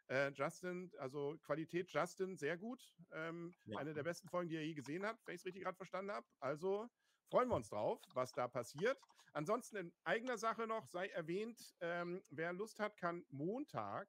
Äh, 0.08 0.32
Justin, 0.32 0.92
also 0.98 1.38
Qualität 1.42 1.90
Justin, 1.90 2.36
sehr 2.36 2.58
gut. 2.58 2.94
Ähm, 3.12 3.54
Ja. 3.64 3.78
Eine 3.78 3.94
der 3.94 4.02
besten 4.02 4.28
Folgen, 4.28 4.50
die 4.50 4.56
er 4.56 4.66
je 4.66 4.74
gesehen 4.74 5.06
hat, 5.06 5.18
wenn 5.24 5.34
ich 5.34 5.40
es 5.40 5.46
richtig 5.46 5.62
gerade 5.62 5.76
verstanden 5.78 6.12
habe. 6.12 6.26
Also 6.40 6.90
freuen 7.30 7.48
wir 7.48 7.56
uns 7.56 7.68
drauf, 7.70 8.00
was 8.14 8.32
da 8.32 8.48
passiert. 8.48 9.00
Ansonsten 9.32 9.76
in 9.76 9.92
eigener 10.04 10.36
Sache 10.36 10.66
noch 10.66 10.86
sei 10.86 11.08
erwähnt, 11.08 11.74
ähm, 11.80 12.22
wer 12.30 12.52
Lust 12.52 12.80
hat, 12.80 12.96
kann 12.96 13.24
Montag 13.30 14.08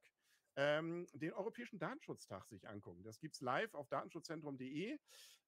ähm, 0.56 1.06
den 1.14 1.32
Europäischen 1.32 1.78
Datenschutztag 1.78 2.46
sich 2.48 2.68
angucken. 2.68 3.02
Das 3.04 3.20
gibt 3.20 3.36
es 3.36 3.40
live 3.40 3.72
auf 3.74 3.88
datenschutzzentrum.de 3.88 4.98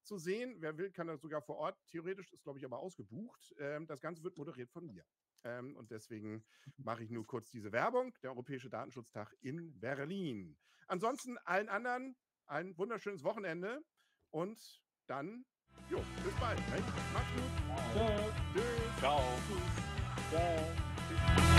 zu 0.03 0.17
sehen. 0.17 0.55
Wer 0.59 0.77
will, 0.77 0.91
kann 0.91 1.07
das 1.07 1.21
sogar 1.21 1.41
vor 1.41 1.57
Ort. 1.57 1.77
Theoretisch 1.87 2.31
ist, 2.31 2.43
glaube 2.43 2.59
ich, 2.59 2.65
aber 2.65 2.79
ausgebucht. 2.79 3.53
Ähm, 3.59 3.85
das 3.87 3.99
Ganze 3.99 4.23
wird 4.23 4.37
moderiert 4.37 4.71
von 4.71 4.85
mir. 4.85 5.03
Ähm, 5.43 5.75
und 5.75 5.91
deswegen 5.91 6.45
mache 6.77 7.03
ich 7.03 7.11
nur 7.11 7.27
kurz 7.27 7.49
diese 7.51 7.71
Werbung. 7.71 8.13
Der 8.23 8.31
Europäische 8.31 8.69
Datenschutztag 8.69 9.35
in 9.41 9.77
Berlin. 9.79 10.57
Ansonsten 10.87 11.37
allen 11.39 11.69
anderen 11.69 12.15
ein 12.45 12.77
wunderschönes 12.77 13.23
Wochenende 13.23 13.83
und 14.29 14.81
dann, 15.07 15.45
Jo, 15.89 15.99
bis 16.23 16.33
bald. 16.39 16.57
Ne? 16.69 16.83
Macht's 17.13 17.33
gut. 17.35 17.51
Ciao. 17.91 18.31
Tschüss. 18.53 18.99
Ciao. 18.99 19.21
Tschüss. 19.47 21.19
Ciao. 21.35 21.54